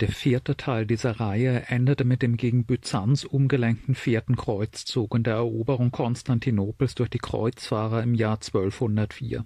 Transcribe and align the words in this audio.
Der 0.00 0.08
vierte 0.12 0.56
Teil 0.56 0.86
dieser 0.86 1.18
Reihe 1.18 1.64
endete 1.66 2.04
mit 2.04 2.22
dem 2.22 2.36
gegen 2.36 2.64
Byzanz 2.64 3.24
umgelenkten 3.24 3.96
vierten 3.96 4.36
Kreuzzug 4.36 5.12
und 5.12 5.26
der 5.26 5.34
Eroberung 5.34 5.90
Konstantinopels 5.90 6.94
durch 6.94 7.10
die 7.10 7.18
Kreuzfahrer 7.18 8.04
im 8.04 8.14
Jahr 8.14 8.36
1204. 8.36 9.44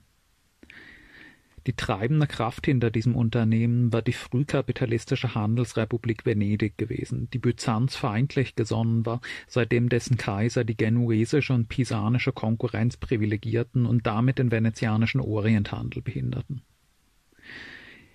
Die 1.67 1.73
treibende 1.73 2.27
Kraft 2.27 2.67
hinter 2.67 2.91
diesem 2.91 3.17
Unternehmen 3.17 3.95
war 3.95 4.03
die 4.03 4.13
frühkapitalistische 4.13 5.35
Handelsrepublik 5.35 6.27
Venedig 6.27 6.77
gewesen, 6.77 7.31
die 7.33 7.39
Byzanz 7.39 7.97
feindlich 7.97 8.55
gesonnen 8.55 9.07
war, 9.07 9.23
seitdem 9.47 9.89
dessen 9.89 10.19
Kaiser 10.19 10.65
die 10.65 10.77
genuesische 10.77 11.55
und 11.55 11.69
pisanische 11.69 12.33
Konkurrenz 12.33 12.99
privilegierten 12.99 13.87
und 13.87 14.07
damit 14.07 14.39
den 14.39 14.51
venezianischen 14.51 15.21
Orienthandel 15.21 16.03
behinderten. 16.03 16.61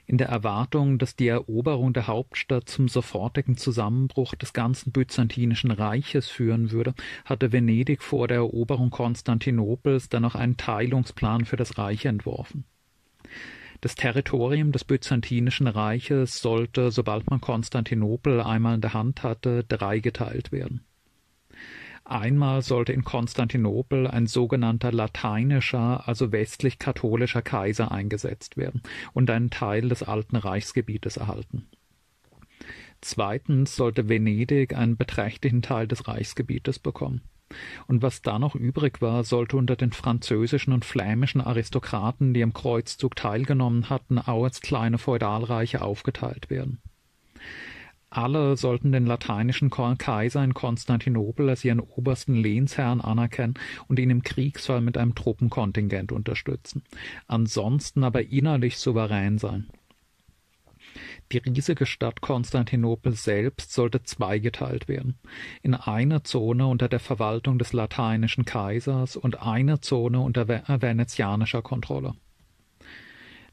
In 0.09 0.17
der 0.17 0.29
Erwartung, 0.29 0.99
dass 0.99 1.17
die 1.17 1.27
Eroberung 1.27 1.91
der 1.91 2.07
Hauptstadt 2.07 2.69
zum 2.69 2.87
sofortigen 2.87 3.57
Zusammenbruch 3.57 4.35
des 4.35 4.53
ganzen 4.53 4.93
byzantinischen 4.93 5.69
Reiches 5.69 6.29
führen 6.29 6.71
würde, 6.71 6.93
hatte 7.25 7.51
Venedig 7.51 8.01
vor 8.01 8.29
der 8.29 8.37
Eroberung 8.37 8.89
Konstantinopels 8.89 10.07
dann 10.07 10.21
noch 10.21 10.35
einen 10.35 10.55
Teilungsplan 10.55 11.43
für 11.43 11.57
das 11.57 11.77
Reich 11.77 12.05
entworfen. 12.05 12.63
Das 13.81 13.95
Territorium 13.95 14.71
des 14.71 14.85
Byzantinischen 14.85 15.67
Reiches 15.67 16.39
sollte, 16.39 16.89
sobald 16.89 17.29
man 17.29 17.41
Konstantinopel 17.41 18.39
einmal 18.39 18.75
in 18.75 18.81
der 18.81 18.93
Hand 18.93 19.23
hatte, 19.23 19.65
dreigeteilt 19.65 20.53
werden. 20.53 20.85
Einmal 22.09 22.61
sollte 22.61 22.93
in 22.93 23.03
Konstantinopel 23.03 24.07
ein 24.07 24.27
sogenannter 24.27 24.91
lateinischer, 24.91 26.07
also 26.07 26.31
westlich-katholischer 26.31 27.41
Kaiser 27.41 27.91
eingesetzt 27.91 28.55
werden 28.55 28.81
und 29.13 29.29
einen 29.29 29.49
Teil 29.49 29.89
des 29.89 30.03
alten 30.03 30.37
Reichsgebietes 30.37 31.17
erhalten. 31.17 31.67
Zweitens 33.01 33.75
sollte 33.75 34.07
Venedig 34.09 34.73
einen 34.73 34.95
beträchtlichen 34.95 35.61
Teil 35.61 35.87
des 35.87 36.07
Reichsgebietes 36.07 36.79
bekommen 36.79 37.21
und 37.87 38.01
was 38.01 38.21
da 38.21 38.39
noch 38.39 38.55
übrig 38.55 39.01
war, 39.01 39.23
sollte 39.23 39.57
unter 39.57 39.75
den 39.75 39.91
französischen 39.91 40.73
und 40.73 40.85
flämischen 40.85 41.41
Aristokraten, 41.41 42.33
die 42.33 42.43
am 42.43 42.53
Kreuzzug 42.53 43.15
teilgenommen 43.15 43.89
hatten, 43.89 44.17
auch 44.17 44.43
als 44.43 44.61
kleine 44.61 44.97
Feudalreiche 44.97 45.81
aufgeteilt 45.81 46.49
werden. 46.49 46.79
Alle 48.09 48.55
sollten 48.55 48.91
den 48.91 49.05
lateinischen 49.05 49.69
Kaiser 49.69 50.43
in 50.43 50.53
Konstantinopel 50.53 51.49
als 51.49 51.65
ihren 51.65 51.81
obersten 51.81 52.35
Lehnsherrn 52.35 53.01
anerkennen 53.01 53.55
und 53.87 53.99
ihn 53.99 54.09
im 54.09 54.23
Kriegsfall 54.23 54.81
mit 54.81 54.97
einem 54.97 55.13
Truppenkontingent 55.13 56.11
unterstützen, 56.11 56.83
ansonsten 57.27 58.03
aber 58.03 58.23
innerlich 58.23 58.77
souverän 58.77 59.37
sein. 59.37 59.67
Die 61.31 61.39
riesige 61.39 61.85
Stadt 61.85 62.21
Konstantinopel 62.21 63.13
selbst 63.13 63.73
sollte 63.73 64.03
zweigeteilt 64.03 64.87
werden, 64.87 65.19
in 65.61 65.73
eine 65.73 66.23
Zone 66.23 66.65
unter 66.65 66.87
der 66.87 67.01
Verwaltung 67.01 67.59
des 67.59 67.73
lateinischen 67.73 68.45
Kaisers 68.45 69.17
und 69.17 69.41
eine 69.41 69.81
Zone 69.81 70.21
unter 70.21 70.47
venezianischer 70.47 71.61
Kontrolle. 71.61 72.15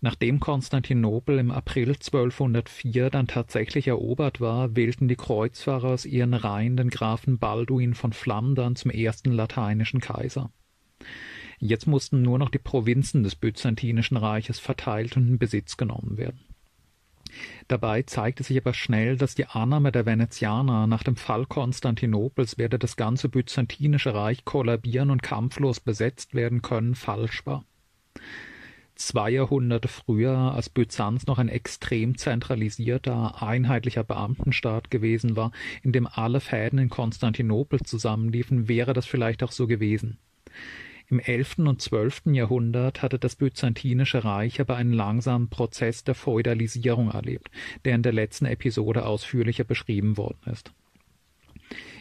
Nachdem 0.05 0.39
Konstantinopel 0.39 1.39
im 1.39 1.51
April 1.51 1.89
1204 1.89 3.09
dann 3.09 3.27
tatsächlich 3.27 3.89
erobert 3.89 4.39
war, 4.39 4.77
wählten 4.77 5.09
die 5.09 5.17
Kreuzfahrer 5.17 5.89
aus 5.89 6.05
ihren 6.05 6.35
Reihen 6.35 6.77
den 6.77 6.91
Grafen 6.91 7.39
Balduin 7.39 7.95
von 7.95 8.13
Flandern 8.13 8.77
zum 8.77 8.91
ersten 8.91 9.33
lateinischen 9.33 10.01
Kaiser. 10.01 10.51
Jetzt 11.59 11.87
mussten 11.87 12.21
nur 12.21 12.39
noch 12.39 12.51
die 12.51 12.59
Provinzen 12.59 13.23
des 13.23 13.35
Byzantinischen 13.35 14.19
Reiches 14.19 14.59
verteilt 14.59 15.17
und 15.17 15.27
in 15.27 15.39
Besitz 15.39 15.79
genommen 15.79 16.19
werden. 16.19 16.41
Dabei 17.67 18.03
zeigte 18.03 18.43
sich 18.43 18.59
aber 18.59 18.75
schnell, 18.75 19.17
dass 19.17 19.35
die 19.35 19.47
Annahme 19.47 19.91
der 19.91 20.05
Venezianer 20.05 20.87
nach 20.87 21.03
dem 21.03 21.17
Fall 21.17 21.47
Konstantinopels 21.47 22.59
werde 22.59 22.79
das 22.79 22.97
ganze 22.97 23.31
byzantinische 23.31 24.13
Reich 24.13 24.45
kollabieren 24.45 25.09
und 25.09 25.23
kampflos 25.23 25.81
besetzt 25.81 26.35
werden 26.35 26.61
können, 26.61 26.95
falsch 26.95 27.47
war. 27.47 27.64
Zwei 28.97 29.31
Jahrhunderte 29.31 29.89
früher, 29.89 30.37
als 30.55 30.71
Byzanz 30.71 31.27
noch 31.27 31.39
ein 31.39 31.49
extrem 31.49 32.17
zentralisierter, 32.17 33.43
einheitlicher 33.43 34.05
Beamtenstaat 34.05 34.91
gewesen 34.91 35.35
war, 35.35 35.51
in 35.83 35.91
dem 35.91 36.07
alle 36.07 36.41
Fäden 36.41 36.79
in 36.79 36.91
Konstantinopel 36.91 37.81
zusammenliefen, 37.81 38.69
wäre 38.69 38.93
das 38.93 39.07
vielleicht 39.07 39.43
auch 39.43 39.51
so 39.51 39.67
gewesen. 39.67 40.19
Im 41.09 41.19
elften 41.19 41.67
und 41.67 41.83
zwölften 41.83 42.35
Jahrhundert 42.35 43.03
hatte 43.03 43.19
das 43.19 43.37
Byzantinische 43.37 44.25
Reich 44.25 44.61
aber 44.61 44.77
einen 44.77 44.93
langsamen 44.93 45.51
Prozess 45.51 46.05
der 46.05 46.15
Feudalisierung 46.15 47.11
erlebt, 47.11 47.51
der 47.85 47.97
in 47.97 48.03
der 48.03 48.13
letzten 48.13 48.47
Episode 48.47 49.05
ausführlicher 49.05 49.65
beschrieben 49.65 50.17
worden 50.17 50.41
ist 50.51 50.73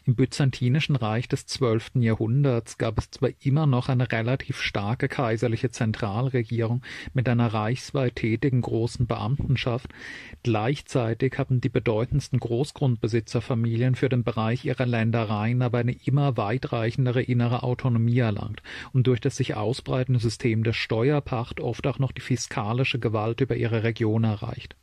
im 0.06 0.16
Byzantinischen 0.16 0.96
Reich 0.96 1.28
des 1.28 1.46
zwölften 1.46 2.02
Jahrhunderts 2.02 2.78
gab 2.78 2.98
es 2.98 3.12
zwar 3.12 3.30
immer 3.42 3.66
noch 3.66 3.90
eine 3.90 4.12
relativ 4.12 4.60
starke 4.62 5.08
kaiserliche 5.08 5.72
Zentralregierung 5.72 6.82
mit 7.14 7.30
einer 7.30 7.54
reichsweit 7.54 8.18
tätigen 8.18 8.62
großen 8.62 9.08
Beamtenschaft, 9.08 9.90
gleichzeitig 10.44 11.38
hatten 11.38 11.62
die 11.62 11.70
bedeutendsten 11.70 12.40
Großgrundbesitzerfamilien 12.40 13.96
für 13.96 14.10
den 14.10 14.24
Bereich 14.24 14.66
ihrer 14.66 14.86
Ländereien 14.86 15.62
aber 15.62 15.80
eine 15.80 15.96
immer 16.06 16.36
weitreichendere 16.36 17.24
innere 17.24 17.64
Autonomie 17.64 18.20
erlangt 18.20 18.62
und 18.92 19.08
durch 19.08 19.22
das 19.22 19.38
sich 19.38 19.56
ausbreitende 19.56 20.20
System 20.20 20.64
der 20.64 20.74
Steuerpacht 20.74 21.60
oft 21.60 21.88
auch 21.88 22.00
noch 22.00 22.12
die 22.12 22.22
fiskalische 22.22 23.00
Gewalt 23.00 23.42
über 23.42 23.56
ihre 23.56 23.84
Region 23.84 24.24
erreicht. 24.24 24.76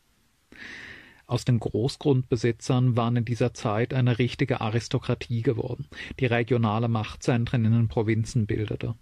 Aus 1.30 1.44
den 1.44 1.60
Großgrundbesitzern 1.60 2.96
waren 2.96 3.14
in 3.14 3.24
dieser 3.24 3.54
Zeit 3.54 3.94
eine 3.94 4.18
richtige 4.18 4.60
Aristokratie 4.60 5.42
geworden, 5.42 5.86
die 6.18 6.26
regionale 6.26 6.88
Machtzentren 6.88 7.64
in 7.64 7.70
den 7.70 7.86
Provinzen 7.86 8.46
bildete. 8.46 8.96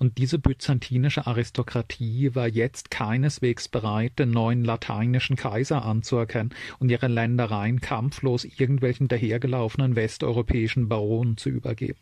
Und 0.00 0.18
diese 0.18 0.40
byzantinische 0.40 1.28
Aristokratie 1.28 2.34
war 2.34 2.48
jetzt 2.48 2.90
keineswegs 2.90 3.68
bereit, 3.68 4.18
den 4.18 4.32
neuen 4.32 4.64
lateinischen 4.64 5.36
Kaiser 5.36 5.84
anzuerkennen 5.84 6.52
und 6.80 6.90
ihre 6.90 7.06
Ländereien 7.06 7.80
kampflos 7.80 8.44
irgendwelchen 8.44 9.06
dahergelaufenen 9.06 9.94
westeuropäischen 9.94 10.88
Baronen 10.88 11.36
zu 11.36 11.50
übergeben. 11.50 12.00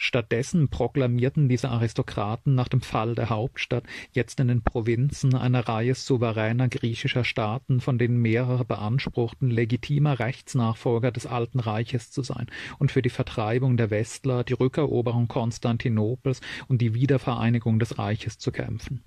Stattdessen 0.00 0.68
proklamierten 0.68 1.48
diese 1.48 1.70
Aristokraten 1.70 2.54
nach 2.54 2.68
dem 2.68 2.80
Fall 2.80 3.16
der 3.16 3.30
Hauptstadt 3.30 3.82
jetzt 4.12 4.38
in 4.38 4.46
den 4.46 4.62
Provinzen 4.62 5.34
eine 5.34 5.66
Reihe 5.66 5.96
souveräner 5.96 6.68
griechischer 6.68 7.24
Staaten, 7.24 7.80
von 7.80 7.98
denen 7.98 8.18
mehrere 8.18 8.64
beanspruchten, 8.64 9.50
legitimer 9.50 10.20
Rechtsnachfolger 10.20 11.10
des 11.10 11.26
Alten 11.26 11.58
Reiches 11.58 12.12
zu 12.12 12.22
sein 12.22 12.46
und 12.78 12.92
für 12.92 13.02
die 13.02 13.10
Vertreibung 13.10 13.76
der 13.76 13.90
Westler, 13.90 14.44
die 14.44 14.52
Rückeroberung 14.52 15.26
Konstantinopels 15.26 16.40
und 16.68 16.80
die 16.80 16.94
Wiedervereinigung 16.94 17.80
des 17.80 17.98
Reiches 17.98 18.38
zu 18.38 18.52
kämpfen 18.52 19.02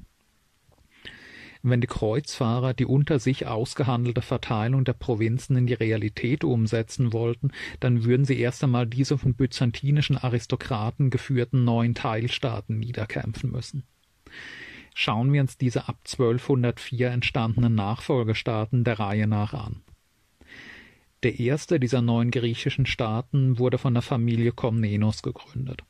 wenn 1.69 1.81
die 1.81 1.87
Kreuzfahrer 1.87 2.73
die 2.73 2.85
unter 2.85 3.19
sich 3.19 3.47
ausgehandelte 3.47 4.21
Verteilung 4.21 4.83
der 4.83 4.93
Provinzen 4.93 5.55
in 5.55 5.67
die 5.67 5.73
Realität 5.73 6.43
umsetzen 6.43 7.13
wollten, 7.13 7.51
dann 7.79 8.03
würden 8.03 8.25
sie 8.25 8.39
erst 8.39 8.63
einmal 8.63 8.87
diese 8.87 9.17
von 9.17 9.33
byzantinischen 9.33 10.17
Aristokraten 10.17 11.09
geführten 11.09 11.63
neuen 11.63 11.95
Teilstaaten 11.95 12.79
niederkämpfen 12.79 13.51
müssen. 13.51 13.83
Schauen 14.93 15.31
wir 15.31 15.41
uns 15.41 15.57
diese 15.57 15.87
ab 15.87 15.99
1204 16.05 17.09
entstandenen 17.11 17.75
Nachfolgestaaten 17.75 18.83
der 18.83 18.99
Reihe 18.99 19.27
nach 19.27 19.53
an. 19.53 19.81
Der 21.23 21.39
erste 21.39 21.79
dieser 21.79 22.01
neuen 22.01 22.31
griechischen 22.31 22.85
Staaten 22.85 23.59
wurde 23.59 23.77
von 23.77 23.93
der 23.93 24.01
Familie 24.01 24.51
Komnenos 24.51 25.21
gegründet. 25.21 25.83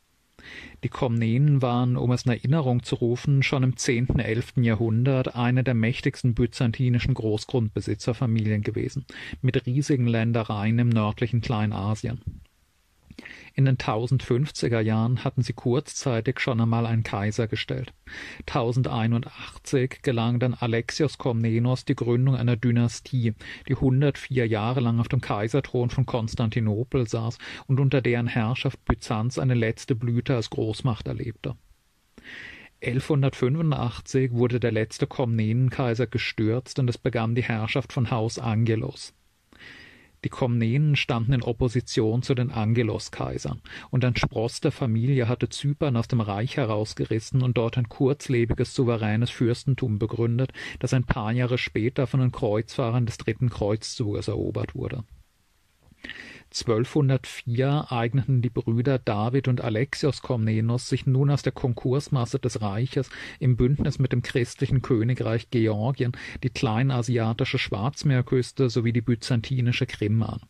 Die 0.83 0.89
Komnenen 0.89 1.61
waren, 1.61 1.95
um 1.97 2.11
es 2.11 2.23
in 2.23 2.31
Erinnerung 2.31 2.83
zu 2.83 2.95
rufen, 2.95 3.43
schon 3.43 3.63
im 3.63 3.77
zehnten, 3.77 4.19
elften 4.19 4.63
Jahrhundert 4.63 5.35
eine 5.35 5.63
der 5.63 5.73
mächtigsten 5.73 6.33
byzantinischen 6.33 7.13
Großgrundbesitzerfamilien 7.13 8.61
gewesen, 8.61 9.05
mit 9.41 9.65
riesigen 9.65 10.07
Ländereien 10.07 10.79
im 10.79 10.89
nördlichen 10.89 11.41
Kleinasien. 11.41 12.21
In 13.53 13.65
den 13.65 13.77
1050er 13.77 14.79
Jahren 14.79 15.23
hatten 15.25 15.41
sie 15.41 15.51
kurzzeitig 15.53 16.39
schon 16.39 16.61
einmal 16.61 16.85
einen 16.85 17.03
Kaiser 17.03 17.47
gestellt. 17.47 17.93
1081 18.47 20.01
gelang 20.01 20.39
dann 20.39 20.53
Alexios 20.53 21.17
Komnenos 21.17 21.83
die 21.83 21.95
Gründung 21.95 22.35
einer 22.35 22.55
Dynastie, 22.55 23.33
die 23.67 23.75
104 23.75 24.47
Jahre 24.47 24.79
lang 24.79 24.99
auf 24.99 25.09
dem 25.09 25.19
Kaiserthron 25.19 25.89
von 25.89 26.05
Konstantinopel 26.05 27.07
saß 27.07 27.37
und 27.67 27.79
unter 27.81 28.01
deren 28.01 28.27
Herrschaft 28.27 28.83
Byzanz 28.85 29.37
eine 29.37 29.55
letzte 29.55 29.95
Blüte 29.95 30.35
als 30.35 30.49
Großmacht 30.49 31.07
erlebte. 31.07 31.55
1185 32.83 34.31
wurde 34.31 34.59
der 34.59 34.71
letzte 34.71 35.07
Komnenenkaiser 35.07 36.07
gestürzt 36.07 36.79
und 36.79 36.89
es 36.89 36.97
begann 36.97 37.35
die 37.35 37.43
Herrschaft 37.43 37.93
von 37.93 38.09
Haus 38.09 38.39
Angelos. 38.39 39.13
Die 40.23 40.29
Komnenen 40.29 40.95
standen 40.95 41.33
in 41.33 41.41
Opposition 41.41 42.21
zu 42.21 42.35
den 42.35 42.51
Angelos-Kaisern, 42.51 43.61
und 43.89 44.05
ein 44.05 44.15
Spross 44.15 44.61
der 44.61 44.71
Familie 44.71 45.27
hatte 45.27 45.49
Zypern 45.49 45.97
aus 45.97 46.07
dem 46.07 46.21
Reich 46.21 46.57
herausgerissen 46.57 47.41
und 47.41 47.57
dort 47.57 47.77
ein 47.77 47.89
kurzlebiges 47.89 48.75
souveränes 48.75 49.31
Fürstentum 49.31 49.97
begründet, 49.97 50.53
das 50.79 50.93
ein 50.93 51.05
paar 51.05 51.31
Jahre 51.31 51.57
später 51.57 52.05
von 52.05 52.19
den 52.19 52.31
Kreuzfahrern 52.31 53.07
des 53.07 53.17
dritten 53.17 53.49
Kreuzzuges 53.49 54.27
erobert 54.27 54.75
wurde. 54.75 55.03
1204 56.53 57.93
eigneten 57.93 58.41
die 58.41 58.49
Brüder 58.49 58.99
David 58.99 59.47
und 59.47 59.61
Alexios 59.61 60.21
Komnenos 60.21 60.89
sich 60.89 61.05
nun 61.05 61.31
aus 61.31 61.43
der 61.43 61.53
Konkursmasse 61.53 62.39
des 62.39 62.61
Reiches 62.61 63.09
im 63.39 63.55
Bündnis 63.55 63.99
mit 63.99 64.11
dem 64.11 64.21
christlichen 64.21 64.81
Königreich 64.81 65.49
Georgien 65.49 66.11
die 66.43 66.49
kleinasiatische 66.49 67.57
Schwarzmeerküste 67.57 68.69
sowie 68.69 68.91
die 68.91 69.01
byzantinische 69.01 69.85
Krim 69.85 70.23
an. 70.23 70.41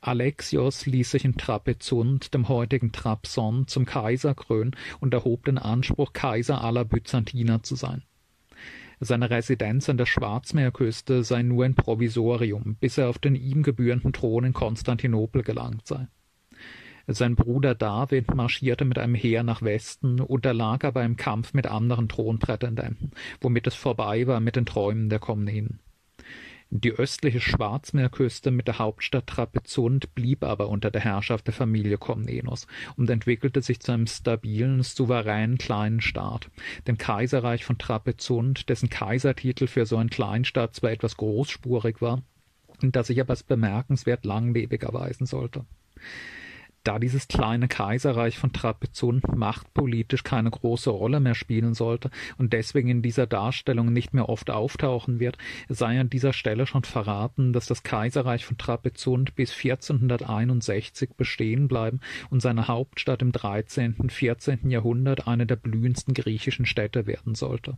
Alexios 0.00 0.86
ließ 0.86 1.12
sich 1.12 1.24
in 1.24 1.36
Trapezunt, 1.36 2.34
dem 2.34 2.48
heutigen 2.48 2.90
Trabzon, 2.90 3.68
zum 3.68 3.84
Kaiser 3.84 4.34
krönen 4.34 4.74
und 4.98 5.14
erhob 5.14 5.44
den 5.44 5.58
Anspruch, 5.58 6.12
Kaiser 6.12 6.64
aller 6.64 6.84
Byzantiner 6.84 7.62
zu 7.62 7.76
sein. 7.76 8.02
Seine 9.02 9.30
Residenz 9.30 9.88
an 9.88 9.96
der 9.96 10.04
Schwarzmeerküste 10.04 11.24
sei 11.24 11.42
nur 11.42 11.64
ein 11.64 11.74
Provisorium, 11.74 12.76
bis 12.78 12.98
er 12.98 13.08
auf 13.08 13.18
den 13.18 13.34
ihm 13.34 13.62
gebührenden 13.62 14.12
Thron 14.12 14.44
in 14.44 14.52
Konstantinopel 14.52 15.42
gelangt 15.42 15.86
sei. 15.86 16.06
Sein 17.06 17.34
Bruder 17.34 17.74
David 17.74 18.34
marschierte 18.34 18.84
mit 18.84 18.98
einem 18.98 19.14
Heer 19.14 19.42
nach 19.42 19.62
Westen, 19.62 20.20
unterlag 20.20 20.84
aber 20.84 21.02
im 21.02 21.16
Kampf 21.16 21.54
mit 21.54 21.66
anderen 21.66 22.08
Thronprätendenten, 22.10 23.12
womit 23.40 23.66
es 23.66 23.74
vorbei 23.74 24.26
war 24.26 24.38
mit 24.38 24.56
den 24.56 24.66
Träumen 24.66 25.08
der 25.08 25.18
Komnenen. 25.18 25.80
Die 26.72 26.92
östliche 26.92 27.40
Schwarzmeerküste 27.40 28.52
mit 28.52 28.68
der 28.68 28.78
Hauptstadt 28.78 29.26
Trapezunt 29.26 30.14
blieb 30.14 30.44
aber 30.44 30.68
unter 30.68 30.92
der 30.92 31.00
Herrschaft 31.00 31.48
der 31.48 31.54
Familie 31.54 31.98
Komnenos 31.98 32.68
und 32.96 33.10
entwickelte 33.10 33.60
sich 33.60 33.80
zu 33.80 33.90
einem 33.90 34.06
stabilen, 34.06 34.84
souveränen 34.84 35.58
kleinen 35.58 36.00
Staat, 36.00 36.48
dem 36.86 36.96
Kaiserreich 36.96 37.64
von 37.64 37.76
Trapezunt, 37.76 38.68
dessen 38.68 38.88
Kaisertitel 38.88 39.66
für 39.66 39.84
so 39.84 39.96
einen 39.96 40.10
Kleinstaat 40.10 40.76
zwar 40.76 40.92
etwas 40.92 41.16
großspurig 41.16 42.00
war, 42.00 42.22
das 42.82 43.08
sich 43.08 43.20
aber 43.20 43.30
als 43.30 43.42
bemerkenswert 43.42 44.24
langlebig 44.24 44.84
erweisen 44.84 45.26
sollte 45.26 45.64
da 46.84 46.98
dieses 46.98 47.28
kleine 47.28 47.68
Kaiserreich 47.68 48.38
von 48.38 48.52
Trapezunt 48.52 49.36
machtpolitisch 49.36 50.24
keine 50.24 50.50
große 50.50 50.90
Rolle 50.90 51.20
mehr 51.20 51.34
spielen 51.34 51.74
sollte 51.74 52.10
und 52.38 52.52
deswegen 52.52 52.88
in 52.88 53.02
dieser 53.02 53.26
Darstellung 53.26 53.92
nicht 53.92 54.14
mehr 54.14 54.28
oft 54.28 54.50
auftauchen 54.50 55.20
wird, 55.20 55.36
sei 55.68 56.00
an 56.00 56.08
dieser 56.08 56.32
Stelle 56.32 56.66
schon 56.66 56.84
verraten, 56.84 57.52
dass 57.52 57.66
das 57.66 57.82
Kaiserreich 57.82 58.46
von 58.46 58.56
Trapezunt 58.56 59.34
bis 59.34 59.52
1461 59.52 61.10
bestehen 61.16 61.68
bleiben 61.68 62.00
und 62.30 62.40
seine 62.40 62.66
Hauptstadt 62.66 63.20
im 63.20 63.32
13. 63.32 63.96
und 63.98 64.12
14. 64.12 64.70
Jahrhundert 64.70 65.26
eine 65.26 65.46
der 65.46 65.56
blühendsten 65.56 66.14
griechischen 66.14 66.64
Städte 66.64 67.06
werden 67.06 67.34
sollte. 67.34 67.76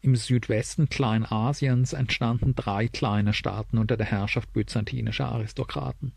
Im 0.00 0.14
Südwesten 0.14 0.88
Kleinasiens 0.88 1.92
entstanden 1.92 2.54
drei 2.54 2.88
kleine 2.88 3.32
Staaten 3.32 3.78
unter 3.78 3.96
der 3.96 4.06
Herrschaft 4.06 4.52
byzantinischer 4.52 5.26
Aristokraten 5.26 6.12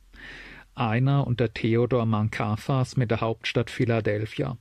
einer 0.76 1.28
unter 1.28 1.54
Theodor 1.54 2.06
Mankaphas 2.06 2.98
mit 2.98 3.12
der 3.12 3.22
Hauptstadt 3.22 3.70
Philadelphia, 3.70 4.58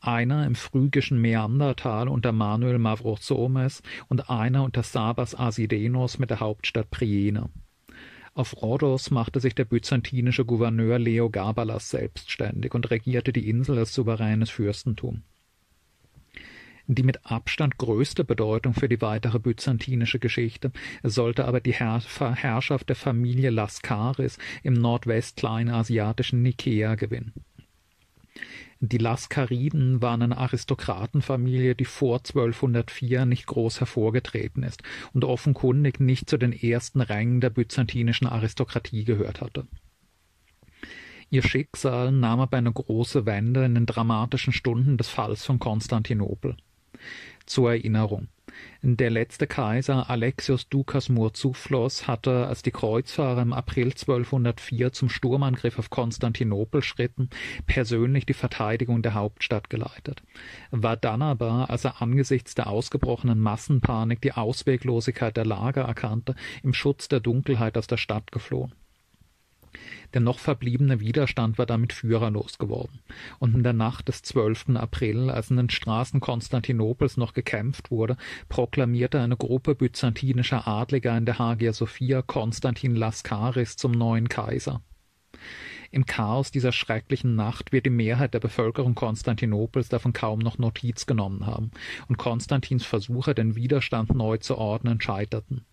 einer 0.00 0.46
im 0.46 0.54
phrygischen 0.54 1.20
Meandertal 1.20 2.08
unter 2.08 2.32
Manuel 2.32 2.78
Mavrosomes 2.78 3.82
und 4.08 4.30
einer 4.30 4.62
unter 4.64 4.82
Sabas 4.82 5.38
Asidenos 5.38 6.18
mit 6.18 6.30
der 6.30 6.40
Hauptstadt 6.40 6.90
Priene. 6.90 7.50
Auf 8.34 8.62
Rhodos 8.62 9.10
machte 9.10 9.40
sich 9.40 9.56
der 9.56 9.64
byzantinische 9.64 10.44
Gouverneur 10.44 10.98
Leo 10.98 11.28
Gabalas 11.28 11.90
selbstständig 11.90 12.72
und 12.72 12.88
regierte 12.90 13.32
die 13.32 13.48
Insel 13.48 13.78
als 13.78 13.92
souveränes 13.92 14.50
Fürstentum. 14.50 15.22
Die 16.90 17.02
mit 17.02 17.26
Abstand 17.26 17.76
größte 17.76 18.24
Bedeutung 18.24 18.72
für 18.72 18.88
die 18.88 19.02
weitere 19.02 19.38
byzantinische 19.38 20.18
Geschichte 20.18 20.72
sollte 21.02 21.44
aber 21.44 21.60
die 21.60 21.74
Herr 21.74 22.00
Herrschaft 22.34 22.88
der 22.88 22.96
Familie 22.96 23.50
Laskaris 23.50 24.38
im 24.62 24.72
nordwestkleinasiatischen 24.72 26.40
Nikea 26.40 26.94
gewinnen. 26.94 27.34
Die 28.80 28.96
Laskariden 28.96 30.00
waren 30.00 30.22
eine 30.22 30.38
Aristokratenfamilie, 30.38 31.74
die 31.74 31.84
vor 31.84 32.18
1204 32.18 33.26
nicht 33.26 33.46
groß 33.46 33.80
hervorgetreten 33.80 34.62
ist 34.62 34.82
und 35.12 35.26
offenkundig 35.26 36.00
nicht 36.00 36.30
zu 36.30 36.38
den 36.38 36.54
ersten 36.54 37.02
Rängen 37.02 37.42
der 37.42 37.50
byzantinischen 37.50 38.26
Aristokratie 38.26 39.04
gehört 39.04 39.42
hatte. 39.42 39.66
Ihr 41.28 41.42
Schicksal 41.42 42.12
nahm 42.12 42.40
aber 42.40 42.56
eine 42.56 42.72
große 42.72 43.26
Wende 43.26 43.66
in 43.66 43.74
den 43.74 43.84
dramatischen 43.84 44.54
Stunden 44.54 44.96
des 44.96 45.08
Falls 45.08 45.44
von 45.44 45.58
Konstantinopel. 45.58 46.56
Zur 47.46 47.72
Erinnerung. 47.72 48.28
Der 48.82 49.10
letzte 49.10 49.46
Kaiser 49.46 50.08
Alexios 50.08 50.68
Dukas 50.68 51.08
Murtzouphlos 51.08 52.06
hatte, 52.06 52.46
als 52.46 52.62
die 52.62 52.70
Kreuzfahrer 52.70 53.42
im 53.42 53.52
April 53.52 53.86
1204 53.86 54.92
zum 54.92 55.08
Sturmangriff 55.08 55.78
auf 55.78 55.90
Konstantinopel 55.90 56.82
schritten, 56.82 57.28
persönlich 57.66 58.24
die 58.26 58.34
Verteidigung 58.34 59.02
der 59.02 59.14
Hauptstadt 59.14 59.70
geleitet, 59.70 60.22
war 60.70 60.96
dann 60.96 61.22
aber, 61.22 61.70
als 61.70 61.84
er 61.84 62.00
angesichts 62.00 62.54
der 62.54 62.68
ausgebrochenen 62.68 63.38
Massenpanik 63.38 64.20
die 64.22 64.32
Ausweglosigkeit 64.32 65.36
der 65.36 65.46
Lage 65.46 65.80
erkannte, 65.80 66.34
im 66.62 66.72
Schutz 66.72 67.08
der 67.08 67.20
Dunkelheit 67.20 67.76
aus 67.76 67.86
der 67.86 67.96
Stadt 67.96 68.32
geflohen. 68.32 68.72
Der 70.14 70.20
noch 70.20 70.38
verbliebene 70.38 71.00
Widerstand 71.00 71.58
war 71.58 71.66
damit 71.66 71.92
führerlos 71.92 72.58
geworden, 72.58 73.00
und 73.38 73.54
in 73.54 73.62
der 73.62 73.74
Nacht 73.74 74.08
des 74.08 74.22
12. 74.22 74.76
April, 74.76 75.28
als 75.30 75.50
in 75.50 75.56
den 75.58 75.70
Straßen 75.70 76.20
Konstantinopels 76.20 77.16
noch 77.16 77.34
gekämpft 77.34 77.90
wurde, 77.90 78.16
proklamierte 78.48 79.20
eine 79.20 79.36
Gruppe 79.36 79.74
byzantinischer 79.74 80.66
Adliger 80.66 81.16
in 81.16 81.26
der 81.26 81.38
Hagia 81.38 81.72
Sophia 81.72 82.22
Konstantin 82.22 82.96
Laskaris 82.96 83.76
zum 83.76 83.92
neuen 83.92 84.28
Kaiser. 84.28 84.82
Im 85.90 86.04
Chaos 86.04 86.50
dieser 86.50 86.72
schrecklichen 86.72 87.34
Nacht 87.34 87.72
wird 87.72 87.86
die 87.86 87.90
Mehrheit 87.90 88.34
der 88.34 88.40
Bevölkerung 88.40 88.94
Konstantinopels 88.94 89.88
davon 89.88 90.12
kaum 90.12 90.38
noch 90.40 90.58
Notiz 90.58 91.06
genommen 91.06 91.46
haben, 91.46 91.70
und 92.08 92.18
Konstantins 92.18 92.84
Versuche, 92.84 93.34
den 93.34 93.56
Widerstand 93.56 94.14
neu 94.14 94.36
zu 94.36 94.58
ordnen, 94.58 95.00
scheiterten. 95.00 95.64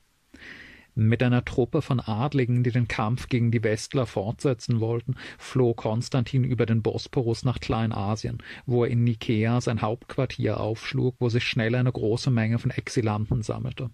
Mit 0.97 1.21
einer 1.21 1.43
Truppe 1.43 1.81
von 1.81 1.99
Adligen, 1.99 2.63
die 2.63 2.71
den 2.71 2.87
Kampf 2.87 3.27
gegen 3.27 3.51
die 3.51 3.61
Westler 3.63 4.05
fortsetzen 4.05 4.79
wollten, 4.79 5.15
floh 5.37 5.73
Konstantin 5.73 6.45
über 6.45 6.65
den 6.65 6.81
Bosporus 6.81 7.43
nach 7.43 7.59
Kleinasien, 7.59 8.37
wo 8.65 8.85
er 8.85 8.91
in 8.91 9.03
Nikea 9.03 9.59
sein 9.59 9.81
Hauptquartier 9.81 10.57
aufschlug, 10.57 11.15
wo 11.19 11.27
sich 11.27 11.43
schnell 11.43 11.75
eine 11.75 11.91
große 11.91 12.31
Menge 12.31 12.59
von 12.59 12.71
Exilanten 12.71 13.43
sammelte. 13.43 13.89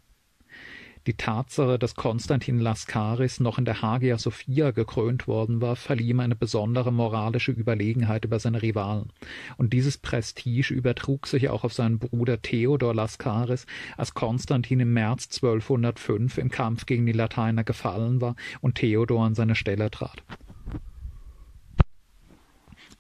Die 1.08 1.16
Tatsache, 1.16 1.80
dass 1.80 1.96
Konstantin 1.96 2.60
Laskaris 2.60 3.40
noch 3.40 3.58
in 3.58 3.66
der 3.66 3.82
Hagia 3.82 4.20
Sophia 4.20 4.70
gekrönt 4.70 5.28
worden 5.28 5.60
war, 5.60 5.76
verlieh 5.76 6.10
ihm 6.10 6.20
eine 6.20 6.36
besondere 6.36 6.94
moralische 6.94 7.52
Überlegenheit 7.52 8.24
über 8.24 8.38
seine 8.38 8.62
Rivalen. 8.62 9.12
Und 9.58 9.74
dieses 9.74 9.98
Prestige 9.98 10.72
übertrug 10.72 11.26
sich 11.26 11.50
auch 11.50 11.64
auf 11.64 11.74
seinen 11.74 11.98
Bruder 11.98 12.44
Theodor 12.44 12.94
Laskaris, 12.94 13.66
als 13.98 14.14
Konstantin 14.14 14.80
im 14.80 14.94
März 14.94 15.26
1205 15.42 16.38
im 16.38 16.50
Kampf 16.50 16.86
gegen 16.86 17.08
die 17.08 17.14
Lateiner 17.14 17.64
gefallen 17.64 18.22
war 18.22 18.36
und 18.60 18.76
Theodor 18.76 19.26
an 19.26 19.34
seine 19.34 19.56
Stelle 19.56 19.90
trat. 19.90 20.22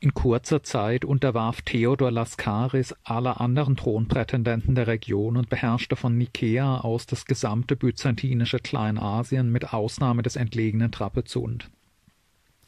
In 0.03 0.15
kurzer 0.15 0.63
Zeit 0.63 1.05
unterwarf 1.05 1.61
Theodor 1.61 2.09
Laskaris 2.09 2.95
alle 3.03 3.39
anderen 3.39 3.75
Thronprätendenten 3.75 4.73
der 4.73 4.87
Region 4.87 5.37
und 5.37 5.47
beherrschte 5.47 5.95
von 5.95 6.17
Nikea 6.17 6.79
aus 6.79 7.05
das 7.05 7.25
gesamte 7.25 7.75
byzantinische 7.75 8.57
Kleinasien 8.57 9.51
mit 9.51 9.75
Ausnahme 9.75 10.23
des 10.23 10.37
entlegenen 10.37 10.91
Trapezunt. 10.91 11.69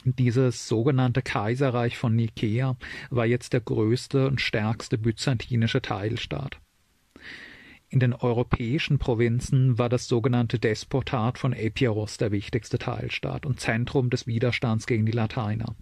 Dieses 0.05 0.67
sogenannte 0.67 1.23
Kaiserreich 1.23 1.97
von 1.97 2.15
Nikea 2.15 2.77
war 3.09 3.25
jetzt 3.25 3.53
der 3.53 3.61
größte 3.61 4.27
und 4.27 4.39
stärkste 4.39 4.99
byzantinische 4.99 5.81
Teilstaat. 5.81 6.59
In 7.89 7.99
den 7.99 8.13
europäischen 8.13 8.99
Provinzen 8.99 9.79
war 9.79 9.89
das 9.89 10.07
sogenannte 10.07 10.59
Despotat 10.59 11.39
von 11.39 11.53
Epiros 11.53 12.17
der 12.17 12.31
wichtigste 12.31 12.77
Teilstaat 12.77 13.47
und 13.47 13.59
Zentrum 13.59 14.11
des 14.11 14.27
Widerstands 14.27 14.85
gegen 14.85 15.07
die 15.07 15.11
Lateiner. 15.11 15.75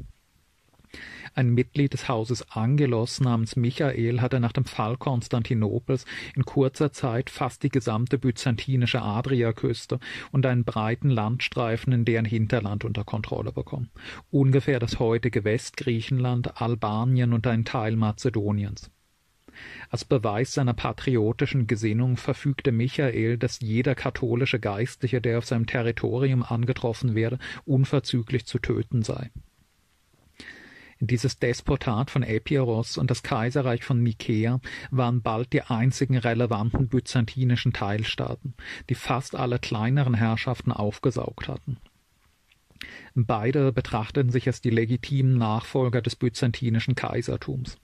Ein 1.34 1.54
Mitglied 1.54 1.94
des 1.94 2.10
Hauses 2.10 2.46
Angelos 2.52 3.22
namens 3.22 3.56
Michael 3.56 4.20
hatte 4.20 4.42
nach 4.42 4.52
dem 4.52 4.66
Fall 4.66 4.98
Konstantinopels 4.98 6.06
in 6.36 6.44
kurzer 6.44 6.92
Zeit 6.92 7.30
fast 7.30 7.64
die 7.64 7.70
gesamte 7.70 8.18
byzantinische 8.18 9.02
Adriaküste 9.02 10.00
und 10.34 10.46
einen 10.46 10.66
breiten 10.66 11.10
Landstreifen 11.10 11.94
in 11.94 12.04
deren 12.04 12.26
Hinterland 12.26 12.84
unter 12.84 13.06
Kontrolle 13.06 13.54
bekommen. 13.54 13.90
Ungefähr 14.30 14.80
das 14.80 15.00
heutige 15.00 15.46
Westgriechenland, 15.46 16.62
Albanien 16.62 17.32
und 17.32 17.48
ein 17.48 17.64
Teil 17.64 17.96
Mazedoniens. 17.96 18.92
Als 19.90 20.04
Beweis 20.04 20.54
seiner 20.54 20.74
patriotischen 20.74 21.66
Gesinnung 21.66 22.18
verfügte 22.18 22.74
Michael, 22.74 23.38
dass 23.38 23.62
jeder 23.62 23.96
katholische 23.96 24.60
Geistliche, 24.60 25.22
der 25.22 25.38
auf 25.38 25.46
seinem 25.46 25.66
Territorium 25.66 26.44
angetroffen 26.44 27.16
werde, 27.16 27.40
unverzüglich 27.66 28.46
zu 28.46 28.60
töten 28.60 29.02
sei. 29.02 29.30
Dieses 31.04 31.40
Despotat 31.40 32.12
von 32.12 32.22
Epiros 32.22 33.00
und 33.00 33.10
das 33.10 33.24
Kaiserreich 33.24 33.84
von 33.84 34.04
Nikäa 34.04 34.62
waren 34.92 35.24
bald 35.24 35.52
die 35.52 35.64
einzigen 35.64 36.16
relevanten 36.16 36.90
byzantinischen 36.90 37.74
Teilstaaten, 37.74 38.54
die 38.88 38.94
fast 38.94 39.36
alle 39.36 39.58
kleineren 39.58 40.14
Herrschaften 40.14 40.72
aufgesaugt 40.72 41.48
hatten. 41.48 41.78
Beide 43.16 43.72
betrachteten 43.72 44.32
sich 44.32 44.46
als 44.46 44.62
die 44.62 44.70
legitimen 44.70 45.40
Nachfolger 45.40 46.04
des 46.04 46.16
byzantinischen 46.16 46.94
Kaisertums. 46.94 47.80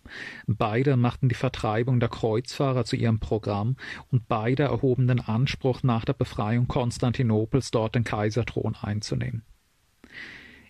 Beide 0.46 0.96
machten 0.96 1.28
die 1.28 1.36
Vertreibung 1.36 2.00
der 2.00 2.10
Kreuzfahrer 2.10 2.86
zu 2.86 2.96
ihrem 2.96 3.20
Programm 3.20 3.78
und 4.12 4.28
beide 4.28 4.64
erhoben 4.64 5.08
den 5.08 5.22
Anspruch, 5.22 5.82
nach 5.82 6.06
der 6.06 6.14
Befreiung 6.14 6.68
Konstantinopels 6.68 7.72
dort 7.72 7.96
den 7.96 8.04
Kaiserthron 8.04 8.76
einzunehmen. 8.80 9.42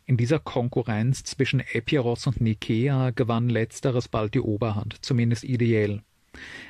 In 0.09 0.15
dieser 0.15 0.39
Konkurrenz 0.39 1.25
zwischen 1.25 1.59
Epiros 1.59 2.27
und 2.27 2.39
Nikäa 2.39 3.09
gewann 3.09 3.49
letzteres 3.49 4.07
bald 4.07 4.35
die 4.35 4.39
Oberhand, 4.39 5.03
zumindest 5.03 5.43
ideell. 5.43 6.01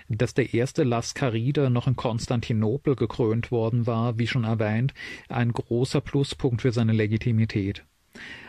Dass 0.10 0.34
der 0.34 0.56
erste 0.56 0.84
Laskaride 0.84 1.70
noch 1.70 1.86
in 1.86 1.96
Konstantinopel 1.96 2.96
gekrönt 2.96 3.51
worden 3.51 3.86
war, 3.86 4.17
wie 4.17 4.25
schon 4.25 4.44
erwähnt, 4.44 4.96
ein 5.29 5.53
großer 5.53 6.01
Pluspunkt 6.01 6.63
für 6.63 6.72
seine 6.72 6.94
Legitimität. 6.94 7.86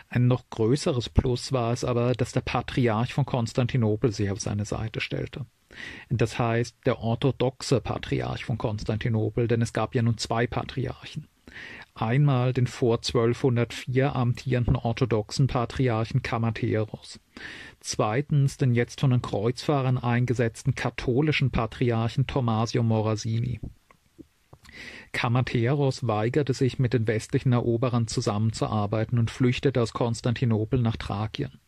Ein 0.08 0.26
noch 0.26 0.48
größeres 0.48 1.10
Plus 1.10 1.52
war 1.52 1.74
es 1.74 1.84
aber, 1.84 2.14
dass 2.14 2.32
der 2.32 2.40
Patriarch 2.40 3.12
von 3.12 3.26
Konstantinopel 3.26 4.10
sich 4.12 4.30
auf 4.30 4.40
seine 4.40 4.64
Seite 4.64 5.02
stellte. 5.02 5.44
Das 6.08 6.38
heißt, 6.38 6.74
der 6.86 7.00
orthodoxe 7.00 7.82
Patriarch 7.82 8.46
von 8.46 8.56
Konstantinopel, 8.56 9.48
denn 9.48 9.60
es 9.60 9.74
gab 9.74 9.94
ja 9.94 10.00
nun 10.00 10.16
zwei 10.16 10.46
Patriarchen 10.46 11.28
einmal 12.00 12.52
den 12.52 12.66
vor 12.66 12.96
1204 12.96 14.14
amtierenden 14.14 14.76
orthodoxen 14.76 15.46
Patriarchen 15.46 16.22
Kamateros, 16.22 17.20
zweitens 17.80 18.56
den 18.56 18.74
jetzt 18.74 19.00
von 19.00 19.10
den 19.10 19.22
Kreuzfahrern 19.22 19.98
eingesetzten 19.98 20.74
katholischen 20.74 21.50
Patriarchen 21.50 22.26
Tommasio 22.26 22.82
Morasini. 22.82 23.60
Kamateros 25.12 26.06
weigerte 26.06 26.54
sich, 26.54 26.78
mit 26.78 26.92
den 26.92 27.06
westlichen 27.06 27.52
Eroberern 27.52 28.06
zusammenzuarbeiten 28.06 29.18
und 29.18 29.30
flüchtete 29.30 29.80
aus 29.82 29.92
Konstantinopel 29.92 30.80
nach 30.80 30.96
Thrakien. 30.96 31.60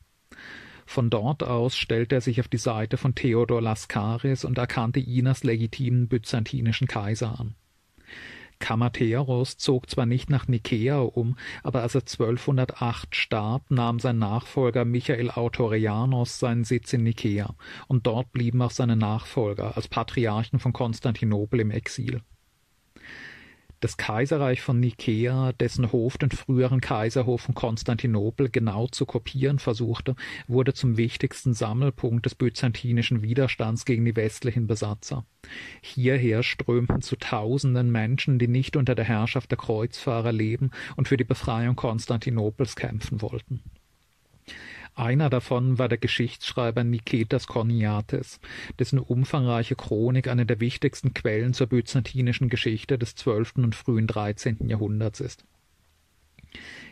Von 0.86 1.08
dort 1.08 1.44
aus 1.44 1.76
stellte 1.76 2.16
er 2.16 2.20
sich 2.20 2.40
auf 2.40 2.48
die 2.48 2.58
Seite 2.58 2.96
von 2.96 3.14
Theodor 3.14 3.62
Laskaris 3.62 4.44
und 4.44 4.58
erkannte 4.58 4.98
ihn 4.98 5.28
als 5.28 5.44
legitimen 5.44 6.08
byzantinischen 6.08 6.88
Kaiser 6.88 7.38
an. 7.38 7.54
Kamatheros 8.60 9.56
zog 9.56 9.90
zwar 9.90 10.06
nicht 10.06 10.30
nach 10.30 10.46
Nikäa 10.46 11.00
um, 11.00 11.36
aber 11.64 11.82
als 11.82 11.96
er 11.96 12.02
1208 12.02 13.16
starb, 13.16 13.70
nahm 13.70 13.98
sein 13.98 14.18
Nachfolger 14.18 14.84
Michael 14.84 15.30
Autorianos 15.30 16.38
seinen 16.38 16.62
Sitz 16.64 16.92
in 16.92 17.02
Nikäa, 17.02 17.56
und 17.88 18.06
dort 18.06 18.30
blieben 18.32 18.62
auch 18.62 18.70
seine 18.70 18.96
Nachfolger 18.96 19.76
als 19.76 19.88
Patriarchen 19.88 20.60
von 20.60 20.72
Konstantinopel 20.72 21.60
im 21.60 21.72
Exil. 21.72 22.22
Das 23.80 23.96
Kaiserreich 23.96 24.60
von 24.60 24.78
Nikäa, 24.78 25.52
dessen 25.54 25.90
Hof 25.90 26.18
den 26.18 26.30
früheren 26.30 26.82
Kaiserhof 26.82 27.40
von 27.40 27.54
Konstantinopel 27.54 28.50
genau 28.50 28.88
zu 28.88 29.06
kopieren 29.06 29.58
versuchte, 29.58 30.16
wurde 30.46 30.74
zum 30.74 30.98
wichtigsten 30.98 31.54
Sammelpunkt 31.54 32.26
des 32.26 32.34
byzantinischen 32.34 33.22
Widerstands 33.22 33.86
gegen 33.86 34.04
die 34.04 34.16
westlichen 34.16 34.66
Besatzer. 34.66 35.24
Hierher 35.80 36.42
strömten 36.42 37.00
zu 37.00 37.16
Tausenden 37.16 37.90
Menschen, 37.90 38.38
die 38.38 38.48
nicht 38.48 38.76
unter 38.76 38.94
der 38.94 39.06
Herrschaft 39.06 39.50
der 39.50 39.58
Kreuzfahrer 39.58 40.32
leben 40.32 40.72
und 40.96 41.08
für 41.08 41.16
die 41.16 41.24
Befreiung 41.24 41.74
Konstantinopels 41.74 42.76
kämpfen 42.76 43.22
wollten. 43.22 43.62
Einer 44.94 45.30
davon 45.30 45.78
war 45.78 45.88
der 45.88 45.98
Geschichtsschreiber 45.98 46.84
Niketas 46.84 47.46
Korniates, 47.46 48.40
dessen 48.78 48.98
umfangreiche 48.98 49.76
Chronik 49.76 50.28
eine 50.28 50.46
der 50.46 50.60
wichtigsten 50.60 51.14
Quellen 51.14 51.54
zur 51.54 51.68
byzantinischen 51.68 52.48
Geschichte 52.48 52.98
des 52.98 53.14
12. 53.14 53.56
und 53.56 53.74
frühen 53.74 54.06
13. 54.06 54.68
Jahrhunderts 54.68 55.20
ist. 55.20 55.44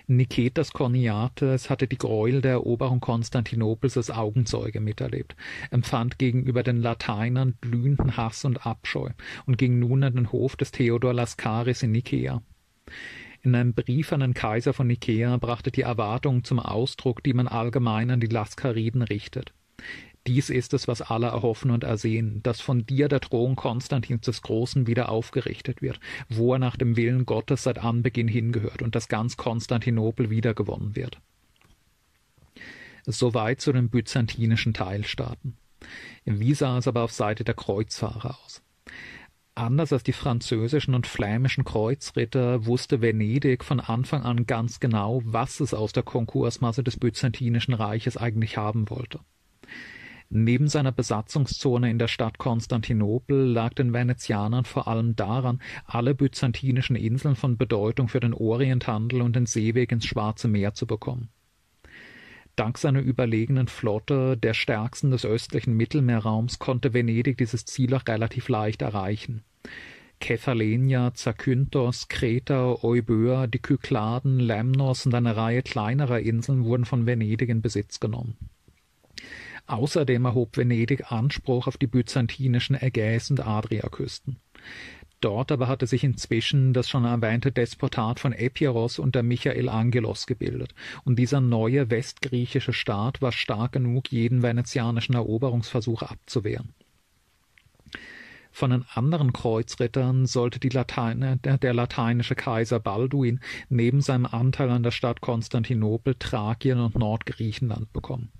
Niketas 0.06 0.72
Korniates 0.72 1.68
hatte 1.68 1.86
die 1.86 1.98
Gräuel 1.98 2.40
der 2.40 2.52
Eroberung 2.52 3.00
Konstantinopels 3.00 3.96
als 3.96 4.10
Augenzeuge 4.10 4.80
miterlebt, 4.80 5.36
empfand 5.70 6.18
gegenüber 6.18 6.62
den 6.62 6.80
Lateinern 6.80 7.54
glühenden 7.60 8.16
Hass 8.16 8.44
und 8.44 8.64
Abscheu 8.64 9.10
und 9.44 9.58
ging 9.58 9.78
nun 9.78 10.02
an 10.04 10.14
den 10.14 10.32
Hof 10.32 10.56
des 10.56 10.70
Theodor 10.70 11.12
Laskaris 11.12 11.82
in 11.82 11.92
Nikea. 11.92 12.42
In 13.48 13.54
einem 13.54 13.72
Brief 13.72 14.12
an 14.12 14.20
den 14.20 14.34
Kaiser 14.34 14.74
von 14.74 14.88
Nikea 14.88 15.38
brachte 15.38 15.70
die 15.70 15.80
Erwartung 15.80 16.44
zum 16.44 16.58
Ausdruck, 16.58 17.22
die 17.22 17.32
man 17.32 17.48
allgemein 17.48 18.10
an 18.10 18.20
die 18.20 18.26
Laskariden 18.26 19.00
richtet. 19.00 19.54
Dies 20.26 20.50
ist 20.50 20.74
es, 20.74 20.86
was 20.86 21.00
alle 21.00 21.28
erhoffen 21.28 21.70
und 21.70 21.82
ersehen, 21.82 22.42
dass 22.42 22.60
von 22.60 22.84
dir 22.84 23.08
der 23.08 23.20
Thron 23.20 23.56
Konstantins 23.56 24.26
des 24.26 24.42
Großen 24.42 24.86
wieder 24.86 25.08
aufgerichtet 25.08 25.80
wird, 25.80 25.98
wo 26.28 26.52
er 26.52 26.58
nach 26.58 26.76
dem 26.76 26.98
Willen 26.98 27.24
Gottes 27.24 27.62
seit 27.62 27.78
Anbeginn 27.78 28.28
hingehört 28.28 28.82
und 28.82 28.94
dass 28.94 29.08
ganz 29.08 29.38
Konstantinopel 29.38 30.28
wiedergewonnen 30.28 30.94
wird. 30.94 31.18
Soweit 33.06 33.62
zu 33.62 33.72
den 33.72 33.88
byzantinischen 33.88 34.74
Teilstaaten. 34.74 35.56
Wie 36.26 36.52
sah 36.52 36.76
es 36.76 36.86
aber 36.86 37.02
auf 37.02 37.12
Seite 37.12 37.44
der 37.44 37.54
Kreuzfahrer 37.54 38.38
aus? 38.44 38.60
Anders 39.58 39.92
als 39.92 40.04
die 40.04 40.12
französischen 40.12 40.94
und 40.94 41.08
flämischen 41.08 41.64
Kreuzritter 41.64 42.64
wusste 42.66 43.02
Venedig 43.02 43.64
von 43.64 43.80
Anfang 43.80 44.22
an 44.22 44.46
ganz 44.46 44.78
genau, 44.78 45.20
was 45.24 45.58
es 45.58 45.74
aus 45.74 45.92
der 45.92 46.04
Konkursmasse 46.04 46.84
des 46.84 46.96
Byzantinischen 46.96 47.74
Reiches 47.74 48.16
eigentlich 48.16 48.56
haben 48.56 48.88
wollte. 48.88 49.18
Neben 50.30 50.68
seiner 50.68 50.92
Besatzungszone 50.92 51.90
in 51.90 51.98
der 51.98 52.06
Stadt 52.06 52.38
Konstantinopel 52.38 53.36
lag 53.36 53.74
den 53.74 53.92
Venezianern 53.92 54.64
vor 54.64 54.86
allem 54.86 55.16
daran, 55.16 55.60
alle 55.86 56.14
byzantinischen 56.14 56.94
Inseln 56.94 57.34
von 57.34 57.56
Bedeutung 57.56 58.06
für 58.06 58.20
den 58.20 58.34
Orienthandel 58.34 59.22
und 59.22 59.34
den 59.34 59.46
Seeweg 59.46 59.90
ins 59.90 60.06
Schwarze 60.06 60.46
Meer 60.46 60.74
zu 60.74 60.86
bekommen. 60.86 61.30
Dank 62.54 62.78
seiner 62.78 63.00
überlegenen 63.00 63.66
Flotte, 63.66 64.36
der 64.36 64.54
stärksten 64.54 65.10
des 65.10 65.24
östlichen 65.24 65.76
Mittelmeerraums, 65.76 66.60
konnte 66.60 66.94
Venedig 66.94 67.38
dieses 67.38 67.64
Ziel 67.64 67.92
auch 67.94 68.06
relativ 68.06 68.48
leicht 68.48 68.82
erreichen. 68.82 69.42
Kephalenia, 70.20 71.14
Zakynthos, 71.14 72.08
Kreta, 72.08 72.82
Euböa, 72.82 73.46
die 73.46 73.60
Kykladen, 73.60 74.40
Lemnos 74.40 75.06
und 75.06 75.14
eine 75.14 75.36
Reihe 75.36 75.62
kleinerer 75.62 76.20
Inseln 76.20 76.64
wurden 76.64 76.84
von 76.84 77.06
Venedig 77.06 77.48
in 77.48 77.62
Besitz 77.62 78.00
genommen. 78.00 78.36
Außerdem 79.66 80.24
erhob 80.24 80.56
Venedig 80.56 81.12
Anspruch 81.12 81.66
auf 81.66 81.76
die 81.76 81.86
byzantinischen 81.86 82.74
Ägäis- 82.74 83.30
und 83.30 83.46
Adriaküsten. 83.46 84.36
Dort 85.20 85.50
aber 85.50 85.66
hatte 85.66 85.86
sich 85.86 86.04
inzwischen 86.04 86.72
das 86.72 86.88
schon 86.88 87.04
erwähnte 87.04 87.50
Despotat 87.50 88.20
von 88.20 88.32
Epiros 88.32 88.98
unter 88.98 89.22
Michael 89.22 89.68
Angelos 89.68 90.26
gebildet, 90.26 90.74
und 91.04 91.18
dieser 91.18 91.40
neue 91.40 91.90
westgriechische 91.90 92.72
Staat 92.72 93.20
war 93.20 93.32
stark 93.32 93.72
genug, 93.72 94.12
jeden 94.12 94.42
venezianischen 94.42 95.16
Eroberungsversuch 95.16 96.02
abzuwehren. 96.02 96.72
Von 98.58 98.72
den 98.72 98.84
anderen 98.92 99.32
Kreuzrittern 99.32 100.26
sollte 100.26 100.58
Lateine, 100.68 101.36
der, 101.36 101.58
der, 101.58 101.72
lateinische 101.72 102.34
Kaiser 102.34 102.80
Balduin 102.80 103.38
neben 103.68 104.00
seinem 104.00 104.26
Anteil 104.26 104.68
an 104.70 104.82
der 104.82 104.90
Stadt 104.90 105.20
Konstantinopel 105.20 106.16
Thrakien 106.18 106.80
und 106.80 106.98
Nordgriechenland 106.98 107.92
bekommen. 107.92 108.32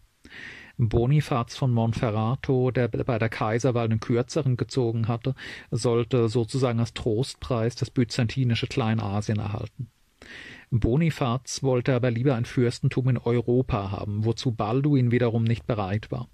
Bonifaz 0.77 1.57
von 1.57 1.71
Monferrato, 1.71 2.73
der 2.73 2.89
bei 2.89 3.17
der 3.21 3.29
Kaiserwahl 3.29 3.89
den 3.89 4.01
Kürzeren 4.01 4.57
gezogen 4.57 5.07
hatte, 5.07 5.37
sollte 5.71 6.29
sozusagen 6.29 6.81
als 6.81 6.95
Trostpreis 6.95 7.77
das 7.77 7.91
byzantinische 7.93 8.67
Kleinasien 8.67 9.39
erhalten. 9.39 9.89
Bonifaz 10.73 11.63
wollte 11.63 11.95
aber 11.95 12.11
lieber 12.11 12.35
ein 12.35 12.45
Fürstentum 12.45 13.09
in 13.09 13.19
Europa 13.19 13.93
haben, 13.93 14.25
wozu 14.25 14.51
Balduin 14.51 15.13
wiederum 15.13 15.45
nicht 15.45 15.65
bereit 15.65 16.11
war. 16.11 16.27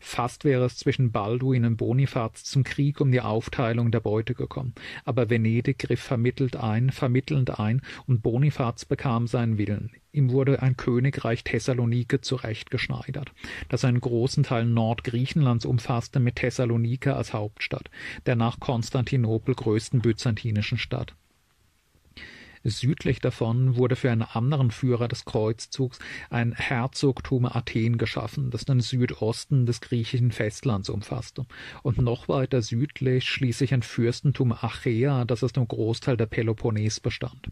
Fast 0.00 0.44
wäre 0.44 0.64
es 0.64 0.76
zwischen 0.76 1.12
Balduin 1.12 1.64
und 1.64 1.76
Bonifaz 1.76 2.44
zum 2.44 2.64
Krieg 2.64 3.00
um 3.00 3.12
die 3.12 3.20
Aufteilung 3.20 3.90
der 3.90 4.00
Beute 4.00 4.34
gekommen, 4.34 4.74
aber 5.04 5.30
Venedig 5.30 5.78
griff 5.78 6.00
vermittelt 6.00 6.56
ein, 6.56 6.90
vermittelnd 6.90 7.58
ein, 7.58 7.82
und 8.06 8.22
Bonifaz 8.22 8.84
bekam 8.84 9.26
seinen 9.26 9.58
Willen. 9.58 9.90
Ihm 10.12 10.30
wurde 10.30 10.60
ein 10.60 10.76
Königreich 10.76 11.42
Thessalonike 11.42 12.20
zurechtgeschneidert, 12.20 13.32
das 13.68 13.84
einen 13.84 14.00
großen 14.00 14.42
Teil 14.42 14.66
Nordgriechenlands 14.66 15.64
umfasste 15.64 16.20
mit 16.20 16.36
Thessalonike 16.36 17.16
als 17.16 17.32
Hauptstadt, 17.32 17.90
der 18.26 18.36
nach 18.36 18.60
Konstantinopel 18.60 19.54
größten 19.54 20.00
byzantinischen 20.00 20.76
Stadt. 20.76 21.14
Südlich 22.64 23.20
davon 23.20 23.76
wurde 23.76 23.96
für 23.96 24.10
einen 24.10 24.22
anderen 24.22 24.70
Führer 24.70 25.08
des 25.08 25.24
Kreuzzugs 25.24 25.98
ein 26.30 26.52
Herzogtum 26.52 27.44
Athen 27.46 27.98
geschaffen, 27.98 28.50
das 28.50 28.64
den 28.64 28.80
Südosten 28.80 29.66
des 29.66 29.80
griechischen 29.80 30.30
Festlands 30.30 30.88
umfasste, 30.88 31.44
und 31.82 31.98
noch 31.98 32.28
weiter 32.28 32.62
südlich 32.62 33.28
schließlich 33.28 33.74
ein 33.74 33.82
Fürstentum 33.82 34.52
Achaea, 34.52 35.24
das 35.24 35.42
aus 35.42 35.52
dem 35.52 35.66
Großteil 35.66 36.16
der 36.16 36.26
Peloponnes 36.26 37.00
bestand. 37.00 37.48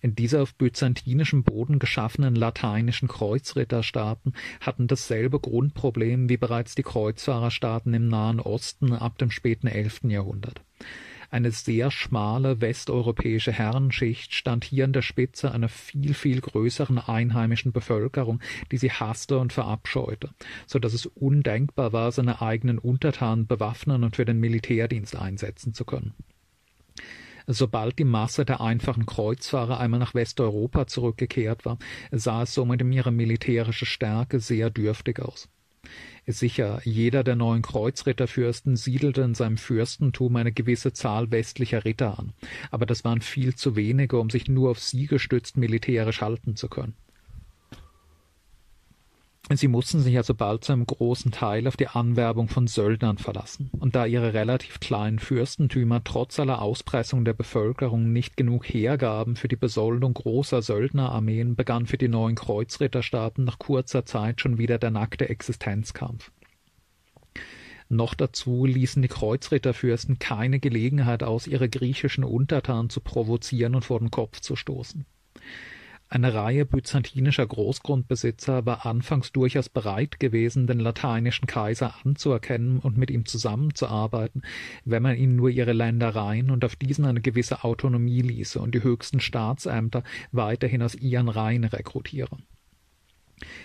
In 0.00 0.14
Diese 0.14 0.40
auf 0.40 0.54
byzantinischem 0.54 1.42
Boden 1.42 1.80
geschaffenen 1.80 2.36
lateinischen 2.36 3.08
Kreuzritterstaaten 3.08 4.32
hatten 4.60 4.86
dasselbe 4.86 5.40
Grundproblem 5.40 6.28
wie 6.28 6.36
bereits 6.36 6.76
die 6.76 6.84
Kreuzfahrerstaaten 6.84 7.92
im 7.94 8.06
Nahen 8.06 8.38
Osten 8.38 8.92
ab 8.92 9.18
dem 9.18 9.32
späten 9.32 9.66
elften 9.66 10.08
Jahrhundert. 10.08 10.62
Eine 11.30 11.50
sehr 11.50 11.90
schmale 11.90 12.62
westeuropäische 12.62 13.52
Herrenschicht 13.52 14.32
stand 14.32 14.64
hier 14.64 14.84
an 14.84 14.94
der 14.94 15.02
Spitze 15.02 15.52
einer 15.52 15.68
viel, 15.68 16.14
viel 16.14 16.40
größeren 16.40 16.98
einheimischen 16.98 17.72
Bevölkerung, 17.72 18.40
die 18.72 18.78
sie 18.78 18.90
hasste 18.90 19.38
und 19.38 19.52
verabscheute, 19.52 20.30
so 20.66 20.78
dass 20.78 20.94
es 20.94 21.04
undenkbar 21.04 21.92
war, 21.92 22.12
seine 22.12 22.40
eigenen 22.40 22.78
Untertanen 22.78 23.46
bewaffnen 23.46 24.04
und 24.04 24.16
für 24.16 24.24
den 24.24 24.40
Militärdienst 24.40 25.16
einsetzen 25.16 25.74
zu 25.74 25.84
können. 25.84 26.14
Sobald 27.46 27.98
die 27.98 28.04
Masse 28.04 28.46
der 28.46 28.62
einfachen 28.62 29.04
Kreuzfahrer 29.04 29.80
einmal 29.80 30.00
nach 30.00 30.14
Westeuropa 30.14 30.86
zurückgekehrt 30.86 31.66
war, 31.66 31.78
sah 32.10 32.42
es 32.42 32.54
somit 32.54 32.82
um 32.82 32.92
ihre 32.92 33.10
militärische 33.10 33.86
Stärke 33.86 34.40
sehr 34.40 34.70
dürftig 34.70 35.20
aus. 35.20 35.48
Sicher, 36.30 36.82
jeder 36.84 37.24
der 37.24 37.36
neuen 37.36 37.62
Kreuzritterfürsten 37.62 38.76
siedelte 38.76 39.22
in 39.22 39.34
seinem 39.34 39.56
Fürstentum 39.56 40.36
eine 40.36 40.52
gewisse 40.52 40.92
Zahl 40.92 41.30
westlicher 41.30 41.86
Ritter 41.86 42.18
an, 42.18 42.34
aber 42.70 42.84
das 42.84 43.02
waren 43.02 43.22
viel 43.22 43.54
zu 43.54 43.76
wenige, 43.76 44.18
um 44.18 44.28
sich 44.28 44.46
nur 44.46 44.70
auf 44.70 44.78
sie 44.78 45.06
gestützt 45.06 45.56
militärisch 45.56 46.20
halten 46.20 46.54
zu 46.54 46.68
können. 46.68 46.94
Sie 49.50 49.68
mussten 49.68 50.00
sich 50.00 50.16
also 50.18 50.34
bald 50.34 50.64
zu 50.64 50.72
einem 50.72 50.86
großen 50.86 51.32
Teil 51.32 51.66
auf 51.66 51.76
die 51.76 51.88
Anwerbung 51.88 52.48
von 52.48 52.66
Söldnern 52.66 53.16
verlassen, 53.16 53.70
und 53.78 53.96
da 53.96 54.04
ihre 54.04 54.34
relativ 54.34 54.78
kleinen 54.78 55.18
Fürstentümer 55.18 56.04
trotz 56.04 56.38
aller 56.38 56.60
Auspressung 56.60 57.24
der 57.24 57.32
Bevölkerung 57.32 58.12
nicht 58.12 58.36
genug 58.36 58.66
hergaben 58.66 59.36
für 59.36 59.48
die 59.48 59.56
Besoldung 59.56 60.12
großer 60.12 60.60
Söldnerarmeen, 60.60 61.56
begann 61.56 61.86
für 61.86 61.96
die 61.96 62.08
neuen 62.08 62.34
Kreuzritterstaaten 62.34 63.44
nach 63.44 63.58
kurzer 63.58 64.04
Zeit 64.04 64.42
schon 64.42 64.58
wieder 64.58 64.78
der 64.78 64.90
nackte 64.90 65.30
Existenzkampf. 65.30 66.30
Noch 67.88 68.12
dazu 68.12 68.66
ließen 68.66 69.00
die 69.00 69.08
Kreuzritterfürsten 69.08 70.18
keine 70.18 70.60
Gelegenheit 70.60 71.22
aus, 71.22 71.46
ihre 71.46 71.70
griechischen 71.70 72.22
Untertanen 72.22 72.90
zu 72.90 73.00
provozieren 73.00 73.74
und 73.74 73.84
vor 73.86 73.98
den 73.98 74.10
Kopf 74.10 74.40
zu 74.40 74.56
stoßen. 74.56 75.06
Eine 76.10 76.32
Reihe 76.32 76.64
byzantinischer 76.64 77.46
Großgrundbesitzer 77.46 78.64
war 78.64 78.86
anfangs 78.86 79.30
durchaus 79.30 79.68
bereit 79.68 80.18
gewesen, 80.18 80.66
den 80.66 80.80
lateinischen 80.80 81.46
Kaiser 81.46 81.96
anzuerkennen 82.02 82.78
und 82.78 82.96
mit 82.96 83.10
ihm 83.10 83.26
zusammenzuarbeiten, 83.26 84.40
wenn 84.86 85.02
man 85.02 85.16
ihnen 85.16 85.36
nur 85.36 85.50
ihre 85.50 85.74
Ländereien 85.74 86.50
und 86.50 86.64
auf 86.64 86.76
diesen 86.76 87.04
eine 87.04 87.20
gewisse 87.20 87.62
Autonomie 87.62 88.22
ließe 88.22 88.58
und 88.58 88.74
die 88.74 88.82
höchsten 88.82 89.20
Staatsämter 89.20 90.02
weiterhin 90.32 90.82
aus 90.82 90.94
ihren 90.94 91.28
Reihen 91.28 91.64
rekrutiere. 91.64 92.38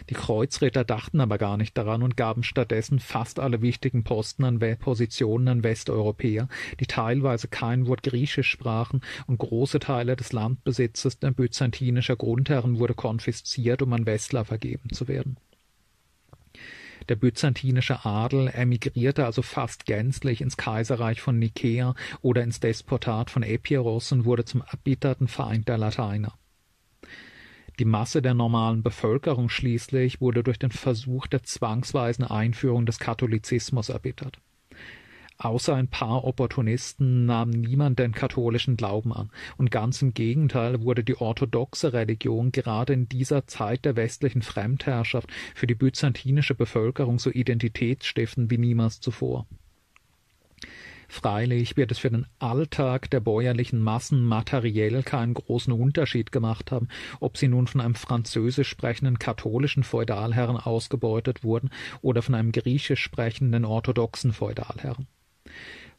Die 0.10 0.14
Kreuzritter 0.14 0.84
dachten 0.84 1.22
aber 1.22 1.38
gar 1.38 1.58
nicht 1.58 1.78
daran 1.78 2.04
und 2.04 2.18
gaben 2.18 2.44
stattdessen 2.44 3.00
fast 3.00 3.40
alle 3.40 3.62
wichtigen 3.62 4.04
Posten 4.04 4.44
an 4.44 4.60
Positionen 4.80 5.48
an 5.48 5.64
Westeuropäer, 5.64 6.48
die 6.80 6.86
teilweise 6.86 7.48
kein 7.48 7.88
Wort 7.88 8.04
Griechisch 8.04 8.50
sprachen, 8.50 9.02
und 9.28 9.38
große 9.38 9.80
Teile 9.80 10.16
des 10.16 10.34
Landbesitzes 10.34 11.20
der 11.20 11.32
byzantinischer 11.32 12.16
Grundherren 12.16 12.80
wurde 12.80 12.94
konfisziert, 12.94 13.82
um 13.82 13.94
an 13.94 14.06
Westler 14.06 14.46
vergeben 14.46 14.90
zu 14.92 15.08
werden. 15.08 15.38
Der 17.10 17.16
byzantinische 17.16 18.06
Adel 18.06 18.48
emigrierte 18.48 19.26
also 19.26 19.42
fast 19.42 19.86
gänzlich 19.86 20.42
ins 20.42 20.56
Kaiserreich 20.56 21.22
von 21.22 21.38
Nikäa 21.38 21.96
oder 22.22 22.44
ins 22.44 22.60
Despotat 22.62 23.30
von 23.30 23.44
Epiros 23.44 24.12
und 24.14 24.26
wurde 24.26 24.46
zum 24.46 24.62
erbitterten 24.62 25.28
Feind 25.28 25.68
der 25.68 25.78
Lateiner. 25.78 26.34
Die 27.80 27.86
Masse 27.86 28.22
der 28.22 28.36
normalen 28.36 28.84
Bevölkerung 28.84 29.50
schließlich 29.50 30.22
wurde 30.22 30.44
durch 30.44 30.60
den 30.60 30.72
Versuch 30.72 31.26
der 31.26 31.44
zwangsweisen 31.44 32.24
Einführung 32.24 32.86
des 32.86 33.00
Katholizismus 33.00 33.90
erbittert. 33.90 34.40
Außer 35.40 35.74
ein 35.76 35.88
paar 35.88 36.24
Opportunisten 36.24 37.26
nahm 37.26 37.50
niemand 37.50 37.98
den 37.98 38.12
katholischen 38.12 38.78
Glauben 38.78 39.12
an, 39.12 39.32
und 39.58 39.72
ganz 39.72 40.02
im 40.04 40.14
Gegenteil 40.14 40.84
wurde 40.84 41.04
die 41.04 41.18
orthodoxe 41.18 41.92
Religion 41.92 42.52
gerade 42.52 42.94
in 42.94 43.10
dieser 43.10 43.48
Zeit 43.48 43.84
der 43.86 43.96
westlichen 43.96 44.44
Fremdherrschaft 44.44 45.30
für 45.56 45.66
die 45.66 45.76
byzantinische 45.76 46.54
Bevölkerung 46.54 47.18
so 47.18 47.32
identitätsstiftend 47.32 48.52
wie 48.52 48.60
niemals 48.60 49.00
zuvor. 49.00 49.48
Freilich 51.08 51.78
wird 51.78 51.92
es 51.92 52.00
für 52.00 52.10
den 52.10 52.26
Alltag 52.40 53.10
der 53.10 53.20
bäuerlichen 53.20 53.80
Massen 53.82 54.24
materiell 54.24 55.04
keinen 55.04 55.34
großen 55.34 55.74
Unterschied 55.74 56.32
gemacht 56.32 56.72
haben, 56.72 56.88
ob 57.20 57.38
sie 57.38 57.48
nun 57.48 57.68
von 57.68 57.82
einem 57.82 57.96
französisch 57.96 58.70
sprechenden 58.70 59.20
katholischen 59.20 59.84
Feudalherren 59.84 60.58
ausgebeutet 60.58 61.44
wurden 61.44 61.70
oder 62.02 62.22
von 62.22 62.36
einem 62.36 62.52
griechisch 62.52 63.02
sprechenden 63.02 63.66
orthodoxen 63.66 64.34
Feudalherren. 64.34 65.08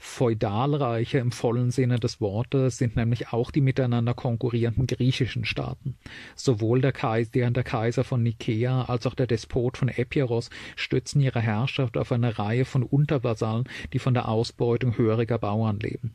Feudalreiche 0.06 1.18
im 1.18 1.32
vollen 1.32 1.70
Sinne 1.72 1.98
des 1.98 2.20
Wortes 2.20 2.76
sind 2.76 2.94
nämlich 2.94 3.32
auch 3.32 3.50
die 3.50 3.62
miteinander 3.62 4.14
konkurrierenden 4.14 4.86
griechischen 4.86 5.44
Staaten. 5.44 5.96
Sowohl 6.36 6.82
der 6.82 6.92
Kaiser, 6.92 7.50
der 7.50 7.64
Kaiser 7.64 8.04
von 8.04 8.22
Nikäa 8.22 8.84
als 8.84 9.06
auch 9.06 9.14
der 9.14 9.26
Despot 9.26 9.76
von 9.76 9.88
Epiros 9.88 10.50
stützen 10.76 11.20
ihre 11.20 11.40
Herrschaft 11.40 11.96
auf 11.96 12.12
eine 12.12 12.38
Reihe 12.38 12.66
von 12.66 12.84
Untervasallen, 12.84 13.64
die 13.92 13.98
von 13.98 14.14
der 14.14 14.28
Ausbeutung 14.28 14.98
höriger 14.98 15.38
Bauern 15.38 15.80
leben. 15.80 16.14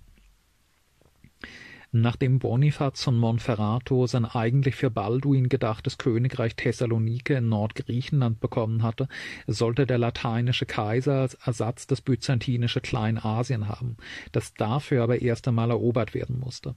Nachdem 1.91 2.38
Bonifaz 2.38 3.04
von 3.04 3.17
Monferrato 3.17 4.06
sein 4.06 4.25
eigentlich 4.25 4.75
für 4.75 4.91
Balduin 4.91 5.49
gedachtes 5.49 5.97
Königreich 5.97 6.56
Thessalonike 6.56 7.36
in 7.36 7.49
Nordgriechenland 7.49 8.39
bekommen 8.39 8.84
hatte, 8.84 9.08
sollte 9.47 9.88
der 9.88 9.97
lateinische 9.97 10.67
Kaiser 10.67 11.21
als 11.21 11.34
Ersatz 11.34 11.88
das 11.88 12.02
byzantinische 12.02 12.80
Kleinasien 12.80 13.67
haben, 13.67 13.97
das 14.32 14.54
dafür 14.54 15.02
aber 15.02 15.21
erst 15.21 15.47
einmal 15.47 15.71
erobert 15.71 16.13
werden 16.13 16.39
musste. 16.39 16.75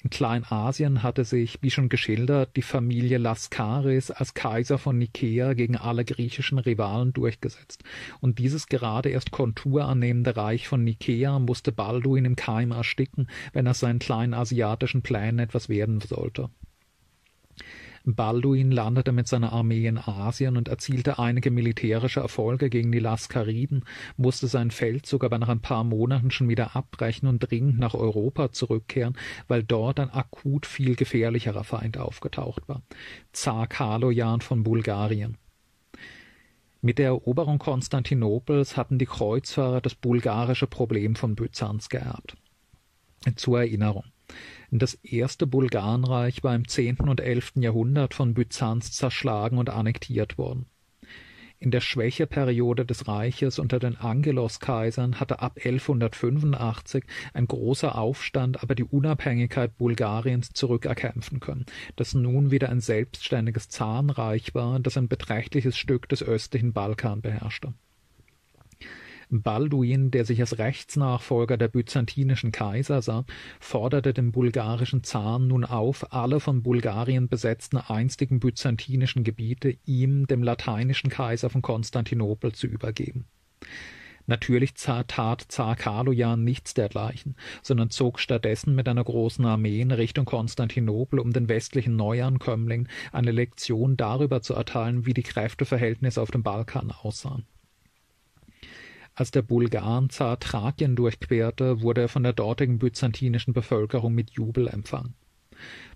In 0.00 0.10
Kleinasien 0.10 1.02
hatte 1.02 1.24
sich, 1.24 1.58
wie 1.60 1.70
schon 1.70 1.88
geschildert, 1.88 2.54
die 2.54 2.62
Familie 2.62 3.18
Laskaris 3.18 4.12
als 4.12 4.32
Kaiser 4.32 4.78
von 4.78 4.96
Nikäa 4.96 5.54
gegen 5.54 5.76
alle 5.76 6.04
griechischen 6.04 6.58
Rivalen 6.58 7.12
durchgesetzt, 7.12 7.82
und 8.20 8.38
dieses 8.38 8.68
gerade 8.68 9.08
erst 9.08 9.32
Kontur 9.32 9.86
annehmende 9.86 10.36
Reich 10.36 10.68
von 10.68 10.84
Nikäa 10.84 11.40
musste 11.40 11.72
Balduin 11.72 12.26
im 12.26 12.36
Keim 12.36 12.70
ersticken, 12.70 13.28
wenn 13.52 13.66
er 13.66 13.74
seinen 13.74 13.98
kleinasiatischen 13.98 15.02
Plänen 15.02 15.40
etwas 15.40 15.68
werden 15.68 16.00
sollte. 16.00 16.48
Balduin 18.14 18.70
landete 18.70 19.12
mit 19.12 19.28
seiner 19.28 19.52
Armee 19.52 19.86
in 19.86 19.98
Asien 19.98 20.56
und 20.56 20.68
erzielte 20.68 21.18
einige 21.18 21.50
militärische 21.50 22.20
Erfolge 22.20 22.70
gegen 22.70 22.92
die 22.92 22.98
Laskariden, 23.00 23.84
musste 24.16 24.46
seinen 24.46 24.70
Feldzug 24.70 25.24
aber 25.24 25.38
nach 25.38 25.48
ein 25.48 25.60
paar 25.60 25.84
Monaten 25.84 26.30
schon 26.30 26.48
wieder 26.48 26.74
abbrechen 26.76 27.28
und 27.28 27.40
dringend 27.40 27.78
nach 27.78 27.94
Europa 27.94 28.52
zurückkehren, 28.52 29.16
weil 29.46 29.62
dort 29.62 30.00
ein 30.00 30.10
akut 30.10 30.66
viel 30.66 30.96
gefährlicherer 30.96 31.64
Feind 31.64 31.98
aufgetaucht 31.98 32.68
war. 32.68 32.82
Zar 33.32 33.66
Kalojan 33.66 34.40
von 34.40 34.62
Bulgarien. 34.62 35.36
Mit 36.80 36.98
der 36.98 37.08
Eroberung 37.08 37.58
Konstantinopels 37.58 38.76
hatten 38.76 38.98
die 38.98 39.06
Kreuzfahrer 39.06 39.80
das 39.80 39.94
bulgarische 39.94 40.66
Problem 40.68 41.16
von 41.16 41.34
Byzanz 41.34 41.88
geerbt. 41.88 42.36
Zur 43.34 43.60
Erinnerung. 43.60 44.04
Das 44.70 44.94
erste 44.94 45.46
Bulgarenreich 45.46 46.44
war 46.44 46.54
im 46.54 46.68
zehnten 46.68 47.08
und 47.08 47.20
elften 47.20 47.62
Jahrhundert 47.62 48.12
von 48.12 48.34
Byzanz 48.34 48.92
zerschlagen 48.92 49.56
und 49.56 49.70
annektiert 49.70 50.36
worden. 50.36 50.66
In 51.60 51.72
der 51.72 51.80
Schwächeperiode 51.80 52.86
des 52.86 53.08
Reiches 53.08 53.58
unter 53.58 53.80
den 53.80 53.96
Angelos-Kaisern 53.96 55.18
hatte 55.18 55.40
ab 55.40 55.56
1185 55.56 57.02
ein 57.32 57.48
großer 57.48 57.96
Aufstand 57.96 58.62
aber 58.62 58.76
die 58.76 58.84
Unabhängigkeit 58.84 59.76
Bulgariens 59.76 60.50
zurückerkämpfen 60.52 61.40
können, 61.40 61.66
das 61.96 62.14
nun 62.14 62.52
wieder 62.52 62.68
ein 62.68 62.80
selbstständiges 62.80 63.70
Zarenreich 63.70 64.54
war, 64.54 64.78
das 64.78 64.96
ein 64.96 65.08
beträchtliches 65.08 65.76
Stück 65.76 66.08
des 66.08 66.22
östlichen 66.22 66.72
Balkan 66.72 67.22
beherrschte. 67.22 67.74
Balduin, 69.30 70.10
der 70.10 70.24
sich 70.24 70.40
als 70.40 70.58
Rechtsnachfolger 70.58 71.56
der 71.56 71.68
byzantinischen 71.68 72.52
Kaiser 72.52 73.02
sah, 73.02 73.24
forderte 73.60 74.14
den 74.14 74.32
bulgarischen 74.32 75.04
Zaren 75.04 75.48
nun 75.48 75.64
auf, 75.64 76.12
alle 76.12 76.40
von 76.40 76.62
Bulgarien 76.62 77.28
besetzten 77.28 77.76
einstigen 77.76 78.40
byzantinischen 78.40 79.24
Gebiete 79.24 79.76
ihm, 79.84 80.26
dem 80.26 80.42
lateinischen 80.42 81.10
Kaiser 81.10 81.50
von 81.50 81.62
Konstantinopel, 81.62 82.52
zu 82.52 82.66
übergeben. 82.66 83.26
Natürlich 84.28 84.74
tat 84.74 85.46
Zar 85.48 85.74
Kalojan 85.74 86.44
nichts 86.44 86.74
dergleichen, 86.74 87.34
sondern 87.62 87.88
zog 87.88 88.20
stattdessen 88.20 88.74
mit 88.74 88.86
einer 88.86 89.02
großen 89.02 89.44
Armee 89.46 89.80
in 89.80 89.90
Richtung 89.90 90.26
Konstantinopel, 90.26 91.18
um 91.18 91.32
den 91.32 91.48
westlichen 91.48 91.96
Neuankömmlingen 91.96 92.88
eine 93.10 93.30
Lektion 93.30 93.96
darüber 93.96 94.42
zu 94.42 94.52
erteilen, 94.52 95.06
wie 95.06 95.14
die 95.14 95.22
Kräfteverhältnisse 95.22 96.20
auf 96.20 96.30
dem 96.30 96.42
Balkan 96.42 96.90
aussahen. 96.90 97.46
Als 99.18 99.32
der 99.32 99.42
Bulgarenzar 99.42 100.38
Thrakien 100.38 100.94
durchquerte, 100.94 101.80
wurde 101.80 102.02
er 102.02 102.08
von 102.08 102.22
der 102.22 102.32
dortigen 102.32 102.78
byzantinischen 102.78 103.52
Bevölkerung 103.52 104.14
mit 104.14 104.30
Jubel 104.30 104.68
empfangen. 104.68 105.14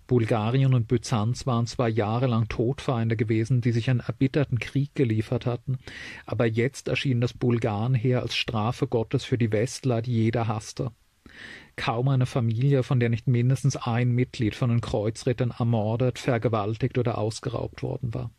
Bulgarien 0.09 0.75
und 0.75 0.89
Byzanz 0.89 1.47
waren 1.47 1.67
zwar 1.67 1.89
jahrelang 1.89 2.49
Todfeinde 2.49 3.17
gewesen, 3.17 3.61
die 3.61 3.71
sich 3.71 3.89
einen 3.89 4.01
erbitterten 4.01 4.59
Krieg 4.59 4.97
geliefert 4.97 5.47
hatten, 5.47 5.79
aber 6.27 6.47
jetzt 6.47 6.89
erschien 6.89 7.21
das 7.21 7.33
Bulgarenheer 7.33 8.23
als 8.23 8.35
Strafe 8.35 8.89
Gottes 8.89 9.25
für 9.25 9.39
die 9.39 9.53
Westler, 9.53 10.03
die 10.03 10.15
jeder 10.15 10.49
hasste. 10.49 10.91
Kaum 11.77 12.09
eine 12.09 12.27
Familie, 12.27 12.83
von 12.83 12.99
der 12.99 13.09
nicht 13.09 13.29
mindestens 13.29 13.77
ein 13.77 14.11
Mitglied 14.11 14.57
von 14.57 14.71
den 14.71 14.81
Kreuzrittern 14.81 15.55
ermordet, 15.57 16.19
vergewaltigt 16.19 16.99
oder 16.99 17.19
ausgeraubt 17.19 17.85
worden 17.85 18.15
war. 18.15 18.33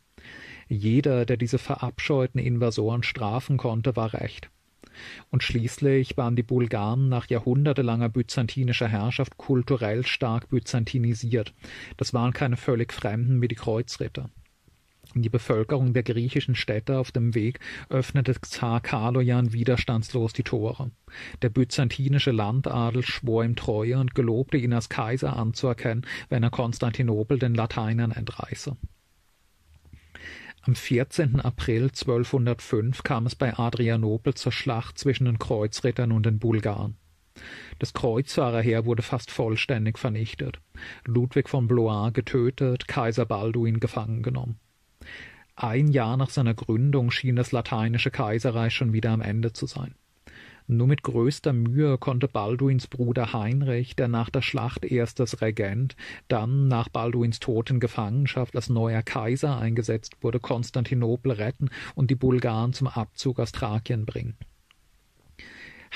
Jeder, 0.68 1.26
der 1.26 1.38
diese 1.38 1.58
verabscheuten 1.58 2.42
Invasoren 2.42 3.04
strafen 3.04 3.56
konnte, 3.56 3.96
war 3.96 4.14
recht. 4.14 4.50
Und 5.30 5.44
schließlich 5.44 6.18
waren 6.18 6.36
die 6.36 6.44
Bulgaren 6.44 7.10
nach 7.10 7.28
jahrhundertelanger 7.28 8.10
byzantinischer 8.10 8.88
Herrschaft 8.88 9.38
kulturell 9.38 10.06
stark 10.06 10.50
byzantinisiert. 10.50 11.54
Das 11.98 12.14
waren 12.14 12.34
keine 12.34 12.58
völlig 12.58 12.94
Fremden 12.94 13.42
wie 13.42 13.48
die 13.48 13.56
Kreuzritter. 13.56 14.30
Die 15.16 15.30
Bevölkerung 15.30 15.94
der 15.94 16.02
griechischen 16.02 16.56
Städte 16.56 16.98
auf 16.98 17.12
dem 17.12 17.36
Weg 17.36 17.60
öffnete 17.90 18.34
Zar 18.42 18.82
Kalojan 18.82 19.54
widerstandslos 19.54 20.34
die 20.34 20.44
Tore. 20.44 20.92
Der 21.42 21.50
byzantinische 21.50 22.32
Landadel 22.32 23.04
schwor 23.04 23.44
ihm 23.44 23.56
Treue 23.56 24.00
und 24.00 24.16
gelobte 24.16 24.58
ihn 24.58 24.74
als 24.74 24.90
Kaiser 24.90 25.36
anzuerkennen, 25.36 26.08
wenn 26.30 26.42
er 26.42 26.50
Konstantinopel 26.50 27.38
den 27.38 27.54
Lateinern 27.54 28.12
entreiße. 28.12 28.76
Am 30.66 30.76
14. 30.76 31.42
April 31.42 31.90
1205 31.90 33.04
kam 33.04 33.26
es 33.26 33.36
bei 33.36 33.60
Adrianopel 33.60 34.34
zur 34.34 34.54
Schlacht 34.54 34.98
zwischen 34.98 35.26
den 35.26 35.38
Kreuzrittern 35.38 36.14
und 36.14 36.26
den 36.26 36.40
Bulgaren. 36.40 36.96
Das 37.80 37.92
Kreuzfahrerheer 37.92 38.86
wurde 38.86 39.02
fast 39.02 39.30
vollständig 39.30 40.00
vernichtet, 40.00 40.62
Ludwig 41.04 41.50
von 41.50 41.68
Blois 41.68 42.12
getötet, 42.14 42.88
Kaiser 42.88 43.26
Balduin 43.26 43.82
gefangen 43.82 44.24
genommen. 44.24 44.58
Ein 45.58 45.90
Jahr 45.90 46.16
nach 46.16 46.30
seiner 46.30 46.54
Gründung 46.54 47.12
schien 47.12 47.36
das 47.36 47.52
lateinische 47.52 48.10
Kaiserreich 48.10 48.74
schon 48.74 48.94
wieder 48.94 49.12
am 49.12 49.20
Ende 49.20 49.52
zu 49.52 49.66
sein. 49.66 49.96
Nur 50.68 50.88
mit 50.88 51.04
größter 51.04 51.52
Mühe 51.52 51.98
konnte 51.98 52.28
Balduins 52.28 52.88
Bruder 52.88 53.34
Heinrich, 53.34 53.96
der 53.96 54.08
nach 54.08 54.30
der 54.30 54.42
Schlacht 54.42 54.86
erst 54.86 55.20
als 55.20 55.42
Regent, 55.42 55.96
dann 56.30 56.68
nach 56.68 56.88
Balduins 56.88 57.40
Tod 57.40 57.70
in 57.70 57.80
Gefangenschaft 57.82 58.56
als 58.56 58.70
neuer 58.70 59.02
Kaiser 59.02 59.58
eingesetzt 59.58 60.16
wurde, 60.22 60.40
Konstantinopel 60.40 61.34
retten 61.34 61.70
und 61.96 62.12
die 62.12 62.16
Bulgaren 62.16 62.72
zum 62.72 62.88
Abzug 62.88 63.40
aus 63.40 63.52
Thrakien 63.52 64.06
bringen. 64.06 64.38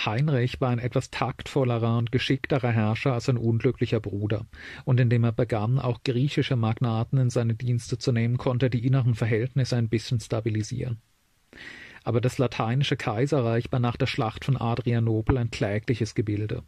Heinrich 0.05 0.61
war 0.61 0.69
ein 0.69 0.79
etwas 0.79 1.09
taktvollerer 1.09 1.97
und 1.97 2.11
geschickterer 2.11 2.71
Herrscher 2.71 3.13
als 3.13 3.25
sein 3.25 3.37
unglücklicher 3.37 3.99
Bruder, 3.99 4.45
und 4.85 4.99
indem 4.99 5.23
er 5.23 5.31
begann, 5.31 5.79
auch 5.79 6.03
griechische 6.03 6.55
Magnaten 6.55 7.17
in 7.17 7.29
seine 7.29 7.55
Dienste 7.55 7.97
zu 7.97 8.11
nehmen, 8.11 8.37
konnte 8.37 8.67
er 8.67 8.69
die 8.69 8.85
inneren 8.85 9.15
Verhältnisse 9.15 9.75
ein 9.75 9.89
bisschen 9.89 10.19
stabilisieren 10.19 11.01
aber 12.03 12.21
das 12.21 12.37
lateinische 12.37 12.97
Kaiserreich 12.97 13.71
war 13.71 13.79
nach 13.79 13.97
der 13.97 14.07
Schlacht 14.07 14.45
von 14.45 14.57
Adrianopel 14.57 15.37
ein 15.37 15.51
klägliches 15.51 16.15
Gebilde. 16.15 16.63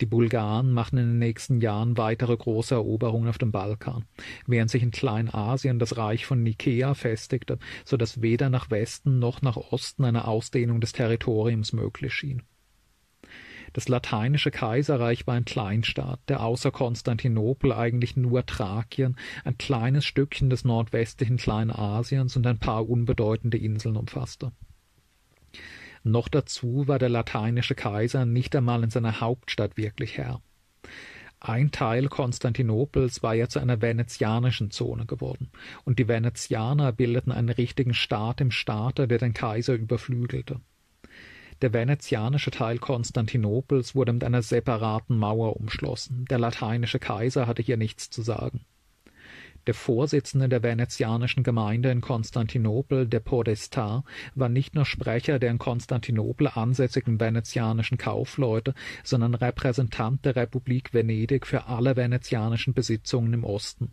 Die 0.00 0.06
Bulgaren 0.06 0.72
machten 0.72 0.98
in 0.98 1.06
den 1.06 1.18
nächsten 1.18 1.60
Jahren 1.60 1.96
weitere 1.98 2.36
große 2.36 2.74
Eroberungen 2.74 3.28
auf 3.28 3.38
dem 3.38 3.52
Balkan, 3.52 4.04
während 4.46 4.70
sich 4.70 4.82
in 4.82 4.90
Kleinasien 4.90 5.78
das 5.78 5.96
Reich 5.96 6.26
von 6.26 6.42
Nikäa 6.42 6.94
festigte, 6.94 7.58
so 7.84 7.96
dass 7.96 8.22
weder 8.22 8.48
nach 8.48 8.70
Westen 8.70 9.18
noch 9.18 9.42
nach 9.42 9.56
Osten 9.56 10.04
eine 10.04 10.26
Ausdehnung 10.26 10.80
des 10.80 10.92
Territoriums 10.92 11.72
möglich 11.72 12.14
schien. 12.14 12.42
Das 13.72 13.88
lateinische 13.88 14.50
Kaiserreich 14.50 15.26
war 15.26 15.34
ein 15.34 15.44
Kleinstaat, 15.44 16.20
der 16.28 16.42
außer 16.42 16.70
Konstantinopel 16.70 17.72
eigentlich 17.72 18.16
nur 18.16 18.44
Thrakien, 18.44 19.16
ein 19.44 19.58
kleines 19.58 20.04
Stückchen 20.04 20.50
des 20.50 20.64
nordwestlichen 20.64 21.36
Kleinasiens 21.36 22.36
und 22.36 22.46
ein 22.46 22.58
paar 22.58 22.88
unbedeutende 22.88 23.58
Inseln 23.58 23.96
umfasste. 23.96 24.52
Noch 26.02 26.28
dazu 26.28 26.88
war 26.88 26.98
der 26.98 27.10
lateinische 27.10 27.74
Kaiser 27.74 28.24
nicht 28.24 28.56
einmal 28.56 28.82
in 28.82 28.90
seiner 28.90 29.20
Hauptstadt 29.20 29.76
wirklich 29.76 30.16
Herr. 30.16 30.40
Ein 31.42 31.70
Teil 31.70 32.08
Konstantinopels 32.08 33.22
war 33.22 33.34
ja 33.34 33.48
zu 33.48 33.60
einer 33.60 33.80
venezianischen 33.80 34.70
Zone 34.70 35.06
geworden, 35.06 35.50
und 35.84 35.98
die 35.98 36.06
Venezianer 36.06 36.92
bildeten 36.92 37.32
einen 37.32 37.48
richtigen 37.48 37.94
Staat 37.94 38.42
im 38.42 38.50
Staate, 38.50 39.08
der 39.08 39.18
den 39.18 39.32
Kaiser 39.32 39.74
überflügelte. 39.74 40.60
Der 41.62 41.74
venezianische 41.74 42.50
Teil 42.50 42.78
Konstantinopels 42.78 43.94
wurde 43.94 44.14
mit 44.14 44.24
einer 44.24 44.40
separaten 44.40 45.18
Mauer 45.18 45.56
umschlossen. 45.56 46.24
Der 46.30 46.38
lateinische 46.38 46.98
Kaiser 46.98 47.46
hatte 47.46 47.62
hier 47.62 47.76
nichts 47.76 48.08
zu 48.08 48.22
sagen. 48.22 48.64
Der 49.66 49.74
Vorsitzende 49.74 50.48
der 50.48 50.62
venezianischen 50.62 51.42
Gemeinde 51.42 51.90
in 51.90 52.00
Konstantinopel, 52.00 53.06
der 53.06 53.20
Podestar, 53.20 54.04
war 54.34 54.48
nicht 54.48 54.74
nur 54.74 54.86
Sprecher 54.86 55.38
der 55.38 55.50
in 55.50 55.58
Konstantinopel 55.58 56.48
ansässigen 56.48 57.20
venezianischen 57.20 57.98
Kaufleute, 57.98 58.72
sondern 59.04 59.34
Repräsentant 59.34 60.24
der 60.24 60.36
Republik 60.36 60.94
Venedig 60.94 61.46
für 61.46 61.66
alle 61.66 61.94
venezianischen 61.94 62.72
Besitzungen 62.72 63.34
im 63.34 63.44
Osten. 63.44 63.92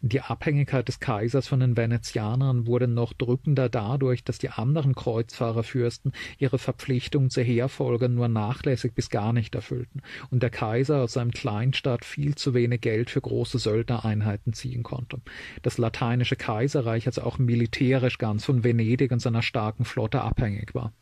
Die 0.00 0.20
Abhängigkeit 0.20 0.86
des 0.86 1.00
Kaisers 1.00 1.48
von 1.48 1.58
den 1.58 1.76
Venezianern 1.76 2.68
wurde 2.68 2.86
noch 2.86 3.12
drückender 3.12 3.68
dadurch, 3.68 4.22
dass 4.22 4.38
die 4.38 4.50
anderen 4.50 4.94
Kreuzfahrerfürsten 4.94 6.12
ihre 6.38 6.58
Verpflichtungen 6.58 7.30
zur 7.30 7.42
Heerfolge 7.42 8.08
nur 8.08 8.28
nachlässig 8.28 8.94
bis 8.94 9.10
gar 9.10 9.32
nicht 9.32 9.56
erfüllten 9.56 10.02
und 10.30 10.40
der 10.40 10.50
Kaiser 10.50 11.02
aus 11.02 11.14
seinem 11.14 11.32
Kleinstaat 11.32 12.04
viel 12.04 12.36
zu 12.36 12.54
wenig 12.54 12.80
Geld 12.80 13.10
für 13.10 13.20
große 13.20 13.58
Söldnereinheiten 13.58 14.52
ziehen 14.52 14.84
konnte. 14.84 15.20
Das 15.62 15.78
lateinische 15.78 16.36
Kaiserreich 16.36 17.06
also 17.06 17.22
auch 17.22 17.38
militärisch 17.38 18.18
ganz 18.18 18.44
von 18.44 18.62
Venedig 18.62 19.10
und 19.10 19.18
seiner 19.18 19.42
starken 19.42 19.84
Flotte 19.84 20.20
abhängig 20.20 20.76
war. 20.76 20.92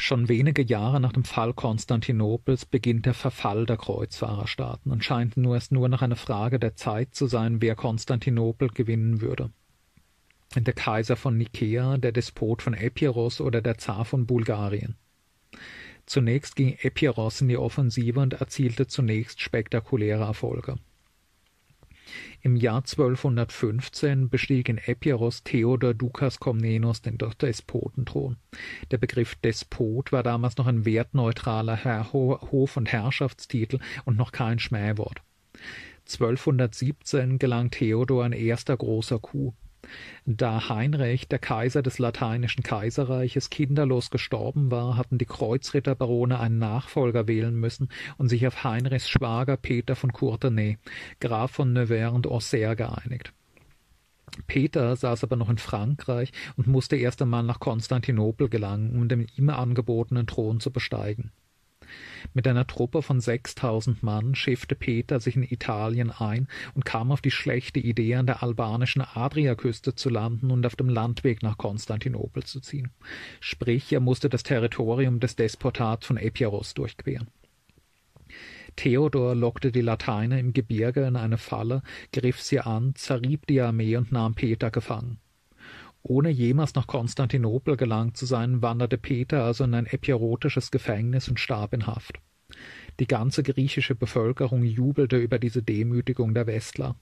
Schon 0.00 0.28
wenige 0.28 0.62
Jahre 0.62 1.00
nach 1.00 1.10
dem 1.12 1.24
Fall 1.24 1.52
Konstantinopels 1.52 2.66
beginnt 2.66 3.04
der 3.04 3.14
Verfall 3.14 3.66
der 3.66 3.76
Kreuzfahrerstaaten 3.76 4.92
und 4.92 5.02
scheint 5.02 5.36
nur 5.36 5.56
es 5.56 5.72
nur 5.72 5.88
noch 5.88 6.02
eine 6.02 6.14
Frage 6.14 6.60
der 6.60 6.76
Zeit 6.76 7.16
zu 7.16 7.26
sein, 7.26 7.60
wer 7.60 7.74
Konstantinopel 7.74 8.68
gewinnen 8.68 9.20
würde. 9.20 9.50
Der 10.54 10.72
Kaiser 10.72 11.16
von 11.16 11.36
Nikäa, 11.36 11.98
der 11.98 12.12
Despot 12.12 12.62
von 12.62 12.74
Epiros 12.74 13.40
oder 13.40 13.60
der 13.60 13.76
Zar 13.78 14.04
von 14.04 14.24
Bulgarien. 14.24 14.94
Zunächst 16.06 16.54
ging 16.54 16.78
Epiros 16.80 17.40
in 17.40 17.48
die 17.48 17.58
Offensive 17.58 18.20
und 18.20 18.34
erzielte 18.34 18.86
zunächst 18.86 19.40
spektakuläre 19.40 20.22
Erfolge. 20.22 20.76
Im 22.40 22.56
Jahr 22.56 22.78
1215 22.78 24.28
bestieg 24.28 24.68
in 24.68 24.78
Epiros 24.78 25.42
Theodor 25.44 25.94
Dukas 25.94 26.40
Komnenos 26.40 27.02
den 27.02 27.18
Despotenthron. 27.18 28.36
Der 28.90 28.98
Begriff 28.98 29.34
Despot 29.36 30.12
war 30.12 30.22
damals 30.22 30.56
noch 30.56 30.66
ein 30.66 30.84
wertneutraler 30.84 32.12
Hof- 32.12 32.76
und 32.76 32.92
Herrschaftstitel 32.92 33.78
und 34.04 34.16
noch 34.16 34.32
kein 34.32 34.58
Schmähwort. 34.58 35.22
1217 36.06 37.38
gelang 37.38 37.70
Theodor 37.70 38.24
ein 38.24 38.32
erster 38.32 38.76
großer 38.76 39.18
Coup. 39.18 39.54
Da 40.26 40.68
Heinrich, 40.68 41.28
der 41.28 41.38
Kaiser 41.38 41.82
des 41.82 41.98
lateinischen 41.98 42.62
Kaiserreiches, 42.62 43.50
kinderlos 43.50 44.10
gestorben 44.10 44.70
war, 44.70 44.96
hatten 44.96 45.18
die 45.18 45.24
Kreuzritterbarone 45.24 46.38
einen 46.38 46.58
Nachfolger 46.58 47.28
wählen 47.28 47.54
müssen 47.54 47.88
und 48.18 48.28
sich 48.28 48.46
auf 48.46 48.64
Heinrichs 48.64 49.08
Schwager 49.08 49.56
Peter 49.56 49.96
von 49.96 50.12
Courtenay, 50.12 50.78
Graf 51.20 51.52
von 51.52 51.72
Nevers 51.72 52.12
und 52.12 52.26
Auxerre, 52.26 52.76
geeinigt. 52.76 53.32
Peter 54.46 54.94
saß 54.94 55.24
aber 55.24 55.36
noch 55.36 55.48
in 55.48 55.58
Frankreich 55.58 56.32
und 56.56 56.66
musste 56.66 56.96
erst 56.96 57.22
einmal 57.22 57.42
nach 57.42 57.60
Konstantinopel 57.60 58.48
gelangen, 58.48 58.94
um 58.94 59.08
den 59.08 59.26
ihm 59.36 59.48
angebotenen 59.48 60.26
Thron 60.26 60.60
zu 60.60 60.70
besteigen. 60.70 61.32
Mit 62.34 62.46
einer 62.46 62.66
Truppe 62.66 63.02
von 63.02 63.20
sechstausend 63.20 64.02
Mann 64.02 64.34
schiffte 64.34 64.74
Peter 64.74 65.20
sich 65.20 65.36
in 65.36 65.42
Italien 65.42 66.10
ein 66.10 66.48
und 66.74 66.84
kam 66.84 67.12
auf 67.12 67.20
die 67.20 67.30
schlechte 67.30 67.80
Idee, 67.80 68.16
an 68.16 68.26
der 68.26 68.42
albanischen 68.42 69.02
Adriaküste 69.02 69.94
zu 69.94 70.10
landen 70.10 70.50
und 70.50 70.64
auf 70.66 70.76
dem 70.76 70.88
Landweg 70.88 71.42
nach 71.42 71.58
Konstantinopel 71.58 72.44
zu 72.44 72.60
ziehen. 72.60 72.90
Sprich, 73.40 73.92
er 73.92 74.00
musste 74.00 74.28
das 74.28 74.42
Territorium 74.42 75.20
des 75.20 75.36
Despotats 75.36 76.06
von 76.06 76.16
Epiros 76.16 76.74
durchqueren. 76.74 77.28
Theodor 78.76 79.34
lockte 79.34 79.72
die 79.72 79.80
Lateiner 79.80 80.38
im 80.38 80.52
Gebirge 80.52 81.04
in 81.04 81.16
eine 81.16 81.38
Falle, 81.38 81.82
griff 82.12 82.40
sie 82.40 82.60
an, 82.60 82.94
zerrieb 82.94 83.46
die 83.46 83.60
Armee 83.60 83.96
und 83.96 84.12
nahm 84.12 84.34
Peter 84.34 84.70
gefangen 84.70 85.18
Ohne 86.02 86.30
jemals 86.30 86.74
nach 86.74 86.86
Konstantinopel 86.86 87.76
gelangt 87.76 88.16
zu 88.16 88.24
sein, 88.24 88.62
wanderte 88.62 88.98
Peter 88.98 89.44
also 89.44 89.64
in 89.64 89.74
ein 89.74 89.86
epirotisches 89.86 90.70
Gefängnis 90.70 91.28
und 91.28 91.40
starb 91.40 91.74
in 91.74 91.86
Haft. 91.86 92.20
Die 93.00 93.06
ganze 93.06 93.42
griechische 93.42 93.94
Bevölkerung 93.94 94.62
jubelte 94.62 95.18
über 95.18 95.38
diese 95.38 95.62
Demütigung 95.62 96.34
der 96.34 96.46
Westler. 96.46 96.96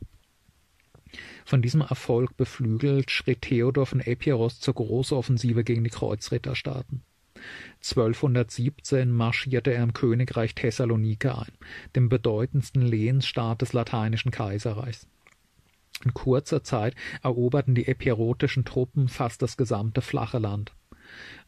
Von 1.44 1.62
diesem 1.62 1.80
Erfolg 1.82 2.36
beflügelt 2.36 3.10
schritt 3.10 3.42
Theodor 3.42 3.86
von 3.86 4.00
Epirus 4.00 4.60
zur 4.60 4.74
Großoffensive 4.74 5.62
gegen 5.62 5.84
die 5.84 5.90
Kreuzritterstaaten. 5.90 7.02
1217 7.76 9.12
marschierte 9.12 9.72
er 9.72 9.82
im 9.82 9.92
Königreich 9.92 10.54
Thessalonike 10.54 11.38
ein, 11.38 11.52
dem 11.94 12.08
bedeutendsten 12.08 12.82
Lehensstaat 12.82 13.62
des 13.62 13.72
lateinischen 13.72 14.30
Kaiserreichs. 14.30 15.06
In 16.04 16.14
kurzer 16.14 16.62
Zeit 16.62 16.94
eroberten 17.22 17.74
die 17.74 17.88
epirotischen 17.88 18.64
Truppen 18.64 19.08
fast 19.08 19.42
das 19.42 19.56
gesamte 19.56 20.02
flache 20.02 20.38
Land. 20.38 20.72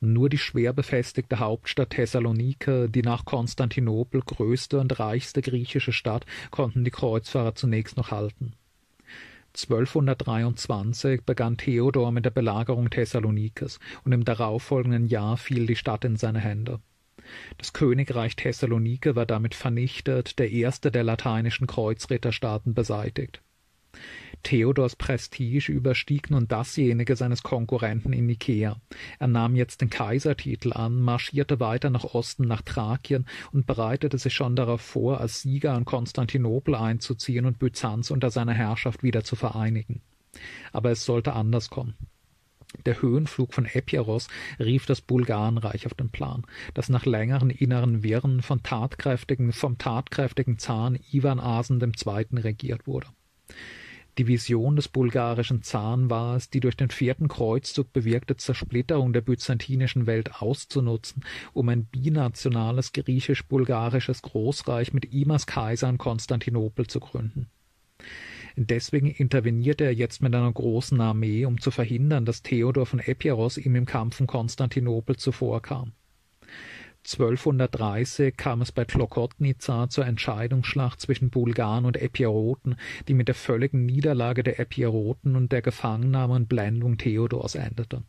Nur 0.00 0.28
die 0.28 0.38
schwer 0.38 0.72
befestigte 0.72 1.38
Hauptstadt 1.38 1.90
Thessalonike, 1.90 2.88
die 2.88 3.02
nach 3.02 3.24
Konstantinopel 3.24 4.22
größte 4.22 4.78
und 4.78 4.98
reichste 4.98 5.42
griechische 5.42 5.92
Stadt, 5.92 6.24
konnten 6.50 6.84
die 6.84 6.90
Kreuzfahrer 6.90 7.54
zunächst 7.54 7.96
noch 7.96 8.10
halten. 8.10 8.54
1223 9.54 11.22
begann 11.24 11.56
Theodor 11.56 12.12
mit 12.12 12.24
der 12.24 12.30
Belagerung 12.30 12.90
Thessalonikes 12.90 13.80
und 14.04 14.12
im 14.12 14.24
darauffolgenden 14.24 15.08
Jahr 15.08 15.36
fiel 15.36 15.66
die 15.66 15.76
Stadt 15.76 16.04
in 16.04 16.16
seine 16.16 16.38
Hände. 16.38 16.80
Das 17.58 17.72
Königreich 17.72 18.36
Thessalonike 18.36 19.16
war 19.16 19.26
damit 19.26 19.54
vernichtet, 19.54 20.38
der 20.38 20.50
erste 20.50 20.90
der 20.90 21.02
lateinischen 21.02 21.66
Kreuzritterstaaten 21.66 22.74
beseitigt. 22.74 23.42
Theodors 24.42 24.96
Prestige 24.96 25.70
überstieg 25.72 26.30
nun 26.30 26.48
dasjenige 26.48 27.16
seines 27.16 27.42
Konkurrenten 27.42 28.12
in 28.12 28.26
Nikea. 28.26 28.80
Er 29.18 29.26
nahm 29.26 29.56
jetzt 29.56 29.80
den 29.80 29.90
Kaisertitel 29.90 30.72
an, 30.72 31.00
marschierte 31.00 31.60
weiter 31.60 31.90
nach 31.90 32.04
Osten 32.04 32.46
nach 32.46 32.62
Thrakien 32.62 33.26
und 33.52 33.66
bereitete 33.66 34.18
sich 34.18 34.34
schon 34.34 34.56
darauf 34.56 34.80
vor, 34.80 35.20
als 35.20 35.42
Sieger 35.42 35.76
in 35.76 35.84
Konstantinopel 35.84 36.74
einzuziehen 36.74 37.46
und 37.46 37.58
Byzanz 37.58 38.10
unter 38.10 38.30
seiner 38.30 38.54
Herrschaft 38.54 39.02
wieder 39.02 39.24
zu 39.24 39.36
vereinigen. 39.36 40.00
Aber 40.72 40.90
es 40.90 41.04
sollte 41.04 41.32
anders 41.32 41.70
kommen. 41.70 41.94
Der 42.84 43.00
Höhenflug 43.00 43.54
von 43.54 43.64
Epiros 43.64 44.28
rief 44.58 44.84
das 44.84 45.00
Bulgarenreich 45.00 45.86
auf 45.86 45.94
den 45.94 46.10
Plan, 46.10 46.44
das 46.74 46.90
nach 46.90 47.06
längeren 47.06 47.48
inneren 47.48 48.02
Wirren 48.02 48.42
von 48.42 48.62
tatkräftigen, 48.62 49.52
vom 49.52 49.78
tatkräftigen 49.78 50.58
Zahn 50.58 50.98
Ivan 51.10 51.40
Asen 51.40 51.80
II. 51.80 52.26
regiert 52.40 52.86
wurde. 52.86 53.06
Die 54.18 54.26
Vision 54.26 54.74
des 54.74 54.88
bulgarischen 54.88 55.62
Zaren 55.62 56.10
war 56.10 56.34
es, 56.34 56.50
die 56.50 56.58
durch 56.58 56.76
den 56.76 56.90
vierten 56.90 57.28
Kreuzzug 57.28 57.92
bewirkte 57.92 58.36
Zersplitterung 58.36 59.12
der 59.12 59.20
byzantinischen 59.20 60.08
Welt 60.08 60.42
auszunutzen, 60.42 61.24
um 61.52 61.68
ein 61.68 61.84
binationales 61.84 62.92
griechisch-bulgarisches 62.92 64.22
Großreich 64.22 64.92
mit 64.92 65.12
ihm 65.12 65.30
als 65.30 65.46
Kaiser 65.46 65.88
in 65.88 65.98
Konstantinopel 65.98 66.88
zu 66.88 66.98
gründen. 66.98 67.48
Deswegen 68.56 69.06
intervenierte 69.06 69.84
er 69.84 69.94
jetzt 69.94 70.20
mit 70.20 70.34
einer 70.34 70.52
großen 70.52 71.00
Armee, 71.00 71.44
um 71.44 71.60
zu 71.60 71.70
verhindern, 71.70 72.24
dass 72.24 72.42
Theodor 72.42 72.86
von 72.86 72.98
Epiros 72.98 73.56
ihm 73.56 73.76
im 73.76 73.86
Kampf 73.86 74.18
um 74.20 74.26
Konstantinopel 74.26 75.14
zuvorkam. 75.14 75.92
1230 77.10 78.36
kam 78.36 78.60
es 78.60 78.70
bei 78.70 78.84
Tlokotnica 78.84 79.88
zur 79.88 80.04
Entscheidungsschlacht 80.04 81.00
zwischen 81.00 81.30
Bulgaren 81.30 81.86
und 81.86 81.96
Epiroten, 81.96 82.76
die 83.08 83.14
mit 83.14 83.28
der 83.28 83.34
völligen 83.34 83.86
Niederlage 83.86 84.42
der 84.42 84.60
Epiroten 84.60 85.34
und 85.34 85.50
der 85.50 85.62
Gefangennahme 85.62 86.34
und 86.34 86.48
Blendung 86.50 86.98
Theodors 86.98 87.54
endete. 87.54 88.02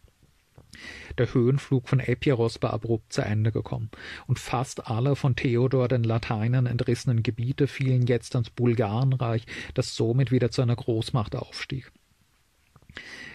Der 1.18 1.34
Höhenflug 1.34 1.88
von 1.88 2.00
Epiros 2.00 2.62
war 2.62 2.74
abrupt 2.74 3.14
zu 3.14 3.22
Ende 3.22 3.52
gekommen, 3.52 3.90
und 4.28 4.38
fast 4.38 4.88
alle 4.88 5.16
von 5.16 5.36
Theodor 5.36 5.88
den 5.88 6.04
Lateinern 6.04 6.66
entrissenen 6.66 7.24
Gebiete 7.24 7.68
fielen 7.68 8.06
jetzt 8.06 8.36
ans 8.36 8.50
Bulgarenreich, 8.50 9.46
das 9.74 9.96
somit 9.96 10.32
wieder 10.32 10.52
zu 10.52 10.62
einer 10.62 10.76
Großmacht 10.76 11.36
aufstieg. 11.36 11.92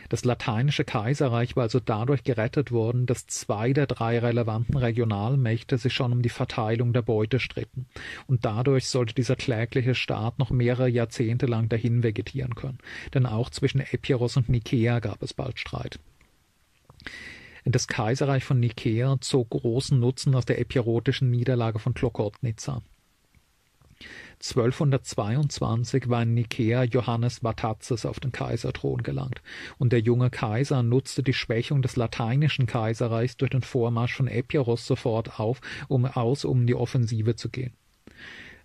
Das 0.08 0.24
lateinische 0.24 0.84
Kaiserreich 0.84 1.56
war 1.56 1.64
also 1.64 1.80
dadurch 1.80 2.24
gerettet 2.24 2.72
worden, 2.72 3.06
dass 3.06 3.26
zwei 3.26 3.72
der 3.72 3.86
drei 3.86 4.18
relevanten 4.18 4.76
Regionalmächte 4.76 5.78
sich 5.78 5.92
schon 5.92 6.12
um 6.12 6.22
die 6.22 6.28
Verteilung 6.28 6.92
der 6.92 7.02
Beute 7.02 7.40
stritten, 7.40 7.86
und 8.26 8.44
dadurch 8.44 8.88
sollte 8.88 9.14
dieser 9.14 9.36
klägliche 9.36 9.94
Staat 9.94 10.38
noch 10.38 10.50
mehrere 10.50 10.88
Jahrzehnte 10.88 11.46
lang 11.46 11.68
dahin 11.68 12.02
vegetieren 12.02 12.54
können, 12.54 12.78
denn 13.14 13.26
auch 13.26 13.50
zwischen 13.50 13.80
Epiros 13.80 14.36
und 14.36 14.48
Nikea 14.48 15.00
gab 15.00 15.22
es 15.22 15.34
bald 15.34 15.58
Streit. 15.58 15.98
Das 17.64 17.88
Kaiserreich 17.88 18.44
von 18.44 18.60
Nikea 18.60 19.16
zog 19.20 19.50
großen 19.50 19.98
Nutzen 19.98 20.34
aus 20.34 20.44
der 20.44 20.58
epirotischen 20.58 21.30
Niederlage 21.30 21.78
von 21.78 21.94
Klokotnitsa. 21.94 22.82
1222 24.46 26.11
war 26.11 26.22
in 26.22 26.35
Nikea 26.35 26.83
Johannes 26.85 27.42
Vatatzes 27.42 28.04
auf 28.04 28.20
den 28.20 28.30
Kaiserthron 28.30 29.02
gelangt, 29.02 29.40
und 29.78 29.90
der 29.90 30.00
junge 30.00 30.28
Kaiser 30.28 30.83
nutzte 30.83 31.22
die 31.22 31.33
Schwächung 31.33 31.80
des 31.80 31.96
lateinischen 31.96 32.66
Kaiserreichs 32.66 33.38
durch 33.38 33.52
den 33.52 33.62
Vormarsch 33.62 34.14
von 34.14 34.28
Epiros 34.28 34.87
sofort 34.87 35.40
auf, 35.40 35.62
um 35.88 36.04
aus, 36.04 36.44
um 36.44 36.61
in 36.61 36.66
die 36.66 36.74
Offensive 36.74 37.37
zu 37.37 37.48
gehen. 37.48 37.72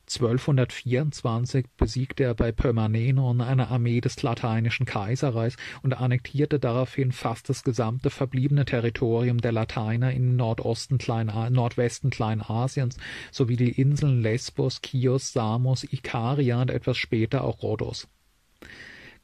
1224 0.10 1.68
besiegte 1.78 2.24
er 2.24 2.34
bei 2.34 2.52
Permanenon 2.52 3.42
eine 3.42 3.68
Armee 3.68 4.02
des 4.02 4.22
lateinischen 4.24 4.88
Kaiserreichs 4.88 5.56
und 5.84 5.94
annektierte 5.94 6.60
daraufhin 6.60 7.12
fast 7.12 7.48
das 7.48 7.64
gesamte 7.64 8.10
verbliebene 8.10 8.66
Territorium 8.66 9.38
der 9.40 9.52
Lateiner 9.52 10.12
im 10.12 10.36
Nordosten 10.36 10.98
Klein 10.98 11.32
Nordwesten 11.52 12.10
Kleinasiens 12.10 12.98
sowie 13.32 13.56
die 13.56 13.80
Inseln 13.80 14.22
Lesbos, 14.24 14.82
Chios, 14.82 15.32
Samos, 15.32 15.84
Ikaria 15.84 16.60
und 16.60 16.72
etwas 16.72 16.98
später 16.98 17.44
auch 17.44 17.62
Rhodos. 17.62 18.08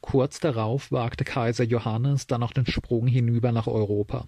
Kurz 0.01 0.39
darauf 0.39 0.91
wagte 0.91 1.23
Kaiser 1.23 1.63
Johannes 1.63 2.27
dann 2.27 2.43
auch 2.43 2.53
den 2.53 2.67
Sprung 2.67 3.07
hinüber 3.07 3.51
nach 3.51 3.65
Europa. 3.65 4.27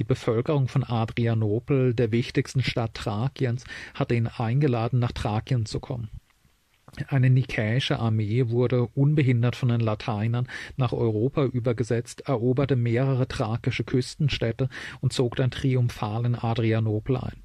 Die 0.00 0.04
Bevölkerung 0.04 0.66
von 0.66 0.82
Adrianopel, 0.82 1.92
der 1.92 2.10
wichtigsten 2.10 2.62
Stadt 2.62 2.94
Thrakiens, 2.94 3.64
hatte 3.92 4.14
ihn 4.14 4.28
eingeladen, 4.28 4.98
nach 4.98 5.12
Thrakien 5.12 5.66
zu 5.66 5.78
kommen. 5.78 6.08
Eine 7.08 7.28
nikäische 7.28 7.98
Armee 7.98 8.48
wurde 8.48 8.86
unbehindert 8.94 9.56
von 9.56 9.68
den 9.68 9.80
Lateinern 9.80 10.48
nach 10.78 10.94
Europa 10.94 11.44
übergesetzt, 11.44 12.22
eroberte 12.22 12.76
mehrere 12.76 13.28
thrakische 13.28 13.84
Küstenstädte 13.84 14.70
und 15.02 15.12
zog 15.12 15.36
dann 15.36 15.50
triumphal 15.50 16.24
in 16.24 16.34
Adrianopel 16.34 17.18
ein. 17.18 17.42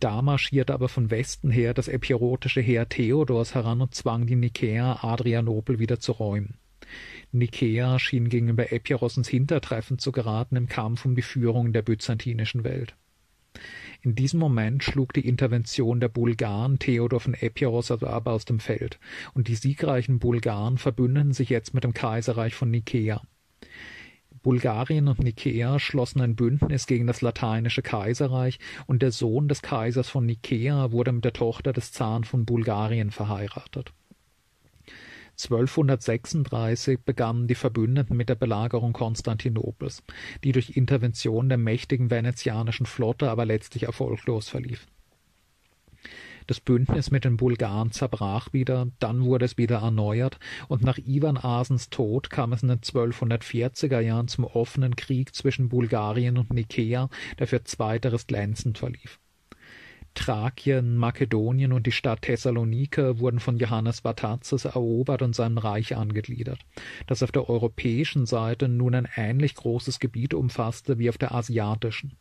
Da 0.00 0.20
marschierte 0.20 0.74
aber 0.74 0.90
von 0.90 1.10
Westen 1.10 1.50
her 1.50 1.72
das 1.72 1.88
epirotische 1.88 2.60
Heer 2.60 2.90
Theodors 2.90 3.54
heran 3.54 3.80
und 3.80 3.94
zwang 3.94 4.26
die 4.26 4.36
Nikäer, 4.36 5.02
Adrianopel 5.02 5.78
wieder 5.78 5.98
zu 5.98 6.12
räumen. 6.12 6.58
Nikea 7.32 7.98
schien 7.98 8.28
gegenüber 8.28 8.72
Epiros 8.72 9.16
ins 9.16 9.28
Hintertreffen 9.28 9.98
zu 9.98 10.12
geraten 10.12 10.56
im 10.56 10.68
Kampf 10.68 11.04
um 11.04 11.14
die 11.14 11.22
Führung 11.22 11.72
der 11.72 11.82
byzantinischen 11.82 12.64
Welt. 12.64 12.94
In 14.00 14.14
diesem 14.14 14.38
Moment 14.38 14.84
schlug 14.84 15.12
die 15.12 15.26
Intervention 15.26 16.00
der 16.00 16.08
Bulgaren 16.08 16.78
Theodor 16.78 17.20
von 17.20 17.34
Epiros 17.34 17.90
aber 17.90 18.32
aus 18.32 18.44
dem 18.44 18.60
Feld, 18.60 18.98
und 19.34 19.48
die 19.48 19.56
siegreichen 19.56 20.18
Bulgaren 20.20 20.78
verbündeten 20.78 21.32
sich 21.32 21.48
jetzt 21.48 21.74
mit 21.74 21.84
dem 21.84 21.92
Kaiserreich 21.92 22.54
von 22.54 22.70
Nikea. 22.70 23.20
Bulgarien 24.42 25.08
und 25.08 25.18
Nikea 25.18 25.80
schlossen 25.80 26.20
ein 26.20 26.36
Bündnis 26.36 26.86
gegen 26.86 27.08
das 27.08 27.20
lateinische 27.20 27.82
Kaiserreich, 27.82 28.60
und 28.86 29.02
der 29.02 29.10
Sohn 29.10 29.48
des 29.48 29.62
Kaisers 29.62 30.08
von 30.08 30.24
Nikea 30.24 30.92
wurde 30.92 31.12
mit 31.12 31.24
der 31.24 31.32
Tochter 31.32 31.72
des 31.72 31.92
Zaren 31.92 32.24
von 32.24 32.44
Bulgarien 32.44 33.10
verheiratet. 33.10 33.92
1236 35.40 36.98
begannen 37.04 37.46
die 37.46 37.54
Verbündeten 37.54 38.16
mit 38.16 38.28
der 38.28 38.34
Belagerung 38.34 38.92
Konstantinopels, 38.92 40.02
die 40.42 40.50
durch 40.50 40.76
Intervention 40.76 41.48
der 41.48 41.58
mächtigen 41.58 42.10
venezianischen 42.10 42.86
Flotte 42.86 43.30
aber 43.30 43.46
letztlich 43.46 43.84
erfolglos 43.84 44.48
verlief. 44.48 44.86
Das 46.48 46.60
Bündnis 46.60 47.10
mit 47.10 47.24
den 47.24 47.36
Bulgaren 47.36 47.92
zerbrach 47.92 48.52
wieder, 48.52 48.88
dann 48.98 49.22
wurde 49.22 49.44
es 49.44 49.58
wieder 49.58 49.80
erneuert, 49.80 50.38
und 50.66 50.82
nach 50.82 50.98
Ivan 50.98 51.36
Asens 51.36 51.90
Tod 51.90 52.30
kam 52.30 52.52
es 52.52 52.62
in 52.62 52.68
den 52.68 52.80
1240er 52.80 54.00
Jahren 54.00 54.28
zum 54.28 54.44
offenen 54.44 54.96
Krieg 54.96 55.34
zwischen 55.34 55.68
Bulgarien 55.68 56.38
und 56.38 56.52
Nikea, 56.52 57.10
der 57.38 57.46
für 57.46 57.62
zweiteres 57.64 58.26
glänzend 58.26 58.78
verlief. 58.78 59.20
Thrakien, 60.18 60.96
Makedonien 60.96 61.72
und 61.72 61.86
die 61.86 61.92
Stadt 61.92 62.22
Thessalonike 62.22 63.20
wurden 63.20 63.38
von 63.38 63.56
Johannes 63.56 64.00
Vatatzes 64.00 64.64
erobert 64.64 65.22
und 65.22 65.32
seinem 65.32 65.58
Reich 65.58 65.94
angegliedert, 65.96 66.58
das 67.06 67.22
auf 67.22 67.30
der 67.30 67.48
europäischen 67.48 68.26
Seite 68.26 68.68
nun 68.68 68.96
ein 68.96 69.08
ähnlich 69.14 69.54
großes 69.54 70.00
Gebiet 70.00 70.34
umfasste 70.34 70.98
wie 70.98 71.08
auf 71.08 71.18
der 71.18 71.32
asiatischen. 71.32 72.16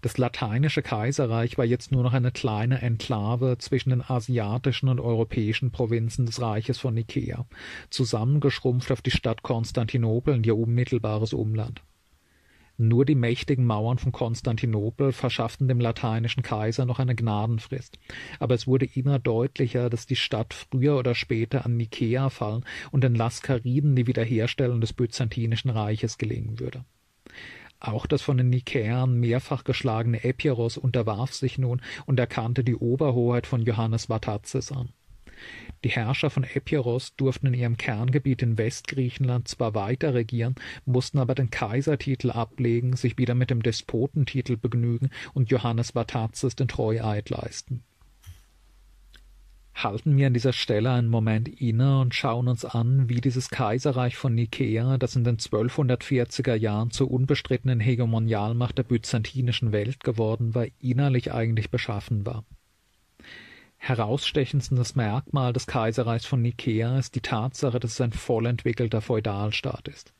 Das 0.00 0.16
lateinische 0.16 0.80
Kaiserreich 0.80 1.58
war 1.58 1.64
jetzt 1.64 1.90
nur 1.90 2.04
noch 2.04 2.12
eine 2.12 2.30
kleine 2.30 2.82
Enklave 2.82 3.58
zwischen 3.58 3.90
den 3.90 4.08
asiatischen 4.08 4.88
und 4.88 5.00
europäischen 5.00 5.72
Provinzen 5.72 6.24
des 6.24 6.40
Reiches 6.40 6.78
von 6.78 6.94
Nikäa, 6.94 7.46
zusammengeschrumpft 7.90 8.92
auf 8.92 9.02
die 9.02 9.10
Stadt 9.10 9.42
Konstantinopel 9.42 10.34
und 10.34 10.46
ihr 10.46 10.56
unmittelbares 10.56 11.32
Umland. 11.32 11.82
Nur 12.80 13.04
die 13.04 13.16
mächtigen 13.16 13.66
Mauern 13.66 13.98
von 13.98 14.12
Konstantinopel 14.12 15.10
verschafften 15.10 15.66
dem 15.66 15.80
lateinischen 15.80 16.44
Kaiser 16.44 16.86
noch 16.86 17.00
eine 17.00 17.16
Gnadenfrist, 17.16 17.98
aber 18.38 18.54
es 18.54 18.68
wurde 18.68 18.86
immer 18.86 19.18
deutlicher, 19.18 19.90
dass 19.90 20.06
die 20.06 20.14
Stadt 20.14 20.54
früher 20.54 20.96
oder 20.96 21.16
später 21.16 21.66
an 21.66 21.76
Nikäa 21.76 22.30
fallen 22.30 22.64
und 22.92 23.02
den 23.02 23.16
Laskariden 23.16 23.96
die 23.96 24.06
Wiederherstellung 24.06 24.80
des 24.80 24.92
byzantinischen 24.92 25.70
Reiches 25.70 26.18
gelingen 26.18 26.60
würde. 26.60 26.84
Auch 27.80 28.06
das 28.06 28.22
von 28.22 28.36
den 28.36 28.50
Nikäern 28.50 29.18
mehrfach 29.18 29.64
geschlagene 29.64 30.22
Epiros 30.22 30.76
unterwarf 30.76 31.34
sich 31.34 31.58
nun 31.58 31.82
und 32.06 32.20
erkannte 32.20 32.62
die 32.62 32.76
Oberhoheit 32.76 33.48
von 33.48 33.62
Johannes 33.62 34.06
Vatatzes 34.06 34.70
an. 34.70 34.90
Die 35.84 35.90
Herrscher 35.90 36.30
von 36.30 36.44
Epiros 36.44 37.14
durften 37.16 37.46
in 37.48 37.54
ihrem 37.54 37.76
Kerngebiet 37.76 38.42
in 38.42 38.58
Westgriechenland 38.58 39.48
zwar 39.48 39.74
weiter 39.74 40.14
regieren, 40.14 40.54
mussten 40.84 41.18
aber 41.18 41.34
den 41.34 41.50
Kaisertitel 41.50 42.30
ablegen, 42.30 42.96
sich 42.96 43.18
wieder 43.18 43.34
mit 43.34 43.50
dem 43.50 43.62
Despotentitel 43.62 44.56
begnügen 44.56 45.10
und 45.34 45.50
Johannes 45.50 45.92
Vatatzes 45.94 46.56
den 46.56 46.68
Treueid 46.68 47.30
leisten 47.30 47.84
halten 49.82 50.16
wir 50.16 50.26
an 50.26 50.34
dieser 50.34 50.52
Stelle 50.52 50.90
einen 50.90 51.08
Moment 51.08 51.48
inne 51.48 52.00
und 52.00 52.14
schauen 52.14 52.48
uns 52.48 52.64
an, 52.64 53.08
wie 53.08 53.20
dieses 53.20 53.50
Kaiserreich 53.50 54.16
von 54.16 54.34
Nikäa, 54.34 54.98
das 54.98 55.16
in 55.16 55.24
den 55.24 55.36
1240er 55.36 56.54
Jahren 56.54 56.90
zur 56.90 57.10
unbestrittenen 57.10 57.80
Hegemonialmacht 57.80 58.78
der 58.78 58.82
byzantinischen 58.82 59.72
Welt 59.72 60.00
geworden 60.00 60.54
war, 60.54 60.66
innerlich 60.80 61.32
eigentlich 61.32 61.70
beschaffen 61.70 62.26
war. 62.26 62.44
Herausstechendstes 63.78 64.96
Merkmal 64.96 65.52
des 65.52 65.66
Kaiserreichs 65.66 66.26
von 66.26 66.42
Nikäa 66.42 66.98
ist 66.98 67.14
die 67.14 67.20
Tatsache, 67.20 67.80
dass 67.80 67.92
es 67.92 68.00
ein 68.00 68.12
vollentwickelter 68.12 69.00
Feudalstaat 69.00 69.88
ist. 69.88 70.12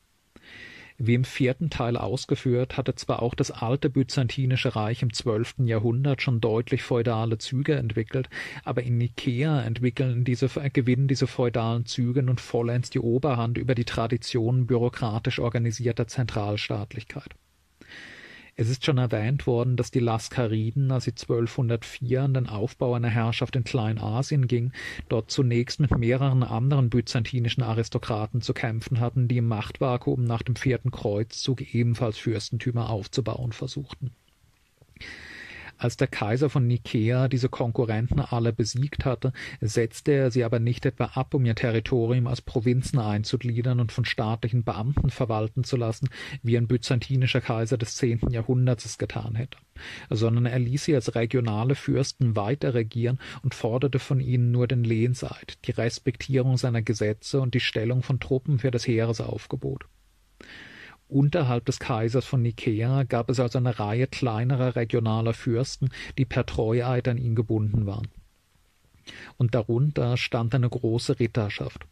Wie 1.01 1.15
im 1.15 1.23
vierten 1.23 1.71
Teil 1.71 1.97
ausgeführt, 1.97 2.77
hatte 2.77 2.97
zwar 2.97 3.23
auch 3.23 3.37
das 3.37 3.53
alte 3.53 3.89
byzantinische 3.89 4.75
Reich 4.75 5.03
im 5.03 5.13
zwölften 5.13 5.69
Jahrhundert 5.69 6.23
schon 6.23 6.41
deutlich 6.41 6.83
feudale 6.83 7.39
Züge 7.39 7.77
entwickelt, 7.77 8.29
aber 8.65 8.83
in 8.83 8.99
Nikäa 8.99 9.63
entwickeln 9.63 10.25
diese, 10.25 10.49
gewinnen 10.73 11.07
diese 11.07 11.29
feudalen 11.29 11.87
Züge 11.87 12.25
nun 12.25 12.39
vollends 12.39 12.91
die 12.91 12.99
Oberhand 12.99 13.59
über 13.59 13.77
die 13.77 13.85
Traditionen 13.85 14.67
bürokratisch 14.67 15.39
organisierter 15.39 16.09
Zentralstaatlichkeit. 16.09 17.37
Es 18.61 18.69
ist 18.69 18.85
schon 18.85 18.99
erwähnt 18.99 19.47
worden, 19.47 19.77
dass 19.77 19.93
die 19.93 20.01
Laskariden, 20.01 20.91
als 20.91 21.05
sie 21.05 21.13
1204 21.13 22.23
an 22.25 22.35
den 22.35 22.49
Aufbau 22.49 22.95
einer 22.95 23.09
Herrschaft 23.09 23.55
in 23.55 23.63
Kleinasien 23.63 24.49
ging, 24.49 24.73
dort 25.09 25.31
zunächst 25.31 25.79
mit 25.79 25.97
mehreren 25.97 26.43
anderen 26.43 26.91
byzantinischen 26.91 27.63
Aristokraten 27.63 28.41
zu 28.41 28.55
kämpfen 28.55 28.99
hatten, 28.99 29.29
die 29.29 29.37
im 29.37 29.47
Machtvakuum 29.47 30.25
nach 30.25 30.43
dem 30.43 30.57
vierten 30.57 30.91
Kreuzzug 30.91 31.73
ebenfalls 31.73 32.19
Fürstentümer 32.19 32.91
aufzubauen 32.91 33.53
versuchten. 33.53 34.11
Als 35.79 35.97
der 35.97 36.09
Kaiser 36.09 36.51
von 36.51 36.67
Nikäa 36.67 37.29
diese 37.29 37.49
Konkurrenten 37.49 38.19
alle 38.19 38.53
besiegt 38.53 39.05
hatte, 39.05 39.33
setzte 39.61 40.11
er 40.11 40.33
sie 40.33 40.43
aber 40.43 40.59
nicht 40.59 40.85
etwa 40.85 41.05
ab, 41.15 41.35
um 41.35 41.45
ihr 41.45 41.55
Territorium 41.55 42.27
als 42.27 42.43
Provinzen 42.43 42.99
einzugliedern 42.99 43.79
und 43.79 43.93
von 43.93 44.05
staatlichen 44.05 44.65
Beamten 44.65 45.11
verwalten 45.11 45.63
zu 45.63 45.77
lassen, 45.77 46.09
wie 46.43 46.59
ein 46.59 46.67
byzantinischer 46.67 47.41
Kaiser 47.41 47.79
des 47.79 47.95
zehnten 47.95 48.33
Jahrhunderts 48.33 48.87
es 48.87 48.99
getan 48.99 49.37
hätte, 49.37 49.59
sondern 50.11 50.47
er 50.47 50.59
ließ 50.59 50.85
sie 50.85 50.97
als 50.97 51.15
regionale 51.15 51.77
Fürsten 51.77 52.35
weiter 52.35 52.75
regieren 52.75 53.21
und 53.45 53.55
forderte 53.55 54.01
von 54.01 54.19
ihnen 54.19 54.51
nur 54.51 54.67
den 54.67 54.83
Lehnseid, 54.83 55.59
die 55.65 55.71
Respektierung 55.71 56.57
seiner 56.57 56.83
Gesetze 56.83 57.41
und 57.41 57.55
die 57.55 57.61
Stellung 57.61 58.03
von 58.03 58.19
Truppen 58.19 58.59
für 58.59 58.73
das 58.73 58.85
Heeresaufgebot. 58.85 59.87
Unterhalb 61.09 61.65
des 61.65 61.79
Kaisers 61.79 62.27
von 62.27 62.43
Nikäa 62.43 63.05
gab 63.05 63.31
es 63.31 63.41
also 63.41 63.59
eine 63.59 63.79
Reihe 63.79 64.07
kleinerer 64.07 64.77
regionaler 64.77 65.33
Fürsten, 65.33 65.89
die 66.19 66.27
per 66.27 66.45
Treueid 66.45 67.09
an 67.09 67.17
ihn 67.17 67.35
gebunden 67.35 67.87
waren. 67.87 68.09
Und 69.39 69.55
darunter 69.55 70.19
stand 70.19 70.55
eine 70.55 70.69
große 70.69 71.19
Ritterschaft. 71.19 71.87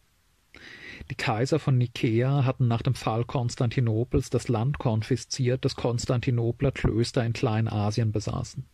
Die 1.09 1.15
Kaiser 1.15 1.57
von 1.57 1.77
Nikäa 1.77 2.45
hatten 2.45 2.67
nach 2.67 2.83
dem 2.83 2.93
Fall 2.93 3.25
Konstantinopels 3.25 4.29
das 4.29 4.47
Land 4.49 4.77
konfisziert, 4.77 5.65
das 5.65 5.75
Konstantinopler 5.75 6.71
Klöster 6.71 7.25
in 7.25 7.33
Kleinasien 7.33 8.11
besaßen. 8.11 8.65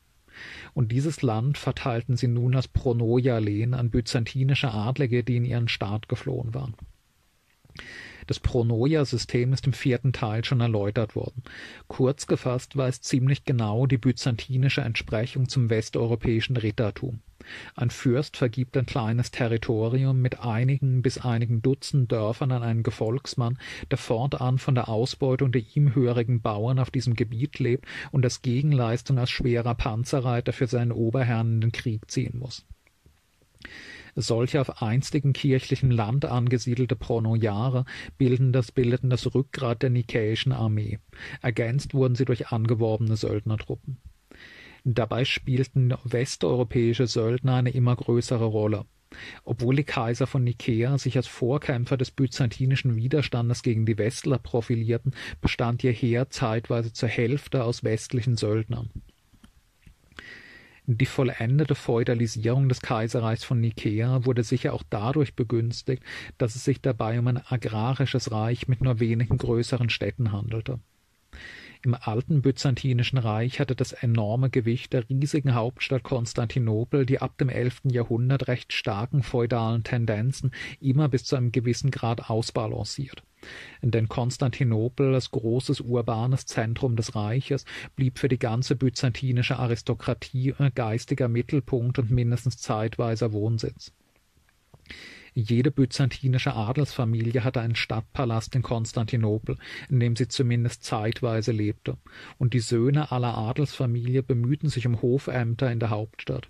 Und 0.73 0.91
dieses 0.91 1.21
Land 1.21 1.57
verteilten 1.57 2.17
sie 2.17 2.27
nun 2.27 2.55
als 2.55 2.67
Pronoia-Lehen 2.67 3.73
an 3.73 3.91
byzantinische 3.91 4.71
Adlige, 4.73 5.23
die 5.23 5.37
in 5.37 5.45
ihren 5.45 5.67
Staat 5.67 6.09
geflohen 6.09 6.53
waren. 6.53 6.73
Das 8.27 8.39
Pronoia-System 8.39 9.53
ist 9.53 9.65
im 9.67 9.73
vierten 9.73 10.13
Teil 10.13 10.43
schon 10.45 10.61
erläutert 10.61 11.15
worden. 11.15 11.43
Kurz 11.87 12.27
gefasst 12.27 12.77
war 12.77 12.87
es 12.87 13.01
ziemlich 13.01 13.45
genau 13.45 13.85
die 13.85 13.97
byzantinische 13.97 14.81
Entsprechung 14.81 15.49
zum 15.49 15.69
westeuropäischen 15.69 16.57
Rittertum. 16.57 17.19
Ein 17.75 17.89
Fürst 17.89 18.37
vergibt 18.37 18.77
ein 18.77 18.85
kleines 18.85 19.31
Territorium 19.31 20.21
mit 20.21 20.39
einigen 20.39 21.01
bis 21.01 21.17
einigen 21.17 21.61
Dutzend 21.61 22.11
Dörfern 22.11 22.51
an 22.51 22.63
einen 22.63 22.83
Gefolgsmann, 22.83 23.57
der 23.91 23.97
fortan 23.97 24.57
von 24.57 24.75
der 24.75 24.87
Ausbeutung 24.87 25.51
der 25.51 25.63
ihm 25.75 25.93
hörigen 25.93 26.41
Bauern 26.41 26.79
auf 26.79 26.91
diesem 26.91 27.15
Gebiet 27.15 27.59
lebt 27.59 27.85
und 28.11 28.23
als 28.23 28.41
Gegenleistung 28.41 29.19
als 29.19 29.31
schwerer 29.31 29.75
Panzerreiter 29.75 30.53
für 30.53 30.67
seinen 30.67 30.91
Oberherrn 30.91 31.55
in 31.55 31.61
den 31.61 31.71
Krieg 31.71 32.09
ziehen 32.09 32.37
muss. 32.39 32.65
Solche 34.15 34.61
auf 34.61 34.81
einstigem 34.81 35.33
kirchlichem 35.33 35.91
Land 35.91 36.25
angesiedelte 36.25 36.95
Pronojare 36.95 37.85
bilden 38.17 38.53
das, 38.53 38.71
bildeten 38.71 39.09
das 39.09 39.33
Rückgrat 39.33 39.81
der 39.81 39.89
nikäischen 39.89 40.51
Armee. 40.51 40.99
Ergänzt 41.41 41.93
wurden 41.93 42.15
sie 42.15 42.25
durch 42.25 42.49
angeworbene 42.49 43.17
Söldnertruppen. 43.17 43.97
Dabei 44.83 45.25
spielten 45.25 45.93
westeuropäische 46.03 47.07
Söldner 47.07 47.55
eine 47.55 47.69
immer 47.69 47.95
größere 47.95 48.45
Rolle. 48.45 48.85
Obwohl 49.43 49.75
die 49.75 49.83
Kaiser 49.83 50.27
von 50.27 50.43
Nikäa 50.43 50.97
sich 50.97 51.15
als 51.17 51.27
Vorkämpfer 51.27 51.97
des 51.97 52.11
byzantinischen 52.11 52.95
Widerstandes 52.95 53.61
gegen 53.63 53.85
die 53.85 53.97
Westler 53.97 54.39
profilierten, 54.39 55.13
bestand 55.39 55.83
ihr 55.83 55.91
Heer 55.91 56.29
zeitweise 56.29 56.93
zur 56.93 57.09
Hälfte 57.09 57.63
aus 57.63 57.83
westlichen 57.83 58.37
Söldnern. 58.37 58.89
Die 60.85 61.05
vollendete 61.05 61.75
Feudalisierung 61.75 62.67
des 62.67 62.81
Kaiserreichs 62.81 63.45
von 63.45 63.61
Nikäa 63.61 64.25
wurde 64.25 64.43
sicher 64.43 64.73
auch 64.73 64.83
dadurch 64.89 65.33
begünstigt, 65.33 66.03
dass 66.37 66.55
es 66.55 66.65
sich 66.65 66.81
dabei 66.81 67.19
um 67.19 67.27
ein 67.27 67.37
agrarisches 67.37 68.31
Reich 68.31 68.67
mit 68.67 68.81
nur 68.81 68.99
wenigen 68.99 69.37
größeren 69.37 69.89
Städten 69.89 70.33
handelte. 70.33 70.79
Im 71.85 71.95
alten 71.99 72.41
byzantinischen 72.41 73.17
Reich 73.17 73.59
hatte 73.59 73.75
das 73.75 73.91
enorme 73.91 74.49
Gewicht 74.49 74.93
der 74.93 75.09
riesigen 75.09 75.53
Hauptstadt 75.53 76.03
Konstantinopel 76.03 77.05
die 77.05 77.19
ab 77.19 77.37
dem 77.37 77.49
elften 77.49 77.89
Jahrhundert 77.89 78.47
recht 78.47 78.71
starken 78.71 79.21
feudalen 79.21 79.83
Tendenzen 79.83 80.51
immer 80.79 81.09
bis 81.09 81.25
zu 81.25 81.35
einem 81.35 81.51
gewissen 81.51 81.91
Grad 81.91 82.29
ausbalanciert 82.29 83.23
denn 83.81 84.07
Konstantinopel, 84.07 85.13
als 85.13 85.31
großes 85.31 85.81
urbanes 85.81 86.45
Zentrum 86.45 86.95
des 86.95 87.15
Reiches, 87.15 87.65
blieb 87.95 88.19
für 88.19 88.29
die 88.29 88.39
ganze 88.39 88.75
byzantinische 88.75 89.57
Aristokratie 89.59 90.53
geistiger 90.75 91.27
Mittelpunkt 91.27 91.99
und 91.99 92.11
mindestens 92.11 92.57
zeitweiser 92.57 93.33
Wohnsitz. 93.33 93.91
Jede 95.35 95.71
byzantinische 95.71 96.53
Adelsfamilie 96.53 97.43
hatte 97.43 97.59
einen 97.59 97.75
Stadtpalast 97.75 98.55
in 98.55 98.61
Konstantinopel, 98.61 99.57
in 99.89 99.99
dem 99.99 100.15
sie 100.15 100.27
zumindest 100.27 100.83
zeitweise 100.83 101.51
lebte, 101.51 101.97
und 102.37 102.53
die 102.53 102.59
Söhne 102.59 103.11
aller 103.11 103.35
Adelsfamilie 103.35 104.21
bemühten 104.21 104.69
sich 104.69 104.85
um 104.85 105.01
Hofämter 105.01 105.71
in 105.71 105.79
der 105.79 105.89
Hauptstadt. 105.89 106.49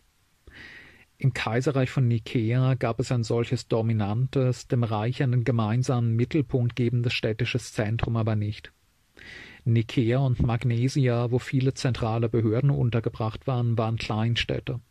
Im 1.17 1.33
Kaiserreich 1.33 1.89
von 1.89 2.09
Nikäa 2.09 2.73
gab 2.73 2.99
es 2.99 3.09
ein 3.11 3.23
solches 3.23 3.69
dominantes, 3.69 4.67
dem 4.67 4.83
Reich 4.83 5.23
einen 5.23 5.45
gemeinsamen 5.45 6.17
Mittelpunkt 6.17 6.75
gebendes 6.75 7.13
städtisches 7.13 7.71
Zentrum 7.71 8.17
aber 8.17 8.35
nicht. 8.35 8.73
Nikäa 9.63 10.17
und 10.17 10.41
Magnesia, 10.41 11.31
wo 11.31 11.39
viele 11.39 11.73
zentrale 11.73 12.27
Behörden 12.27 12.69
untergebracht 12.69 13.47
waren, 13.47 13.77
waren 13.77 13.95
Kleinstädte. 13.95 14.81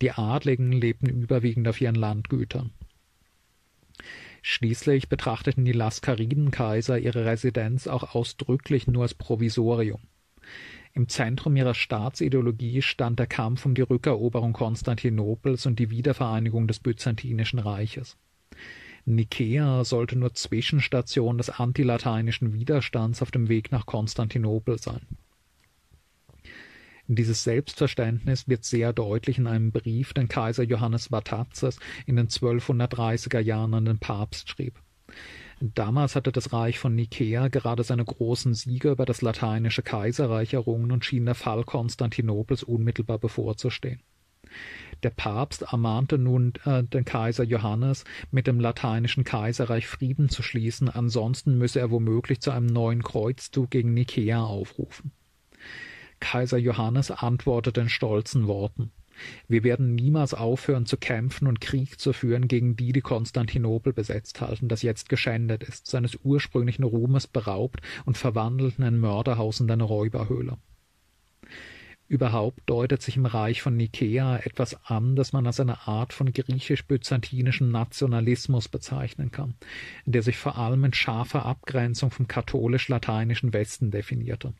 Die 0.00 0.12
Adligen 0.12 0.70
lebten 0.70 1.08
überwiegend 1.08 1.66
auf 1.66 1.80
ihren 1.80 1.96
Landgütern. 1.96 2.70
Schließlich 4.42 5.08
betrachteten 5.08 5.64
die 5.64 5.72
Laskaridenkaiser 5.72 6.98
ihre 6.98 7.24
Residenz 7.24 7.86
auch 7.86 8.14
ausdrücklich 8.14 8.88
nur 8.88 9.04
als 9.04 9.14
Provisorium. 9.14 10.00
Im 10.94 11.08
Zentrum 11.08 11.56
ihrer 11.56 11.74
Staatsideologie 11.74 12.82
stand 12.82 13.18
der 13.18 13.28
Kampf 13.28 13.64
um 13.64 13.74
die 13.74 13.82
Rückeroberung 13.82 14.52
Konstantinopels 14.52 15.64
und 15.64 15.78
die 15.78 15.90
Wiedervereinigung 15.90 16.66
des 16.66 16.80
Byzantinischen 16.80 17.60
Reiches. 17.60 18.18
Nikäa 19.04 19.84
sollte 19.84 20.18
nur 20.18 20.34
Zwischenstation 20.34 21.38
des 21.38 21.48
antilateinischen 21.48 22.52
Widerstands 22.52 23.22
auf 23.22 23.30
dem 23.30 23.48
Weg 23.48 23.72
nach 23.72 23.86
Konstantinopel 23.86 24.78
sein. 24.78 25.06
Dieses 27.08 27.42
Selbstverständnis 27.42 28.48
wird 28.48 28.64
sehr 28.64 28.92
deutlich 28.92 29.38
in 29.38 29.46
einem 29.46 29.72
Brief, 29.72 30.14
den 30.14 30.28
Kaiser 30.28 30.62
Johannes 30.62 31.10
Vatatzes 31.10 31.78
in 32.06 32.16
den 32.16 32.28
1230er 32.28 33.40
Jahren 33.40 33.74
an 33.74 33.84
den 33.84 33.98
Papst 33.98 34.48
schrieb. 34.48 34.80
Damals 35.60 36.16
hatte 36.16 36.32
das 36.32 36.52
Reich 36.52 36.78
von 36.78 36.94
Nikea 36.94 37.48
gerade 37.48 37.84
seine 37.84 38.04
großen 38.04 38.54
Siege 38.54 38.90
über 38.90 39.04
das 39.04 39.20
lateinische 39.20 39.82
Kaiserreich 39.82 40.54
errungen 40.54 40.90
und 40.90 41.04
schien 41.04 41.24
der 41.24 41.34
Fall 41.34 41.64
Konstantinopels 41.64 42.62
unmittelbar 42.62 43.18
bevorzustehen. 43.18 44.00
Der 45.02 45.10
Papst 45.10 45.62
ermahnte 45.62 46.18
nun 46.18 46.52
äh, 46.64 46.84
den 46.84 47.04
Kaiser 47.04 47.44
Johannes, 47.44 48.04
mit 48.30 48.46
dem 48.46 48.60
lateinischen 48.60 49.24
Kaiserreich 49.24 49.86
Frieden 49.86 50.28
zu 50.28 50.42
schließen, 50.42 50.88
ansonsten 50.88 51.58
müsse 51.58 51.80
er 51.80 51.90
womöglich 51.90 52.40
zu 52.40 52.50
einem 52.50 52.66
neuen 52.66 53.02
Kreuzzug 53.02 53.70
gegen 53.70 53.94
Nikea 53.94 54.42
aufrufen. 54.42 55.12
Kaiser 56.22 56.58
Johannes 56.58 57.10
antwortete 57.10 57.82
in 57.82 57.88
stolzen 57.88 58.46
Worten 58.46 58.92
wir 59.48 59.64
werden 59.64 59.94
niemals 59.94 60.34
aufhören 60.34 60.86
zu 60.86 60.96
kämpfen 60.96 61.46
und 61.46 61.60
Krieg 61.60 62.00
zu 62.00 62.12
führen 62.12 62.48
gegen 62.48 62.76
die, 62.76 62.92
die 62.92 63.00
Konstantinopel 63.00 63.92
besetzt 63.92 64.40
halten, 64.40 64.68
das 64.68 64.82
jetzt 64.82 65.08
geschändet 65.08 65.62
ist, 65.62 65.86
seines 65.86 66.18
ursprünglichen 66.22 66.84
Ruhmes 66.84 67.26
beraubt 67.26 67.80
und 68.04 68.16
verwandelt 68.16 68.78
in 68.78 68.84
ein 68.84 68.98
Mörderhaus 68.98 69.60
und 69.60 69.70
eine 69.70 69.84
Räuberhöhle. 69.84 70.58
Überhaupt 72.08 72.60
deutet 72.66 73.00
sich 73.00 73.16
im 73.16 73.24
Reich 73.24 73.62
von 73.62 73.74
Nikea 73.74 74.36
etwas 74.38 74.84
an, 74.84 75.16
das 75.16 75.32
man 75.32 75.46
als 75.46 75.60
eine 75.60 75.86
Art 75.86 76.12
von 76.12 76.30
griechisch-byzantinischem 76.30 77.70
Nationalismus 77.70 78.68
bezeichnen 78.68 79.30
kann, 79.30 79.54
der 80.04 80.22
sich 80.22 80.36
vor 80.36 80.58
allem 80.58 80.84
in 80.84 80.92
scharfer 80.92 81.46
Abgrenzung 81.46 82.10
vom 82.10 82.28
katholisch-lateinischen 82.28 83.54
Westen 83.54 83.90
definierte. 83.90 84.52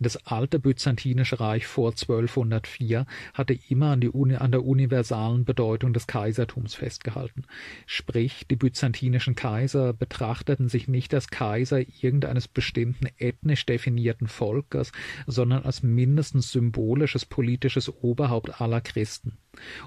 Das 0.00 0.16
alte 0.26 0.60
byzantinische 0.60 1.40
Reich 1.40 1.66
vor 1.66 1.90
1204 1.90 3.04
hatte 3.34 3.58
immer 3.68 3.90
an, 3.90 4.00
die, 4.00 4.10
an 4.36 4.52
der 4.52 4.64
universalen 4.64 5.44
Bedeutung 5.44 5.92
des 5.92 6.06
Kaisertums 6.06 6.74
festgehalten. 6.74 7.44
Sprich, 7.84 8.46
die 8.48 8.54
byzantinischen 8.54 9.34
Kaiser 9.34 9.92
betrachteten 9.92 10.68
sich 10.68 10.86
nicht 10.86 11.12
als 11.14 11.28
Kaiser 11.28 11.80
irgendeines 11.80 12.46
bestimmten 12.46 13.08
ethnisch 13.18 13.66
definierten 13.66 14.28
Volkes, 14.28 14.92
sondern 15.26 15.64
als 15.64 15.82
mindestens 15.82 16.52
symbolisches 16.52 17.26
politisches 17.26 17.92
Oberhaupt 17.92 18.60
aller 18.60 18.80
Christen 18.80 19.36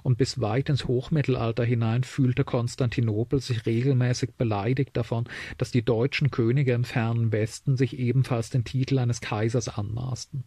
und 0.03 0.18
bis 0.18 0.41
weit 0.41 0.70
ins 0.70 0.88
Hochmittelalter 0.88 1.64
hinein 1.64 2.03
fühlte 2.03 2.43
Konstantinopel 2.43 3.39
sich 3.39 3.66
regelmäßig 3.66 4.32
beleidigt 4.38 4.95
davon, 4.97 5.26
dass 5.57 5.72
die 5.72 5.84
deutschen 5.84 6.32
Könige 6.32 6.74
im 6.74 6.84
fernen 6.84 7.32
Westen 7.32 7.78
sich 7.78 7.97
ebenfalls 7.97 8.49
den 8.49 8.64
Titel 8.64 8.99
eines 8.99 9.22
Kaisers 9.22 9.70
anmaßten. 10.02 10.43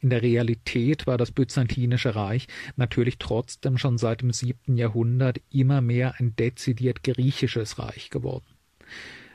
In 0.00 0.10
der 0.10 0.22
Realität 0.22 1.06
war 1.06 1.16
das 1.16 1.30
Byzantinische 1.30 2.16
Reich 2.16 2.48
natürlich 2.76 3.18
trotzdem 3.18 3.78
schon 3.78 3.98
seit 3.98 4.22
dem 4.22 4.32
siebten 4.32 4.76
Jahrhundert 4.76 5.40
immer 5.50 5.80
mehr 5.80 6.14
ein 6.18 6.34
dezidiert 6.34 7.04
griechisches 7.04 7.78
Reich 7.78 8.10
geworden. 8.10 8.46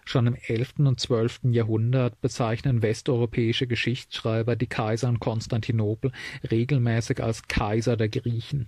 Schon 0.03 0.27
im 0.27 0.35
elften 0.35 0.87
und 0.87 0.99
zwölften 0.99 1.53
Jahrhundert 1.53 2.19
bezeichnen 2.21 2.81
westeuropäische 2.81 3.67
Geschichtsschreiber 3.67 4.55
die 4.55 4.67
Kaiser 4.67 5.09
in 5.09 5.19
Konstantinopel 5.19 6.11
regelmäßig 6.49 7.23
als 7.23 7.43
Kaiser 7.47 7.95
der 7.95 8.09
Griechen. 8.09 8.67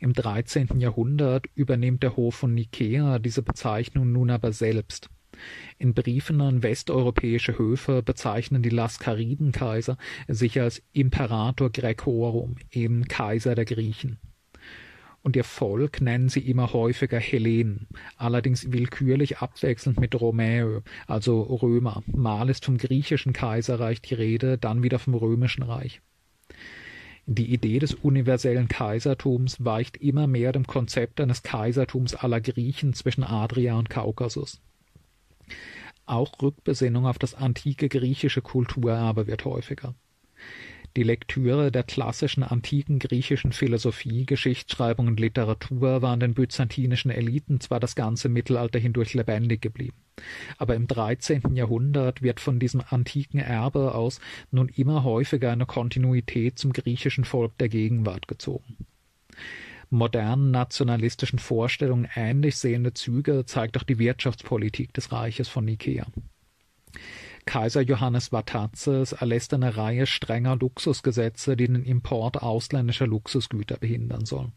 Im 0.00 0.12
dreizehnten 0.12 0.80
Jahrhundert 0.80 1.46
übernimmt 1.54 2.02
der 2.02 2.16
Hof 2.16 2.34
von 2.34 2.54
Nikea 2.54 3.20
diese 3.20 3.42
Bezeichnung 3.42 4.10
nun 4.10 4.30
aber 4.30 4.52
selbst. 4.52 5.08
In 5.78 5.94
Briefen 5.94 6.40
an 6.40 6.62
westeuropäische 6.62 7.58
Höfe 7.58 8.02
bezeichnen 8.02 8.62
die 8.62 8.70
Laskaridenkaiser 8.70 9.96
sich 10.28 10.60
als 10.60 10.82
Imperator 10.92 11.70
Graecorum, 11.70 12.56
eben 12.70 13.06
Kaiser 13.06 13.54
der 13.54 13.64
Griechen 13.64 14.18
und 15.22 15.36
ihr 15.36 15.44
Volk 15.44 16.00
nennen 16.00 16.28
sie 16.28 16.40
immer 16.40 16.72
häufiger 16.72 17.18
Hellenen, 17.18 17.86
allerdings 18.16 18.72
willkürlich 18.72 19.38
abwechselnd 19.38 20.00
mit 20.00 20.20
Romäö, 20.20 20.80
also 21.06 21.42
Römer. 21.42 22.02
Mal 22.06 22.48
ist 22.48 22.64
vom 22.64 22.76
griechischen 22.76 23.32
Kaiserreich 23.32 24.02
die 24.02 24.14
Rede, 24.14 24.58
dann 24.58 24.82
wieder 24.82 24.98
vom 24.98 25.14
römischen 25.14 25.62
Reich. 25.62 26.00
Die 27.26 27.52
Idee 27.52 27.78
des 27.78 27.94
universellen 27.94 28.66
Kaisertums 28.66 29.64
weicht 29.64 29.96
immer 29.98 30.26
mehr 30.26 30.50
dem 30.50 30.66
Konzept 30.66 31.20
eines 31.20 31.44
Kaisertums 31.44 32.16
aller 32.16 32.40
Griechen 32.40 32.94
zwischen 32.94 33.22
Adria 33.22 33.78
und 33.78 33.88
Kaukasus. 33.88 34.60
Auch 36.06 36.32
Rückbesinnung 36.42 37.06
auf 37.06 37.18
das 37.18 37.34
antike 37.34 37.88
griechische 37.88 38.42
Kulturerbe 38.42 39.26
wird 39.26 39.44
häufiger. 39.44 39.94
Die 40.94 41.04
Lektüre 41.04 41.72
der 41.72 41.84
klassischen 41.84 42.42
antiken 42.42 42.98
griechischen 42.98 43.52
Philosophie, 43.52 44.26
Geschichtsschreibung 44.26 45.06
und 45.06 45.18
Literatur 45.18 46.02
waren 46.02 46.20
den 46.20 46.34
byzantinischen 46.34 47.10
Eliten 47.10 47.60
zwar 47.60 47.80
das 47.80 47.94
ganze 47.94 48.28
Mittelalter 48.28 48.78
hindurch 48.78 49.14
lebendig 49.14 49.62
geblieben, 49.62 49.96
aber 50.58 50.74
im 50.74 50.86
13. 50.86 51.54
Jahrhundert 51.54 52.20
wird 52.20 52.40
von 52.40 52.58
diesem 52.58 52.82
antiken 52.86 53.38
Erbe 53.38 53.94
aus 53.94 54.20
nun 54.50 54.68
immer 54.68 55.02
häufiger 55.02 55.50
eine 55.50 55.64
Kontinuität 55.64 56.58
zum 56.58 56.74
griechischen 56.74 57.24
Volk 57.24 57.56
der 57.56 57.70
Gegenwart 57.70 58.28
gezogen 58.28 58.76
modernen 59.92 60.50
nationalistischen 60.50 61.38
Vorstellungen 61.38 62.08
ähnlich 62.14 62.56
sehende 62.56 62.94
Züge 62.94 63.44
zeigt 63.46 63.76
auch 63.76 63.82
die 63.82 63.98
Wirtschaftspolitik 63.98 64.92
des 64.94 65.12
Reiches 65.12 65.48
von 65.48 65.64
Nikea. 65.64 66.06
Kaiser 67.44 67.80
Johannes 67.80 68.32
Vatatzes 68.32 69.12
erlässt 69.12 69.52
eine 69.54 69.76
Reihe 69.76 70.06
strenger 70.06 70.56
Luxusgesetze, 70.56 71.56
die 71.56 71.66
den 71.66 71.84
Import 71.84 72.42
ausländischer 72.42 73.06
Luxusgüter 73.06 73.76
behindern 73.76 74.24
sollen. 74.24 74.52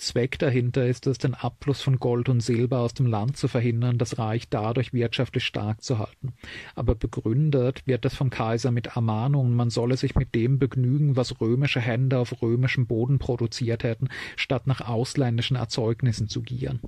Zweck 0.00 0.38
dahinter 0.38 0.86
ist 0.86 1.06
es, 1.06 1.18
den 1.18 1.34
Abfluss 1.34 1.82
von 1.82 1.98
Gold 1.98 2.30
und 2.30 2.40
Silber 2.40 2.78
aus 2.78 2.94
dem 2.94 3.06
Land 3.06 3.36
zu 3.36 3.48
verhindern, 3.48 3.98
das 3.98 4.18
Reich 4.18 4.48
dadurch 4.48 4.92
wirtschaftlich 4.94 5.44
stark 5.44 5.82
zu 5.82 5.98
halten. 5.98 6.32
Aber 6.74 6.94
begründet 6.94 7.86
wird 7.86 8.06
es 8.06 8.14
vom 8.14 8.30
Kaiser 8.30 8.70
mit 8.70 8.96
Ermahnungen, 8.96 9.54
man 9.54 9.68
solle 9.68 9.98
sich 9.98 10.14
mit 10.14 10.34
dem 10.34 10.58
begnügen, 10.58 11.16
was 11.16 11.40
römische 11.40 11.80
Hände 11.80 12.18
auf 12.18 12.40
römischem 12.40 12.86
Boden 12.86 13.18
produziert 13.18 13.84
hätten, 13.84 14.08
statt 14.36 14.66
nach 14.66 14.80
ausländischen 14.80 15.56
Erzeugnissen 15.56 16.28
zu 16.28 16.40
gieren. 16.40 16.80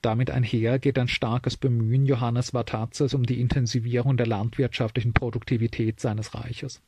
Damit 0.00 0.30
einher 0.30 0.78
geht 0.78 0.98
ein 0.98 1.08
starkes 1.08 1.58
Bemühen 1.58 2.06
Johannes 2.06 2.54
Vatatzes 2.54 3.12
um 3.12 3.24
die 3.24 3.40
Intensivierung 3.40 4.16
der 4.16 4.26
landwirtschaftlichen 4.26 5.12
Produktivität 5.12 6.00
seines 6.00 6.34
Reiches. 6.34 6.80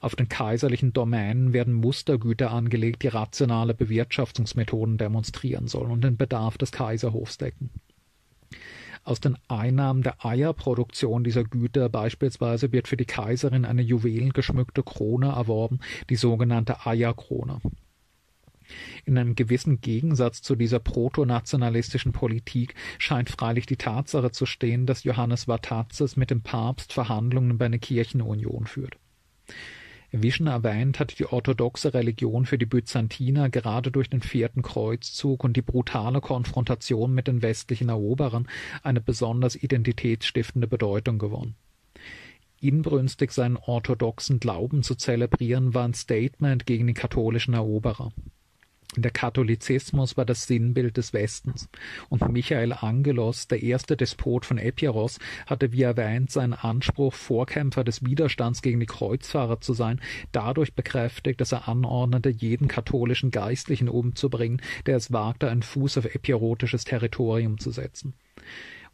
Auf 0.00 0.14
den 0.14 0.28
kaiserlichen 0.28 0.92
Domänen 0.92 1.52
werden 1.52 1.74
Mustergüter 1.74 2.50
angelegt, 2.50 3.02
die 3.02 3.08
rationale 3.08 3.74
Bewirtschaftungsmethoden 3.74 4.98
demonstrieren 4.98 5.68
sollen 5.68 5.90
und 5.90 6.04
den 6.04 6.16
Bedarf 6.16 6.58
des 6.58 6.72
Kaiserhofs 6.72 7.38
decken. 7.38 7.70
Aus 9.04 9.20
den 9.20 9.38
Einnahmen 9.46 10.02
der 10.02 10.24
Eierproduktion 10.24 11.22
dieser 11.22 11.44
Güter 11.44 11.88
beispielsweise 11.88 12.72
wird 12.72 12.88
für 12.88 12.96
die 12.96 13.04
Kaiserin 13.04 13.64
eine 13.64 13.82
juwelengeschmückte 13.82 14.82
Krone 14.82 15.28
erworben, 15.28 15.78
die 16.10 16.16
sogenannte 16.16 16.84
Eierkrone. 16.86 17.60
In 19.04 19.16
einem 19.16 19.36
gewissen 19.36 19.80
Gegensatz 19.80 20.42
zu 20.42 20.56
dieser 20.56 20.80
protonationalistischen 20.80 22.10
Politik 22.10 22.74
scheint 22.98 23.30
freilich 23.30 23.66
die 23.66 23.76
Tatsache 23.76 24.32
zu 24.32 24.44
stehen, 24.44 24.86
dass 24.86 25.04
Johannes 25.04 25.46
Vatatzes 25.46 26.16
mit 26.16 26.30
dem 26.30 26.42
Papst 26.42 26.92
Verhandlungen 26.92 27.52
über 27.52 27.66
eine 27.66 27.78
Kirchenunion 27.78 28.66
führt. 28.66 28.98
Wie 30.12 30.30
schon 30.30 30.46
erwähnt, 30.46 31.00
hatte 31.00 31.16
die 31.16 31.26
orthodoxe 31.26 31.92
Religion 31.92 32.46
für 32.46 32.58
die 32.58 32.66
Byzantiner 32.66 33.50
gerade 33.50 33.90
durch 33.90 34.08
den 34.08 34.22
vierten 34.22 34.62
Kreuzzug 34.62 35.42
und 35.42 35.56
die 35.56 35.62
brutale 35.62 36.20
Konfrontation 36.20 37.12
mit 37.12 37.26
den 37.26 37.42
westlichen 37.42 37.88
Eroberern 37.88 38.48
eine 38.82 39.00
besonders 39.00 39.56
identitätsstiftende 39.56 40.68
Bedeutung 40.68 41.18
gewonnen. 41.18 41.56
Inbrünstig 42.60 43.32
seinen 43.32 43.56
orthodoxen 43.56 44.40
Glauben 44.40 44.82
zu 44.82 44.94
zelebrieren, 44.94 45.74
war 45.74 45.84
ein 45.84 45.94
Statement 45.94 46.66
gegen 46.66 46.86
die 46.86 46.94
katholischen 46.94 47.54
Eroberer. 47.54 48.12
Der 48.94 49.10
Katholizismus 49.10 50.16
war 50.16 50.24
das 50.24 50.46
Sinnbild 50.46 50.96
des 50.96 51.12
Westens, 51.12 51.68
und 52.08 52.28
Michael 52.30 52.72
Angelos, 52.72 53.48
der 53.48 53.62
erste 53.62 53.96
Despot 53.96 54.46
von 54.46 54.58
Epiros, 54.58 55.18
hatte 55.46 55.72
wie 55.72 55.82
erwähnt 55.82 56.30
seinen 56.30 56.54
Anspruch, 56.54 57.12
Vorkämpfer 57.12 57.84
des 57.84 58.04
Widerstands 58.04 58.62
gegen 58.62 58.80
die 58.80 58.86
Kreuzfahrer 58.86 59.60
zu 59.60 59.74
sein, 59.74 60.00
dadurch 60.32 60.74
bekräftigt, 60.74 61.40
dass 61.40 61.52
er 61.52 61.68
anordnete, 61.68 62.30
jeden 62.30 62.68
katholischen 62.68 63.30
Geistlichen 63.30 63.88
umzubringen, 63.88 64.62
der 64.86 64.96
es 64.96 65.12
wagte, 65.12 65.50
einen 65.50 65.62
Fuß 65.62 65.98
auf 65.98 66.04
epirotisches 66.04 66.84
Territorium 66.84 67.58
zu 67.58 67.72
setzen 67.72 68.14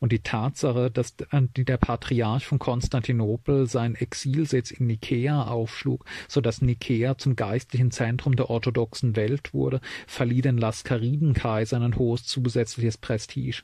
und 0.02 0.10
die 0.10 0.18
Tatsache, 0.18 0.90
dass 0.90 1.14
der 1.16 1.76
Patriarch 1.76 2.44
von 2.44 2.58
Konstantinopel 2.58 3.68
seinen 3.68 3.94
Exilsitz 3.94 4.72
in 4.72 4.88
Nikea 4.88 5.44
aufschlug, 5.44 6.04
so 6.26 6.40
dass 6.40 6.60
Nikea 6.60 7.18
zum 7.18 7.36
geistlichen 7.36 7.92
Zentrum 7.92 8.34
der 8.34 8.50
orthodoxen 8.50 9.14
Welt 9.14 9.54
wurde, 9.54 9.80
verlieh 10.08 10.40
den 10.40 10.58
Laskaridenkaisern 10.58 11.84
ein 11.84 11.96
hohes 11.98 12.24
zusätzliches 12.24 12.98
Prestige. 12.98 13.62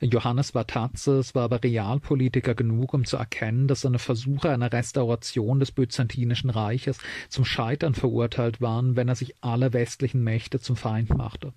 Johannes 0.00 0.52
Vatatzes 0.54 1.34
war 1.34 1.42
aber 1.42 1.64
Realpolitiker 1.64 2.54
genug, 2.54 2.94
um 2.94 3.04
zu 3.04 3.16
erkennen, 3.16 3.66
dass 3.66 3.80
seine 3.80 3.98
Versuche 3.98 4.50
einer 4.50 4.72
Restauration 4.72 5.58
des 5.58 5.72
Byzantinischen 5.72 6.50
Reiches 6.50 6.98
zum 7.28 7.44
Scheitern 7.44 7.94
verurteilt 7.94 8.60
waren, 8.60 8.94
wenn 8.94 9.08
er 9.08 9.16
sich 9.16 9.34
alle 9.40 9.72
westlichen 9.72 10.22
Mächte 10.22 10.60
zum 10.60 10.76
Feind 10.76 11.10
machte. 11.10 11.52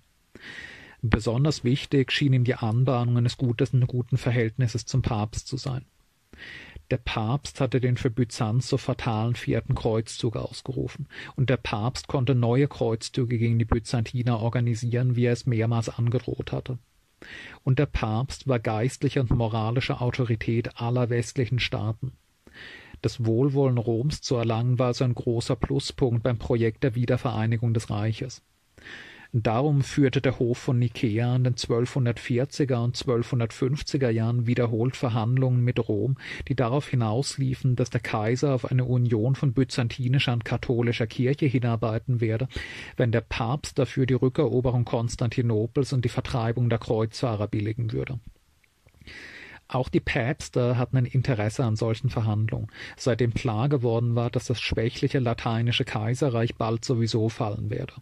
Besonders 1.02 1.62
wichtig 1.62 2.10
schien 2.10 2.32
ihm 2.32 2.44
die 2.44 2.54
Anbahnung 2.54 3.18
eines 3.18 3.36
guten, 3.36 3.86
guten 3.86 4.16
Verhältnisses 4.16 4.84
zum 4.84 5.02
Papst 5.02 5.46
zu 5.46 5.56
sein. 5.56 5.84
Der 6.90 6.96
Papst 6.96 7.60
hatte 7.60 7.80
den 7.80 7.96
für 7.96 8.10
Byzanz 8.10 8.68
so 8.68 8.78
fatalen 8.78 9.34
vierten 9.34 9.74
Kreuzzug 9.74 10.36
ausgerufen, 10.36 11.06
und 11.36 11.50
der 11.50 11.58
Papst 11.58 12.08
konnte 12.08 12.34
neue 12.34 12.66
Kreuzzüge 12.66 13.38
gegen 13.38 13.58
die 13.58 13.64
Byzantiner 13.64 14.40
organisieren, 14.40 15.14
wie 15.14 15.26
er 15.26 15.34
es 15.34 15.46
mehrmals 15.46 15.88
angedroht 15.88 16.50
hatte. 16.50 16.78
Und 17.62 17.78
der 17.78 17.86
Papst 17.86 18.48
war 18.48 18.58
geistliche 18.58 19.20
und 19.20 19.30
moralische 19.30 20.00
Autorität 20.00 20.80
aller 20.80 21.10
westlichen 21.10 21.58
Staaten. 21.58 22.12
Das 23.02 23.24
Wohlwollen 23.24 23.78
Roms 23.78 24.22
zu 24.22 24.36
erlangen 24.36 24.78
war 24.78 24.88
also 24.88 25.04
ein 25.04 25.14
großer 25.14 25.56
Pluspunkt 25.56 26.22
beim 26.22 26.38
Projekt 26.38 26.82
der 26.82 26.94
Wiedervereinigung 26.94 27.74
des 27.74 27.90
Reiches. 27.90 28.42
Darum 29.34 29.82
führte 29.82 30.22
der 30.22 30.38
Hof 30.38 30.56
von 30.56 30.78
Nikea 30.78 31.36
in 31.36 31.44
den 31.44 31.54
1240er 31.54 32.82
und 32.82 32.96
1250er 32.96 34.08
Jahren 34.08 34.46
wiederholt 34.46 34.96
Verhandlungen 34.96 35.62
mit 35.62 35.86
Rom, 35.86 36.16
die 36.48 36.54
darauf 36.54 36.88
hinausliefen, 36.88 37.76
dass 37.76 37.90
der 37.90 38.00
Kaiser 38.00 38.54
auf 38.54 38.64
eine 38.64 38.86
Union 38.86 39.34
von 39.34 39.52
byzantinischer 39.52 40.32
und 40.32 40.46
katholischer 40.46 41.06
Kirche 41.06 41.44
hinarbeiten 41.44 42.22
werde, 42.22 42.48
wenn 42.96 43.12
der 43.12 43.20
Papst 43.20 43.78
dafür 43.78 44.06
die 44.06 44.14
Rückeroberung 44.14 44.86
Konstantinopels 44.86 45.92
und 45.92 46.06
die 46.06 46.10
Vertreibung 46.10 46.70
der 46.70 46.78
Kreuzfahrer 46.78 47.48
billigen 47.48 47.92
würde. 47.92 48.20
Auch 49.68 49.90
die 49.90 50.00
Päpste 50.00 50.78
hatten 50.78 50.96
ein 50.96 51.04
Interesse 51.04 51.66
an 51.66 51.76
solchen 51.76 52.08
Verhandlungen, 52.08 52.68
seitdem 52.96 53.34
klar 53.34 53.68
geworden 53.68 54.14
war, 54.14 54.30
dass 54.30 54.46
das 54.46 54.58
schwächliche 54.58 55.18
lateinische 55.18 55.84
Kaiserreich 55.84 56.54
bald 56.54 56.86
sowieso 56.86 57.28
fallen 57.28 57.68
werde. 57.68 57.92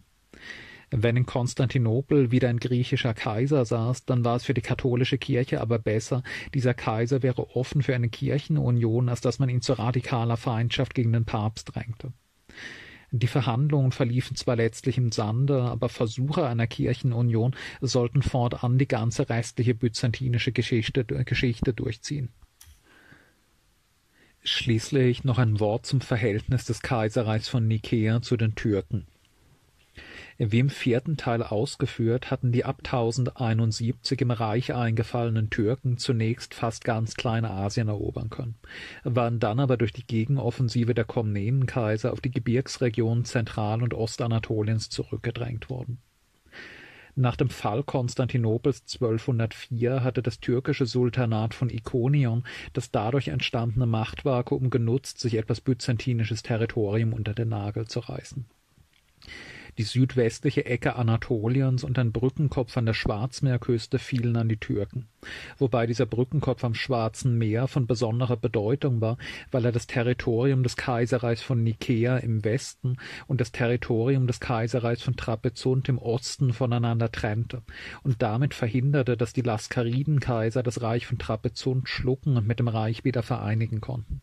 Wenn 0.89 1.17
in 1.17 1.25
Konstantinopel 1.25 2.31
wieder 2.31 2.47
ein 2.47 2.59
griechischer 2.59 3.13
Kaiser 3.13 3.65
saß, 3.65 4.05
dann 4.05 4.23
war 4.23 4.37
es 4.37 4.45
für 4.45 4.53
die 4.53 4.61
katholische 4.61 5.17
Kirche 5.17 5.59
aber 5.59 5.79
besser, 5.79 6.23
dieser 6.53 6.73
Kaiser 6.73 7.23
wäre 7.23 7.55
offen 7.55 7.83
für 7.83 7.93
eine 7.93 8.07
Kirchenunion, 8.07 9.09
als 9.09 9.19
dass 9.19 9.39
man 9.39 9.49
ihn 9.49 9.61
zu 9.61 9.73
radikaler 9.73 10.37
Feindschaft 10.37 10.93
gegen 10.95 11.11
den 11.11 11.25
Papst 11.25 11.75
drängte. 11.75 12.13
Die 13.11 13.27
Verhandlungen 13.27 13.91
verliefen 13.91 14.35
zwar 14.35 14.55
letztlich 14.55 14.97
im 14.97 15.11
Sande, 15.11 15.61
aber 15.63 15.89
Versuche 15.89 16.45
einer 16.45 16.67
Kirchenunion 16.67 17.55
sollten 17.81 18.21
fortan 18.21 18.77
die 18.77 18.87
ganze 18.87 19.29
restliche 19.29 19.75
byzantinische 19.75 20.51
Geschichte, 20.51 21.05
Geschichte 21.05 21.73
durchziehen. 21.73 22.29
Schließlich 24.43 25.25
noch 25.25 25.37
ein 25.37 25.59
Wort 25.59 25.85
zum 25.85 25.99
Verhältnis 25.99 26.65
des 26.65 26.81
Kaiserreichs 26.81 27.49
von 27.49 27.67
Nikea 27.67 28.21
zu 28.21 28.37
den 28.37 28.55
Türken. 28.55 29.05
Wie 30.39 30.59
im 30.59 30.69
vierten 30.69 31.17
Teil 31.17 31.41
ausgeführt, 31.41 32.29
hatten 32.29 32.51
die 32.51 32.63
ab 32.63 32.81
1071 32.83 34.21
im 34.21 34.29
Reich 34.29 34.71
eingefallenen 34.71 35.49
Türken 35.49 35.97
zunächst 35.97 36.53
fast 36.53 36.83
ganz 36.83 37.15
Kleinasien 37.15 37.87
erobern 37.87 38.29
können, 38.29 38.53
waren 39.03 39.39
dann 39.39 39.59
aber 39.59 39.77
durch 39.77 39.93
die 39.93 40.05
Gegenoffensive 40.05 40.93
der 40.93 41.05
Komnenenkaiser 41.05 42.13
auf 42.13 42.21
die 42.21 42.29
Gebirgsregionen 42.29 43.25
Zentral- 43.25 43.81
und 43.81 43.95
Ostanatoliens 43.95 44.89
zurückgedrängt 44.89 45.71
worden. 45.71 45.97
Nach 47.15 47.35
dem 47.35 47.49
Fall 47.49 47.81
Konstantinopels 47.81 48.83
1204 48.93 50.03
hatte 50.03 50.21
das 50.21 50.39
türkische 50.39 50.85
Sultanat 50.85 51.55
von 51.55 51.71
Ikonion 51.71 52.43
das 52.73 52.91
dadurch 52.91 53.29
entstandene 53.29 53.87
Machtvakuum 53.87 54.69
genutzt, 54.69 55.19
sich 55.19 55.33
etwas 55.33 55.61
byzantinisches 55.61 56.43
Territorium 56.43 57.13
unter 57.13 57.33
den 57.33 57.49
Nagel 57.49 57.87
zu 57.87 58.01
reißen 58.01 58.45
die 59.77 59.83
südwestliche 59.83 60.65
Ecke 60.65 60.95
Anatoliens 60.95 61.83
und 61.83 61.99
ein 61.99 62.11
Brückenkopf 62.11 62.75
an 62.77 62.85
der 62.85 62.93
Schwarzmeerküste 62.93 63.99
fielen 63.99 64.35
an 64.35 64.49
die 64.49 64.57
Türken, 64.57 65.07
wobei 65.57 65.85
dieser 65.85 66.05
Brückenkopf 66.05 66.63
am 66.63 66.73
Schwarzen 66.73 67.37
Meer 67.37 67.67
von 67.67 67.87
besonderer 67.87 68.37
Bedeutung 68.37 69.01
war, 69.01 69.17
weil 69.51 69.65
er 69.65 69.71
das 69.71 69.87
Territorium 69.87 70.63
des 70.63 70.75
Kaiserreichs 70.75 71.41
von 71.41 71.63
Nikea 71.63 72.17
im 72.17 72.43
Westen 72.43 72.97
und 73.27 73.41
das 73.41 73.51
Territorium 73.51 74.27
des 74.27 74.39
Kaiserreichs 74.39 75.03
von 75.03 75.15
Trapezunt 75.15 75.89
im 75.89 75.97
Osten 75.97 76.53
voneinander 76.53 77.11
trennte 77.11 77.61
und 78.03 78.21
damit 78.21 78.53
verhinderte, 78.53 79.17
dass 79.17 79.33
die 79.33 79.41
Laskaridenkaiser 79.41 80.63
das 80.63 80.81
Reich 80.81 81.05
von 81.05 81.17
Trapezunt 81.17 81.87
schlucken 81.87 82.37
und 82.37 82.47
mit 82.47 82.59
dem 82.59 82.67
Reich 82.67 83.03
wieder 83.03 83.23
vereinigen 83.23 83.81
konnten. 83.81 84.21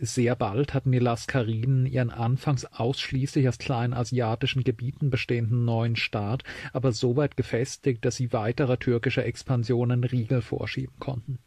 Sehr 0.00 0.36
bald 0.36 0.74
hatten 0.74 0.92
die 0.92 1.00
Laskariden 1.00 1.84
ihren 1.84 2.10
anfangs 2.10 2.64
ausschließlich 2.64 3.48
aus 3.48 3.58
kleinen 3.58 3.94
asiatischen 3.94 4.62
Gebieten 4.62 5.10
bestehenden 5.10 5.64
neuen 5.64 5.96
Staat 5.96 6.44
aber 6.72 6.92
so 6.92 7.16
weit 7.16 7.36
gefestigt, 7.36 8.04
dass 8.04 8.16
sie 8.16 8.32
weiterer 8.32 8.78
türkischer 8.78 9.24
Expansionen 9.24 10.04
Riegel 10.04 10.40
vorschieben 10.40 10.94
konnten. 11.00 11.38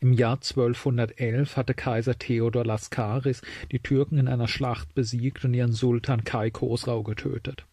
Im 0.00 0.12
Jahr 0.12 0.36
1211 0.36 1.56
hatte 1.56 1.74
Kaiser 1.74 2.18
Theodor 2.18 2.64
Laskaris 2.64 3.42
die 3.70 3.78
Türken 3.78 4.18
in 4.18 4.26
einer 4.26 4.48
Schlacht 4.48 4.92
besiegt 4.94 5.44
und 5.44 5.54
ihren 5.54 5.72
Sultan 5.72 6.24
Kai 6.24 6.50
Khosrau 6.50 7.04
getötet 7.04 7.64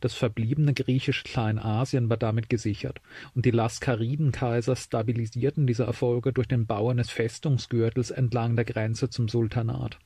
das 0.00 0.14
verbliebene 0.14 0.74
griechische 0.74 1.24
Kleinasien 1.24 2.08
war 2.08 2.16
damit 2.16 2.48
gesichert, 2.48 3.00
und 3.34 3.44
die 3.44 3.50
Laskaridenkaiser 3.50 4.76
stabilisierten 4.76 5.66
diese 5.66 5.84
Erfolge 5.84 6.32
durch 6.32 6.48
den 6.48 6.66
Bau 6.66 6.90
eines 6.90 7.10
Festungsgürtels 7.10 8.10
entlang 8.10 8.56
der 8.56 8.64
Grenze 8.64 9.10
zum 9.10 9.28
Sultanat. 9.28 9.98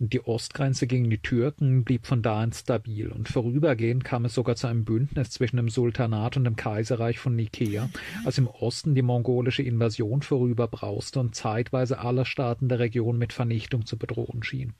Die 0.00 0.24
Ostgrenze 0.24 0.86
gegen 0.86 1.10
die 1.10 1.18
Türken 1.18 1.82
blieb 1.82 2.06
von 2.06 2.22
da 2.22 2.40
an 2.40 2.52
stabil, 2.52 3.08
und 3.08 3.28
vorübergehend 3.28 4.04
kam 4.04 4.24
es 4.26 4.34
sogar 4.34 4.54
zu 4.54 4.68
einem 4.68 4.84
Bündnis 4.84 5.30
zwischen 5.30 5.56
dem 5.56 5.68
Sultanat 5.68 6.36
und 6.36 6.44
dem 6.44 6.54
Kaiserreich 6.54 7.18
von 7.18 7.34
Nikea, 7.34 7.90
als 8.24 8.38
im 8.38 8.46
Osten 8.46 8.94
die 8.94 9.02
mongolische 9.02 9.64
Invasion 9.64 10.22
vorüberbrauste 10.22 11.18
und 11.18 11.34
zeitweise 11.34 11.98
alle 11.98 12.26
Staaten 12.26 12.68
der 12.68 12.78
Region 12.78 13.18
mit 13.18 13.32
Vernichtung 13.32 13.86
zu 13.86 13.98
bedrohen 13.98 14.44
schien. 14.44 14.74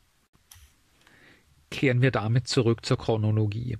Kehren 1.70 2.02
wir 2.02 2.10
damit 2.10 2.48
zurück 2.48 2.84
zur 2.84 2.98
Chronologie. 2.98 3.78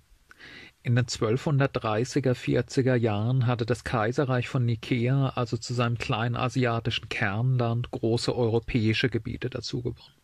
In 0.85 0.95
den 0.95 1.07
1230er, 1.07 2.35
40er 2.35 2.95
Jahren 2.95 3.47
hatte 3.47 3.67
das 3.67 3.83
Kaiserreich 3.83 4.49
von 4.49 4.65
Nikea 4.65 5.31
also 5.35 5.57
zu 5.57 5.75
seinem 5.75 5.99
kleinen 5.99 6.37
asiatischen 6.37 7.09
Kernland 7.09 7.91
große 7.91 8.35
europäische 8.35 9.11
Gebiete 9.11 9.51
dazugewonnen. 9.51 10.15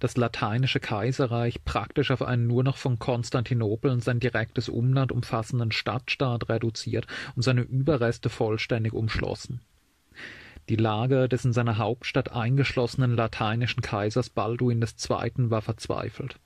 Das 0.00 0.16
lateinische 0.16 0.80
Kaiserreich 0.80 1.64
praktisch 1.64 2.10
auf 2.10 2.22
einen 2.22 2.46
nur 2.46 2.62
noch 2.62 2.76
von 2.76 2.98
Konstantinopel 2.98 3.90
und 3.90 4.04
sein 4.04 4.20
direktes 4.20 4.68
Umland 4.68 5.12
umfassenden 5.12 5.72
Stadtstaat 5.72 6.48
reduziert 6.48 7.06
und 7.34 7.42
seine 7.42 7.62
Überreste 7.62 8.28
vollständig 8.28 8.92
umschlossen. 8.92 9.60
Die 10.68 10.76
Lage 10.76 11.28
des 11.28 11.44
in 11.44 11.52
seiner 11.52 11.78
Hauptstadt 11.78 12.32
eingeschlossenen 12.32 13.16
lateinischen 13.16 13.80
Kaisers 13.80 14.30
Balduin 14.30 14.82
II. 14.82 15.50
war 15.50 15.62
verzweifelt 15.62 16.38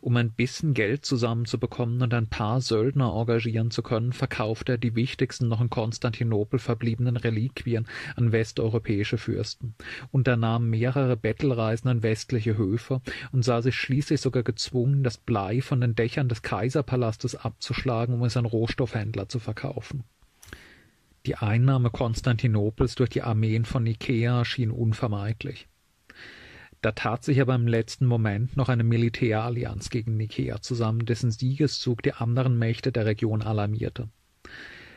um 0.00 0.16
ein 0.16 0.30
bisschen 0.30 0.74
Geld 0.74 1.04
zusammenzubekommen 1.04 2.02
und 2.02 2.14
ein 2.14 2.28
paar 2.28 2.60
Söldner 2.60 3.12
engagieren 3.14 3.70
zu 3.70 3.82
können, 3.82 4.12
verkaufte 4.12 4.72
er 4.72 4.78
die 4.78 4.94
wichtigsten 4.94 5.48
noch 5.48 5.60
in 5.60 5.70
Konstantinopel 5.70 6.58
verbliebenen 6.58 7.16
Reliquien 7.16 7.86
an 8.14 8.32
westeuropäische 8.32 9.18
Fürsten, 9.18 9.74
unternahm 10.12 10.70
mehrere 10.70 11.16
Bettelreisen 11.16 11.88
an 11.88 12.02
westliche 12.02 12.56
Höfe 12.56 13.00
und 13.32 13.44
sah 13.44 13.62
sich 13.62 13.74
schließlich 13.74 14.20
sogar 14.20 14.42
gezwungen, 14.42 15.02
das 15.02 15.18
Blei 15.18 15.60
von 15.60 15.80
den 15.80 15.94
Dächern 15.94 16.28
des 16.28 16.42
Kaiserpalastes 16.42 17.36
abzuschlagen, 17.36 18.14
um 18.14 18.24
es 18.24 18.36
an 18.36 18.46
Rohstoffhändler 18.46 19.28
zu 19.28 19.38
verkaufen. 19.38 20.04
Die 21.26 21.34
Einnahme 21.34 21.90
Konstantinopels 21.90 22.94
durch 22.94 23.10
die 23.10 23.22
Armeen 23.22 23.64
von 23.64 23.82
Nikea 23.82 24.44
schien 24.44 24.70
unvermeidlich. 24.70 25.66
Da 26.86 26.92
tat 26.92 27.24
sich 27.24 27.40
aber 27.40 27.56
im 27.56 27.66
letzten 27.66 28.06
Moment 28.06 28.56
noch 28.56 28.68
eine 28.68 28.84
Militärallianz 28.84 29.90
gegen 29.90 30.16
Nikea 30.16 30.60
zusammen, 30.60 31.04
dessen 31.04 31.32
Siegeszug 31.32 32.00
die 32.00 32.12
anderen 32.12 32.60
Mächte 32.60 32.92
der 32.92 33.06
Region 33.06 33.42
alarmierte. 33.42 34.08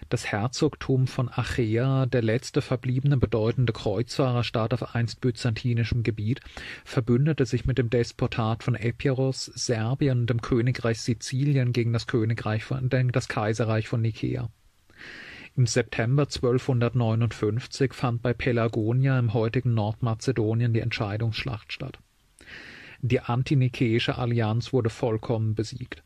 Das 0.08 0.28
Herzogtum 0.28 1.08
von 1.08 1.30
Achaea, 1.30 2.06
der 2.06 2.22
letzte 2.22 2.62
verbliebene 2.62 3.18
bedeutende 3.18 3.74
Kreuzfahrerstaat 3.74 4.72
auf 4.76 4.94
einst 4.94 5.20
byzantinischem 5.20 6.04
Gebiet, 6.04 6.42
verbündete 6.86 7.48
sich 7.48 7.66
mit 7.66 7.80
dem 7.80 7.90
Despotat 7.90 8.62
von 8.62 8.76
Epiros, 8.76 9.46
Serbien 9.46 10.20
und 10.20 10.30
dem 10.30 10.44
Königreich 10.44 11.02
Sizilien 11.02 11.74
gegen 11.74 11.92
das 11.92 12.06
Königreich 12.06 12.66
von, 12.66 12.88
das 13.12 13.28
Kaiserreich 13.28 13.88
von 13.88 14.04
Nikea. 14.04 14.52
Im 15.60 15.68
September 15.68 16.24
1259 16.24 17.94
fand 17.94 18.22
bei 18.22 18.32
Pelagonia 18.32 19.20
im 19.20 19.34
heutigen 19.34 19.74
Nordmazedonien 19.74 20.72
die 20.72 20.80
Entscheidungsschlacht 20.80 21.74
statt. 21.74 22.00
Die 23.02 23.20
antinikeische 23.20 24.18
Allianz 24.18 24.72
wurde 24.72 24.90
vollkommen 24.90 25.56
besiegt. 25.56 26.02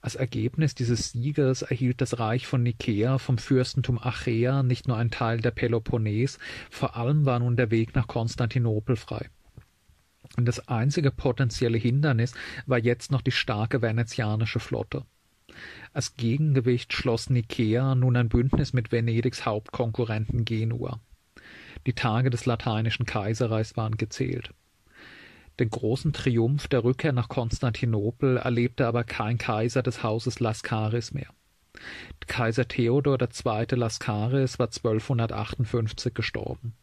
Als 0.00 0.14
Ergebnis 0.14 0.76
dieses 0.76 1.10
Sieges 1.10 1.62
erhielt 1.62 2.00
das 2.00 2.20
Reich 2.20 2.46
von 2.46 2.62
Nikäa 2.62 3.18
vom 3.18 3.36
Fürstentum 3.36 3.98
Achaea 3.98 4.62
nicht 4.62 4.86
nur 4.86 4.96
einen 4.96 5.10
Teil 5.10 5.40
der 5.40 5.50
Peloponnes, 5.50 6.38
vor 6.70 6.94
allem 6.94 7.26
war 7.26 7.40
nun 7.40 7.56
der 7.56 7.72
Weg 7.72 7.96
nach 7.96 8.06
Konstantinopel 8.06 8.94
frei. 8.94 9.28
Und 10.36 10.46
das 10.46 10.68
einzige 10.68 11.10
potenzielle 11.10 11.78
Hindernis 11.78 12.32
war 12.66 12.78
jetzt 12.78 13.10
noch 13.10 13.22
die 13.22 13.32
starke 13.32 13.82
venezianische 13.82 14.60
Flotte. 14.60 15.04
Als 15.92 16.14
Gegengewicht 16.16 16.92
schloss 16.92 17.30
Nikäa 17.30 17.94
nun 17.94 18.16
ein 18.16 18.28
Bündnis 18.28 18.72
mit 18.72 18.92
Venedigs 18.92 19.46
Hauptkonkurrenten 19.46 20.44
Genua. 20.44 21.00
Die 21.86 21.92
Tage 21.92 22.30
des 22.30 22.46
lateinischen 22.46 23.06
Kaiserreichs 23.06 23.76
waren 23.76 23.96
gezählt. 23.96 24.52
Den 25.58 25.70
großen 25.70 26.12
Triumph 26.12 26.68
der 26.68 26.84
Rückkehr 26.84 27.12
nach 27.12 27.28
Konstantinopel 27.28 28.36
erlebte 28.36 28.86
aber 28.86 29.04
kein 29.04 29.38
Kaiser 29.38 29.82
des 29.82 30.02
Hauses 30.02 30.38
Laskaris 30.38 31.12
mehr. 31.12 31.28
Kaiser 32.26 32.68
Theodor 32.68 33.18
II. 33.20 33.66
Laskaris 33.76 34.58
war 34.58 34.66
1258 34.66 36.14
gestorben. 36.14 36.74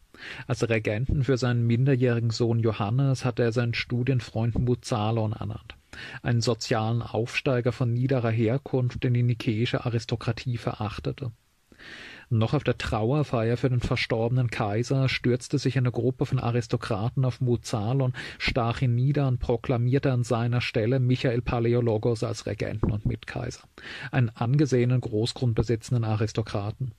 Als 0.46 0.68
Regenten 0.68 1.24
für 1.24 1.36
seinen 1.36 1.66
minderjährigen 1.66 2.30
Sohn 2.30 2.58
Johannes 2.58 3.24
hatte 3.24 3.42
er 3.42 3.52
seinen 3.52 3.74
Studienfreund 3.74 4.58
Muzalon 4.58 5.32
ernannt, 5.32 5.76
einen 6.22 6.40
sozialen 6.40 7.02
Aufsteiger 7.02 7.72
von 7.72 7.92
niederer 7.92 8.30
Herkunft, 8.30 9.04
den 9.04 9.14
die 9.14 9.22
nikäische 9.22 9.84
Aristokratie 9.84 10.56
verachtete. 10.56 11.32
Noch 12.28 12.54
auf 12.54 12.64
der 12.64 12.76
Trauerfeier 12.76 13.56
für 13.56 13.70
den 13.70 13.78
verstorbenen 13.78 14.50
Kaiser 14.50 15.08
stürzte 15.08 15.58
sich 15.58 15.78
eine 15.78 15.92
Gruppe 15.92 16.26
von 16.26 16.40
Aristokraten 16.40 17.24
auf 17.24 17.40
Muzalon, 17.40 18.14
stach 18.38 18.82
ihn 18.82 18.96
nieder 18.96 19.28
und 19.28 19.38
proklamierte 19.38 20.10
an 20.10 20.24
seiner 20.24 20.60
Stelle 20.60 20.98
Michael 20.98 21.40
Paläologos 21.40 22.24
als 22.24 22.46
Regenten 22.46 22.90
und 22.90 23.06
Mitkaiser, 23.06 23.62
einen 24.10 24.30
angesehenen 24.30 25.00
großgrundbesitzenden 25.00 26.04
Aristokraten. 26.04 26.92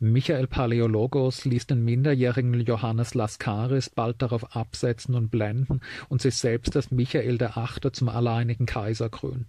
Michael 0.00 0.46
Paläologos 0.46 1.44
ließ 1.44 1.66
den 1.66 1.84
minderjährigen 1.84 2.54
Johannes 2.60 3.14
Laskaris 3.14 3.90
bald 3.90 4.22
darauf 4.22 4.54
absetzen 4.54 5.16
und 5.16 5.30
blenden 5.30 5.80
und 6.08 6.22
sich 6.22 6.36
selbst 6.36 6.76
als 6.76 6.92
Michael 6.92 7.36
der 7.36 7.58
Achte 7.58 7.90
zum 7.90 8.08
alleinigen 8.08 8.64
Kaiser 8.64 9.08
krönen. 9.08 9.46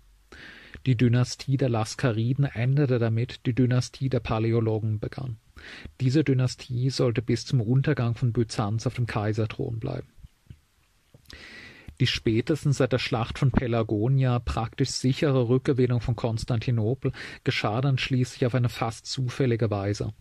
Die 0.87 0.97
Dynastie 0.97 1.57
der 1.57 1.69
Laskariden 1.69 2.45
endete 2.45 2.97
damit, 2.97 3.45
die 3.45 3.53
Dynastie 3.53 4.09
der 4.09 4.21
Paläologen 4.21 4.99
begann. 4.99 5.37
Diese 6.01 6.23
Dynastie 6.23 6.89
sollte 6.89 7.21
bis 7.21 7.45
zum 7.45 7.61
Untergang 7.61 8.15
von 8.15 8.33
Byzanz 8.33 8.87
auf 8.87 8.95
dem 8.95 9.05
Kaiserthron 9.05 9.79
bleiben. 9.79 10.07
Die 11.99 12.07
spätestens 12.07 12.77
seit 12.77 12.93
der 12.93 12.97
Schlacht 12.97 13.37
von 13.37 13.51
Pelagonia 13.51 14.39
praktisch 14.39 14.89
sichere 14.89 15.47
Rückgewinnung 15.49 16.01
von 16.01 16.15
Konstantinopel 16.15 17.11
geschah 17.43 17.81
dann 17.81 17.99
schließlich 17.99 18.47
auf 18.47 18.55
eine 18.55 18.69
fast 18.69 19.05
zufällige 19.05 19.69
Weise. 19.69 20.13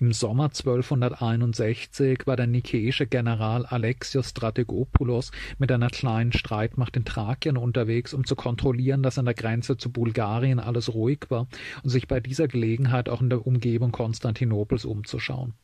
Im 0.00 0.12
Sommer 0.12 0.46
1261 0.46 2.26
war 2.26 2.34
der 2.34 2.48
nikäische 2.48 3.06
General 3.06 3.64
Alexios 3.64 4.30
Strategopoulos 4.30 5.30
mit 5.58 5.70
einer 5.70 5.90
kleinen 5.90 6.32
Streitmacht 6.32 6.96
in 6.96 7.04
Thrakien 7.04 7.56
unterwegs, 7.56 8.14
um 8.14 8.24
zu 8.24 8.34
kontrollieren, 8.34 9.04
dass 9.04 9.18
an 9.18 9.26
der 9.26 9.34
Grenze 9.34 9.76
zu 9.76 9.92
Bulgarien 9.92 10.58
alles 10.58 10.92
ruhig 10.92 11.26
war 11.28 11.46
und 11.82 11.90
sich 11.90 12.08
bei 12.08 12.18
dieser 12.18 12.48
Gelegenheit 12.48 13.08
auch 13.08 13.20
in 13.20 13.30
der 13.30 13.46
Umgebung 13.46 13.92
Konstantinopels 13.92 14.84
umzuschauen. 14.84 15.54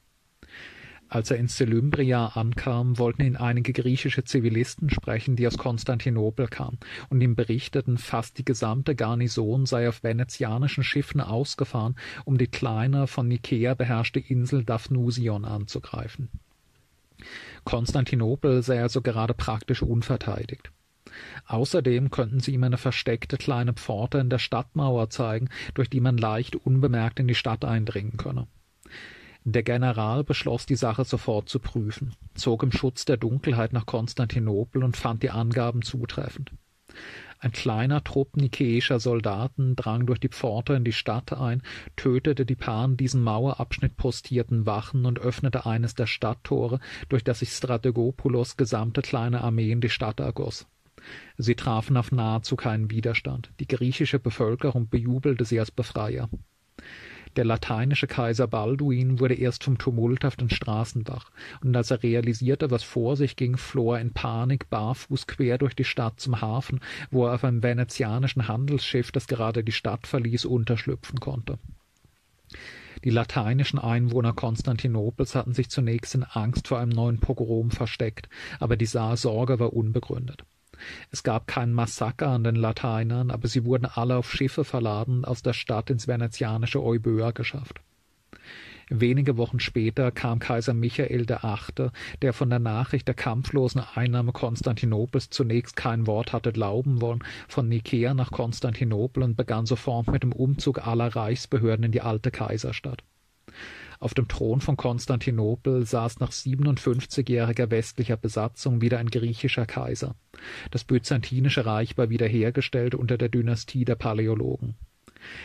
Als 1.12 1.32
er 1.32 1.38
in 1.38 1.48
Selymbria 1.48 2.28
ankam, 2.36 2.96
wollten 2.96 3.22
ihn 3.22 3.36
einige 3.36 3.72
griechische 3.72 4.22
Zivilisten 4.22 4.90
sprechen, 4.90 5.34
die 5.34 5.44
aus 5.48 5.58
Konstantinopel 5.58 6.46
kamen, 6.46 6.78
und 7.08 7.20
ihm 7.20 7.34
berichteten, 7.34 7.98
fast 7.98 8.38
die 8.38 8.44
gesamte 8.44 8.94
Garnison 8.94 9.66
sei 9.66 9.88
auf 9.88 10.04
venezianischen 10.04 10.84
Schiffen 10.84 11.20
ausgefahren, 11.20 11.96
um 12.24 12.38
die 12.38 12.46
kleine, 12.46 13.08
von 13.08 13.26
Nikäa 13.26 13.74
beherrschte 13.74 14.20
Insel 14.20 14.64
Daphnusion 14.64 15.44
anzugreifen. 15.44 16.28
Konstantinopel 17.64 18.62
sei 18.62 18.80
also 18.80 19.02
gerade 19.02 19.34
praktisch 19.34 19.82
unverteidigt. 19.82 20.70
Außerdem 21.46 22.12
könnten 22.12 22.38
sie 22.38 22.52
ihm 22.52 22.62
eine 22.62 22.78
versteckte 22.78 23.36
kleine 23.36 23.72
Pforte 23.72 24.18
in 24.18 24.30
der 24.30 24.38
Stadtmauer 24.38 25.10
zeigen, 25.10 25.48
durch 25.74 25.90
die 25.90 26.00
man 26.00 26.16
leicht 26.16 26.54
unbemerkt 26.54 27.18
in 27.18 27.26
die 27.26 27.34
Stadt 27.34 27.64
eindringen 27.64 28.16
könne. 28.16 28.46
Der 29.44 29.62
General 29.62 30.22
beschloss, 30.22 30.66
die 30.66 30.76
Sache 30.76 31.04
sofort 31.04 31.48
zu 31.48 31.60
prüfen, 31.60 32.14
zog 32.34 32.62
im 32.62 32.72
Schutz 32.72 33.06
der 33.06 33.16
Dunkelheit 33.16 33.72
nach 33.72 33.86
Konstantinopel 33.86 34.84
und 34.84 34.96
fand 34.96 35.22
die 35.22 35.30
Angaben 35.30 35.82
zutreffend. 35.82 36.52
Ein 37.38 37.52
kleiner 37.52 38.04
Trupp 38.04 38.36
nikäischer 38.36 39.00
Soldaten 39.00 39.74
drang 39.74 40.04
durch 40.04 40.20
die 40.20 40.28
Pforte 40.28 40.74
in 40.74 40.84
die 40.84 40.92
Stadt 40.92 41.32
ein, 41.32 41.62
tötete 41.96 42.44
die 42.44 42.54
paar 42.54 42.84
an 42.84 42.98
diesem 42.98 43.22
Mauerabschnitt 43.22 43.96
postierten 43.96 44.66
Wachen 44.66 45.06
und 45.06 45.18
öffnete 45.18 45.64
eines 45.64 45.94
der 45.94 46.06
Stadttore, 46.06 46.80
durch 47.08 47.24
das 47.24 47.38
sich 47.38 47.50
Strategopoulos 47.50 48.58
gesamte 48.58 49.00
kleine 49.00 49.40
Armee 49.40 49.70
in 49.70 49.80
die 49.80 49.88
Stadt 49.88 50.20
ergoss. 50.20 50.66
Sie 51.38 51.54
trafen 51.54 51.96
auf 51.96 52.12
nahezu 52.12 52.56
keinen 52.56 52.90
Widerstand. 52.90 53.50
Die 53.58 53.66
griechische 53.66 54.18
Bevölkerung 54.18 54.90
bejubelte 54.90 55.46
sie 55.46 55.58
als 55.58 55.70
Befreier. 55.70 56.28
Der 57.36 57.44
lateinische 57.44 58.08
Kaiser 58.08 58.48
Balduin 58.48 59.20
wurde 59.20 59.34
erst 59.34 59.62
vom 59.62 59.78
Tumult 59.78 60.24
auf 60.24 60.34
den 60.34 60.50
Straßen 60.50 61.06
wach, 61.06 61.30
und 61.62 61.76
als 61.76 61.90
er 61.92 62.02
realisierte, 62.02 62.70
was 62.70 62.82
vor 62.82 63.16
sich 63.16 63.36
ging, 63.36 63.56
floh 63.56 63.94
er 63.94 64.00
in 64.00 64.12
Panik 64.12 64.68
barfuß 64.68 65.28
quer 65.28 65.56
durch 65.56 65.76
die 65.76 65.84
Stadt 65.84 66.18
zum 66.18 66.40
Hafen, 66.40 66.80
wo 67.10 67.26
er 67.26 67.34
auf 67.34 67.44
einem 67.44 67.62
venezianischen 67.62 68.48
Handelsschiff, 68.48 69.12
das 69.12 69.28
gerade 69.28 69.62
die 69.62 69.72
Stadt 69.72 70.08
verließ, 70.08 70.44
unterschlüpfen 70.44 71.20
konnte. 71.20 71.58
Die 73.04 73.10
lateinischen 73.10 73.78
Einwohner 73.78 74.32
Konstantinopels 74.32 75.34
hatten 75.34 75.54
sich 75.54 75.70
zunächst 75.70 76.14
in 76.14 76.24
Angst 76.24 76.68
vor 76.68 76.78
einem 76.78 76.90
neuen 76.90 77.18
Pogrom 77.18 77.70
versteckt, 77.70 78.28
aber 78.58 78.76
die 78.76 78.86
Sorge 78.86 79.58
war 79.58 79.72
unbegründet. 79.72 80.44
Es 81.10 81.22
gab 81.22 81.46
kein 81.46 81.72
Massaker 81.72 82.28
an 82.28 82.44
den 82.44 82.56
Lateinern, 82.56 83.30
aber 83.30 83.48
sie 83.48 83.64
wurden 83.64 83.86
alle 83.86 84.16
auf 84.16 84.32
Schiffe 84.32 84.64
verladen 84.64 85.24
aus 85.24 85.42
der 85.42 85.52
Stadt 85.52 85.90
ins 85.90 86.08
venezianische 86.08 86.82
Euböa 86.82 87.30
geschafft. 87.32 87.80
Wenige 88.92 89.36
Wochen 89.36 89.60
später 89.60 90.10
kam 90.10 90.40
Kaiser 90.40 90.74
Michael 90.74 91.28
VIII., 91.28 91.90
der 92.22 92.32
von 92.32 92.50
der 92.50 92.58
Nachricht 92.58 93.06
der 93.06 93.14
kampflosen 93.14 93.80
Einnahme 93.94 94.32
Konstantinopels 94.32 95.30
zunächst 95.30 95.76
kein 95.76 96.08
Wort 96.08 96.32
hatte 96.32 96.52
glauben 96.52 97.00
wollen, 97.00 97.22
von 97.46 97.68
Nikäa 97.68 98.14
nach 98.14 98.32
Konstantinopel 98.32 99.22
und 99.22 99.36
begann 99.36 99.64
sofort 99.64 100.08
mit 100.08 100.24
dem 100.24 100.32
Umzug 100.32 100.84
aller 100.84 101.14
Reichsbehörden 101.14 101.84
in 101.84 101.92
die 101.92 102.00
alte 102.00 102.32
Kaiserstadt. 102.32 103.04
Auf 104.00 104.14
dem 104.14 104.28
Thron 104.28 104.62
von 104.62 104.78
Konstantinopel 104.78 105.84
saß 105.84 106.20
nach 106.20 106.32
57-jähriger 106.32 107.70
westlicher 107.70 108.16
Besatzung 108.16 108.80
wieder 108.80 108.98
ein 108.98 109.10
griechischer 109.10 109.66
Kaiser. 109.66 110.14
Das 110.70 110.84
byzantinische 110.84 111.66
Reich 111.66 111.98
war 111.98 112.08
wiederhergestellt 112.08 112.94
unter 112.94 113.18
der 113.18 113.28
Dynastie 113.28 113.84
der 113.84 113.96
Paläologen. 113.96 114.74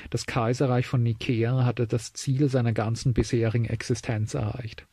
Das 0.10 0.26
Kaiserreich 0.26 0.88
von 0.88 1.04
Nikäa 1.04 1.66
hatte 1.66 1.86
das 1.86 2.14
Ziel 2.14 2.48
seiner 2.48 2.72
ganzen 2.72 3.14
bisherigen 3.14 3.66
Existenz 3.66 4.34
erreicht. 4.36 4.88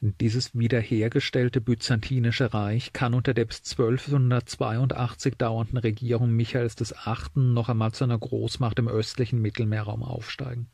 Dieses 0.00 0.56
wiederhergestellte 0.56 1.60
byzantinische 1.60 2.54
Reich 2.54 2.92
kann 2.92 3.14
unter 3.14 3.34
der 3.34 3.46
bis 3.46 3.58
1282 3.72 5.34
dauernden 5.34 5.76
Regierung 5.76 6.30
Michaels 6.30 6.76
VIII. 6.78 7.52
noch 7.52 7.68
einmal 7.68 7.90
zu 7.90 8.04
einer 8.04 8.16
Großmacht 8.16 8.78
im 8.78 8.86
östlichen 8.86 9.42
Mittelmeerraum 9.42 10.04
aufsteigen. 10.04 10.68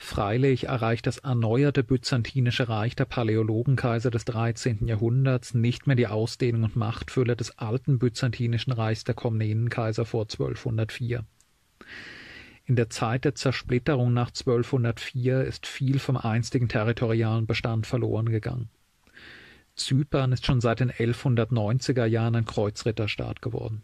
Freilich 0.00 0.68
erreicht 0.68 1.08
das 1.08 1.18
erneuerte 1.18 1.82
byzantinische 1.82 2.68
Reich 2.68 2.94
der 2.94 3.04
Paläologenkaiser 3.04 4.10
des 4.10 4.24
13. 4.26 4.86
Jahrhunderts 4.86 5.54
nicht 5.54 5.88
mehr 5.88 5.96
die 5.96 6.06
Ausdehnung 6.06 6.62
und 6.62 6.76
Machtfülle 6.76 7.34
des 7.34 7.58
alten 7.58 7.98
byzantinischen 7.98 8.72
Reichs 8.72 9.02
der 9.02 9.16
Komnenenkaiser 9.16 10.04
vor 10.04 10.22
1204. 10.22 11.24
In 12.64 12.76
der 12.76 12.90
Zeit 12.90 13.24
der 13.24 13.34
Zersplitterung 13.34 14.12
nach 14.12 14.28
1204 14.28 15.42
ist 15.42 15.66
viel 15.66 15.98
vom 15.98 16.16
einstigen 16.16 16.68
territorialen 16.68 17.46
Bestand 17.46 17.86
verloren 17.86 18.28
gegangen. 18.28 18.68
Zypern 19.74 20.32
ist 20.32 20.46
schon 20.46 20.60
seit 20.60 20.80
den 20.80 20.92
1190er 20.92 22.04
Jahren 22.04 22.36
ein 22.36 22.44
Kreuzritterstaat 22.44 23.42
geworden. 23.42 23.82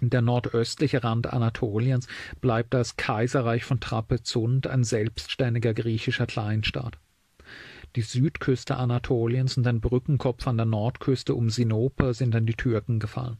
Der 0.00 0.22
nordöstliche 0.22 1.04
Rand 1.04 1.32
Anatoliens 1.32 2.08
bleibt 2.40 2.74
als 2.74 2.96
Kaiserreich 2.96 3.64
von 3.64 3.80
Trapezunt 3.80 4.66
ein 4.66 4.82
selbstständiger 4.82 5.72
griechischer 5.72 6.26
Kleinstaat. 6.26 6.98
Die 7.94 8.02
Südküste 8.02 8.76
Anatoliens 8.76 9.56
und 9.56 9.66
ein 9.68 9.80
Brückenkopf 9.80 10.48
an 10.48 10.56
der 10.56 10.66
Nordküste 10.66 11.34
um 11.36 11.48
Sinope 11.48 12.12
sind 12.12 12.34
an 12.34 12.44
die 12.44 12.54
Türken 12.54 12.98
gefallen. 12.98 13.38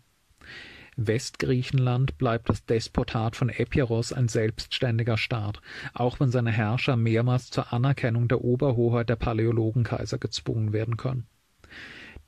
Westgriechenland 0.97 2.19
bleibt 2.19 2.49
das 2.49 2.65
Despotat 2.65 3.35
von 3.35 3.49
Epiros 3.49 4.13
ein 4.13 4.29
selbstständiger 4.29 5.17
Staat, 5.17 5.61
auch 5.93 6.21
wenn 6.21 6.31
seine 6.31 6.53
Herrscher 6.53 6.97
mehrmals 6.97 7.51
zur 7.51 7.73
Anerkennung 7.73 8.29
der 8.29 8.43
Oberhoheit 8.43 9.09
der 9.09 9.17
Paläologenkaiser 9.17 10.19
gezwungen 10.19 10.73
werden 10.73 10.97
können. 10.97 11.27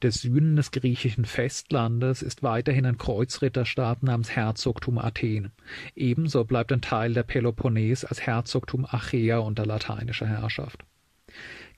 Der 0.03 0.12
Süden 0.12 0.57
des 0.57 0.72
griechischen 0.72 1.24
Festlandes 1.24 2.20
ist 2.20 2.42
weiterhin 2.42 2.84
ein 2.84 2.99
Kreuzritterstaat 2.99 4.03
namens 4.03 4.30
Herzogtum 4.30 4.99
Athen. 4.99 5.53
Ebenso 5.94 6.44
bleibt 6.44 6.70
ein 6.70 6.82
Teil 6.82 7.14
der 7.14 7.22
Peloponnes 7.22 8.05
als 8.05 8.20
Herzogtum 8.20 8.84
Achaea 8.84 9.38
unter 9.38 9.64
lateinischer 9.64 10.26
Herrschaft. 10.26 10.84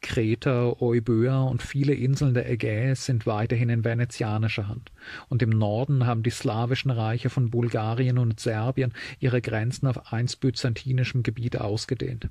Kreta, 0.00 0.74
Euböa 0.80 1.42
und 1.42 1.62
viele 1.62 1.94
Inseln 1.94 2.34
der 2.34 2.50
Ägäis 2.50 3.04
sind 3.04 3.24
weiterhin 3.24 3.68
in 3.68 3.84
venezianischer 3.84 4.66
Hand, 4.66 4.90
und 5.28 5.42
im 5.42 5.50
Norden 5.50 6.04
haben 6.06 6.24
die 6.24 6.30
slawischen 6.30 6.90
Reiche 6.90 7.30
von 7.30 7.50
Bulgarien 7.50 8.18
und 8.18 8.40
Serbien 8.40 8.94
ihre 9.20 9.40
Grenzen 9.40 9.86
auf 9.86 10.12
einst 10.12 10.40
byzantinischem 10.40 11.22
Gebiet 11.22 11.60
ausgedehnt 11.60 12.30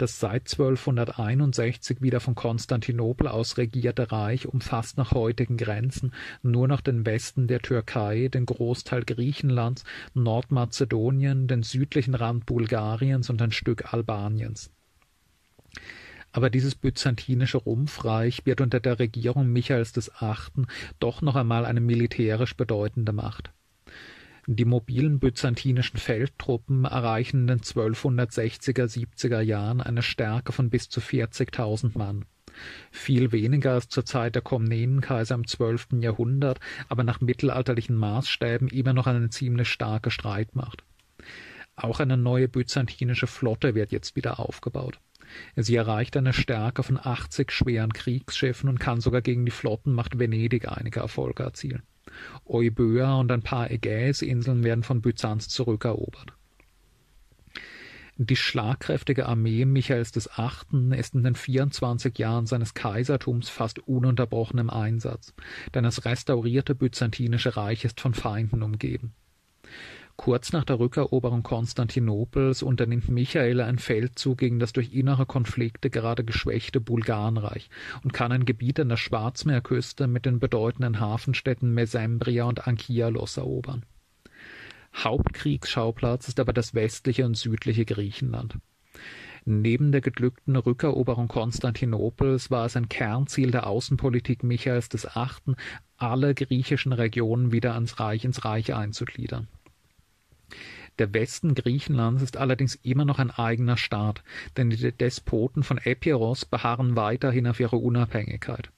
das 0.00 0.18
seit 0.18 0.50
1261 0.50 2.00
wieder 2.00 2.20
von 2.20 2.34
Konstantinopel 2.34 3.28
aus 3.28 3.58
regierte 3.58 4.10
Reich 4.10 4.46
umfasst 4.46 4.96
nach 4.96 5.12
heutigen 5.12 5.56
Grenzen 5.56 6.12
nur 6.42 6.68
noch 6.68 6.80
den 6.80 7.04
Westen 7.04 7.46
der 7.46 7.60
Türkei, 7.60 8.28
den 8.28 8.46
Großteil 8.46 9.04
Griechenlands, 9.04 9.84
Nordmazedonien, 10.14 11.48
den 11.48 11.62
südlichen 11.62 12.14
Rand 12.14 12.46
Bulgariens 12.46 13.30
und 13.30 13.42
ein 13.42 13.52
Stück 13.52 13.92
Albaniens. 13.92 14.70
Aber 16.32 16.48
dieses 16.48 16.74
byzantinische 16.74 17.58
Rumpfreich 17.58 18.46
wird 18.46 18.60
unter 18.60 18.80
der 18.80 18.98
Regierung 18.98 19.48
Michaels 19.48 19.94
VIII. 19.96 20.66
doch 20.98 21.22
noch 21.22 21.36
einmal 21.36 21.64
eine 21.64 21.80
militärisch 21.80 22.56
bedeutende 22.56 23.12
Macht. 23.12 23.50
Die 24.52 24.64
mobilen 24.64 25.20
byzantinischen 25.20 26.00
Feldtruppen 26.00 26.84
erreichen 26.84 27.42
in 27.42 27.46
den 27.46 27.60
1260er, 27.60 28.82
70er 28.82 29.40
Jahren 29.40 29.80
eine 29.80 30.02
Stärke 30.02 30.50
von 30.50 30.70
bis 30.70 30.88
zu 30.88 30.98
40.000 30.98 31.96
Mann. 31.96 32.24
Viel 32.90 33.30
weniger 33.30 33.74
als 33.74 33.88
zur 33.88 34.04
Zeit 34.04 34.34
der 34.34 34.42
Komnenenkaiser 34.42 35.36
im 35.36 35.46
12. 35.46 36.00
Jahrhundert, 36.00 36.58
aber 36.88 37.04
nach 37.04 37.20
mittelalterlichen 37.20 37.94
Maßstäben 37.94 38.66
immer 38.66 38.92
noch 38.92 39.06
eine 39.06 39.30
ziemlich 39.30 39.68
starke 39.68 40.10
Streitmacht. 40.10 40.82
Auch 41.76 42.00
eine 42.00 42.16
neue 42.16 42.48
byzantinische 42.48 43.28
Flotte 43.28 43.76
wird 43.76 43.92
jetzt 43.92 44.16
wieder 44.16 44.40
aufgebaut. 44.40 44.98
Sie 45.54 45.76
erreicht 45.76 46.16
eine 46.16 46.32
Stärke 46.32 46.82
von 46.82 46.98
80 47.00 47.52
schweren 47.52 47.92
Kriegsschiffen 47.92 48.68
und 48.68 48.80
kann 48.80 49.00
sogar 49.00 49.22
gegen 49.22 49.44
die 49.44 49.52
Flottenmacht 49.52 50.18
Venedig 50.18 50.66
einige 50.66 50.98
Erfolge 50.98 51.44
erzielen. 51.44 51.84
Euböa 52.46 53.18
und 53.20 53.30
ein 53.32 53.42
paar 53.42 53.70
Ägäisinseln 53.70 54.64
werden 54.64 54.82
von 54.82 55.00
Byzanz 55.00 55.48
zurückerobert. 55.48 56.32
Die 58.22 58.36
schlagkräftige 58.36 59.24
Armee 59.24 59.64
Michaels 59.64 60.14
VIII. 60.14 60.94
ist 60.94 61.14
in 61.14 61.24
den 61.24 61.34
24 61.34 62.18
Jahren 62.18 62.44
seines 62.44 62.74
Kaisertums 62.74 63.48
fast 63.48 63.78
ununterbrochen 63.78 64.58
im 64.58 64.68
Einsatz, 64.68 65.32
denn 65.74 65.84
das 65.84 66.04
restaurierte 66.04 66.74
byzantinische 66.74 67.56
Reich 67.56 67.86
ist 67.86 67.98
von 67.98 68.12
Feinden 68.12 68.62
umgeben. 68.62 69.14
Kurz 70.20 70.52
nach 70.52 70.64
der 70.64 70.78
Rückeroberung 70.78 71.42
Konstantinopels 71.42 72.62
unternimmt 72.62 73.08
Michael 73.08 73.62
einen 73.62 73.78
Feldzug 73.78 74.36
gegen 74.36 74.58
das 74.58 74.74
durch 74.74 74.92
innere 74.92 75.24
Konflikte 75.24 75.88
gerade 75.88 76.24
geschwächte 76.24 76.78
Bulgarenreich 76.78 77.70
und 78.04 78.12
kann 78.12 78.30
ein 78.30 78.44
Gebiet 78.44 78.78
an 78.80 78.90
der 78.90 78.98
Schwarzmeerküste 78.98 80.06
mit 80.08 80.26
den 80.26 80.38
bedeutenden 80.38 81.00
Hafenstädten 81.00 81.72
Mesembria 81.72 82.44
und 82.44 82.68
Anchialos 82.68 83.38
erobern. 83.38 83.86
Hauptkriegsschauplatz 84.94 86.28
ist 86.28 86.38
aber 86.38 86.52
das 86.52 86.74
westliche 86.74 87.24
und 87.24 87.38
südliche 87.38 87.86
Griechenland. 87.86 88.58
Neben 89.46 89.90
der 89.90 90.02
geglückten 90.02 90.56
Rückeroberung 90.56 91.28
Konstantinopels 91.28 92.50
war 92.50 92.66
es 92.66 92.76
ein 92.76 92.90
Kernziel 92.90 93.52
der 93.52 93.66
Außenpolitik 93.66 94.42
Michaels 94.42 94.90
VIII., 94.92 95.54
alle 95.96 96.34
griechischen 96.34 96.92
Regionen 96.92 97.52
wieder 97.52 97.72
ans 97.72 97.98
Reich 98.00 98.26
ins 98.26 98.44
Reich 98.44 98.74
einzugliedern. 98.74 99.48
Der 101.00 101.14
Westen 101.14 101.54
Griechenlands 101.54 102.22
ist 102.22 102.36
allerdings 102.36 102.74
immer 102.82 103.06
noch 103.06 103.18
ein 103.18 103.30
eigener 103.30 103.78
Staat, 103.78 104.22
denn 104.58 104.68
die 104.68 104.92
Despoten 104.92 105.62
von 105.62 105.78
Epiros 105.78 106.44
beharren 106.44 106.94
weiterhin 106.94 107.46
auf 107.46 107.58
ihre 107.58 107.76
Unabhängigkeit. 107.76 108.70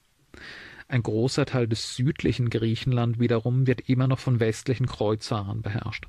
Ein 0.87 1.03
großer 1.03 1.45
Teil 1.45 1.67
des 1.67 1.97
südlichen 1.97 2.49
Griechenland 2.49 3.19
wiederum 3.19 3.67
wird 3.67 3.89
immer 3.89 4.07
noch 4.07 4.19
von 4.19 4.39
westlichen 4.39 4.85
Kreuzfahrern 4.85 5.61
beherrscht. 5.61 6.05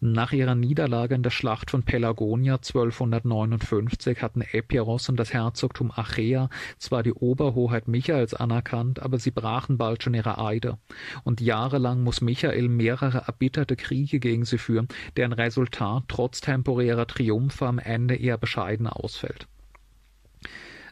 Nach 0.00 0.30
ihrer 0.32 0.54
Niederlage 0.54 1.16
in 1.16 1.24
der 1.24 1.30
Schlacht 1.30 1.72
von 1.72 1.82
Pelagonia 1.82 2.54
1259 2.54 4.22
hatten 4.22 4.42
Epiros 4.42 5.08
und 5.08 5.16
das 5.16 5.32
Herzogtum 5.32 5.90
Achaea 5.90 6.50
zwar 6.78 7.02
die 7.02 7.12
Oberhoheit 7.12 7.88
Michaels 7.88 8.32
anerkannt, 8.32 9.02
aber 9.02 9.18
sie 9.18 9.32
brachen 9.32 9.76
bald 9.76 10.04
schon 10.04 10.14
ihre 10.14 10.38
Eide, 10.38 10.78
und 11.24 11.40
jahrelang 11.40 12.04
muss 12.04 12.20
Michael 12.20 12.68
mehrere 12.68 13.24
erbitterte 13.26 13.74
Kriege 13.74 14.20
gegen 14.20 14.44
sie 14.44 14.58
führen, 14.58 14.86
deren 15.16 15.32
Resultat 15.32 16.04
trotz 16.06 16.40
temporärer 16.42 17.08
Triumphe 17.08 17.66
am 17.66 17.80
Ende 17.80 18.14
eher 18.14 18.38
bescheiden 18.38 18.86
ausfällt 18.86 19.48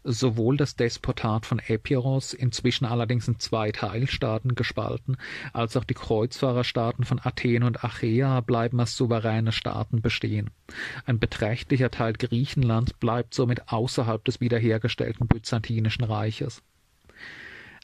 sowohl 0.06 0.56
das 0.56 0.76
Despotat 0.76 1.46
von 1.46 1.58
Epiros, 1.58 2.32
inzwischen 2.32 2.84
allerdings 2.84 3.28
in 3.28 3.38
zwei 3.38 3.72
Teilstaaten 3.72 4.54
gespalten, 4.54 5.16
als 5.52 5.76
auch 5.76 5.84
die 5.84 5.94
Kreuzfahrerstaaten 5.94 7.04
von 7.04 7.20
Athen 7.22 7.62
und 7.62 7.84
Achaea 7.84 8.40
bleiben 8.40 8.80
als 8.80 8.96
souveräne 8.96 9.52
Staaten 9.52 10.00
bestehen. 10.00 10.50
Ein 11.04 11.18
beträchtlicher 11.18 11.90
Teil 11.90 12.12
Griechenlands 12.14 12.92
bleibt 12.92 13.34
somit 13.34 13.68
außerhalb 13.68 14.24
des 14.24 14.40
wiederhergestellten 14.40 15.26
Byzantinischen 15.26 16.04
Reiches. 16.04 16.62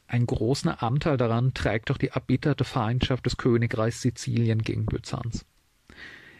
Einen 0.07 0.25
großen 0.25 0.69
Anteil 0.69 1.17
daran 1.17 1.53
trägt 1.53 1.91
auch 1.91 1.97
die 1.97 2.09
erbitterte 2.09 2.63
Feindschaft 2.63 3.25
des 3.25 3.37
Königreichs 3.37 4.01
Sizilien 4.01 4.59
gegen 4.61 4.85
Byzanz. 4.85 5.45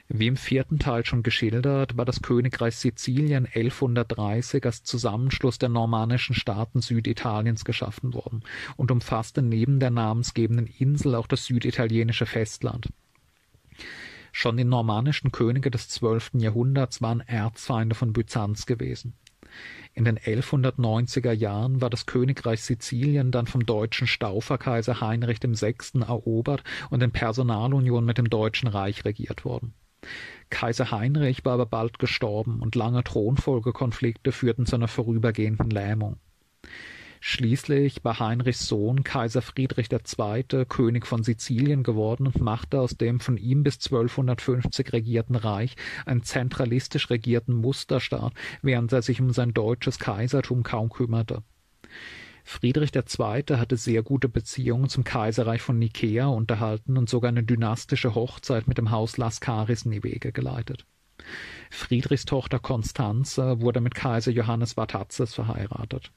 Wie 0.10 0.28
im 0.28 0.36
vierten 0.36 0.80
Teil 0.80 1.06
schon 1.06 1.24
geschildert, 1.24 1.98
war 1.98 2.06
das 2.06 2.22
Königreich 2.22 2.76
Sizilien 2.76 3.46
1130 3.46 4.66
als 4.66 4.84
Zusammenschluss 4.84 5.58
der 5.58 5.70
normannischen 5.70 6.36
Staaten 6.36 6.82
Süditaliens 6.82 7.64
geschaffen 7.64 8.14
worden 8.14 8.44
und 8.76 8.92
umfasste 8.92 9.42
neben 9.42 9.80
der 9.80 9.92
namensgebenden 9.92 10.68
Insel 10.68 11.16
auch 11.16 11.28
das 11.28 11.46
süditalienische 11.46 12.26
Festland. 12.26 12.90
Schon 14.34 14.58
die 14.58 14.66
normannischen 14.66 15.32
Könige 15.32 15.72
des 15.72 15.90
zwölften 15.90 16.40
Jahrhunderts 16.40 17.02
waren 17.02 17.22
Erzfeinde 17.22 17.96
von 17.96 18.14
Byzanz 18.14 18.66
gewesen. 18.66 19.14
In 19.94 20.06
den 20.06 20.18
1190er 20.18 21.32
Jahren 21.32 21.80
war 21.82 21.90
das 21.90 22.08
Königreich 22.08 22.62
Sizilien 22.62 23.32
dann 23.32 23.48
vom 23.48 23.66
deutschen 23.66 24.08
Stauferkaiser 24.08 25.02
Heinrich 25.02 25.42
VI. 25.42 26.02
erobert 26.02 26.64
und 26.90 27.02
in 27.04 27.12
Personalunion 27.12 28.04
mit 28.04 28.18
dem 28.18 28.30
Deutschen 28.30 28.68
Reich 28.68 29.06
regiert 29.06 29.46
worden. 29.46 29.74
Kaiser 30.50 30.92
Heinrich 30.92 31.46
war 31.46 31.54
aber 31.54 31.66
bald 31.66 32.00
gestorben 32.00 32.62
und 32.62 32.76
lange 32.76 33.04
Thronfolgekonflikte 33.04 34.32
führten 34.32 34.66
zu 34.66 34.76
einer 34.76 34.88
vorübergehenden 34.88 35.70
Lähmung. 35.70 36.18
Schließlich 37.26 38.04
war 38.04 38.20
Heinrichs 38.20 38.68
Sohn 38.68 39.06
Kaiser 39.06 39.42
Friedrich 39.42 39.88
II. 39.90 40.66
König 40.68 41.08
von 41.08 41.24
Sizilien 41.24 41.82
geworden 41.82 42.28
und 42.28 42.42
machte 42.42 42.82
aus 42.82 42.98
dem 42.98 43.22
von 43.22 43.38
ihm 43.38 43.64
bis 43.64 43.76
1250 43.76 44.92
regierten 44.92 45.36
Reich 45.36 45.78
einen 46.06 46.24
zentralistisch 46.24 47.10
regierten 47.10 47.54
Musterstaat, 47.54 48.34
während 48.62 48.92
er 48.92 49.02
sich 49.02 49.22
um 49.22 49.32
sein 49.32 49.54
deutsches 49.54 50.00
Kaisertum 50.00 50.64
kaum 50.64 50.90
kümmerte. 50.90 51.44
Friedrich 52.44 52.92
II. 52.94 53.44
hatte 53.58 53.78
sehr 53.78 54.04
gute 54.04 54.30
Beziehungen 54.30 54.90
zum 54.90 55.04
Kaiserreich 55.04 55.62
von 55.62 55.80
Nikäa 55.80 56.28
unterhalten 56.28 56.98
und 56.98 57.10
sogar 57.10 57.30
eine 57.30 57.44
dynastische 57.44 58.16
Hochzeit 58.16 58.68
mit 58.68 58.78
dem 58.78 58.92
Haus 58.92 59.18
Laskaris 59.18 59.84
in 59.84 59.92
die 59.92 60.04
Wege 60.04 60.32
geleitet. 60.32 60.86
Friedrichs 61.70 62.26
Tochter 62.26 62.60
Konstanze 62.60 63.62
wurde 63.62 63.82
mit 63.82 63.96
Kaiser 63.96 64.32
Johannes 64.32 64.74
Vatatzes 64.74 65.34
verheiratet. 65.34 66.12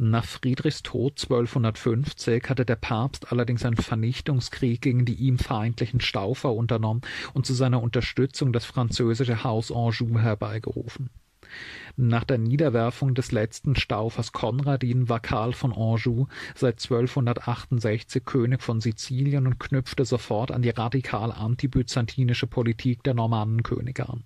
Nach 0.00 0.24
Friedrichs 0.24 0.82
Tod 0.82 1.20
1250 1.20 2.48
hatte 2.48 2.64
der 2.64 2.76
Papst 2.76 3.32
allerdings 3.32 3.64
einen 3.64 3.76
Vernichtungskrieg 3.76 4.80
gegen 4.80 5.04
die 5.04 5.14
ihm 5.14 5.38
feindlichen 5.38 6.00
Staufer 6.00 6.54
unternommen 6.54 7.02
und 7.34 7.46
zu 7.46 7.54
seiner 7.54 7.82
Unterstützung 7.82 8.52
das 8.52 8.64
französische 8.64 9.42
Haus 9.42 9.72
Anjou 9.72 10.18
herbeigerufen. 10.18 11.10
Nach 11.96 12.24
der 12.24 12.38
Niederwerfung 12.38 13.14
des 13.14 13.32
letzten 13.32 13.76
Staufers 13.76 14.32
Konradin 14.32 15.08
war 15.08 15.20
Karl 15.20 15.52
von 15.52 15.72
Anjou 15.72 16.26
seit 16.54 16.82
1268 16.82 18.24
König 18.24 18.62
von 18.62 18.80
Sizilien 18.80 19.46
und 19.46 19.58
knüpfte 19.58 20.04
sofort 20.04 20.50
an 20.50 20.62
die 20.62 20.70
radikal 20.70 21.32
antibyzantinische 21.32 22.46
Politik 22.46 23.02
der 23.02 23.14
Normannenkönige 23.14 24.08
an. 24.08 24.24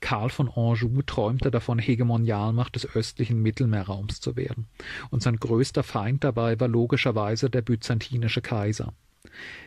Karl 0.00 0.30
von 0.30 0.48
Anjou 0.48 1.02
träumte 1.02 1.50
davon, 1.50 1.78
Hegemonialmacht 1.78 2.74
des 2.74 2.96
östlichen 2.96 3.40
Mittelmeerraums 3.42 4.20
zu 4.20 4.34
werden, 4.36 4.66
und 5.10 5.22
sein 5.22 5.36
größter 5.36 5.82
Feind 5.82 6.24
dabei 6.24 6.58
war 6.58 6.68
logischerweise 6.68 7.50
der 7.50 7.62
byzantinische 7.62 8.40
Kaiser. 8.40 8.94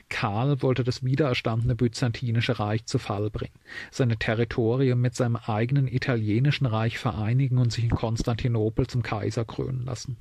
Karl 0.09 0.61
wollte 0.61 0.83
das 0.83 1.03
wiedererstandene 1.03 1.75
byzantinische 1.75 2.59
Reich 2.59 2.85
zu 2.85 2.99
Fall 2.99 3.29
bringen, 3.29 3.53
seine 3.91 4.17
Territorien 4.17 4.99
mit 4.99 5.15
seinem 5.15 5.35
eigenen 5.35 5.87
italienischen 5.87 6.65
Reich 6.65 6.97
vereinigen 6.97 7.57
und 7.57 7.71
sich 7.71 7.83
in 7.83 7.91
Konstantinopel 7.91 8.87
zum 8.87 9.03
Kaiser 9.03 9.45
krönen 9.45 9.85
lassen. 9.85 10.17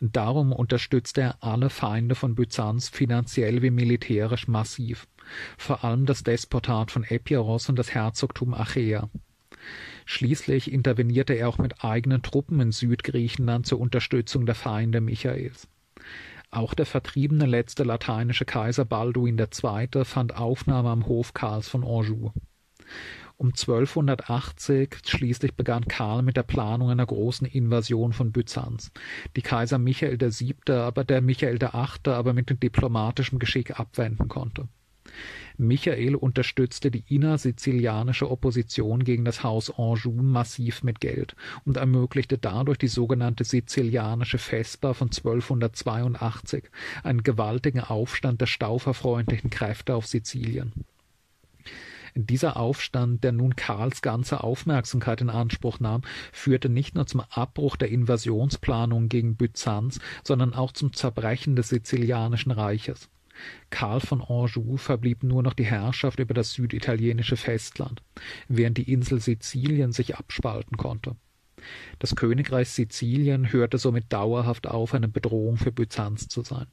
Darum 0.00 0.52
unterstützte 0.52 1.20
er 1.20 1.42
alle 1.42 1.70
Feinde 1.70 2.14
von 2.14 2.34
Byzanz 2.34 2.88
finanziell 2.88 3.62
wie 3.62 3.70
militärisch 3.70 4.48
massiv, 4.48 5.06
vor 5.56 5.84
allem 5.84 6.06
das 6.06 6.22
Despotat 6.22 6.90
von 6.90 7.04
Epiros 7.04 7.68
und 7.68 7.78
das 7.78 7.94
Herzogtum 7.94 8.54
Achaea. 8.54 9.08
Schließlich 10.04 10.72
intervenierte 10.72 11.34
er 11.34 11.48
auch 11.48 11.58
mit 11.58 11.84
eigenen 11.84 12.22
Truppen 12.22 12.60
in 12.60 12.72
Südgriechenland 12.72 13.66
zur 13.66 13.80
Unterstützung 13.80 14.44
der 14.44 14.54
Feinde 14.54 15.00
Michaels. 15.00 15.68
Auch 16.54 16.74
der 16.74 16.86
vertriebene 16.86 17.46
letzte 17.46 17.82
lateinische 17.82 18.44
Kaiser 18.44 18.84
Balduin 18.84 19.36
II. 19.36 20.04
fand 20.04 20.36
Aufnahme 20.36 20.88
am 20.90 21.06
Hof 21.08 21.34
Karls 21.34 21.66
von 21.66 21.82
Anjou. 21.82 22.30
Um 23.36 23.48
1280 23.48 24.98
schließlich 25.04 25.56
begann 25.56 25.88
Karl 25.88 26.22
mit 26.22 26.36
der 26.36 26.44
Planung 26.44 26.90
einer 26.90 27.06
großen 27.06 27.44
Invasion 27.44 28.12
von 28.12 28.30
Byzanz, 28.30 28.92
die 29.34 29.42
Kaiser 29.42 29.78
Michael 29.78 30.20
VII., 30.20 30.76
aber 30.76 31.02
der 31.02 31.22
Michael 31.22 31.58
VIII. 31.60 32.14
aber 32.14 32.32
mit 32.32 32.62
diplomatischem 32.62 33.40
Geschick 33.40 33.80
abwenden 33.80 34.28
konnte. 34.28 34.68
Michael 35.56 36.14
unterstützte 36.14 36.90
die 36.90 37.04
innersizilianische 37.08 38.30
Opposition 38.30 39.04
gegen 39.04 39.24
das 39.24 39.42
Haus 39.42 39.70
Anjou 39.78 40.22
massiv 40.22 40.82
mit 40.82 41.00
Geld 41.00 41.36
und 41.64 41.76
ermöglichte 41.76 42.38
dadurch 42.38 42.78
die 42.78 42.88
sogenannte 42.88 43.44
sizilianische 43.44 44.38
Vesper 44.38 44.94
von 44.94 45.08
1282, 45.08 46.64
einen 47.02 47.22
gewaltigen 47.22 47.80
Aufstand 47.80 48.40
der 48.40 48.46
stauferfreundlichen 48.46 49.50
Kräfte 49.50 49.94
auf 49.94 50.06
Sizilien. 50.06 50.72
Dieser 52.16 52.56
Aufstand, 52.56 53.24
der 53.24 53.32
nun 53.32 53.56
Karls 53.56 54.00
ganze 54.00 54.44
Aufmerksamkeit 54.44 55.20
in 55.20 55.30
Anspruch 55.30 55.80
nahm, 55.80 56.02
führte 56.32 56.68
nicht 56.68 56.94
nur 56.94 57.06
zum 57.08 57.22
Abbruch 57.28 57.74
der 57.74 57.88
Invasionsplanung 57.88 59.08
gegen 59.08 59.36
Byzanz, 59.36 59.98
sondern 60.22 60.54
auch 60.54 60.70
zum 60.70 60.92
Zerbrechen 60.92 61.56
des 61.56 61.70
sizilianischen 61.70 62.52
Reiches. 62.52 63.08
Karl 63.70 64.00
von 64.00 64.22
Anjou 64.22 64.76
verblieb 64.76 65.22
nur 65.22 65.42
noch 65.42 65.54
die 65.54 65.64
Herrschaft 65.64 66.18
über 66.18 66.34
das 66.34 66.52
süditalienische 66.52 67.36
Festland, 67.36 68.02
während 68.48 68.78
die 68.78 68.92
Insel 68.92 69.20
Sizilien 69.20 69.92
sich 69.92 70.16
abspalten 70.16 70.76
konnte. 70.76 71.16
Das 71.98 72.14
Königreich 72.14 72.68
Sizilien 72.68 73.52
hörte 73.52 73.78
somit 73.78 74.12
dauerhaft 74.12 74.66
auf, 74.66 74.94
eine 74.94 75.08
Bedrohung 75.08 75.56
für 75.56 75.72
Byzanz 75.72 76.28
zu 76.28 76.42
sein. 76.42 76.66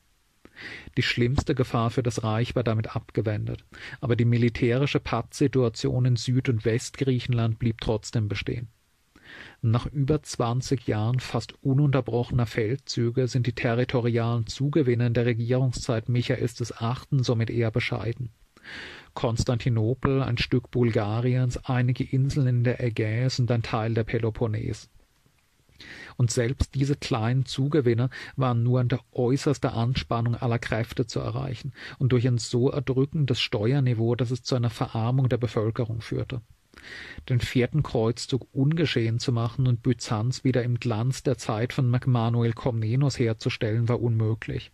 Die 0.98 1.02
schlimmste 1.02 1.56
Gefahr 1.56 1.90
für 1.90 2.04
das 2.04 2.24
Reich 2.24 2.56
war 2.56 2.64
damit 2.64 2.96
abgewendet, 2.96 3.64
aber 4.00 4.16
die 4.16 4.26
militärische 4.26 5.00
Pattsituation 5.00 6.06
in 6.06 6.16
Süd- 6.18 6.50
und 6.50 6.66
Westgriechenland 6.66 7.58
blieb 7.58 7.80
trotzdem 7.82 8.28
bestehen. 8.28 8.68
Nach 9.64 9.86
über 9.86 10.24
20 10.24 10.88
Jahren 10.88 11.20
fast 11.20 11.54
ununterbrochener 11.64 12.48
Feldzüge 12.48 13.28
sind 13.28 13.46
die 13.46 13.54
territorialen 13.54 14.48
Zugewinne 14.48 15.08
in 15.08 15.14
der 15.14 15.28
Regierungszeit 15.28 16.10
Michaels 16.10 16.60
VIII. 16.60 17.24
somit 17.24 17.52
eher 17.52 17.70
bescheiden. 17.70 18.32
Konstantinopel, 19.14 20.24
ein 20.24 20.38
Stück 20.38 20.72
Bulgariens, 20.72 21.58
einige 21.58 22.04
Inseln 22.04 22.48
in 22.48 22.64
der 22.64 22.84
Ägäis 22.84 23.40
und 23.40 23.52
ein 23.52 23.62
Teil 23.62 23.94
der 23.94 24.04
Peloponnes 24.04 24.90
und 26.18 26.32
selbst 26.32 26.76
diese 26.76 26.96
kleinen 26.96 27.46
Zugewinne 27.46 28.10
waren 28.36 28.64
nur 28.64 28.80
an 28.80 28.90
der 28.90 29.00
äußersten 29.12 29.70
Anspannung 29.70 30.36
aller 30.36 30.60
Kräfte 30.60 31.08
zu 31.08 31.20
erreichen 31.20 31.74
und 32.00 32.12
durch 32.12 32.28
ein 32.28 32.38
so 32.38 32.70
erdrückendes 32.70 33.40
Steuerniveau, 33.40 34.16
dass 34.16 34.32
es 34.32 34.44
zu 34.44 34.56
einer 34.56 34.70
Verarmung 34.70 35.30
der 35.30 35.38
Bevölkerung 35.38 36.02
führte. 36.02 36.42
Den 37.30 37.40
vierten 37.40 37.84
Kreuzzug 37.84 38.48
ungeschehen 38.54 39.20
zu 39.20 39.32
machen 39.32 39.68
und 39.68 39.84
Byzanz 39.84 40.44
wieder 40.44 40.64
im 40.64 40.80
Glanz 40.80 41.24
der 41.24 41.38
Zeit 41.38 41.74
von 41.74 41.90
Manuel 42.06 42.54
Komnenos 42.54 43.20
herzustellen, 43.20 43.90
war 43.90 44.02
unmöglich. 44.02 44.72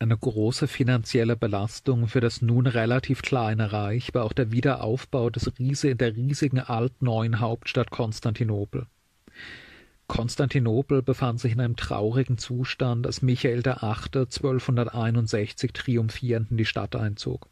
Eine 0.00 0.16
große 0.16 0.68
finanzielle 0.68 1.34
Belastung 1.34 2.06
für 2.06 2.20
das 2.20 2.40
nun 2.40 2.68
relativ 2.68 3.20
kleine 3.22 3.72
Reich 3.72 4.14
war 4.14 4.24
auch 4.24 4.32
der 4.32 4.52
Wiederaufbau 4.52 5.28
des 5.28 5.58
Riese 5.58 5.96
der 5.96 6.14
riesigen 6.14 6.60
altneuen 6.60 7.40
Hauptstadt 7.40 7.90
Konstantinopel. 7.90 8.86
Konstantinopel 10.06 11.02
befand 11.02 11.40
sich 11.40 11.52
in 11.52 11.60
einem 11.60 11.76
traurigen 11.76 12.38
Zustand, 12.38 13.06
als 13.06 13.22
Michael 13.22 13.64
VIII. 13.64 13.76
1261 13.76 15.72
triumphierend 15.72 16.52
in 16.52 16.56
die 16.56 16.64
Stadt 16.64 16.94
einzog. 16.94 17.48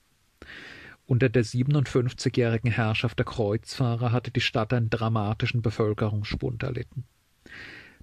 Unter 1.09 1.28
der 1.28 1.44
57-jährigen 1.44 2.72
Herrschaft 2.72 3.20
der 3.20 3.26
Kreuzfahrer 3.26 4.11
hatte 4.11 4.32
die 4.32 4.40
Stadt 4.40 4.72
einen 4.72 4.90
dramatischen 4.90 5.62
Bevölkerungsspund 5.62 6.64
erlitten. 6.64 7.04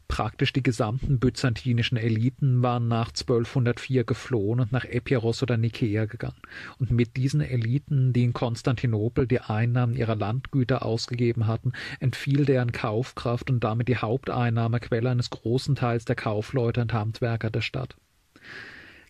Praktisch 0.08 0.54
die 0.54 0.64
gesamten 0.64 1.20
byzantinischen 1.20 1.98
Eliten 1.98 2.62
waren 2.62 2.88
nach 2.88 3.10
1204 3.10 4.06
geflohen 4.06 4.62
und 4.62 4.72
nach 4.72 4.86
Epiros 4.86 5.44
oder 5.44 5.58
Nikäa 5.58 6.06
gegangen. 6.06 6.42
Und 6.78 6.92
mit 6.92 7.18
diesen 7.18 7.42
Eliten, 7.42 8.14
die 8.14 8.24
in 8.24 8.32
Konstantinopel 8.32 9.28
die 9.28 9.42
Einnahmen 9.42 9.96
ihrer 9.96 10.16
Landgüter 10.16 10.86
ausgegeben 10.86 11.48
hatten, 11.48 11.74
entfiel 12.00 12.46
deren 12.46 12.72
Kaufkraft 12.72 13.50
und 13.50 13.64
damit 13.66 13.90
die 13.90 13.98
Haupteinnahmequelle 13.98 15.10
eines 15.10 15.30
großen 15.30 15.76
Teils 15.76 16.06
der 16.06 16.16
Kaufleute 16.16 16.82
und 16.82 16.94
Handwerker 16.94 17.50
der 17.50 17.62
Stadt 17.62 17.98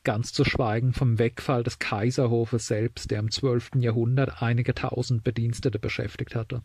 ganz 0.03 0.33
zu 0.33 0.43
schweigen 0.43 0.93
vom 0.93 1.19
Wegfall 1.19 1.63
des 1.63 1.79
Kaiserhofes 1.79 2.67
selbst, 2.67 3.11
der 3.11 3.19
im 3.19 3.31
zwölften 3.31 3.81
Jahrhundert 3.81 4.41
einige 4.41 4.73
tausend 4.73 5.23
Bedienstete 5.23 5.79
beschäftigt 5.79 6.35
hatte. 6.35 6.61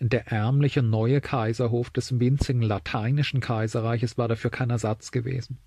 Der 0.00 0.28
ärmliche 0.28 0.82
neue 0.82 1.20
Kaiserhof 1.20 1.90
des 1.90 2.18
winzigen 2.18 2.62
lateinischen 2.62 3.40
Kaiserreiches 3.40 4.16
war 4.16 4.28
dafür 4.28 4.50
kein 4.50 4.70
Ersatz 4.70 5.10
gewesen. 5.10 5.58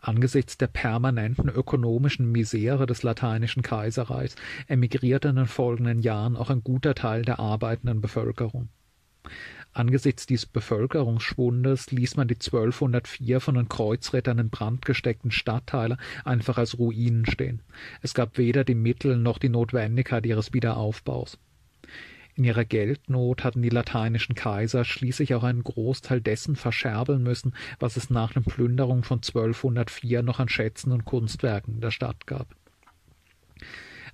Angesichts 0.00 0.58
der 0.58 0.66
permanenten 0.66 1.48
ökonomischen 1.48 2.30
Misere 2.30 2.86
des 2.86 3.02
lateinischen 3.02 3.62
Kaiserreichs 3.62 4.36
emigrierte 4.66 5.28
in 5.28 5.36
den 5.36 5.46
folgenden 5.46 6.00
Jahren 6.00 6.36
auch 6.36 6.50
ein 6.50 6.62
guter 6.62 6.94
Teil 6.94 7.22
der 7.22 7.40
arbeitenden 7.40 8.00
Bevölkerung. 8.00 8.68
Angesichts 9.78 10.26
dieses 10.26 10.46
Bevölkerungsschwundes 10.46 11.92
ließ 11.92 12.16
man 12.16 12.26
die 12.26 12.34
1204 12.34 13.38
von 13.38 13.54
den 13.54 13.68
Kreuzrittern 13.68 14.40
in 14.40 14.50
Brand 14.50 14.84
gesteckten 14.84 15.30
Stadtteile 15.30 15.98
einfach 16.24 16.58
als 16.58 16.80
Ruinen 16.80 17.26
stehen. 17.26 17.62
Es 18.02 18.12
gab 18.12 18.38
weder 18.38 18.64
die 18.64 18.74
Mittel 18.74 19.16
noch 19.16 19.38
die 19.38 19.48
Notwendigkeit 19.48 20.26
ihres 20.26 20.52
Wiederaufbaus. 20.52 21.38
In 22.34 22.42
ihrer 22.42 22.64
Geldnot 22.64 23.44
hatten 23.44 23.62
die 23.62 23.68
lateinischen 23.68 24.34
Kaiser 24.34 24.84
schließlich 24.84 25.36
auch 25.36 25.44
einen 25.44 25.62
Großteil 25.62 26.20
dessen 26.20 26.56
verscherbeln 26.56 27.22
müssen, 27.22 27.54
was 27.78 27.96
es 27.96 28.10
nach 28.10 28.32
den 28.32 28.42
Plünderungen 28.42 29.04
von 29.04 29.18
1204 29.18 30.22
noch 30.22 30.40
an 30.40 30.48
Schätzen 30.48 30.90
und 30.90 31.04
Kunstwerken 31.04 31.80
der 31.80 31.92
Stadt 31.92 32.26
gab. 32.26 32.48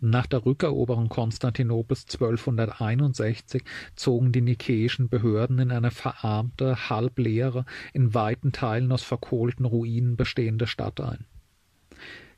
Nach 0.00 0.26
der 0.26 0.44
Rückeroberung 0.44 1.08
Konstantinopels 1.08 2.04
1261 2.04 3.62
zogen 3.96 4.32
die 4.32 4.40
nikäischen 4.40 5.08
Behörden 5.08 5.58
in 5.58 5.70
eine 5.70 5.90
verarmte, 5.90 6.88
halbleere, 6.90 7.64
in 7.92 8.14
weiten 8.14 8.52
Teilen 8.52 8.92
aus 8.92 9.02
verkohlten 9.02 9.64
Ruinen 9.64 10.16
bestehende 10.16 10.66
Stadt 10.66 11.00
ein. 11.00 11.26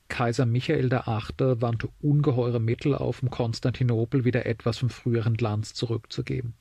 Kaiser 0.08 0.46
Michael 0.46 0.90
VIII. 0.90 1.60
wandte 1.60 1.88
ungeheure 2.00 2.60
Mittel 2.60 2.94
auf, 2.94 3.22
um 3.22 3.30
Konstantinopel 3.30 4.24
wieder 4.24 4.46
etwas 4.46 4.78
vom 4.78 4.90
früheren 4.90 5.36
Glanz 5.36 5.74
zurückzugeben. 5.74 6.54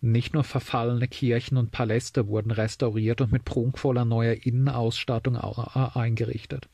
Nicht 0.00 0.34
nur 0.34 0.44
verfallene 0.44 1.08
Kirchen 1.08 1.56
und 1.56 1.70
Paläste 1.70 2.28
wurden 2.28 2.50
restauriert 2.50 3.20
und 3.20 3.32
mit 3.32 3.44
prunkvoller 3.44 4.04
neuer 4.04 4.34
Innenausstattung 4.34 5.36
eingerichtet, 5.36 6.68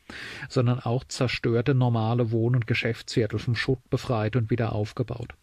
sondern 0.48 0.80
auch 0.80 1.04
zerstörte 1.04 1.74
normale 1.74 2.30
Wohn- 2.32 2.56
und 2.56 2.66
Geschäftsviertel 2.66 3.38
vom 3.38 3.54
Schutt 3.54 3.78
befreit 3.90 4.36
und 4.36 4.50
wieder 4.50 4.72
aufgebaut. 4.72 5.34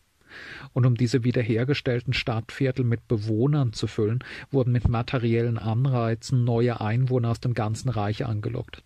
Und 0.73 0.85
um 0.85 0.95
diese 0.95 1.23
wiederhergestellten 1.23 2.13
Stadtviertel 2.13 2.83
mit 2.83 3.07
Bewohnern 3.07 3.73
zu 3.73 3.87
füllen, 3.87 4.23
wurden 4.51 4.71
mit 4.71 4.87
materiellen 4.87 5.57
Anreizen 5.57 6.43
neue 6.43 6.81
Einwohner 6.81 7.31
aus 7.31 7.39
dem 7.39 7.53
ganzen 7.53 7.89
Reich 7.89 8.25
angelockt. 8.25 8.83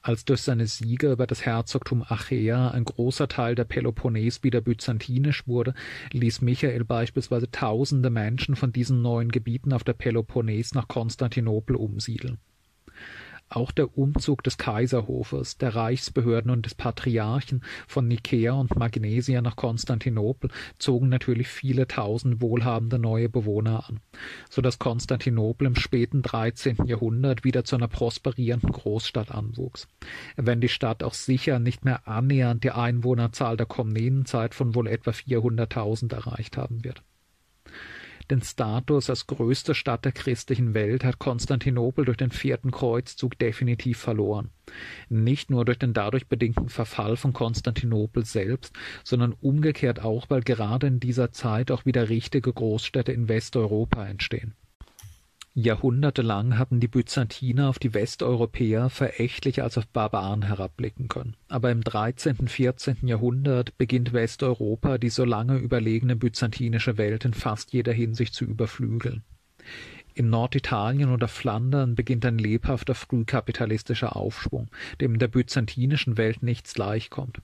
Als 0.00 0.24
durch 0.24 0.42
seine 0.42 0.66
Siege 0.66 1.12
über 1.12 1.26
das 1.26 1.44
Herzogtum 1.44 2.04
Achaea 2.06 2.70
ein 2.70 2.84
großer 2.84 3.28
Teil 3.28 3.54
der 3.54 3.64
Peloponnes 3.64 4.42
wieder 4.42 4.60
byzantinisch 4.60 5.46
wurde, 5.46 5.74
ließ 6.12 6.40
Michael 6.40 6.84
beispielsweise 6.84 7.50
tausende 7.50 8.08
Menschen 8.08 8.56
von 8.56 8.72
diesen 8.72 9.02
neuen 9.02 9.30
Gebieten 9.30 9.72
auf 9.72 9.84
der 9.84 9.94
Peloponnes 9.94 10.74
nach 10.74 10.88
Konstantinopel 10.88 11.76
umsiedeln. 11.76 12.38
Auch 13.50 13.72
der 13.72 13.96
Umzug 13.96 14.42
des 14.42 14.58
Kaiserhofes, 14.58 15.56
der 15.56 15.74
Reichsbehörden 15.74 16.50
und 16.50 16.66
des 16.66 16.74
Patriarchen 16.74 17.62
von 17.86 18.06
Nikäa 18.06 18.52
und 18.52 18.76
Magnesia 18.76 19.40
nach 19.40 19.56
Konstantinopel 19.56 20.50
zogen 20.78 21.08
natürlich 21.08 21.48
viele 21.48 21.86
tausend 21.86 22.42
wohlhabende 22.42 22.98
neue 22.98 23.28
Bewohner 23.28 23.88
an, 23.88 24.00
so 24.50 24.60
dass 24.60 24.78
Konstantinopel 24.78 25.66
im 25.66 25.76
späten 25.76 26.22
13. 26.22 26.86
Jahrhundert 26.86 27.44
wieder 27.44 27.64
zu 27.64 27.76
einer 27.76 27.88
prosperierenden 27.88 28.72
Großstadt 28.72 29.30
anwuchs, 29.30 29.88
wenn 30.36 30.60
die 30.60 30.68
Stadt 30.68 31.02
auch 31.02 31.14
sicher 31.14 31.58
nicht 31.58 31.84
mehr 31.84 32.06
annähernd 32.06 32.64
die 32.64 32.72
Einwohnerzahl 32.72 33.56
der 33.56 33.66
Komnenenzeit 33.66 34.54
von 34.54 34.74
wohl 34.74 34.88
etwa 34.88 35.10
400.000 35.10 36.12
erreicht 36.12 36.56
haben 36.56 36.84
wird. 36.84 37.02
Den 38.30 38.42
Status 38.42 39.08
als 39.08 39.26
größte 39.26 39.74
Stadt 39.74 40.04
der 40.04 40.12
christlichen 40.12 40.74
Welt 40.74 41.02
hat 41.02 41.18
Konstantinopel 41.18 42.04
durch 42.04 42.18
den 42.18 42.30
vierten 42.30 42.70
Kreuzzug 42.70 43.38
definitiv 43.38 43.98
verloren. 43.98 44.50
Nicht 45.08 45.50
nur 45.50 45.64
durch 45.64 45.78
den 45.78 45.94
dadurch 45.94 46.26
bedingten 46.26 46.68
Verfall 46.68 47.16
von 47.16 47.32
Konstantinopel 47.32 48.26
selbst, 48.26 48.74
sondern 49.02 49.32
umgekehrt 49.32 50.04
auch, 50.04 50.26
weil 50.28 50.42
gerade 50.42 50.88
in 50.88 51.00
dieser 51.00 51.32
Zeit 51.32 51.70
auch 51.70 51.86
wieder 51.86 52.10
richtige 52.10 52.52
Großstädte 52.52 53.12
in 53.12 53.28
Westeuropa 53.28 54.06
entstehen. 54.06 54.54
Jahrhundertelang 55.60 56.56
hatten 56.56 56.78
die 56.78 56.86
Byzantiner 56.86 57.68
auf 57.68 57.80
die 57.80 57.92
Westeuropäer 57.92 58.90
verächtlich 58.90 59.60
als 59.60 59.76
auf 59.76 59.88
Barbaren 59.88 60.42
herabblicken 60.42 61.08
können. 61.08 61.34
Aber 61.48 61.72
im 61.72 61.82
13., 61.82 62.46
14. 62.46 62.98
Jahrhundert 63.08 63.76
beginnt 63.76 64.12
Westeuropa 64.12 64.98
die 64.98 65.10
so 65.10 65.24
lange 65.24 65.56
überlegene 65.58 66.14
byzantinische 66.14 66.96
Welt 66.96 67.24
in 67.24 67.34
fast 67.34 67.72
jeder 67.72 67.92
Hinsicht 67.92 68.34
zu 68.34 68.44
überflügeln. 68.44 69.24
In 70.14 70.30
Norditalien 70.30 71.10
oder 71.10 71.26
Flandern 71.26 71.96
beginnt 71.96 72.24
ein 72.24 72.38
lebhafter 72.38 72.94
frühkapitalistischer 72.94 74.14
Aufschwung, 74.14 74.68
dem 75.00 75.18
der 75.18 75.26
byzantinischen 75.26 76.16
Welt 76.16 76.40
nichts 76.40 76.74
gleichkommt. 76.74 77.40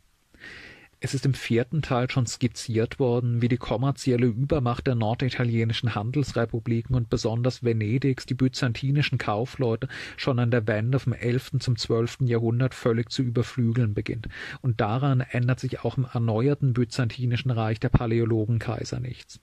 Es 1.04 1.12
ist 1.12 1.26
im 1.26 1.34
vierten 1.34 1.82
Teil 1.82 2.10
schon 2.10 2.24
skizziert 2.24 2.98
worden, 2.98 3.42
wie 3.42 3.48
die 3.48 3.58
kommerzielle 3.58 4.24
Übermacht 4.24 4.86
der 4.86 4.94
norditalienischen 4.94 5.94
Handelsrepubliken 5.94 6.96
und 6.96 7.10
besonders 7.10 7.62
Venedigs 7.62 8.24
die 8.24 8.32
byzantinischen 8.32 9.18
Kaufleute 9.18 9.88
schon 10.16 10.38
an 10.38 10.50
der 10.50 10.66
Wende 10.66 10.98
vom 10.98 11.12
11. 11.12 11.58
zum 11.58 11.76
12. 11.76 12.20
Jahrhundert 12.20 12.72
völlig 12.72 13.10
zu 13.10 13.22
überflügeln 13.22 13.92
beginnt. 13.92 14.30
Und 14.62 14.80
daran 14.80 15.20
ändert 15.20 15.60
sich 15.60 15.84
auch 15.84 15.98
im 15.98 16.06
erneuerten 16.10 16.72
byzantinischen 16.72 17.50
Reich 17.50 17.78
der 17.78 17.90
Paläologenkaiser 17.90 18.98
nichts. 18.98 19.40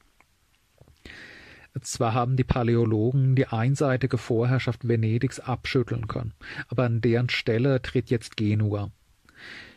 Zwar 1.80 2.16
haben 2.16 2.38
die 2.38 2.44
Paläologen 2.44 3.36
die 3.36 3.46
einseitige 3.46 4.18
Vorherrschaft 4.18 4.88
Venedigs 4.88 5.40
abschütteln 5.40 6.08
können, 6.08 6.34
aber 6.70 6.86
an 6.86 7.02
deren 7.02 7.30
Stelle 7.30 7.84
tritt 7.84 8.10
jetzt 8.10 8.36
Genua. 8.36 8.90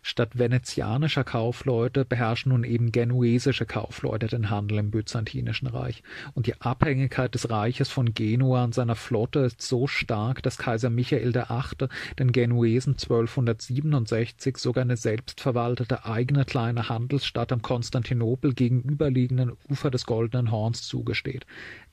Statt 0.07 0.39
venezianischer 0.39 1.25
Kaufleute 1.25 2.05
beherrschen 2.05 2.51
nun 2.51 2.63
eben 2.63 2.93
genuesische 2.93 3.65
Kaufleute 3.65 4.27
den 4.27 4.51
Handel 4.51 4.77
im 4.77 4.91
Byzantinischen 4.91 5.67
Reich, 5.67 6.03
und 6.35 6.47
die 6.47 6.61
Abhängigkeit 6.61 7.35
des 7.35 7.49
Reiches 7.49 7.89
von 7.89 8.13
Genua 8.13 8.65
und 8.65 8.75
seiner 8.75 8.97
Flotte 8.97 9.39
ist 9.39 9.63
so 9.63 9.87
stark, 9.87 10.43
dass 10.43 10.59
Kaiser 10.59 10.91
Michael 10.91 11.35
VIII. 11.35 11.89
den 12.19 12.33
Genuesen 12.33 12.99
1267 12.99 14.59
sogar 14.59 14.83
eine 14.83 14.99
selbstverwaltete 14.99 16.05
eigene 16.05 16.45
kleine 16.45 16.91
Handelsstadt 16.91 17.51
am 17.51 17.63
Konstantinopel 17.63 18.53
gegenüberliegenden 18.53 19.53
Ufer 19.71 19.91
des 19.91 20.05
Goldenen 20.05 20.51
Horns 20.51 20.83
zugesteht, 20.83 21.47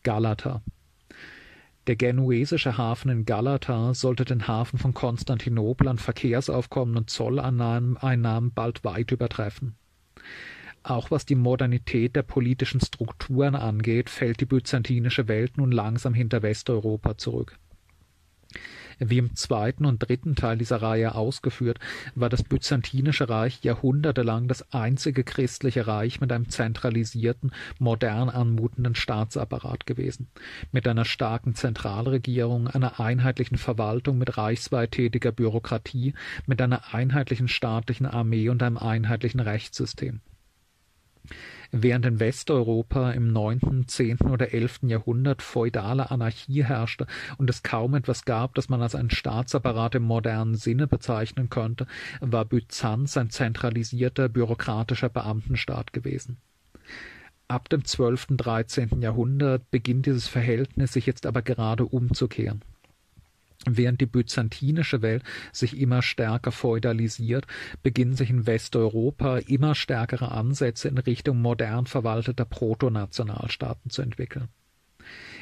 Galata. 0.04 0.62
Der 1.88 1.96
genuesische 1.96 2.78
Hafen 2.78 3.10
in 3.10 3.26
Galata 3.26 3.96
sollte 3.96 4.24
den 4.24 4.48
Hafen 4.48 4.78
von 4.78 4.94
Konstantinopel 4.94 5.88
an 5.88 5.98
Verkehrsaufkommen 5.98 6.96
und 6.96 7.10
Zolleinnahmen 7.10 8.52
bald 8.54 8.84
weit 8.84 9.12
übertreffen. 9.12 9.76
Auch 10.84 11.12
was 11.12 11.26
die 11.26 11.36
Modernität 11.36 12.16
der 12.16 12.24
politischen 12.24 12.82
Strukturen 12.82 13.56
angeht, 13.56 14.10
fällt 14.10 14.42
die 14.42 14.46
byzantinische 14.46 15.28
Welt 15.28 15.58
nun 15.58 15.72
langsam 15.72 16.14
hinter 16.14 16.42
Westeuropa 16.44 17.18
zurück. 17.18 17.58
Wie 19.04 19.18
im 19.18 19.36
zweiten 19.36 19.86
und 19.86 19.98
dritten 19.98 20.36
Teil 20.36 20.60
dieser 20.60 20.84
Reihe 20.84 21.16
ausgeführt, 21.16 21.80
war 22.14 22.30
das 22.30 22.44
Byzantinische 22.44 23.30
Reich 23.30 23.64
jahrhundertelang 23.64 24.48
das 24.48 24.72
einzige 24.74 25.24
christliche 25.24 25.88
Reich 25.88 26.22
mit 26.22 26.32
einem 26.32 26.50
zentralisierten, 26.50 27.52
modern 27.80 28.30
anmutenden 28.30 28.94
Staatsapparat 28.94 29.88
gewesen, 29.88 30.28
mit 30.72 30.88
einer 30.88 31.06
starken 31.06 31.56
Zentralregierung, 31.56 32.68
einer 32.68 33.00
einheitlichen 33.00 33.58
Verwaltung 33.58 34.20
mit 34.20 34.38
reichsweit 34.38 34.92
tätiger 34.92 35.32
Bürokratie, 35.32 36.14
mit 36.46 36.62
einer 36.62 36.94
einheitlichen 36.94 37.48
staatlichen 37.48 38.06
Armee 38.06 38.50
und 38.50 38.62
einem 38.62 38.78
einheitlichen 38.78 39.40
Rechtssystem. 39.40 40.22
Während 41.74 42.06
in 42.06 42.20
Westeuropa 42.20 43.12
im 43.12 43.32
neunten, 43.32 43.88
zehnten 43.88 44.30
oder 44.30 44.54
elften 44.54 44.90
Jahrhundert 44.90 45.42
feudale 45.42 46.12
Anarchie 46.12 46.66
herrschte 46.66 47.08
und 47.38 47.50
es 47.50 47.64
kaum 47.64 47.96
etwas 47.96 48.26
gab, 48.26 48.56
das 48.56 48.68
man 48.68 48.82
als 48.82 48.94
einen 48.94 49.10
Staatsapparat 49.10 49.96
im 49.96 50.04
modernen 50.04 50.56
Sinne 50.56 50.88
bezeichnen 50.88 51.50
könnte, 51.50 51.88
war 52.20 52.44
Byzanz 52.44 53.16
ein 53.16 53.30
zentralisierter 53.30 54.28
bürokratischer 54.28 55.08
Beamtenstaat 55.08 55.94
gewesen. 55.94 56.38
Ab 57.48 57.70
dem 57.70 57.86
zwölften, 57.86 58.36
dreizehnten 58.36 59.02
Jahrhundert 59.02 59.72
beginnt 59.72 60.08
dieses 60.08 60.28
Verhältnis 60.28 60.92
sich 60.92 61.06
jetzt 61.06 61.26
aber 61.26 61.42
gerade 61.42 61.86
umzukehren. 61.86 62.62
Während 63.70 64.02
die 64.02 64.08
byzantinische 64.08 65.02
Welt 65.02 65.24
sich 65.52 65.80
immer 65.80 66.02
stärker 66.02 66.52
feudalisiert, 66.52 67.46
beginnen 67.84 68.16
sich 68.16 68.30
in 68.30 68.48
Westeuropa 68.48 69.38
immer 69.38 69.76
stärkere 69.76 70.32
Ansätze 70.32 70.88
in 70.88 70.98
Richtung 70.98 71.42
modern 71.42 71.86
verwalteter 71.86 72.46
Protonationalstaaten 72.46 73.92
zu 73.92 74.02
entwickeln. 74.02 74.50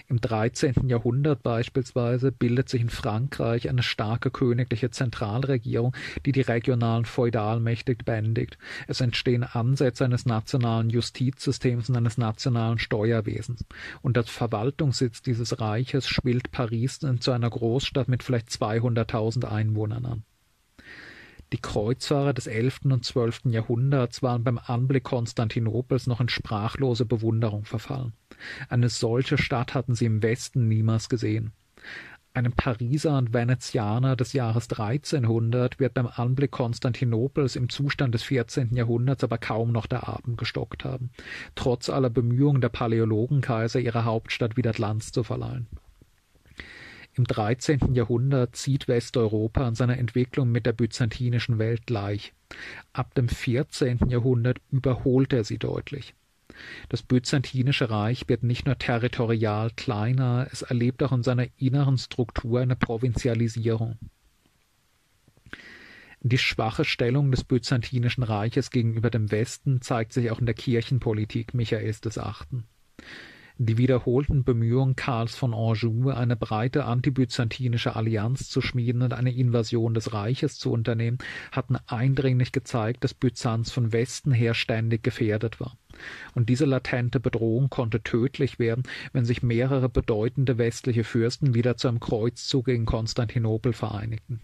Im 0.10 0.20
13. 0.20 0.89
Jahrhundert 0.89 1.43
beispielsweise 1.43 2.32
bildet 2.32 2.68
sich 2.68 2.82
in 2.82 2.89
Frankreich 2.89 3.70
eine 3.70 3.84
starke 3.84 4.32
königliche 4.32 4.89
Zentralregierung, 4.89 5.95
die 6.26 6.32
die 6.32 6.41
regionalen 6.41 7.05
Feudalmächte 7.05 7.93
bändigt. 7.93 8.57
Es 8.88 9.01
entstehen 9.01 9.43
Ansätze 9.43 10.05
eines 10.05 10.26
nationalen 10.26 10.89
Justizsystems 10.89 11.89
und 11.89 11.95
eines 11.95 12.18
nationalen 12.18 12.80
Steuerwesens. 12.80 13.64
Und 14.01 14.18
als 14.18 14.32
Verwaltungssitz 14.32 15.22
dieses 15.22 15.60
Reiches 15.60 16.10
schwillt 16.10 16.49
Paris 16.51 17.01
zu 17.20 17.32
einer 17.32 17.49
Großstadt 17.51 18.07
mit 18.07 18.24
vielleicht 18.24 18.49
200.000 18.49 19.45
Einwohnern 19.45 20.05
an. 20.07 20.24
Die 21.51 21.57
Kreuzfahrer 21.57 22.33
des 22.33 22.45
11. 22.45 22.81
und 22.85 23.03
12. 23.03 23.45
Jahrhunderts 23.45 24.21
waren 24.21 24.43
beim 24.43 24.59
Anblick 24.59 25.03
Konstantinopels 25.03 26.05
noch 26.05 26.21
in 26.21 26.29
sprachlose 26.29 27.05
Bewunderung 27.05 27.65
verfallen. 27.65 28.13
Eine 28.69 28.89
solche 28.89 29.39
Stadt 29.39 29.73
hatten 29.73 29.95
sie 29.95 30.05
im 30.05 30.21
Westen 30.21 30.67
niemals 30.67 31.09
gesehen. 31.09 31.53
Einem 32.35 32.53
Pariser 32.53 33.17
und 33.17 33.33
Venezianer 33.33 34.15
des 34.15 34.33
Jahres 34.33 34.69
1300 34.69 35.79
wird 35.79 35.95
beim 35.95 36.05
Anblick 36.05 36.51
Konstantinopels 36.51 37.55
im 37.55 37.69
Zustand 37.69 38.13
des 38.13 38.21
14. 38.21 38.75
Jahrhunderts 38.75 39.23
aber 39.23 39.39
kaum 39.39 39.71
noch 39.71 39.87
der 39.87 40.07
Atem 40.07 40.37
gestockt 40.37 40.85
haben, 40.85 41.09
trotz 41.55 41.89
aller 41.89 42.11
Bemühungen 42.11 42.61
der 42.61 42.69
Paläologenkaiser, 42.69 43.79
ihrer 43.79 44.05
Hauptstadt 44.05 44.55
wieder 44.55 44.71
Glanz 44.71 45.11
zu 45.11 45.23
verleihen. 45.23 45.65
Im 47.14 47.26
13. 47.26 47.93
Jahrhundert 47.93 48.55
zieht 48.55 48.88
Westeuropa 48.88 49.68
an 49.68 49.76
seiner 49.76 49.97
Entwicklung 49.97 50.51
mit 50.51 50.66
der 50.66 50.74
byzantinischen 50.74 51.60
Welt 51.60 51.86
gleich. 51.86 52.34
Ab 52.93 53.14
dem 53.16 53.28
14. 53.28 54.10
Jahrhundert 54.10 54.62
überholt 54.72 55.34
er 55.34 55.43
sie 55.43 55.57
deutlich. 55.57 56.14
Das 56.89 57.03
Byzantinische 57.03 57.89
Reich 57.89 58.28
wird 58.28 58.43
nicht 58.43 58.66
nur 58.66 58.78
territorial 58.78 59.72
kleiner, 59.76 60.47
es 60.51 60.62
erlebt 60.62 61.03
auch 61.03 61.12
in 61.12 61.24
seiner 61.24 61.47
inneren 61.57 61.97
Struktur 61.97 62.60
eine 62.60 62.76
Provinzialisierung. 62.76 63.97
Die 66.22 66.38
schwache 66.38 66.84
Stellung 66.84 67.32
des 67.32 67.45
Byzantinischen 67.45 68.24
Reiches 68.24 68.72
gegenüber 68.72 69.10
dem 69.10 69.32
Westen 69.32 69.82
zeigt 69.82 70.12
sich 70.12 70.32
auch 70.32 70.39
in 70.39 70.45
der 70.45 70.55
Kirchenpolitik 70.55 71.53
Michaels 71.53 72.01
VIII. 72.03 72.64
Die 73.62 73.78
wiederholten 73.78 74.45
Bemühungen 74.45 74.95
Karls 74.95 75.36
von 75.36 75.53
Anjou, 75.53 76.12
eine 76.12 76.38
breite 76.38 76.86
antibyzantinische 76.86 77.93
Allianz 77.93 78.49
zu 78.49 78.62
schmieden 78.62 79.01
und 79.01 79.14
eine 79.14 79.34
Invasion 79.34 79.93
des 79.93 80.14
Reiches 80.14 80.57
zu 80.57 80.72
unternehmen, 80.72 81.18
hatten 81.51 81.76
eindringlich 81.86 82.53
gezeigt, 82.53 83.03
dass 83.03 83.14
Byzanz 83.14 83.70
von 83.70 83.91
Westen 83.91 84.32
her 84.32 84.53
ständig 84.53 85.03
gefährdet 85.03 85.60
war. 85.60 85.76
Und 86.36 86.47
diese 86.47 86.64
latente 86.64 87.20
Bedrohung 87.20 87.70
konnte 87.70 88.01
tödlich 88.01 88.60
werden, 88.60 88.84
wenn 89.12 89.26
sich 89.26 89.43
mehrere 89.43 89.89
bedeutende 89.89 90.57
westliche 90.57 91.03
Fürsten 91.03 91.53
wieder 91.53 91.76
zu 91.76 91.89
einem 91.89 91.99
Kreuzzug 91.99 92.68
gegen 92.68 92.86
Konstantinopel 92.86 93.74
vereinigten. 93.74 94.39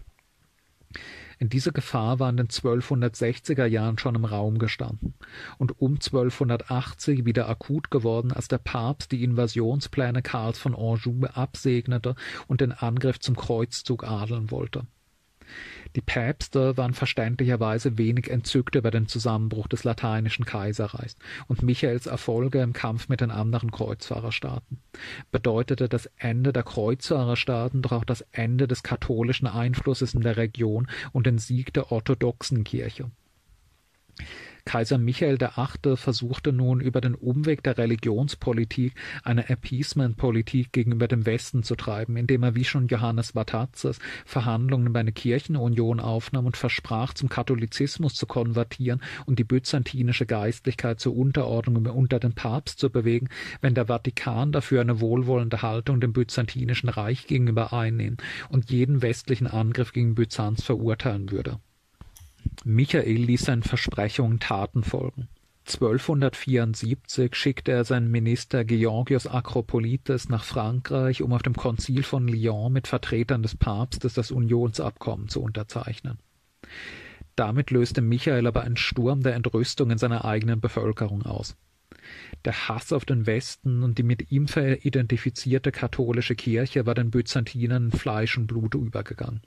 Diese 1.38 1.72
Gefahr 1.72 2.18
war 2.18 2.30
in 2.30 2.38
den 2.38 2.48
1260er 2.48 3.66
Jahren 3.66 3.98
schon 3.98 4.14
im 4.14 4.24
Raum 4.24 4.58
gestanden 4.58 5.14
und 5.58 5.80
um 5.80 5.94
1280 5.94 7.26
wieder 7.26 7.48
akut 7.48 7.90
geworden, 7.90 8.32
als 8.32 8.48
der 8.48 8.58
Papst 8.58 9.12
die 9.12 9.22
Invasionspläne 9.22 10.22
Karls 10.22 10.58
von 10.58 10.74
Anjou 10.74 11.26
absegnete 11.26 12.14
und 12.46 12.62
den 12.62 12.72
Angriff 12.72 13.20
zum 13.20 13.36
Kreuzzug 13.36 14.04
adeln 14.04 14.50
wollte. 14.50 14.86
Die 15.94 16.00
Päpste 16.00 16.76
waren 16.76 16.94
verständlicherweise 16.94 17.98
wenig 17.98 18.30
entzückt 18.30 18.74
über 18.74 18.90
den 18.90 19.08
Zusammenbruch 19.08 19.68
des 19.68 19.84
lateinischen 19.84 20.44
Kaiserreichs 20.44 21.16
und 21.48 21.62
Michaels 21.62 22.06
Erfolge 22.06 22.60
im 22.60 22.72
Kampf 22.72 23.08
mit 23.08 23.20
den 23.20 23.30
anderen 23.30 23.70
Kreuzfahrerstaaten. 23.70 24.78
Bedeutete 25.30 25.88
das 25.88 26.10
Ende 26.16 26.52
der 26.52 26.62
Kreuzfahrerstaaten 26.62 27.82
doch 27.82 27.92
auch 27.92 28.04
das 28.04 28.22
Ende 28.32 28.68
des 28.68 28.82
katholischen 28.82 29.46
Einflusses 29.46 30.14
in 30.14 30.20
der 30.20 30.36
Region 30.36 30.88
und 31.12 31.26
den 31.26 31.38
Sieg 31.38 31.72
der 31.72 31.92
orthodoxen 31.92 32.64
Kirche. 32.64 33.10
Kaiser 34.66 34.98
Michael 34.98 35.38
VIII. 35.40 35.96
versuchte 35.96 36.52
nun 36.52 36.80
über 36.80 37.00
den 37.00 37.14
Umweg 37.14 37.62
der 37.62 37.78
Religionspolitik 37.78 38.94
eine 39.22 39.48
Appeasement-Politik 39.48 40.72
gegenüber 40.72 41.06
dem 41.06 41.24
Westen 41.24 41.62
zu 41.62 41.76
treiben, 41.76 42.16
indem 42.16 42.42
er 42.42 42.56
wie 42.56 42.64
schon 42.64 42.88
Johannes 42.88 43.36
Vatatzes 43.36 44.00
Verhandlungen 44.24 44.88
über 44.88 44.98
eine 44.98 45.12
Kirchenunion 45.12 46.00
aufnahm 46.00 46.46
und 46.46 46.56
versprach, 46.56 47.14
zum 47.14 47.28
Katholizismus 47.28 48.14
zu 48.14 48.26
konvertieren 48.26 49.00
und 49.24 49.38
die 49.38 49.44
byzantinische 49.44 50.26
Geistlichkeit 50.26 50.98
zur 50.98 51.16
Unterordnung 51.16 51.86
unter 51.86 52.18
den 52.18 52.32
Papst 52.32 52.80
zu 52.80 52.90
bewegen, 52.90 53.28
wenn 53.60 53.74
der 53.74 53.86
Vatikan 53.86 54.50
dafür 54.50 54.80
eine 54.80 55.00
wohlwollende 55.00 55.62
Haltung 55.62 56.00
dem 56.00 56.12
byzantinischen 56.12 56.88
Reich 56.88 57.28
gegenüber 57.28 57.72
einnehmen 57.72 58.16
und 58.48 58.68
jeden 58.72 59.00
westlichen 59.00 59.46
Angriff 59.46 59.92
gegen 59.92 60.16
Byzanz 60.16 60.64
verurteilen 60.64 61.30
würde. 61.30 61.60
Michael 62.64 63.16
ließ 63.16 63.42
seinen 63.42 63.62
Versprechungen 63.62 64.40
Taten 64.40 64.82
folgen. 64.82 65.28
1274 65.66 67.34
schickte 67.34 67.72
er 67.72 67.84
seinen 67.84 68.10
Minister 68.10 68.64
Georgios 68.64 69.26
Akropolites 69.26 70.28
nach 70.28 70.44
Frankreich, 70.44 71.22
um 71.22 71.32
auf 71.32 71.42
dem 71.42 71.54
Konzil 71.54 72.04
von 72.04 72.28
Lyon 72.28 72.72
mit 72.72 72.86
Vertretern 72.86 73.42
des 73.42 73.56
Papstes 73.56 74.14
das 74.14 74.30
Unionsabkommen 74.30 75.28
zu 75.28 75.42
unterzeichnen. 75.42 76.18
Damit 77.34 77.70
löste 77.70 78.00
Michael 78.00 78.46
aber 78.46 78.62
einen 78.62 78.76
Sturm 78.76 79.22
der 79.22 79.34
Entrüstung 79.34 79.90
in 79.90 79.98
seiner 79.98 80.24
eigenen 80.24 80.60
Bevölkerung 80.60 81.26
aus. 81.26 81.56
Der 82.44 82.68
Hass 82.68 82.92
auf 82.92 83.04
den 83.04 83.26
Westen 83.26 83.82
und 83.82 83.98
die 83.98 84.02
mit 84.02 84.30
ihm 84.30 84.46
identifizierte 84.46 85.72
katholische 85.72 86.34
Kirche 86.34 86.86
war 86.86 86.94
den 86.94 87.10
Byzantinern 87.10 87.86
in 87.86 87.92
Fleisch 87.92 88.36
und 88.38 88.46
Blut 88.46 88.74
übergegangen. 88.74 89.40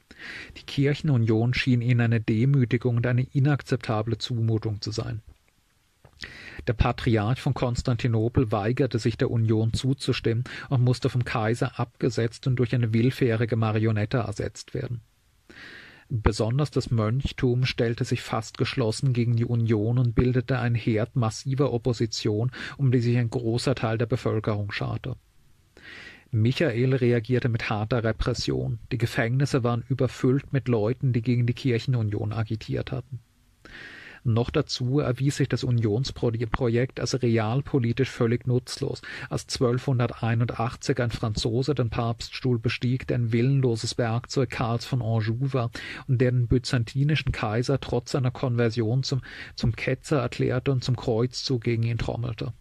Die 0.58 0.64
Kirchenunion 0.64 1.54
schien 1.54 1.82
ihnen 1.82 2.02
eine 2.02 2.22
Demütigung 2.22 2.98
und 2.98 3.08
eine 3.08 3.24
inakzeptable 3.24 4.18
Zumutung 4.18 4.82
zu 4.82 4.92
sein. 4.92 5.22
Der 6.68 6.74
Patriarch 6.74 7.40
von 7.42 7.54
Konstantinopel 7.54 8.52
weigerte 8.52 9.00
sich 9.00 9.18
der 9.18 9.32
Union 9.32 9.74
zuzustimmen 9.74 10.44
und 10.70 10.84
musste 10.84 11.10
vom 11.10 11.24
Kaiser 11.24 11.80
abgesetzt 11.80 12.48
und 12.48 12.58
durch 12.58 12.76
eine 12.76 12.94
willfährige 12.94 13.56
Marionette 13.56 14.18
ersetzt 14.18 14.74
werden. 14.74 15.02
Besonders 16.12 16.72
das 16.72 16.90
Mönchtum 16.90 17.66
stellte 17.66 18.04
sich 18.04 18.22
fast 18.24 18.58
geschlossen 18.58 19.14
gegen 19.14 19.36
die 19.36 19.46
Union 19.46 20.00
und 20.00 20.16
bildete 20.16 20.58
ein 20.58 20.74
Herd 20.74 21.16
massiver 21.16 21.72
Opposition, 21.72 22.52
um 22.78 22.92
die 22.92 23.00
sich 23.00 23.16
ein 23.18 23.30
großer 23.30 23.76
Teil 23.76 24.00
der 24.00 24.08
Bevölkerung 24.08 24.72
scharte. 24.72 25.18
Michael 26.32 26.96
reagierte 26.96 27.48
mit 27.48 27.70
harter 27.70 28.04
Repression. 28.04 28.80
Die 28.92 28.98
Gefängnisse 28.98 29.64
waren 29.64 29.84
überfüllt 29.88 30.52
mit 30.52 30.68
Leuten, 30.68 31.14
die 31.14 31.22
gegen 31.22 31.46
die 31.46 31.54
Kirchenunion 31.54 32.34
agitiert 32.34 32.92
hatten. 32.92 33.20
Noch 34.24 34.50
dazu 34.50 35.00
erwies 35.00 35.38
sich 35.38 35.50
das 35.50 35.64
Unionsprojekt 35.64 37.00
als 37.00 37.22
realpolitisch 37.22 38.10
völlig 38.10 38.48
nutzlos, 38.48 39.02
als 39.30 39.44
1281 39.44 41.00
ein 41.00 41.12
Franzose 41.12 41.76
den 41.76 41.90
Papststuhl 41.90 42.60
bestieg, 42.60 43.08
der 43.08 43.18
ein 43.18 43.32
willenloses 43.32 43.98
Werkzeug 43.98 44.50
Karls 44.50 44.86
von 44.86 45.02
Anjou 45.02 45.54
war 45.54 45.72
und 46.08 46.20
der 46.22 46.32
den 46.32 46.48
byzantinischen 46.48 47.32
Kaiser 47.32 47.80
trotz 47.80 48.12
seiner 48.12 48.32
Konversion 48.32 49.04
zum, 49.04 49.22
zum 49.56 49.76
Ketzer 49.76 50.20
erklärte 50.20 50.72
und 50.72 50.84
zum 50.84 50.96
Kreuzzug 50.96 51.64
gegen 51.64 51.84
ihn 51.84 51.98
trommelte. 51.98 52.54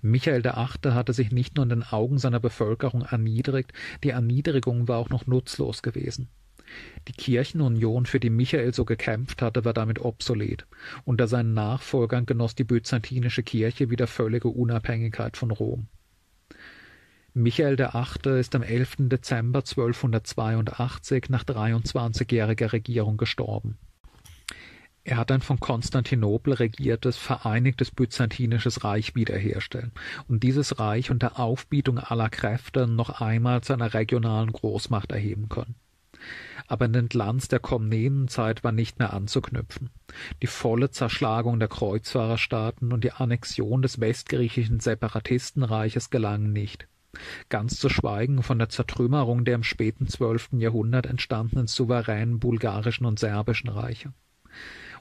Michael 0.00 0.44
VIII. 0.44 0.94
hatte 0.94 1.12
sich 1.12 1.30
nicht 1.30 1.56
nur 1.56 1.64
in 1.64 1.70
den 1.70 1.82
Augen 1.82 2.18
seiner 2.18 2.40
Bevölkerung 2.40 3.02
erniedrigt, 3.02 3.72
die 4.02 4.10
Erniedrigung 4.10 4.88
war 4.88 4.98
auch 4.98 5.10
noch 5.10 5.26
nutzlos 5.26 5.82
gewesen. 5.82 6.28
Die 7.08 7.12
Kirchenunion, 7.12 8.04
für 8.04 8.20
die 8.20 8.30
Michael 8.30 8.74
so 8.74 8.84
gekämpft 8.84 9.40
hatte, 9.40 9.64
war 9.64 9.72
damit 9.72 10.00
obsolet. 10.00 10.66
Unter 11.04 11.26
seinen 11.26 11.54
Nachfolgern 11.54 12.26
genoss 12.26 12.54
die 12.54 12.64
byzantinische 12.64 13.42
Kirche 13.42 13.88
wieder 13.88 14.06
völlige 14.06 14.48
Unabhängigkeit 14.48 15.36
von 15.36 15.50
Rom. 15.50 15.86
Michael 17.32 17.78
VIII. 17.78 18.40
ist 18.40 18.54
am 18.54 18.62
11. 18.62 18.96
Dezember 19.08 19.60
1282 19.60 21.30
nach 21.30 21.44
23-jähriger 21.44 22.72
Regierung 22.72 23.16
gestorben. 23.16 23.78
Er 25.04 25.16
hat 25.16 25.30
ein 25.30 25.40
von 25.40 25.58
Konstantinopel 25.60 26.52
regiertes, 26.52 27.16
vereinigtes 27.16 27.90
byzantinisches 27.90 28.84
Reich 28.84 29.14
wiederherstellen 29.14 29.92
und 30.26 30.42
dieses 30.42 30.78
Reich 30.78 31.10
unter 31.10 31.38
Aufbietung 31.38 31.98
aller 31.98 32.28
Kräfte 32.28 32.86
noch 32.86 33.22
einmal 33.22 33.62
zu 33.62 33.72
einer 33.72 33.94
regionalen 33.94 34.52
Großmacht 34.52 35.12
erheben 35.12 35.48
können 35.48 35.76
aber 36.68 36.84
an 36.84 36.92
den 36.92 37.08
Glanz 37.08 37.48
der 37.48 37.58
Komnenenzeit 37.58 38.62
war 38.62 38.72
nicht 38.72 38.98
mehr 38.98 39.12
anzuknüpfen. 39.12 39.90
Die 40.42 40.46
volle 40.46 40.90
Zerschlagung 40.90 41.58
der 41.58 41.68
Kreuzfahrerstaaten 41.68 42.92
und 42.92 43.04
die 43.04 43.12
Annexion 43.12 43.82
des 43.82 44.00
westgriechischen 44.00 44.78
Separatistenreiches 44.78 46.10
gelangen 46.10 46.52
nicht. 46.52 46.86
Ganz 47.48 47.80
zu 47.80 47.88
schweigen 47.88 48.42
von 48.42 48.58
der 48.58 48.68
Zertrümmerung 48.68 49.44
der 49.44 49.54
im 49.54 49.62
späten 49.62 50.06
zwölften 50.06 50.60
Jahrhundert 50.60 51.06
entstandenen 51.06 51.66
souveränen 51.66 52.38
bulgarischen 52.38 53.06
und 53.06 53.18
serbischen 53.18 53.70
Reiche. 53.70 54.12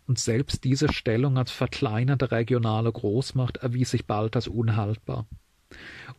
Und 0.07 0.20
selbst 0.20 0.63
diese 0.63 0.91
Stellung 0.91 1.38
als 1.38 1.51
verkleinerte 1.51 2.32
regionale 2.32 2.91
Großmacht 2.91 3.57
erwies 3.57 3.91
sich 3.91 4.07
bald 4.07 4.38
als 4.38 4.47
unhaltbar. 4.47 5.28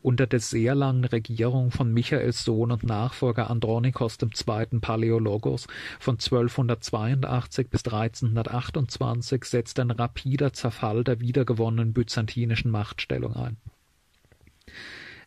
Unter 0.00 0.28
der 0.28 0.38
sehr 0.38 0.76
langen 0.76 1.04
Regierung 1.04 1.72
von 1.72 1.92
Michaels 1.92 2.44
Sohn 2.44 2.70
und 2.70 2.84
Nachfolger 2.84 3.50
Andronikos 3.50 4.16
II. 4.22 4.78
Paläologos 4.80 5.66
von 5.98 6.14
1282 6.14 7.68
bis 7.68 7.84
1328 7.84 9.44
setzte 9.44 9.82
ein 9.82 9.90
rapider 9.90 10.52
Zerfall 10.52 11.02
der 11.02 11.18
wiedergewonnenen 11.20 11.92
byzantinischen 11.94 12.70
Machtstellung 12.70 13.34
ein. 13.34 13.56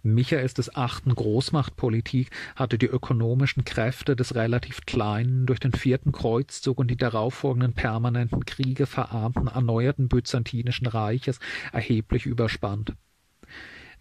Michaels 0.03 0.53
des 0.53 0.74
Achten 0.74 1.13
Großmachtpolitik 1.13 2.32
hatte 2.55 2.78
die 2.78 2.88
ökonomischen 2.88 3.65
Kräfte 3.65 4.15
des 4.15 4.36
relativ 4.36 4.86
kleinen, 4.86 5.45
durch 5.45 5.59
den 5.59 5.74
vierten 5.74 6.11
Kreuzzug 6.11 6.80
und 6.80 6.89
die 6.89 6.97
darauffolgenden 6.97 7.74
permanenten 7.74 8.45
Kriege 8.45 8.86
verarmten 8.86 9.47
erneuerten 9.47 10.07
byzantinischen 10.07 10.88
Reiches 10.88 11.39
erheblich 11.72 12.26
überspannt 12.26 12.95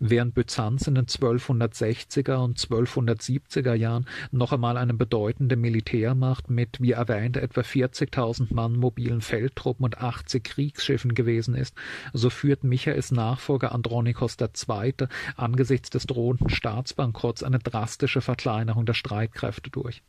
während 0.01 0.35
Byzanz 0.35 0.87
in 0.87 0.97
den 0.97 1.07
1260er 1.07 2.37
und 2.37 2.59
1270er 2.59 3.75
Jahren 3.75 4.07
noch 4.33 4.53
einmal 4.53 4.77
eine 4.77 4.95
bedeutende 4.95 5.57
Militärmacht 5.57 6.51
mit, 6.51 6.81
wie 6.81 6.93
erwähnt, 6.93 7.37
etwa 7.37 7.61
40.000 7.61 8.53
Mann 8.53 8.77
mobilen 8.77 9.21
Feldtruppen 9.21 9.85
und 9.85 9.99
80 9.99 10.43
Kriegsschiffen 10.43 11.15
gewesen 11.15 11.55
ist, 11.55 11.77
so 12.13 12.31
führt 12.31 12.65
Michaels 12.65 13.13
Nachfolger 13.13 13.73
Andronikos 13.73 14.37
II. 14.41 14.95
angesichts 15.37 15.91
des 15.91 16.07
drohenden 16.07 16.49
Staatsbankrotts 16.49 17.43
eine 17.43 17.59
drastische 17.59 18.23
Verkleinerung 18.23 18.87
der 18.87 18.95
Streitkräfte 18.95 19.71
durch. 19.71 20.03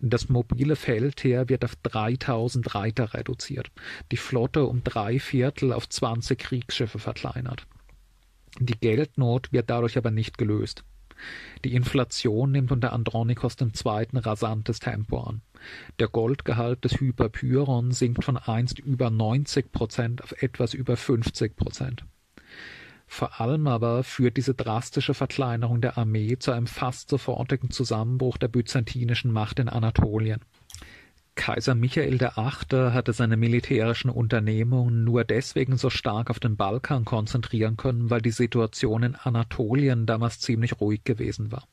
Das 0.00 0.28
mobile 0.28 0.76
Feldheer 0.76 1.48
wird 1.48 1.64
auf 1.64 1.76
3000 1.76 2.74
Reiter 2.74 3.14
reduziert, 3.14 3.70
die 4.10 4.16
Flotte 4.16 4.64
um 4.64 4.82
drei 4.82 5.20
Viertel 5.20 5.72
auf 5.72 5.88
20 5.88 6.38
Kriegsschiffe 6.38 6.98
verkleinert. 6.98 7.66
Die 8.58 8.78
Geldnot 8.78 9.52
wird 9.52 9.70
dadurch 9.70 9.96
aber 9.96 10.10
nicht 10.10 10.38
gelöst. 10.38 10.84
Die 11.64 11.74
Inflation 11.74 12.50
nimmt 12.50 12.72
unter 12.72 12.92
Andronikos 12.92 13.56
II. 13.60 14.06
rasantes 14.14 14.80
Tempo 14.80 15.20
an. 15.20 15.42
Der 15.98 16.08
Goldgehalt 16.08 16.84
des 16.84 17.00
Hyperpyron 17.00 17.92
sinkt 17.92 18.24
von 18.24 18.36
einst 18.36 18.78
über 18.78 19.10
90 19.10 19.70
Prozent 19.70 20.22
auf 20.22 20.32
etwas 20.42 20.74
über 20.74 20.96
50 20.96 21.56
Prozent. 21.56 22.04
Vor 23.06 23.40
allem 23.40 23.66
aber 23.66 24.04
führt 24.04 24.38
diese 24.38 24.54
drastische 24.54 25.12
Verkleinerung 25.12 25.80
der 25.82 25.98
Armee 25.98 26.38
zu 26.38 26.50
einem 26.50 26.66
fast 26.66 27.10
sofortigen 27.10 27.70
Zusammenbruch 27.70 28.38
der 28.38 28.48
byzantinischen 28.48 29.30
Macht 29.30 29.58
in 29.58 29.68
Anatolien. 29.68 30.40
Kaiser 31.34 31.74
Michael 31.74 32.20
VIII. 32.20 32.92
hatte 32.92 33.12
seine 33.12 33.36
militärischen 33.36 34.10
Unternehmungen 34.10 35.04
nur 35.04 35.24
deswegen 35.24 35.76
so 35.76 35.90
stark 35.90 36.30
auf 36.30 36.40
den 36.40 36.56
Balkan 36.56 37.04
konzentrieren 37.04 37.76
können, 37.76 38.10
weil 38.10 38.20
die 38.20 38.30
Situation 38.30 39.02
in 39.02 39.14
Anatolien 39.14 40.06
damals 40.06 40.40
ziemlich 40.40 40.80
ruhig 40.80 41.04
gewesen 41.04 41.50
war. 41.50 41.66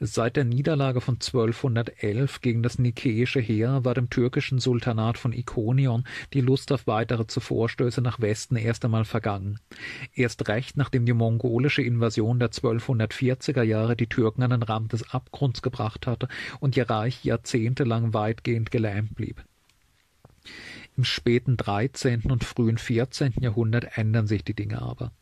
Seit 0.00 0.36
der 0.36 0.44
Niederlage 0.44 1.00
von 1.00 1.14
1211 1.14 2.40
gegen 2.40 2.62
das 2.62 2.78
nikäische 2.78 3.40
Heer 3.40 3.84
war 3.84 3.94
dem 3.94 4.10
türkischen 4.10 4.58
Sultanat 4.58 5.18
von 5.18 5.32
Ikonion 5.32 6.04
die 6.32 6.40
Lust 6.40 6.72
auf 6.72 6.86
weitere 6.86 7.26
Zuvorstöße 7.26 8.00
nach 8.00 8.20
Westen 8.20 8.56
erst 8.56 8.84
einmal 8.84 9.04
vergangen. 9.04 9.60
Erst 10.14 10.48
recht, 10.48 10.76
nachdem 10.76 11.06
die 11.06 11.12
mongolische 11.12 11.82
Invasion 11.82 12.38
der 12.38 12.50
1240er 12.50 13.62
Jahre 13.62 13.96
die 13.96 14.08
Türken 14.08 14.42
an 14.42 14.50
den 14.50 14.62
Rand 14.62 14.92
des 14.92 15.10
Abgrunds 15.10 15.62
gebracht 15.62 16.06
hatte 16.06 16.28
und 16.60 16.76
ihr 16.76 16.90
Reich 16.90 17.24
jahrzehntelang 17.24 18.12
weitgehend 18.12 18.70
gelähmt 18.70 19.14
blieb. 19.14 19.44
Im 20.96 21.04
späten 21.04 21.56
13. 21.56 22.30
und 22.30 22.44
frühen 22.44 22.78
14. 22.78 23.34
Jahrhundert 23.40 23.96
ändern 23.96 24.26
sich 24.26 24.44
die 24.44 24.54
Dinge 24.54 24.80
aber. 24.82 25.12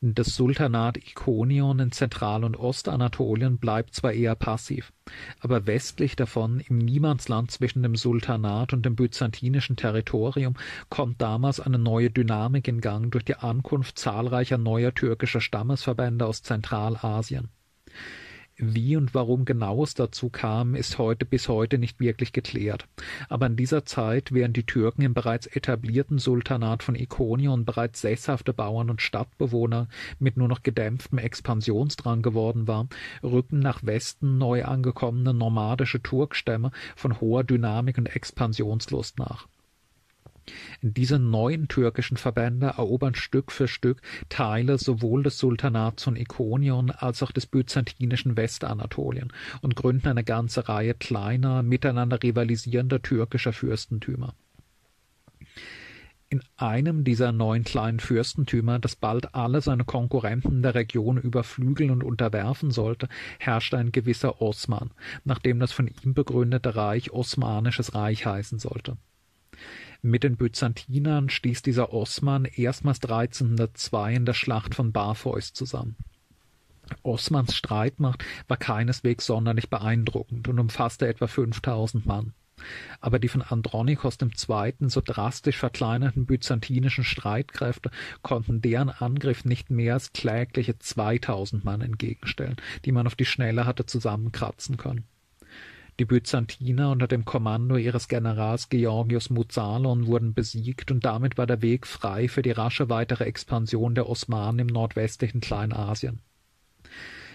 Das 0.00 0.34
Sultanat 0.34 0.98
Ikonion 0.98 1.78
in 1.78 1.90
Zentral- 1.90 2.44
und 2.44 2.58
Ostanatolien 2.58 3.58
bleibt 3.58 3.94
zwar 3.94 4.12
eher 4.12 4.34
passiv, 4.34 4.92
aber 5.40 5.66
westlich 5.66 6.16
davon, 6.16 6.60
im 6.60 6.78
Niemandsland 6.78 7.50
zwischen 7.50 7.82
dem 7.82 7.96
Sultanat 7.96 8.72
und 8.74 8.84
dem 8.84 8.94
byzantinischen 8.94 9.76
Territorium, 9.76 10.54
kommt 10.90 11.22
damals 11.22 11.60
eine 11.60 11.78
neue 11.78 12.10
Dynamik 12.10 12.68
in 12.68 12.80
Gang 12.80 13.10
durch 13.10 13.24
die 13.24 13.36
Ankunft 13.36 13.98
zahlreicher 13.98 14.58
neuer 14.58 14.94
türkischer 14.94 15.40
Stammesverbände 15.40 16.26
aus 16.26 16.42
Zentralasien. 16.42 17.48
Wie 18.58 18.96
und 18.96 19.14
warum 19.14 19.44
genau 19.44 19.82
es 19.82 19.92
dazu 19.92 20.30
kam, 20.30 20.74
ist 20.74 20.96
heute 20.96 21.26
bis 21.26 21.46
heute 21.46 21.76
nicht 21.76 22.00
wirklich 22.00 22.32
geklärt. 22.32 22.88
Aber 23.28 23.44
in 23.46 23.56
dieser 23.56 23.84
Zeit, 23.84 24.32
während 24.32 24.56
die 24.56 24.64
Türken 24.64 25.02
im 25.02 25.12
bereits 25.12 25.46
etablierten 25.46 26.18
Sultanat 26.18 26.82
von 26.82 26.94
Ikonion 26.94 27.66
bereits 27.66 28.00
sesshafte 28.00 28.54
Bauern 28.54 28.88
und 28.88 29.02
Stadtbewohner 29.02 29.88
mit 30.18 30.38
nur 30.38 30.48
noch 30.48 30.62
gedämpftem 30.62 31.18
Expansionsdrang 31.18 32.22
geworden 32.22 32.66
waren, 32.66 32.88
rücken 33.22 33.58
nach 33.58 33.84
Westen 33.84 34.38
neu 34.38 34.64
angekommene 34.64 35.34
nomadische 35.34 36.02
Turkstämme 36.02 36.70
von 36.94 37.20
hoher 37.20 37.44
Dynamik 37.44 37.98
und 37.98 38.06
Expansionslust 38.06 39.18
nach. 39.18 39.48
Diese 40.80 41.18
neuen 41.18 41.68
türkischen 41.68 42.16
Verbände 42.16 42.66
erobern 42.66 43.14
Stück 43.14 43.50
für 43.50 43.68
Stück 43.68 44.00
Teile 44.28 44.78
sowohl 44.78 45.22
des 45.22 45.38
Sultanats 45.38 46.04
von 46.04 46.16
Ikonion 46.16 46.90
als 46.90 47.22
auch 47.22 47.32
des 47.32 47.46
byzantinischen 47.46 48.36
Westanatolien 48.36 49.32
und 49.62 49.76
gründen 49.76 50.08
eine 50.08 50.24
ganze 50.24 50.68
Reihe 50.68 50.94
kleiner, 50.94 51.62
miteinander 51.62 52.22
rivalisierender 52.22 53.02
türkischer 53.02 53.52
Fürstentümer. 53.52 54.34
In 56.28 56.42
einem 56.56 57.04
dieser 57.04 57.30
neuen 57.30 57.62
kleinen 57.62 58.00
Fürstentümer, 58.00 58.80
das 58.80 58.96
bald 58.96 59.34
alle 59.36 59.60
seine 59.60 59.84
Konkurrenten 59.84 60.60
der 60.60 60.74
Region 60.74 61.18
überflügeln 61.18 61.92
und 61.92 62.02
unterwerfen 62.02 62.72
sollte, 62.72 63.08
herrschte 63.38 63.78
ein 63.78 63.92
gewisser 63.92 64.42
Osman, 64.42 64.90
nachdem 65.24 65.60
das 65.60 65.70
von 65.70 65.86
ihm 65.86 66.14
begründete 66.14 66.74
Reich 66.74 67.12
Osmanisches 67.12 67.94
Reich 67.94 68.26
heißen 68.26 68.58
sollte. 68.58 68.96
Mit 70.06 70.22
den 70.22 70.36
Byzantinern 70.36 71.28
stieß 71.28 71.62
dieser 71.62 71.92
Osman 71.92 72.44
erstmals 72.44 73.02
1302 73.02 74.14
in 74.14 74.24
der 74.24 74.34
Schlacht 74.34 74.76
von 74.76 74.92
Barfois 74.92 75.52
zusammen. 75.52 75.96
Osmans 77.02 77.56
Streitmacht 77.56 78.24
war 78.46 78.56
keineswegs 78.56 79.26
sonderlich 79.26 79.68
beeindruckend 79.68 80.46
und 80.46 80.60
umfasste 80.60 81.08
etwa 81.08 81.26
5000 81.26 82.06
Mann. 82.06 82.34
Aber 83.00 83.18
die 83.18 83.26
von 83.26 83.42
Andronikos 83.42 84.16
II. 84.22 84.74
so 84.88 85.00
drastisch 85.04 85.58
verkleinerten 85.58 86.24
byzantinischen 86.24 87.02
Streitkräfte 87.02 87.90
konnten 88.22 88.62
deren 88.62 88.90
Angriff 88.90 89.44
nicht 89.44 89.70
mehr 89.70 89.94
als 89.94 90.12
klägliche 90.12 90.78
2000 90.78 91.64
Mann 91.64 91.80
entgegenstellen, 91.80 92.54
die 92.84 92.92
man 92.92 93.08
auf 93.08 93.16
die 93.16 93.26
Schnelle 93.26 93.66
hatte 93.66 93.86
zusammenkratzen 93.86 94.76
können. 94.76 95.08
Die 95.98 96.04
Byzantiner 96.04 96.90
unter 96.90 97.08
dem 97.08 97.24
Kommando 97.24 97.76
ihres 97.76 98.06
Generals 98.08 98.68
Georgios 98.68 99.30
Muzalon 99.30 100.06
wurden 100.06 100.34
besiegt 100.34 100.90
und 100.90 101.06
damit 101.06 101.38
war 101.38 101.46
der 101.46 101.62
Weg 101.62 101.86
frei 101.86 102.28
für 102.28 102.42
die 102.42 102.50
rasche 102.50 102.90
weitere 102.90 103.24
Expansion 103.24 103.94
der 103.94 104.06
Osmanen 104.06 104.58
im 104.58 104.66
nordwestlichen 104.66 105.40
Kleinasien. 105.40 106.20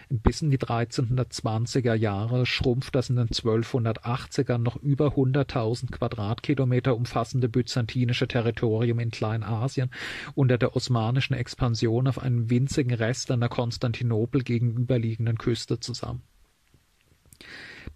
Bis 0.09 0.41
in 0.43 0.51
die 0.51 0.59
1320er 0.59 1.95
Jahre 1.95 2.45
schrumpft 2.45 2.93
das 2.93 3.09
in 3.09 3.15
den 3.15 3.29
1280ern 3.29 4.57
noch 4.57 4.75
über 4.75 5.15
100.000 5.15 5.89
Quadratkilometer 5.89 6.95
umfassende 6.95 7.49
byzantinische 7.49 8.27
Territorium 8.27 8.99
in 8.99 9.09
Kleinasien 9.09 9.89
unter 10.35 10.57
der 10.57 10.75
osmanischen 10.75 11.33
Expansion 11.33 12.07
auf 12.07 12.19
einen 12.19 12.49
winzigen 12.49 12.93
Rest 12.93 13.31
an 13.31 13.39
der 13.39 13.49
Konstantinopel 13.49 14.43
gegenüberliegenden 14.43 15.37
Küste 15.37 15.79
zusammen. 15.79 16.21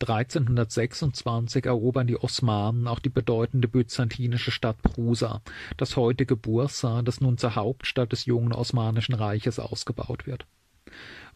1326 0.02 1.66
erobern 1.66 2.08
die 2.08 2.18
Osmanen 2.18 2.88
auch 2.88 3.00
die 3.00 3.10
bedeutende 3.10 3.68
byzantinische 3.68 4.52
Stadt 4.52 4.82
Prusa, 4.82 5.42
das 5.78 5.96
heutige 5.96 6.36
Bursa, 6.36 7.02
das 7.02 7.22
nun 7.22 7.38
zur 7.38 7.56
Hauptstadt 7.56 8.12
des 8.12 8.26
jungen 8.26 8.54
Osmanischen 8.54 9.16
Reiches 9.16 9.60
ausgebaut 9.60 10.28
wird. 10.28 10.46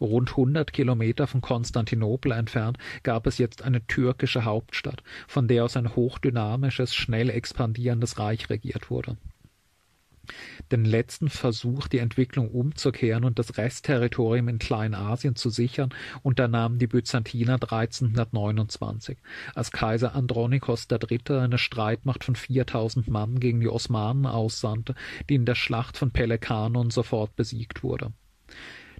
Rund 0.00 0.30
100 0.30 0.72
Kilometer 0.72 1.26
von 1.26 1.40
Konstantinopel 1.40 2.32
entfernt 2.32 2.78
gab 3.02 3.26
es 3.26 3.38
jetzt 3.38 3.62
eine 3.62 3.86
türkische 3.86 4.44
Hauptstadt, 4.44 5.02
von 5.28 5.48
der 5.48 5.64
aus 5.64 5.76
ein 5.76 5.94
hochdynamisches, 5.94 6.94
schnell 6.94 7.28
expandierendes 7.28 8.18
Reich 8.18 8.48
regiert 8.48 8.90
wurde 8.90 9.16
den 10.70 10.84
letzten 10.84 11.28
Versuch, 11.28 11.88
die 11.88 11.98
Entwicklung 11.98 12.50
umzukehren 12.50 13.24
und 13.24 13.38
das 13.38 13.56
Restterritorium 13.56 14.48
in 14.48 14.58
Kleinasien 14.58 15.36
zu 15.36 15.50
sichern, 15.50 15.90
unternahmen 16.22 16.78
die 16.78 16.86
Byzantiner 16.86 17.54
1329, 17.54 19.18
als 19.54 19.70
Kaiser 19.72 20.14
Andronikos 20.14 20.86
III. 20.90 21.38
eine 21.38 21.58
Streitmacht 21.58 22.24
von 22.24 22.36
4000 22.36 23.08
Mann 23.08 23.40
gegen 23.40 23.60
die 23.60 23.68
Osmanen 23.68 24.26
aussandte, 24.26 24.94
die 25.28 25.34
in 25.34 25.44
der 25.44 25.54
Schlacht 25.54 25.96
von 25.96 26.10
Pelekanon 26.10 26.90
sofort 26.90 27.36
besiegt 27.36 27.82
wurde. 27.82 28.12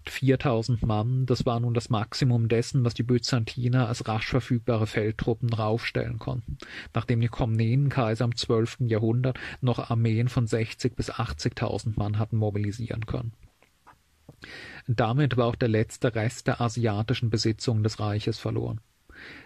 4000 0.08 0.84
Mann, 0.84 1.26
das 1.26 1.44
war 1.46 1.60
nun 1.60 1.74
das 1.74 1.90
Maximum 1.90 2.48
dessen, 2.48 2.84
was 2.84 2.94
die 2.94 3.02
Byzantiner 3.02 3.88
als 3.88 4.08
rasch 4.08 4.28
verfügbare 4.28 4.86
Feldtruppen 4.86 5.48
draufstellen 5.48 6.18
konnten, 6.18 6.58
nachdem 6.94 7.20
die 7.20 7.28
Komnenenkaiser 7.28 8.24
im 8.24 8.36
12. 8.36 8.78
Jahrhundert 8.80 9.38
noch 9.60 9.90
Armeen 9.90 10.28
von 10.28 10.46
60 10.46 10.96
bis 10.96 11.10
80.000 11.12 11.98
Mann 11.98 12.18
hatten 12.18 12.36
mobilisieren 12.36 13.06
können. 13.06 13.32
Damit 14.86 15.36
war 15.36 15.46
auch 15.46 15.56
der 15.56 15.68
letzte 15.68 16.14
Rest 16.14 16.46
der 16.46 16.60
asiatischen 16.60 17.30
Besitzungen 17.30 17.82
des 17.82 18.00
Reiches 18.00 18.38
verloren. 18.38 18.80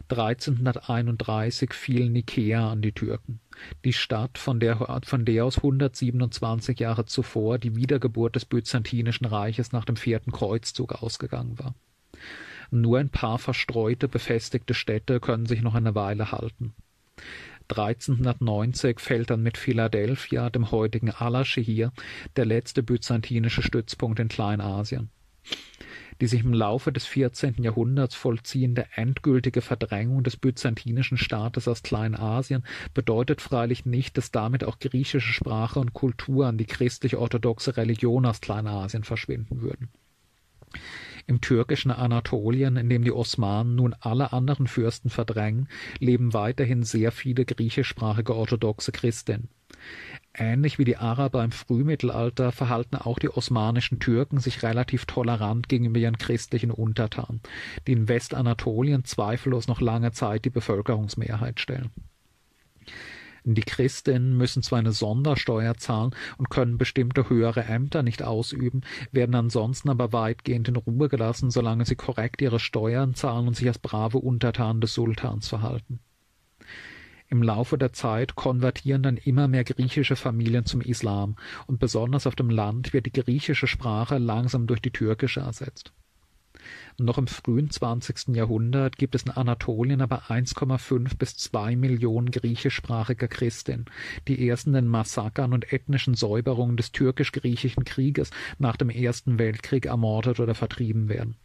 1331 0.08 1.72
fiel 1.72 2.10
Nikea 2.10 2.70
an 2.70 2.82
die 2.82 2.92
Türken, 2.92 3.40
die 3.84 3.92
Stadt, 3.92 4.38
von 4.38 4.60
der, 4.60 5.00
von 5.04 5.24
der 5.24 5.44
aus 5.44 5.58
127 5.58 6.78
Jahre 6.78 7.06
zuvor 7.06 7.58
die 7.58 7.74
Wiedergeburt 7.74 8.36
des 8.36 8.44
Byzantinischen 8.44 9.26
Reiches 9.26 9.72
nach 9.72 9.84
dem 9.84 9.96
Vierten 9.96 10.32
Kreuzzug 10.32 10.92
ausgegangen 11.02 11.58
war. 11.58 11.74
Nur 12.70 12.98
ein 12.98 13.10
paar 13.10 13.38
verstreute, 13.38 14.08
befestigte 14.08 14.74
Städte 14.74 15.20
können 15.20 15.46
sich 15.46 15.62
noch 15.62 15.74
eine 15.74 15.94
Weile 15.94 16.32
halten. 16.32 16.74
1390 17.68 19.00
fällt 19.00 19.30
dann 19.30 19.42
mit 19.42 19.56
Philadelphia, 19.56 20.50
dem 20.50 20.70
heutigen 20.70 21.10
Al-Ashir, 21.10 21.92
der 22.36 22.44
letzte 22.44 22.82
byzantinische 22.82 23.62
Stützpunkt 23.62 24.20
in 24.20 24.28
Kleinasien 24.28 25.10
die 26.20 26.26
sich 26.26 26.44
im 26.44 26.52
Laufe 26.52 26.92
des 26.92 27.06
14. 27.06 27.62
Jahrhunderts 27.62 28.14
vollziehende 28.14 28.86
endgültige 28.94 29.60
Verdrängung 29.60 30.22
des 30.22 30.36
byzantinischen 30.36 31.18
Staates 31.18 31.68
aus 31.68 31.82
Kleinasien 31.82 32.64
bedeutet 32.92 33.40
freilich 33.40 33.86
nicht, 33.86 34.16
dass 34.16 34.30
damit 34.30 34.64
auch 34.64 34.78
griechische 34.78 35.32
Sprache 35.32 35.80
und 35.80 35.92
Kultur 35.92 36.46
an 36.46 36.58
die 36.58 36.66
christlich-orthodoxe 36.66 37.76
Religion 37.76 38.26
aus 38.26 38.40
Kleinasien 38.40 39.04
verschwinden 39.04 39.60
würden. 39.60 39.88
Im 41.26 41.40
türkischen 41.40 41.90
Anatolien, 41.90 42.76
in 42.76 42.90
dem 42.90 43.04
die 43.04 43.12
Osmanen 43.12 43.74
nun 43.76 43.94
alle 44.00 44.32
anderen 44.32 44.66
Fürsten 44.66 45.08
verdrängen, 45.08 45.68
leben 45.98 46.34
weiterhin 46.34 46.82
sehr 46.82 47.12
viele 47.12 47.44
griechischsprachige 47.44 48.34
orthodoxe 48.34 48.92
Christinnen. 48.92 49.48
Ähnlich 50.36 50.78
wie 50.80 50.84
die 50.84 50.96
Araber 50.96 51.44
im 51.44 51.52
Frühmittelalter 51.52 52.50
verhalten 52.50 52.96
auch 52.96 53.20
die 53.20 53.30
osmanischen 53.30 54.00
Türken 54.00 54.40
sich 54.40 54.64
relativ 54.64 55.06
tolerant 55.06 55.68
gegenüber 55.68 56.00
ihren 56.00 56.18
christlichen 56.18 56.72
Untertanen, 56.72 57.40
die 57.86 57.92
in 57.92 58.08
Westanatolien 58.08 59.04
zweifellos 59.04 59.68
noch 59.68 59.80
lange 59.80 60.10
Zeit 60.10 60.44
die 60.44 60.50
Bevölkerungsmehrheit 60.50 61.60
stellen. 61.60 61.90
Die 63.46 63.60
Christinnen 63.60 64.36
müssen 64.36 64.62
zwar 64.62 64.80
eine 64.80 64.92
Sondersteuer 64.92 65.76
zahlen 65.76 66.16
und 66.38 66.50
können 66.50 66.78
bestimmte 66.78 67.28
höhere 67.28 67.64
Ämter 67.64 68.02
nicht 68.02 68.22
ausüben, 68.22 68.80
werden 69.12 69.34
ansonsten 69.34 69.90
aber 69.90 70.12
weitgehend 70.12 70.66
in 70.66 70.76
Ruhe 70.76 71.08
gelassen, 71.08 71.50
solange 71.50 71.84
sie 71.84 71.94
korrekt 71.94 72.40
ihre 72.42 72.58
Steuern 72.58 73.14
zahlen 73.14 73.46
und 73.46 73.54
sich 73.54 73.68
als 73.68 73.78
brave 73.78 74.18
Untertanen 74.18 74.80
des 74.80 74.94
Sultans 74.94 75.46
verhalten. 75.46 76.00
Im 77.28 77.42
Laufe 77.42 77.78
der 77.78 77.92
Zeit 77.92 78.34
konvertieren 78.34 79.02
dann 79.02 79.16
immer 79.16 79.48
mehr 79.48 79.64
griechische 79.64 80.14
Familien 80.14 80.66
zum 80.66 80.80
Islam 80.80 81.36
und 81.66 81.80
besonders 81.80 82.26
auf 82.26 82.36
dem 82.36 82.50
Land 82.50 82.92
wird 82.92 83.06
die 83.06 83.12
griechische 83.12 83.66
Sprache 83.66 84.18
langsam 84.18 84.66
durch 84.66 84.80
die 84.80 84.90
türkische 84.90 85.40
ersetzt. 85.40 85.92
Noch 86.98 87.18
im 87.18 87.26
frühen 87.26 87.70
20. 87.70 88.36
Jahrhundert 88.36 88.96
gibt 88.96 89.14
es 89.14 89.24
in 89.24 89.32
Anatolien 89.32 90.00
aber 90.00 90.24
1,5 90.28 91.16
bis 91.18 91.36
2 91.36 91.76
Millionen 91.76 92.30
griechischsprachiger 92.30 93.28
Christinnen, 93.28 93.86
die 94.28 94.40
erst 94.46 94.66
in 94.66 94.74
den 94.74 94.86
Massakern 94.86 95.52
und 95.52 95.72
ethnischen 95.72 96.14
Säuberungen 96.14 96.76
des 96.76 96.92
türkisch-griechischen 96.92 97.84
Krieges 97.84 98.30
nach 98.58 98.76
dem 98.76 98.90
Ersten 98.90 99.38
Weltkrieg 99.38 99.86
ermordet 99.86 100.40
oder 100.40 100.54
vertrieben 100.54 101.08
werden 101.08 101.36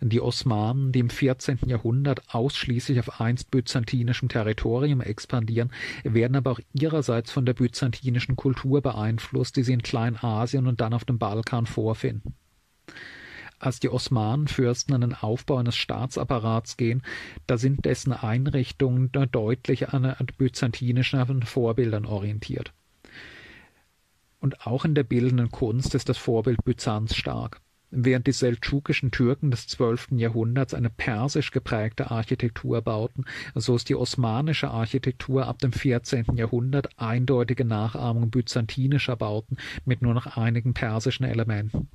Die 0.00 0.20
Osmanen, 0.20 0.92
die 0.92 0.98
im 0.98 1.10
14. 1.10 1.60
Jahrhundert 1.66 2.34
ausschließlich 2.34 2.98
auf 3.00 3.20
einst 3.20 3.50
byzantinischem 3.50 4.28
Territorium 4.28 5.00
expandieren, 5.00 5.70
werden 6.04 6.36
aber 6.36 6.52
auch 6.52 6.60
ihrerseits 6.72 7.30
von 7.30 7.46
der 7.46 7.54
byzantinischen 7.54 8.36
Kultur 8.36 8.82
beeinflusst, 8.82 9.56
die 9.56 9.62
sie 9.62 9.72
in 9.72 9.82
Kleinasien 9.82 10.66
und 10.66 10.80
dann 10.80 10.94
auf 10.94 11.04
dem 11.04 11.18
Balkan 11.18 11.66
vorfinden. 11.66 12.34
Als 13.58 13.80
die 13.80 13.88
Osmanenfürsten 13.88 14.94
an 14.94 15.00
den 15.00 15.14
Aufbau 15.14 15.56
eines 15.56 15.76
Staatsapparats 15.76 16.76
gehen, 16.76 17.02
da 17.46 17.56
sind 17.56 17.86
dessen 17.86 18.12
Einrichtungen 18.12 19.10
deutlich 19.12 19.88
an 19.88 20.14
byzantinischen 20.36 21.42
Vorbildern 21.42 22.04
orientiert. 22.04 22.72
Und 24.40 24.66
auch 24.66 24.84
in 24.84 24.94
der 24.94 25.04
bildenden 25.04 25.50
Kunst 25.50 25.94
ist 25.94 26.10
das 26.10 26.18
Vorbild 26.18 26.64
Byzanz 26.64 27.14
stark. 27.14 27.62
Während 27.98 28.26
die 28.26 28.32
seldschukischen 28.32 29.10
Türken 29.10 29.50
des 29.50 29.68
zwölften 29.68 30.18
Jahrhunderts 30.18 30.74
eine 30.74 30.90
persisch 30.90 31.50
geprägte 31.50 32.10
Architektur 32.10 32.82
bauten, 32.82 33.24
so 33.54 33.74
ist 33.74 33.88
die 33.88 33.94
osmanische 33.94 34.70
Architektur 34.70 35.46
ab 35.46 35.60
dem 35.60 35.72
vierzehnten 35.72 36.36
Jahrhundert 36.36 36.90
eindeutige 36.98 37.64
Nachahmung 37.64 38.28
byzantinischer 38.28 39.16
Bauten 39.16 39.56
mit 39.86 40.02
nur 40.02 40.12
noch 40.12 40.36
einigen 40.36 40.74
persischen 40.74 41.24
Elementen. 41.24 41.88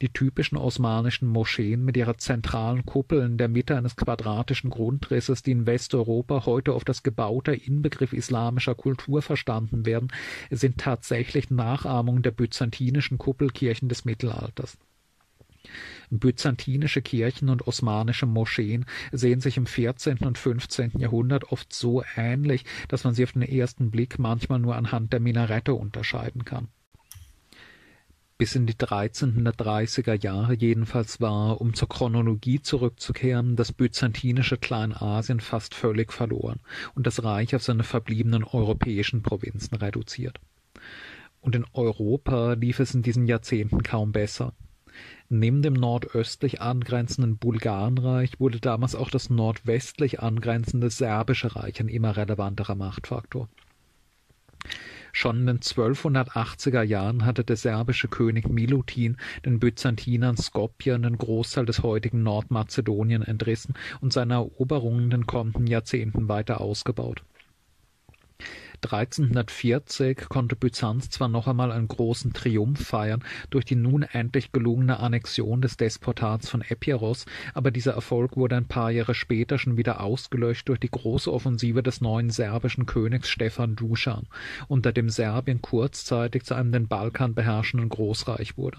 Die 0.00 0.08
typischen 0.08 0.56
osmanischen 0.56 1.26
Moscheen 1.26 1.84
mit 1.84 1.96
ihrer 1.96 2.16
zentralen 2.16 2.86
Kuppel 2.86 3.22
in 3.22 3.38
der 3.38 3.48
Mitte 3.48 3.76
eines 3.76 3.96
quadratischen 3.96 4.70
Grundrisses, 4.70 5.42
die 5.42 5.50
in 5.50 5.66
Westeuropa 5.66 6.46
heute 6.46 6.76
oft 6.76 6.88
als 6.88 7.02
gebauter 7.02 7.60
Inbegriff 7.66 8.12
islamischer 8.12 8.76
Kultur 8.76 9.20
verstanden 9.20 9.84
werden, 9.84 10.12
sind 10.50 10.78
tatsächlich 10.78 11.50
Nachahmungen 11.50 12.22
der 12.22 12.30
byzantinischen 12.30 13.18
Kuppelkirchen 13.18 13.88
des 13.88 14.04
Mittelalters. 14.04 14.78
Byzantinische 16.10 17.02
Kirchen 17.02 17.48
und 17.48 17.66
osmanische 17.66 18.26
Moscheen 18.26 18.84
sehen 19.12 19.40
sich 19.40 19.56
im 19.56 19.66
14. 19.66 20.18
und 20.18 20.38
15. 20.38 20.92
Jahrhundert 20.98 21.52
oft 21.52 21.72
so 21.72 22.02
ähnlich, 22.16 22.64
dass 22.88 23.04
man 23.04 23.14
sie 23.14 23.24
auf 23.24 23.32
den 23.32 23.42
ersten 23.42 23.90
Blick 23.90 24.18
manchmal 24.18 24.58
nur 24.58 24.76
anhand 24.76 25.12
der 25.12 25.20
Minarette 25.20 25.74
unterscheiden 25.74 26.44
kann 26.44 26.68
bis 28.42 28.56
in 28.56 28.66
die 28.66 28.74
1330er 28.74 30.20
Jahre 30.20 30.54
jedenfalls 30.54 31.20
war, 31.20 31.60
um 31.60 31.74
zur 31.74 31.88
Chronologie 31.88 32.60
zurückzukehren, 32.60 33.54
das 33.54 33.70
byzantinische 33.70 34.56
Kleinasien 34.56 35.38
fast 35.38 35.76
völlig 35.76 36.12
verloren 36.12 36.58
und 36.96 37.06
das 37.06 37.22
Reich 37.22 37.54
auf 37.54 37.62
seine 37.62 37.84
verbliebenen 37.84 38.42
europäischen 38.42 39.22
Provinzen 39.22 39.76
reduziert. 39.76 40.40
Und 41.40 41.54
in 41.54 41.64
Europa 41.72 42.54
lief 42.54 42.80
es 42.80 42.96
in 42.96 43.02
diesen 43.02 43.26
Jahrzehnten 43.26 43.84
kaum 43.84 44.10
besser. 44.10 44.54
Neben 45.28 45.62
dem 45.62 45.72
nordöstlich 45.72 46.60
angrenzenden 46.60 47.38
Bulgarenreich 47.38 48.38
wurde 48.38 48.60
damals 48.60 48.94
auch 48.94 49.10
das 49.10 49.30
nordwestlich 49.30 50.20
angrenzende 50.20 50.90
serbische 50.90 51.56
Reich 51.56 51.80
ein 51.80 51.88
immer 51.88 52.16
relevanterer 52.16 52.74
Machtfaktor. 52.74 53.48
Schon 55.14 55.40
in 55.40 55.46
den 55.46 55.58
1280er 55.60 56.82
Jahren 56.82 57.26
hatte 57.26 57.44
der 57.44 57.56
serbische 57.56 58.08
König 58.08 58.48
Milutin 58.48 59.18
den 59.44 59.60
Byzantinern 59.60 60.38
Skopje 60.38 60.98
den 60.98 61.18
Großteil 61.18 61.66
des 61.66 61.82
heutigen 61.82 62.22
Nordmazedonien 62.22 63.22
entrissen 63.22 63.74
und 64.00 64.12
seine 64.12 64.34
Eroberungen 64.34 65.04
in 65.04 65.10
den 65.10 65.26
kommenden 65.26 65.66
Jahrzehnten 65.66 66.28
weiter 66.28 66.60
ausgebaut 66.60 67.22
1340 68.84 70.28
konnte 70.28 70.56
Byzanz 70.56 71.10
zwar 71.10 71.28
noch 71.28 71.46
einmal 71.46 71.70
einen 71.72 71.88
großen 71.88 72.32
Triumph 72.32 72.84
feiern 72.84 73.24
durch 73.50 73.64
die 73.64 73.76
nun 73.76 74.02
endlich 74.02 74.52
gelungene 74.52 74.98
Annexion 74.98 75.62
des 75.62 75.76
Despotats 75.76 76.48
von 76.48 76.62
Epiros, 76.62 77.26
aber 77.54 77.70
dieser 77.70 77.92
Erfolg 77.92 78.36
wurde 78.36 78.56
ein 78.56 78.68
paar 78.68 78.90
Jahre 78.90 79.14
später 79.14 79.58
schon 79.58 79.76
wieder 79.76 80.00
ausgelöscht 80.00 80.68
durch 80.68 80.80
die 80.80 80.90
große 80.90 81.32
Offensive 81.32 81.82
des 81.82 82.00
neuen 82.00 82.30
serbischen 82.30 82.86
Königs 82.86 83.28
Stefan 83.28 83.76
Duschan, 83.76 84.26
unter 84.68 84.92
dem 84.92 85.08
Serbien 85.08 85.62
kurzzeitig 85.62 86.44
zu 86.44 86.54
einem 86.54 86.72
den 86.72 86.88
Balkan 86.88 87.34
beherrschenden 87.34 87.88
Großreich 87.88 88.56
wurde 88.56 88.78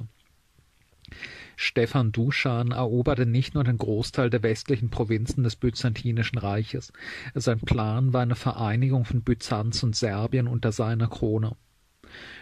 Stefan 1.55 2.11
Duschan 2.11 2.71
eroberte 2.71 3.25
nicht 3.25 3.53
nur 3.53 3.63
den 3.63 3.77
Großteil 3.77 4.29
der 4.29 4.43
westlichen 4.43 4.89
Provinzen 4.89 5.43
des 5.43 5.55
Byzantinischen 5.55 6.37
Reiches, 6.37 6.93
sein 7.33 7.59
Plan 7.59 8.13
war 8.13 8.21
eine 8.21 8.35
Vereinigung 8.35 9.05
von 9.05 9.21
Byzanz 9.21 9.83
und 9.83 9.95
Serbien 9.95 10.47
unter 10.47 10.71
seiner 10.71 11.07
Krone. 11.07 11.55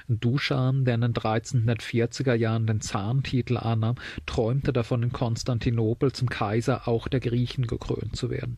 Duschan, 0.08 0.86
der 0.86 0.96
in 0.96 1.02
den 1.02 1.14
1340er 1.14 2.34
Jahren 2.34 2.68
den 2.68 2.82
Zahntitel 2.82 3.58
annahm, 3.58 3.96
träumte 4.26 4.74
davon, 4.74 5.04
in 5.04 5.12
Konstantinopel 5.12 6.12
zum 6.12 6.30
Kaiser 6.30 6.88
auch 6.88 7.08
der 7.08 7.20
Griechen 7.20 7.68
gekrönt 7.68 8.16
zu 8.16 8.30
werden. 8.30 8.58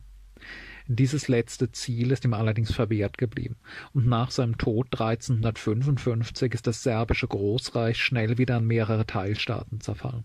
Dieses 0.86 1.28
letzte 1.28 1.72
Ziel 1.72 2.10
ist 2.10 2.24
ihm 2.26 2.34
allerdings 2.34 2.72
verwehrt 2.72 3.16
geblieben, 3.16 3.56
und 3.94 4.06
nach 4.06 4.30
seinem 4.30 4.58
Tod 4.58 4.88
1355 4.92 6.52
ist 6.52 6.66
das 6.66 6.82
serbische 6.82 7.26
Großreich 7.26 7.96
schnell 7.96 8.36
wieder 8.36 8.56
an 8.56 8.66
mehrere 8.66 9.06
Teilstaaten 9.06 9.80
zerfallen. 9.80 10.24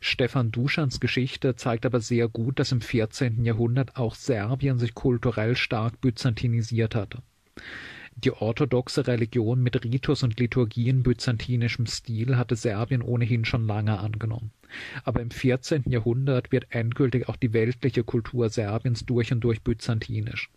Stefan 0.00 0.50
Duschans 0.50 1.00
Geschichte 1.00 1.56
zeigt 1.56 1.86
aber 1.86 2.00
sehr 2.00 2.28
gut, 2.28 2.58
dass 2.58 2.72
im 2.72 2.80
14. 2.80 3.44
Jahrhundert 3.44 3.96
auch 3.96 4.14
Serbien 4.14 4.78
sich 4.78 4.94
kulturell 4.94 5.56
stark 5.56 6.00
byzantinisiert 6.00 6.94
hatte. 6.94 7.22
Die 8.16 8.32
orthodoxe 8.32 9.06
Religion 9.06 9.62
mit 9.62 9.84
Ritus 9.84 10.24
und 10.24 10.40
Liturgie 10.40 10.88
in 10.88 11.04
byzantinischem 11.04 11.86
Stil 11.86 12.36
hatte 12.36 12.56
Serbien 12.56 13.00
ohnehin 13.00 13.44
schon 13.44 13.66
lange 13.66 14.00
angenommen. 14.00 14.50
Aber 15.04 15.20
im 15.20 15.30
14. 15.30 15.84
Jahrhundert 15.86 16.50
wird 16.50 16.66
endgültig 16.70 17.28
auch 17.28 17.36
die 17.36 17.52
weltliche 17.52 18.02
Kultur 18.02 18.48
Serbiens 18.50 19.06
durch 19.06 19.30
und 19.32 19.40
durch 19.40 19.62
byzantinisch. 19.62 20.50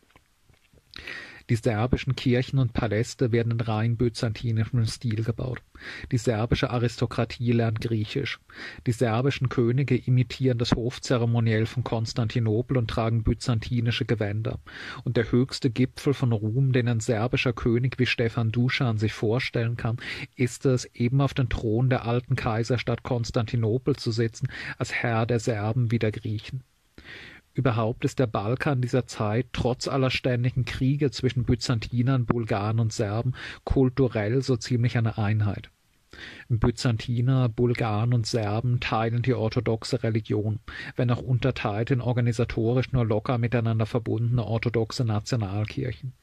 Die 1.51 1.57
serbischen 1.57 2.15
Kirchen 2.15 2.59
und 2.59 2.71
Paläste 2.71 3.33
werden 3.33 3.51
in 3.51 3.59
rein 3.59 3.97
byzantinischem 3.97 4.85
Stil 4.85 5.25
gebaut. 5.25 5.61
Die 6.09 6.17
serbische 6.17 6.69
Aristokratie 6.69 7.51
lernt 7.51 7.81
Griechisch. 7.81 8.39
Die 8.87 8.93
serbischen 8.93 9.49
Könige 9.49 9.97
imitieren 9.97 10.59
das 10.59 10.71
Hofzeremoniell 10.71 11.65
von 11.65 11.83
Konstantinopel 11.83 12.77
und 12.77 12.89
tragen 12.89 13.23
byzantinische 13.23 14.05
Gewänder. 14.05 14.59
Und 15.03 15.17
der 15.17 15.29
höchste 15.29 15.69
Gipfel 15.69 16.13
von 16.13 16.31
Ruhm, 16.31 16.71
den 16.71 16.87
ein 16.87 17.01
serbischer 17.01 17.51
König 17.51 17.99
wie 17.99 18.05
Stefan 18.05 18.53
Duschan 18.53 18.97
sich 18.97 19.11
vorstellen 19.11 19.75
kann, 19.75 19.97
ist 20.37 20.65
es, 20.65 20.85
eben 20.95 21.19
auf 21.19 21.33
den 21.33 21.49
Thron 21.49 21.89
der 21.89 22.05
alten 22.05 22.37
Kaiserstadt 22.37 23.03
Konstantinopel 23.03 23.97
zu 23.97 24.11
sitzen, 24.11 24.47
als 24.77 24.93
Herr 24.93 25.25
der 25.25 25.41
Serben 25.41 25.91
wie 25.91 25.99
der 25.99 26.13
Griechen. 26.13 26.63
Überhaupt 27.53 28.05
ist 28.05 28.19
der 28.19 28.27
Balkan 28.27 28.81
dieser 28.81 29.07
Zeit 29.07 29.47
trotz 29.51 29.87
aller 29.87 30.09
ständigen 30.09 30.63
Kriege 30.63 31.11
zwischen 31.11 31.43
Byzantinern, 31.43 32.25
Bulgaren 32.25 32.79
und 32.79 32.93
Serben 32.93 33.33
kulturell 33.65 34.41
so 34.41 34.55
ziemlich 34.55 34.97
eine 34.97 35.17
Einheit. 35.17 35.69
Byzantiner, 36.49 37.49
Bulgaren 37.49 38.13
und 38.13 38.25
Serben 38.25 38.79
teilen 38.79 39.21
die 39.21 39.33
orthodoxe 39.33 40.03
Religion, 40.03 40.59
wenn 40.95 41.09
auch 41.09 41.21
unterteilt 41.21 41.91
in 41.91 42.01
organisatorisch 42.01 42.91
nur 42.91 43.05
locker 43.05 43.37
miteinander 43.37 43.85
verbundene 43.85 44.45
orthodoxe 44.45 45.05
Nationalkirchen. 45.05 46.13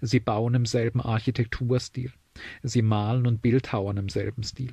Sie 0.00 0.20
bauen 0.20 0.54
im 0.54 0.66
selben 0.66 1.00
Architekturstil. 1.00 2.12
Sie 2.62 2.82
malen 2.82 3.26
und 3.26 3.40
bildhauern 3.40 3.96
im 3.96 4.08
selben 4.08 4.42
Stil. 4.42 4.72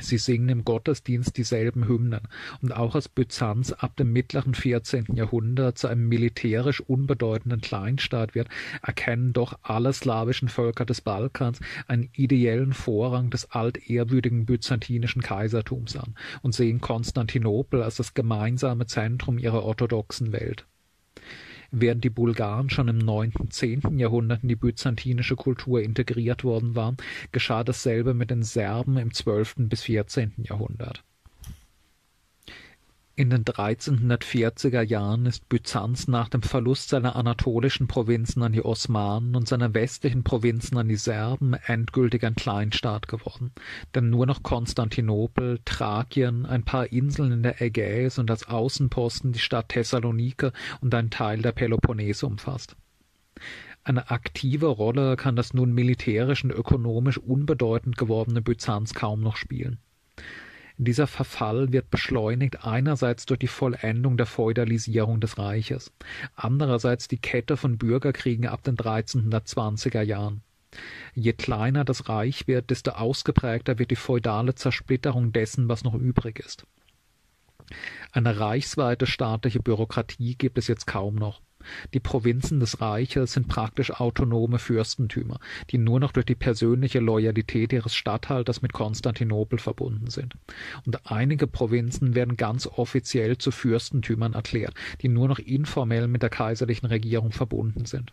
Sie 0.00 0.16
singen 0.16 0.48
im 0.48 0.64
Gottesdienst 0.64 1.36
dieselben 1.36 1.86
Hymnen, 1.86 2.22
und 2.62 2.72
auch 2.72 2.94
als 2.94 3.10
Byzanz 3.10 3.72
ab 3.72 3.94
dem 3.96 4.10
mittleren 4.10 4.54
14. 4.54 5.14
Jahrhundert 5.14 5.76
zu 5.76 5.86
einem 5.86 6.08
militärisch 6.08 6.80
unbedeutenden 6.80 7.60
Kleinstaat 7.60 8.34
wird, 8.34 8.48
erkennen 8.80 9.34
doch 9.34 9.58
alle 9.60 9.92
slawischen 9.92 10.48
Völker 10.48 10.86
des 10.86 11.02
Balkans 11.02 11.60
einen 11.88 12.08
ideellen 12.14 12.72
Vorrang 12.72 13.28
des 13.28 13.50
altehrwürdigen 13.50 14.46
byzantinischen 14.46 15.20
Kaisertums 15.20 15.94
an 15.94 16.14
und 16.40 16.54
sehen 16.54 16.80
Konstantinopel 16.80 17.82
als 17.82 17.96
das 17.96 18.14
gemeinsame 18.14 18.86
Zentrum 18.86 19.36
ihrer 19.36 19.62
orthodoxen 19.62 20.32
Welt 20.32 20.66
während 21.72 22.04
die 22.04 22.10
Bulgaren 22.10 22.70
schon 22.70 22.88
im 22.88 22.98
neunten, 22.98 23.50
zehnten 23.50 23.98
Jahrhundert 23.98 24.42
in 24.42 24.48
die 24.48 24.56
byzantinische 24.56 25.34
Kultur 25.36 25.82
integriert 25.82 26.44
worden 26.44 26.76
waren, 26.76 26.96
geschah 27.32 27.64
dasselbe 27.64 28.14
mit 28.14 28.30
den 28.30 28.42
Serben 28.42 28.96
im 28.98 29.12
zwölften 29.12 29.68
bis 29.68 29.82
vierzehnten 29.82 30.44
Jahrhundert. 30.44 31.02
In 33.14 33.28
den 33.28 33.44
1340er 33.44 34.80
Jahren 34.80 35.26
ist 35.26 35.46
Byzanz 35.50 36.08
nach 36.08 36.30
dem 36.30 36.40
Verlust 36.40 36.88
seiner 36.88 37.14
anatolischen 37.14 37.86
Provinzen 37.86 38.42
an 38.42 38.52
die 38.52 38.64
Osmanen 38.64 39.36
und 39.36 39.46
seiner 39.46 39.74
westlichen 39.74 40.24
Provinzen 40.24 40.78
an 40.78 40.88
die 40.88 40.96
Serben 40.96 41.52
endgültig 41.52 42.24
ein 42.24 42.36
Kleinstaat 42.36 43.08
geworden, 43.08 43.52
denn 43.94 44.08
nur 44.08 44.24
noch 44.24 44.42
Konstantinopel, 44.42 45.60
Thrakien, 45.66 46.46
ein 46.46 46.64
paar 46.64 46.90
Inseln 46.90 47.32
in 47.32 47.42
der 47.42 47.60
Ägäis 47.60 48.18
und 48.18 48.30
als 48.30 48.48
Außenposten 48.48 49.32
die 49.32 49.40
Stadt 49.40 49.68
Thessalonike 49.68 50.54
und 50.80 50.94
ein 50.94 51.10
Teil 51.10 51.42
der 51.42 51.52
Peloponnes 51.52 52.22
umfasst. 52.22 52.76
Eine 53.84 54.10
aktive 54.10 54.68
Rolle 54.68 55.16
kann 55.16 55.36
das 55.36 55.52
nun 55.52 55.74
militärisch 55.74 56.44
und 56.44 56.50
ökonomisch 56.50 57.18
unbedeutend 57.18 57.98
gewordene 57.98 58.40
Byzanz 58.40 58.94
kaum 58.94 59.20
noch 59.20 59.36
spielen 59.36 59.80
Dieser 60.84 61.06
Verfall 61.06 61.72
wird 61.72 61.90
beschleunigt 61.90 62.64
einerseits 62.64 63.24
durch 63.24 63.38
die 63.38 63.46
Vollendung 63.46 64.16
der 64.16 64.26
Feudalisierung 64.26 65.20
des 65.20 65.38
Reiches, 65.38 65.92
andererseits 66.34 67.06
die 67.06 67.18
Kette 67.18 67.56
von 67.56 67.78
Bürgerkriegen 67.78 68.46
ab 68.48 68.64
den 68.64 68.76
1320er 68.76 70.02
Jahren. 70.02 70.42
Je 71.14 71.34
kleiner 71.34 71.84
das 71.84 72.08
Reich 72.08 72.48
wird, 72.48 72.70
desto 72.70 72.92
ausgeprägter 72.92 73.78
wird 73.78 73.92
die 73.92 73.96
feudale 73.96 74.56
Zersplitterung 74.56 75.32
dessen, 75.32 75.68
was 75.68 75.84
noch 75.84 75.94
übrig 75.94 76.40
ist. 76.40 76.66
Eine 78.10 78.40
reichsweite 78.40 79.06
staatliche 79.06 79.60
Bürokratie 79.60 80.34
gibt 80.34 80.58
es 80.58 80.66
jetzt 80.66 80.86
kaum 80.88 81.14
noch. 81.14 81.42
Die 81.94 82.00
Provinzen 82.00 82.60
des 82.60 82.80
Reiches 82.80 83.32
sind 83.32 83.48
praktisch 83.48 83.90
autonome 83.90 84.58
Fürstentümer, 84.58 85.38
die 85.70 85.78
nur 85.78 86.00
noch 86.00 86.12
durch 86.12 86.26
die 86.26 86.34
persönliche 86.34 87.00
Loyalität 87.00 87.72
ihres 87.72 87.94
Statthalters 87.94 88.62
mit 88.62 88.72
Konstantinopel 88.72 89.58
verbunden 89.58 90.10
sind. 90.10 90.34
Und 90.86 91.10
einige 91.10 91.46
Provinzen 91.46 92.14
werden 92.14 92.36
ganz 92.36 92.66
offiziell 92.66 93.38
zu 93.38 93.50
Fürstentümern 93.50 94.34
erklärt, 94.34 94.74
die 95.00 95.08
nur 95.08 95.28
noch 95.28 95.38
informell 95.38 96.08
mit 96.08 96.22
der 96.22 96.30
kaiserlichen 96.30 96.86
Regierung 96.86 97.32
verbunden 97.32 97.84
sind. 97.86 98.12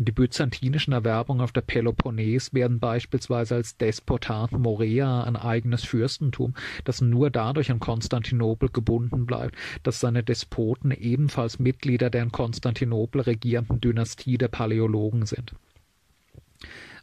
Die 0.00 0.12
byzantinischen 0.12 0.92
Erwerbungen 0.92 1.40
auf 1.40 1.50
der 1.50 1.60
Peloponnes 1.60 2.54
werden 2.54 2.78
beispielsweise 2.78 3.56
als 3.56 3.78
Despotat 3.78 4.52
Morea 4.52 5.24
ein 5.24 5.34
eigenes 5.34 5.82
Fürstentum, 5.82 6.54
das 6.84 7.00
nur 7.00 7.30
dadurch 7.30 7.72
an 7.72 7.80
Konstantinopel 7.80 8.68
gebunden 8.68 9.26
bleibt, 9.26 9.56
dass 9.82 9.98
seine 9.98 10.22
Despoten 10.22 10.92
ebenfalls 10.92 11.58
Mitglieder 11.58 12.10
der 12.10 12.22
in 12.22 12.30
Konstantinopel 12.30 13.22
regierenden 13.22 13.80
Dynastie 13.80 14.38
der 14.38 14.46
Paläologen 14.46 15.26
sind. 15.26 15.56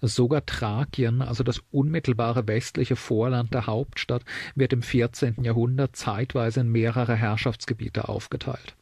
Sogar 0.02 0.46
Thrakien, 0.46 1.22
also 1.22 1.44
das 1.44 1.62
unmittelbare 1.72 2.48
westliche 2.48 2.96
Vorland 2.96 3.54
der 3.54 3.68
Hauptstadt, 3.68 4.24
wird 4.56 4.72
im 4.72 4.82
14. 4.82 5.44
Jahrhundert 5.44 5.98
zeitweise 5.98 6.62
in 6.62 6.70
mehrere 6.70 7.16
Herrschaftsgebiete 7.16 8.08
aufgeteilt. 8.08 8.78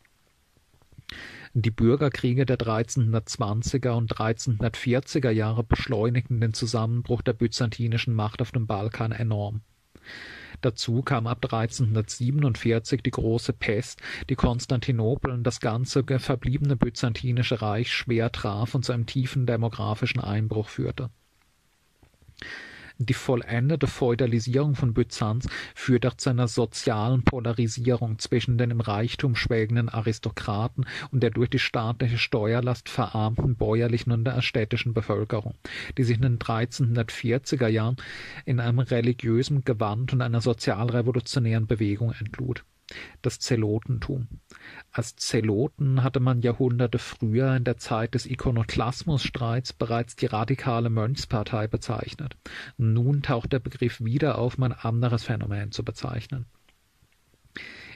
Die 1.56 1.70
Bürgerkriege 1.70 2.48
der 2.48 2.58
1320er 2.58 3.92
und 3.92 4.16
1340er 4.16 5.30
Jahre 5.30 5.64
beschleunigten 5.64 6.42
den 6.42 6.56
Zusammenbruch 6.56 7.22
der 7.22 7.34
byzantinischen 7.34 8.16
Macht 8.16 8.42
auf 8.42 8.52
dem 8.52 8.66
Balkan 8.66 9.12
enorm. 9.12 9.62
Dazu 10.62 11.04
kam 11.04 11.28
ab 11.28 11.46
1347 11.46 13.04
die 13.04 13.12
große 13.12 13.54
Pest, 13.54 14.02
die 14.30 14.36
Konstantinopel 14.36 15.30
und 15.30 15.44
das 15.44 15.60
ganze 15.60 16.04
verbliebene 16.04 16.76
byzantinische 16.76 17.62
Reich 17.62 17.94
schwer 17.94 18.32
traf 18.32 18.74
und 18.74 18.84
zu 18.84 18.92
einem 18.92 19.06
tiefen 19.06 19.46
demografischen 19.46 20.22
Einbruch 20.22 20.70
führte. 20.70 21.12
Die 23.06 23.14
vollendete 23.14 23.88
Feudalisierung 23.88 24.76
von 24.76 24.94
Byzanz 24.94 25.50
führt 25.76 26.06
auch 26.06 26.14
zu 26.14 26.30
einer 26.30 26.48
sozialen 26.48 27.24
Polarisierung 27.24 28.18
zwischen 28.18 28.58
den 28.58 28.72
im 28.72 28.80
Reichtum 28.80 29.36
schwelgenden 29.36 29.90
Aristokraten 29.90 30.86
und 31.12 31.22
der 31.22 31.32
durch 31.32 31.50
die 31.50 31.60
staatliche 31.60 32.18
Steuerlast 32.18 32.88
verarmten 32.88 33.58
bäuerlichen 33.58 34.14
und 34.14 34.24
der 34.24 34.42
städtischen 34.42 34.94
Bevölkerung, 34.94 35.56
die 35.98 36.04
sich 36.04 36.16
in 36.16 36.22
den 36.22 36.40
1340er 36.40 37.68
Jahren 37.68 37.98
in 38.46 38.62
einem 38.62 38.80
religiösen 38.80 39.66
Gewand 39.66 40.14
und 40.14 40.22
einer 40.22 40.40
sozialrevolutionären 40.40 41.68
Bewegung 41.68 42.14
entlud 42.18 42.64
das 43.22 43.40
Zelotentum. 43.40 44.28
Als 44.96 45.16
Zeloten 45.16 46.04
hatte 46.04 46.20
man 46.20 46.44
Jahrhunderte 46.44 47.00
früher 47.00 47.56
in 47.56 47.64
der 47.64 47.78
Zeit 47.78 48.14
des 48.14 48.28
Ikonoklasmusstreits 48.28 49.74
bereits 49.74 50.16
die 50.16 50.28
radikale 50.28 50.92
Mönchspartei 50.92 51.66
bezeichnet. 51.66 52.38
Nun 52.78 53.24
taucht 53.24 53.54
der 53.54 53.60
Begriff 53.60 54.02
wieder 54.02 54.38
auf, 54.38 54.60
um 54.60 54.66
ein 54.66 54.72
anderes 54.72 55.24
Phänomen 55.24 55.72
zu 55.72 55.84
bezeichnen. 55.84 56.46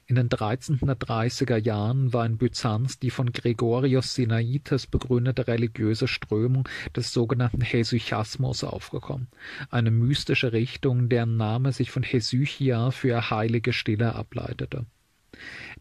In 0.07 0.15
den 0.15 0.27
1330er 0.29 1.57
Jahren 1.57 2.13
war 2.13 2.25
in 2.25 2.39
Byzanz 2.39 2.97
die 2.97 3.11
von 3.11 3.31
Gregorios 3.31 4.15
Sinaites 4.15 4.87
begründete 4.87 5.45
religiöse 5.47 6.07
Strömung 6.07 6.67
des 6.95 7.13
sogenannten 7.13 7.61
Hesychasmus 7.61 8.63
aufgekommen, 8.63 9.27
eine 9.69 9.91
mystische 9.91 10.51
Richtung, 10.51 11.09
deren 11.09 11.37
Name 11.37 11.73
sich 11.73 11.91
von 11.91 12.01
Hesychia 12.01 12.89
für 12.89 13.29
heilige 13.29 13.71
Stille 13.71 14.15
ableitete. 14.15 14.87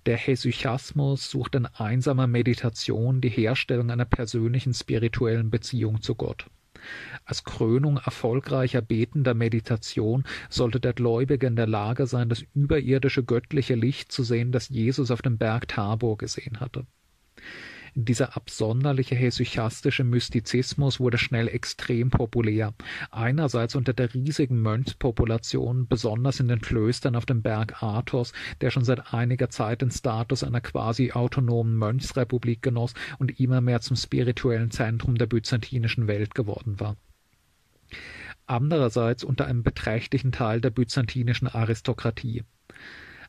Der 0.06 0.16
Hesychasmus 0.16 1.28
sucht 1.28 1.56
in 1.56 1.66
einsamer 1.66 2.28
Meditation 2.28 3.20
die 3.20 3.28
Herstellung 3.28 3.90
einer 3.90 4.04
persönlichen 4.04 4.72
spirituellen 4.72 5.50
Beziehung 5.50 6.00
zu 6.00 6.14
Gott. 6.14 6.46
Als 7.24 7.42
Krönung 7.42 7.96
erfolgreicher 7.96 8.82
betender 8.82 9.34
Meditation 9.34 10.22
sollte 10.48 10.78
der 10.78 10.92
Gläubige 10.92 11.48
in 11.48 11.56
der 11.56 11.66
Lage 11.66 12.06
sein, 12.06 12.28
das 12.28 12.44
überirdische 12.54 13.24
göttliche 13.24 13.74
Licht 13.74 14.12
zu 14.12 14.22
sehen, 14.22 14.52
das 14.52 14.68
Jesus 14.68 15.10
auf 15.10 15.22
dem 15.22 15.38
Berg 15.38 15.66
Tabor 15.66 16.16
gesehen 16.18 16.60
hatte. 16.60 16.86
Dieser 17.98 18.36
absonderliche 18.36 19.14
hesychastische 19.14 20.04
Mystizismus 20.04 21.00
wurde 21.00 21.16
schnell 21.16 21.48
extrem 21.48 22.10
populär, 22.10 22.74
einerseits 23.10 23.74
unter 23.74 23.94
der 23.94 24.12
riesigen 24.12 24.60
Mönchspopulation, 24.60 25.88
besonders 25.88 26.38
in 26.38 26.48
den 26.48 26.60
Klöstern 26.60 27.16
auf 27.16 27.24
dem 27.24 27.40
Berg 27.40 27.82
Athos, 27.82 28.34
der 28.60 28.70
schon 28.70 28.84
seit 28.84 29.14
einiger 29.14 29.48
Zeit 29.48 29.80
den 29.80 29.90
Status 29.90 30.44
einer 30.44 30.60
quasi 30.60 31.12
autonomen 31.12 31.74
Mönchsrepublik 31.78 32.60
genoss 32.60 32.92
und 33.18 33.40
immer 33.40 33.62
mehr 33.62 33.80
zum 33.80 33.96
spirituellen 33.96 34.70
Zentrum 34.70 35.14
der 35.14 35.26
byzantinischen 35.26 36.06
Welt 36.06 36.34
geworden 36.34 36.78
war 36.78 36.98
andererseits 38.48 39.24
unter 39.24 39.46
einem 39.46 39.64
beträchtlichen 39.64 40.30
Teil 40.30 40.60
der 40.60 40.70
byzantinischen 40.70 41.48
Aristokratie. 41.48 42.44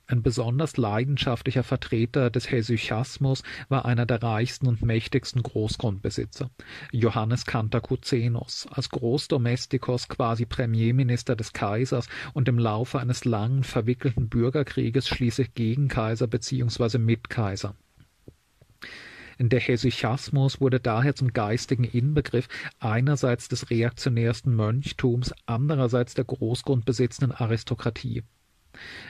Ein 0.09 0.21
besonders 0.21 0.77
leidenschaftlicher 0.77 1.63
Vertreter 1.63 2.29
des 2.29 2.49
Hesychasmus 2.49 3.43
war 3.67 3.83
einer 3.83 4.05
der 4.05 4.23
reichsten 4.23 4.67
und 4.67 4.81
mächtigsten 4.81 5.43
Großgrundbesitzer, 5.43 6.49
Johannes 6.93 7.45
Cantacuzenus, 7.45 8.67
als 8.71 8.89
Großdomestikos 8.89 10.07
quasi 10.07 10.45
Premierminister 10.45 11.35
des 11.35 11.51
Kaisers 11.51 12.07
und 12.33 12.47
im 12.47 12.57
Laufe 12.57 12.99
eines 12.99 13.25
langen, 13.25 13.65
verwickelten 13.65 14.29
Bürgerkrieges 14.29 15.09
schließlich 15.09 15.53
Gegenkaiser 15.55 16.27
bzw. 16.27 16.99
Mitkaiser. 16.99 17.75
Der 19.39 19.59
Hesychasmus 19.59 20.61
wurde 20.61 20.79
daher 20.79 21.15
zum 21.15 21.33
geistigen 21.33 21.83
Inbegriff 21.83 22.47
einerseits 22.79 23.49
des 23.49 23.69
reaktionärsten 23.69 24.55
Mönchtums, 24.55 25.33
andererseits 25.45 26.13
der 26.13 26.23
großgrundbesitzenden 26.23 27.33
Aristokratie. 27.33 28.23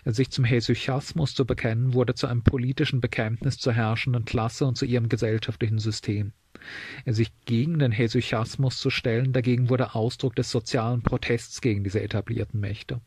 Sich 0.06 0.30
zum 0.30 0.46
Hesychasmus 0.46 1.34
zu 1.34 1.46
bekennen, 1.46 1.94
wurde 1.94 2.16
zu 2.16 2.28
einem 2.28 2.44
politischen 2.44 3.02
Bekenntnis 3.02 3.58
zur 3.58 3.74
herrschenden 3.74 4.26
Klasse 4.26 4.66
und 4.66 4.78
zu 4.78 4.86
ihrem 4.86 5.10
gesellschaftlichen 5.10 5.80
System. 5.80 6.34
Sich 7.06 7.32
gegen 7.46 7.80
den 7.80 7.92
Hesychasmus 7.92 8.78
zu 8.78 8.90
stellen, 8.90 9.34
dagegen 9.34 9.70
wurde 9.70 9.96
Ausdruck 9.96 10.36
des 10.36 10.50
sozialen 10.52 11.04
Protests 11.04 11.62
gegen 11.62 11.84
diese 11.84 12.02
etablierten 12.02 12.60
Mächte. 12.60 13.02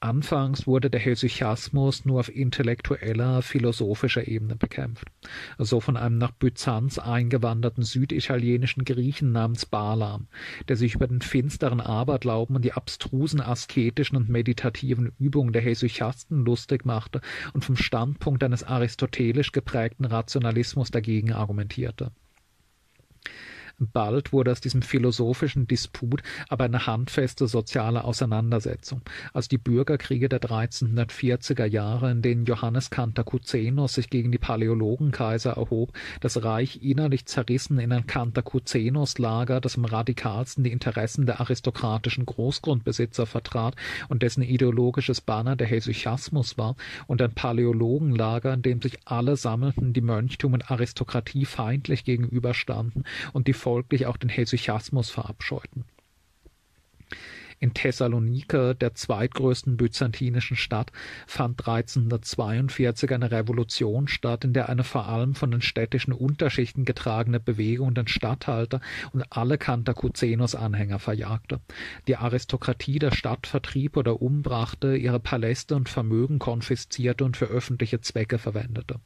Anfangs 0.00 0.68
wurde 0.68 0.90
der 0.90 1.00
Hesychasmus 1.00 2.04
nur 2.04 2.20
auf 2.20 2.32
intellektueller, 2.32 3.42
philosophischer 3.42 4.28
Ebene 4.28 4.54
bekämpft, 4.54 5.08
so 5.58 5.80
von 5.80 5.96
einem 5.96 6.18
nach 6.18 6.30
Byzanz 6.30 7.00
eingewanderten 7.00 7.82
süditalienischen 7.82 8.84
Griechen 8.84 9.32
namens 9.32 9.66
Balam, 9.66 10.28
der 10.68 10.76
sich 10.76 10.94
über 10.94 11.08
den 11.08 11.20
finsteren 11.20 11.80
Aberglauben 11.80 12.54
und 12.54 12.64
die 12.64 12.74
abstrusen 12.74 13.40
asketischen 13.40 14.16
und 14.16 14.28
meditativen 14.28 15.10
Übungen 15.18 15.52
der 15.52 15.62
Hesychasten 15.62 16.44
lustig 16.44 16.84
machte 16.84 17.20
und 17.52 17.64
vom 17.64 17.74
Standpunkt 17.74 18.44
eines 18.44 18.62
aristotelisch 18.62 19.50
geprägten 19.50 20.04
Rationalismus 20.04 20.92
dagegen 20.92 21.32
argumentierte. 21.32 22.12
Bald 23.80 24.32
wurde 24.32 24.50
aus 24.50 24.60
diesem 24.60 24.82
philosophischen 24.82 25.68
Disput 25.68 26.22
aber 26.48 26.64
eine 26.64 26.86
handfeste 26.86 27.46
soziale 27.46 28.02
Auseinandersetzung, 28.02 29.02
als 29.32 29.46
die 29.46 29.58
Bürgerkriege 29.58 30.28
der 30.28 30.40
1340er 30.40 31.64
Jahre, 31.64 32.10
in 32.10 32.20
denen 32.20 32.44
Johannes 32.44 32.90
Cantacuzenus 32.90 33.94
sich 33.94 34.10
gegen 34.10 34.32
die 34.32 34.38
Paläologenkaiser 34.38 35.52
erhob, 35.52 35.92
das 36.20 36.42
Reich 36.42 36.82
innerlich 36.82 37.26
zerrissen 37.26 37.78
in 37.78 37.92
ein 37.92 38.08
Cantacuzenus-Lager, 38.08 39.60
das 39.60 39.76
am 39.76 39.84
radikalsten 39.84 40.64
die 40.64 40.72
Interessen 40.72 41.26
der 41.26 41.40
aristokratischen 41.40 42.26
Großgrundbesitzer 42.26 43.26
vertrat 43.26 43.76
und 44.08 44.24
dessen 44.24 44.42
ideologisches 44.42 45.20
Banner 45.20 45.54
der 45.54 45.68
Hesychasmus 45.68 46.58
war, 46.58 46.74
und 47.06 47.22
ein 47.22 47.32
Paläologenlager, 47.32 48.54
in 48.54 48.62
dem 48.62 48.82
sich 48.82 48.98
alle 49.04 49.36
sammelten, 49.36 49.92
die 49.92 50.00
Mönchtum 50.00 50.54
und 50.54 50.68
Aristokratie 50.68 51.44
feindlich 51.44 52.02
gegenüberstanden 52.02 53.04
und 53.32 53.46
die 53.46 53.52
folglich 53.68 54.06
auch 54.06 54.16
den 54.16 54.30
Hesychasmus 54.30 55.10
verabscheuten. 55.10 55.84
In 57.60 57.74
Thessalonike, 57.74 58.74
der 58.74 58.94
zweitgrößten 58.94 59.76
byzantinischen 59.76 60.56
Stadt, 60.56 60.90
fand 61.26 61.60
1342 61.60 63.12
eine 63.12 63.30
Revolution 63.30 64.08
statt, 64.08 64.44
in 64.44 64.54
der 64.54 64.70
eine 64.70 64.84
vor 64.84 65.06
allem 65.06 65.34
von 65.34 65.50
den 65.50 65.60
städtischen 65.60 66.14
Unterschichten 66.14 66.86
getragene 66.86 67.40
Bewegung 67.40 67.92
den 67.92 68.08
Statthalter 68.08 68.80
und 69.12 69.22
alle 69.28 69.58
Kantakuzenos-Anhänger 69.58 70.98
verjagte. 70.98 71.60
Die 72.06 72.16
Aristokratie 72.16 72.98
der 72.98 73.10
Stadt 73.10 73.46
vertrieb 73.46 73.98
oder 73.98 74.22
umbrachte, 74.22 74.96
ihre 74.96 75.20
Paläste 75.20 75.76
und 75.76 75.90
Vermögen 75.90 76.38
konfiszierte 76.38 77.22
und 77.22 77.36
für 77.36 77.48
öffentliche 77.48 78.00
Zwecke 78.00 78.38
verwendete. 78.38 78.98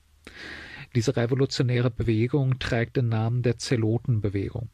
Diese 0.94 1.16
revolutionäre 1.16 1.90
Bewegung 1.90 2.58
trägt 2.58 2.96
den 2.96 3.08
Namen 3.08 3.42
der 3.42 3.58
Zelotenbewegung. 3.58 4.68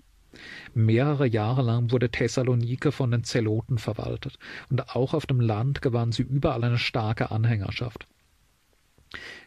Mehrere 0.74 1.26
Jahre 1.26 1.62
lang 1.62 1.90
wurde 1.90 2.10
Thessalonike 2.10 2.92
von 2.92 3.10
den 3.10 3.24
Zeloten 3.24 3.78
verwaltet, 3.78 4.38
und 4.70 4.94
auch 4.94 5.14
auf 5.14 5.26
dem 5.26 5.40
Land 5.40 5.82
gewann 5.82 6.12
sie 6.12 6.22
überall 6.22 6.64
eine 6.64 6.78
starke 6.78 7.30
Anhängerschaft. 7.30 8.06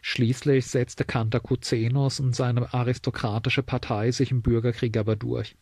Schließlich 0.00 0.66
setzte 0.66 1.04
Kantakuzenos 1.04 2.20
und 2.20 2.34
seine 2.34 2.72
aristokratische 2.74 3.62
Partei 3.62 4.10
sich 4.10 4.30
im 4.30 4.42
Bürgerkrieg 4.42 4.96
aber 4.96 5.16
durch. 5.16 5.56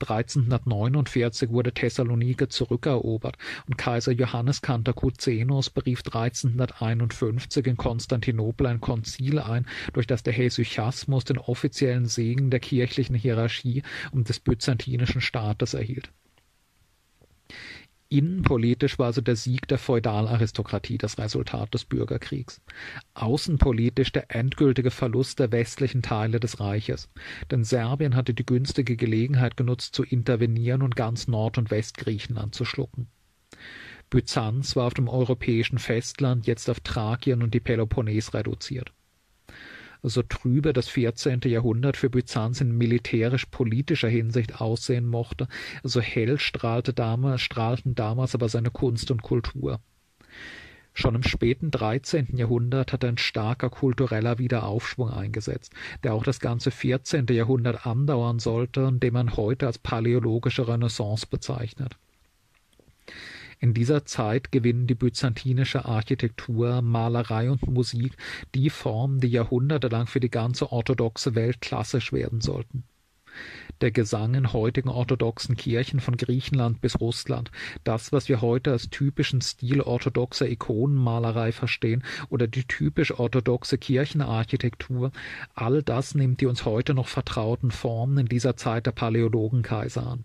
1349 0.00 1.50
wurde 1.50 1.72
Thessalonike 1.72 2.48
zurückerobert 2.48 3.36
und 3.66 3.78
Kaiser 3.78 4.12
Johannes 4.12 4.60
Kantakuzenos 4.62 5.70
berief 5.70 6.00
1351 6.04 7.66
in 7.66 7.76
Konstantinopel 7.76 8.66
ein 8.66 8.80
Konzil 8.80 9.38
ein, 9.38 9.66
durch 9.92 10.06
das 10.06 10.22
der 10.22 10.32
Hesychasmus 10.32 11.24
den 11.24 11.38
offiziellen 11.38 12.06
Segen 12.06 12.50
der 12.50 12.60
kirchlichen 12.60 13.14
Hierarchie 13.14 13.82
und 14.10 14.28
des 14.28 14.40
byzantinischen 14.40 15.20
Staates 15.20 15.74
erhielt 15.74 16.12
Innenpolitisch 18.12 18.98
war 18.98 19.14
so 19.14 19.22
der 19.22 19.36
Sieg 19.36 19.66
der 19.68 19.78
Feudalaristokratie 19.78 20.98
das 20.98 21.16
Resultat 21.16 21.72
des 21.72 21.86
Bürgerkriegs, 21.86 22.60
außenpolitisch 23.14 24.12
der 24.12 24.34
endgültige 24.34 24.90
Verlust 24.90 25.38
der 25.38 25.50
westlichen 25.50 26.02
Teile 26.02 26.38
des 26.38 26.60
Reiches, 26.60 27.08
denn 27.50 27.64
Serbien 27.64 28.14
hatte 28.14 28.34
die 28.34 28.44
günstige 28.44 28.96
Gelegenheit 28.96 29.56
genutzt 29.56 29.94
zu 29.94 30.04
intervenieren 30.04 30.82
und 30.82 30.94
ganz 30.94 31.26
Nord- 31.26 31.56
und 31.56 31.70
Westgriechenland 31.70 32.54
zu 32.54 32.66
schlucken. 32.66 33.06
Byzanz 34.10 34.76
war 34.76 34.88
auf 34.88 34.94
dem 34.94 35.08
europäischen 35.08 35.78
Festland 35.78 36.46
jetzt 36.46 36.68
auf 36.68 36.80
Thrakien 36.80 37.42
und 37.42 37.54
die 37.54 37.60
Peloponnes 37.60 38.34
reduziert 38.34 38.92
so 40.02 40.22
trübe 40.22 40.72
das 40.72 40.88
14. 40.88 41.40
Jahrhundert 41.44 41.96
für 41.96 42.10
Byzanz 42.10 42.60
in 42.60 42.76
militärisch-politischer 42.76 44.08
Hinsicht 44.08 44.60
aussehen 44.60 45.06
mochte, 45.06 45.48
so 45.82 46.00
hell 46.00 46.38
strahlte 46.38 46.92
damals, 46.92 47.40
strahlten 47.40 47.94
damals 47.94 48.34
aber 48.34 48.48
seine 48.48 48.70
Kunst 48.70 49.10
und 49.10 49.22
Kultur. 49.22 49.80
Schon 50.94 51.14
im 51.14 51.22
späten 51.22 51.70
13. 51.70 52.36
Jahrhundert 52.36 52.92
hat 52.92 53.04
ein 53.04 53.16
starker 53.16 53.70
kultureller 53.70 54.38
Wiederaufschwung 54.38 55.10
eingesetzt, 55.10 55.72
der 56.02 56.12
auch 56.12 56.24
das 56.24 56.38
ganze 56.38 56.70
14. 56.70 57.26
Jahrhundert 57.30 57.86
andauern 57.86 58.38
sollte 58.38 58.86
und 58.86 59.02
den 59.02 59.14
man 59.14 59.36
heute 59.36 59.66
als 59.66 59.78
paläologische 59.78 60.68
Renaissance 60.68 61.26
bezeichnet. 61.26 61.96
In 63.62 63.74
dieser 63.74 64.04
Zeit 64.04 64.50
gewinnen 64.50 64.88
die 64.88 64.96
byzantinische 64.96 65.84
Architektur, 65.84 66.82
Malerei 66.82 67.48
und 67.48 67.64
Musik 67.70 68.16
die 68.56 68.70
Form, 68.70 69.20
die 69.20 69.28
jahrhundertelang 69.28 70.08
für 70.08 70.18
die 70.18 70.30
ganze 70.30 70.72
orthodoxe 70.72 71.36
Welt 71.36 71.60
klassisch 71.60 72.12
werden 72.12 72.40
sollten. 72.40 72.82
Der 73.80 73.92
Gesang 73.92 74.34
in 74.34 74.52
heutigen 74.52 74.88
orthodoxen 74.88 75.56
Kirchen 75.56 76.00
von 76.00 76.16
Griechenland 76.16 76.80
bis 76.80 77.00
Russland, 77.00 77.52
das, 77.84 78.10
was 78.10 78.28
wir 78.28 78.40
heute 78.40 78.72
als 78.72 78.90
typischen 78.90 79.40
Stil 79.40 79.80
orthodoxer 79.80 80.48
Ikonenmalerei 80.48 81.52
verstehen 81.52 82.02
oder 82.30 82.48
die 82.48 82.64
typisch 82.64 83.16
orthodoxe 83.16 83.78
Kirchenarchitektur, 83.78 85.12
all 85.54 85.84
das 85.84 86.16
nimmt 86.16 86.40
die 86.40 86.46
uns 86.46 86.64
heute 86.64 86.94
noch 86.94 87.06
vertrauten 87.06 87.70
Formen 87.70 88.18
in 88.18 88.26
dieser 88.26 88.56
Zeit 88.56 88.86
der 88.86 88.92
Paläologenkaiser 88.92 90.04
an. 90.04 90.24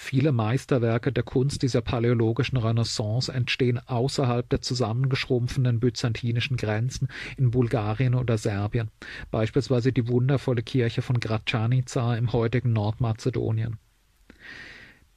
Viele 0.00 0.30
Meisterwerke 0.30 1.10
der 1.10 1.24
Kunst 1.24 1.62
dieser 1.62 1.80
paläologischen 1.80 2.56
Renaissance 2.56 3.32
entstehen 3.32 3.80
außerhalb 3.84 4.48
der 4.48 4.62
zusammengeschrumpfenden 4.62 5.80
byzantinischen 5.80 6.56
Grenzen 6.56 7.08
in 7.36 7.50
Bulgarien 7.50 8.14
oder 8.14 8.38
Serbien, 8.38 8.90
beispielsweise 9.32 9.92
die 9.92 10.06
wundervolle 10.06 10.62
Kirche 10.62 11.02
von 11.02 11.18
Gračanica 11.18 12.14
im 12.14 12.32
heutigen 12.32 12.72
Nordmazedonien. 12.72 13.76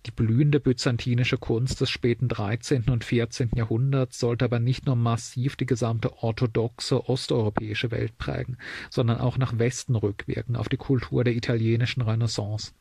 Die 0.07 0.11
blühende 0.11 0.59
byzantinische 0.59 1.37
Kunst 1.37 1.79
des 1.79 1.91
späten 1.91 2.27
13. 2.27 2.89
und 2.89 3.03
14. 3.03 3.51
Jahrhunderts 3.55 4.19
sollte 4.19 4.45
aber 4.45 4.59
nicht 4.59 4.87
nur 4.87 4.95
massiv 4.95 5.55
die 5.55 5.67
gesamte 5.67 6.23
orthodoxe 6.23 7.07
osteuropäische 7.07 7.91
Welt 7.91 8.17
prägen, 8.17 8.57
sondern 8.89 9.19
auch 9.19 9.37
nach 9.37 9.59
Westen 9.59 9.95
rückwirken 9.95 10.55
auf 10.55 10.69
die 10.69 10.77
Kultur 10.77 11.23
der 11.23 11.35
italienischen 11.35 12.01
Renaissance. 12.01 12.73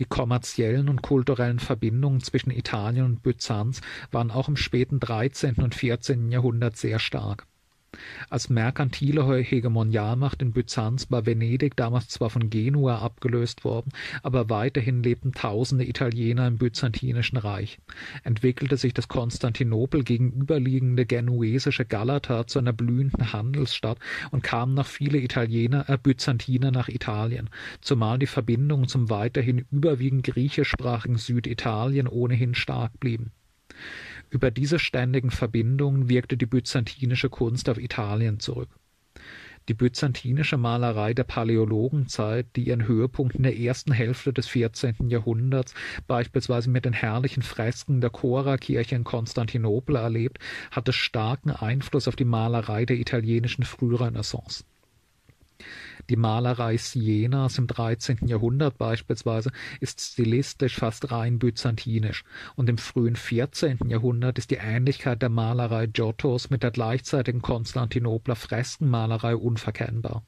Die 0.00 0.06
kommerziellen 0.06 0.88
und 0.88 1.02
kulturellen 1.02 1.58
Verbindungen 1.58 2.20
zwischen 2.20 2.50
Italien 2.50 3.04
und 3.04 3.22
Byzanz 3.22 3.82
waren 4.10 4.30
auch 4.30 4.48
im 4.48 4.56
späten 4.56 4.98
13. 4.98 5.56
und 5.56 5.74
14. 5.74 6.32
Jahrhundert 6.32 6.78
sehr 6.78 6.98
stark 6.98 7.46
als 8.28 8.48
merkantile 8.48 9.26
Hegemonialmacht 9.36 10.42
in 10.42 10.52
Byzanz 10.52 11.10
war 11.10 11.26
Venedig 11.26 11.76
damals 11.76 12.08
zwar 12.08 12.30
von 12.30 12.48
Genua 12.48 12.98
abgelöst 12.98 13.64
worden, 13.64 13.90
aber 14.22 14.48
weiterhin 14.48 15.02
lebten 15.02 15.32
tausende 15.32 15.88
Italiener 15.88 16.46
im 16.46 16.56
Byzantinischen 16.56 17.36
Reich. 17.36 17.78
Entwickelte 18.22 18.76
sich 18.76 18.94
das 18.94 19.08
Konstantinopel 19.08 20.04
gegenüberliegende 20.04 21.04
genuesische 21.04 21.84
Galata 21.84 22.46
zu 22.46 22.60
einer 22.60 22.72
blühenden 22.72 23.32
Handelsstadt 23.32 23.98
und 24.30 24.42
kamen 24.42 24.74
noch 24.74 24.86
viele 24.86 25.18
Italiener, 25.18 25.88
äh, 25.88 25.98
Byzantiner 25.98 26.70
nach 26.70 26.88
Italien, 26.88 27.50
zumal 27.80 28.18
die 28.18 28.26
Verbindungen 28.26 28.86
zum 28.88 29.10
weiterhin 29.10 29.66
überwiegend 29.70 30.24
griechischsprachigen 30.24 31.16
Süditalien 31.16 32.06
ohnehin 32.06 32.54
stark 32.54 32.98
blieben. 33.00 33.32
Über 34.30 34.52
diese 34.52 34.78
ständigen 34.78 35.32
Verbindungen 35.32 36.08
wirkte 36.08 36.36
die 36.36 36.46
byzantinische 36.46 37.28
Kunst 37.28 37.68
auf 37.68 37.78
Italien 37.78 38.38
zurück. 38.38 38.68
Die 39.68 39.74
byzantinische 39.74 40.56
Malerei 40.56 41.14
der 41.14 41.24
Paläologenzeit, 41.24 42.46
die 42.56 42.68
ihren 42.68 42.86
Höhepunkt 42.86 43.34
in 43.34 43.42
der 43.42 43.58
ersten 43.58 43.92
Hälfte 43.92 44.32
des 44.32 44.46
14. 44.48 45.10
Jahrhunderts 45.10 45.74
beispielsweise 46.06 46.70
mit 46.70 46.84
den 46.84 46.92
herrlichen 46.92 47.42
Fresken 47.42 48.00
der 48.00 48.10
Chora-Kirche 48.10 48.94
in 48.96 49.04
Konstantinopel 49.04 49.96
erlebt, 49.96 50.38
hatte 50.70 50.92
starken 50.92 51.50
Einfluss 51.50 52.08
auf 52.08 52.16
die 52.16 52.24
Malerei 52.24 52.86
der 52.86 52.98
italienischen 52.98 53.64
Frührenaissance. 53.64 54.64
Die 56.08 56.16
Malerei 56.16 56.76
Sienas 56.76 57.58
im 57.58 57.66
13. 57.66 58.26
Jahrhundert 58.26 58.78
beispielsweise 58.78 59.50
ist 59.80 60.00
stilistisch 60.00 60.76
fast 60.76 61.10
rein 61.10 61.38
byzantinisch 61.38 62.24
und 62.56 62.68
im 62.68 62.78
frühen 62.78 63.16
14. 63.16 63.78
Jahrhundert 63.88 64.38
ist 64.38 64.50
die 64.50 64.56
Ähnlichkeit 64.56 65.22
der 65.22 65.28
Malerei 65.28 65.86
Giottos 65.86 66.50
mit 66.50 66.62
der 66.62 66.70
gleichzeitigen 66.70 67.42
Konstantinopler 67.42 68.36
Freskenmalerei 68.36 69.36
unverkennbar. 69.36 70.24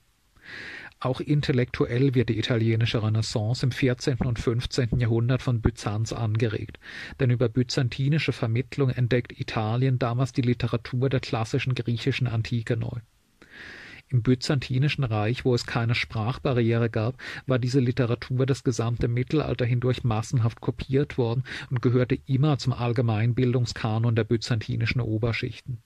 Auch 1.01 1.19
intellektuell 1.19 2.15
wird 2.15 2.29
die 2.29 2.39
italienische 2.39 3.03
Renaissance 3.03 3.67
im 3.67 3.73
14. 3.73 4.19
und 4.19 4.39
15. 4.39 5.01
Jahrhundert 5.01 5.43
von 5.43 5.61
Byzanz 5.61 6.13
angeregt, 6.13 6.79
denn 7.19 7.31
über 7.31 7.49
byzantinische 7.49 8.33
Vermittlung 8.33 8.91
entdeckt 8.91 9.39
Italien 9.41 9.99
damals 9.99 10.33
die 10.33 10.43
Literatur 10.43 11.09
der 11.11 11.19
klassischen 11.19 11.75
griechischen 11.75 12.29
Antike 12.29 12.77
neu. 12.77 13.01
Im 14.13 14.23
Byzantinischen 14.23 15.05
Reich, 15.05 15.47
wo 15.47 15.55
es 15.55 15.65
keine 15.65 15.95
Sprachbarriere 15.95 16.91
gab, 16.91 17.17
war 17.47 17.59
diese 17.59 17.81
Literatur 17.81 18.45
das 18.45 18.63
gesamte 18.63 19.09
Mittelalter 19.09 19.65
hindurch 19.65 20.05
massenhaft 20.05 20.61
kopiert 20.61 21.17
worden 21.17 21.45
und 21.71 21.81
gehörte 21.81 22.19
immer 22.27 22.59
zum 22.59 22.75
Allgemeinbildungskanon 22.75 24.15
der 24.15 24.25
byzantinischen 24.25 25.01
Oberschichten. 25.01 25.79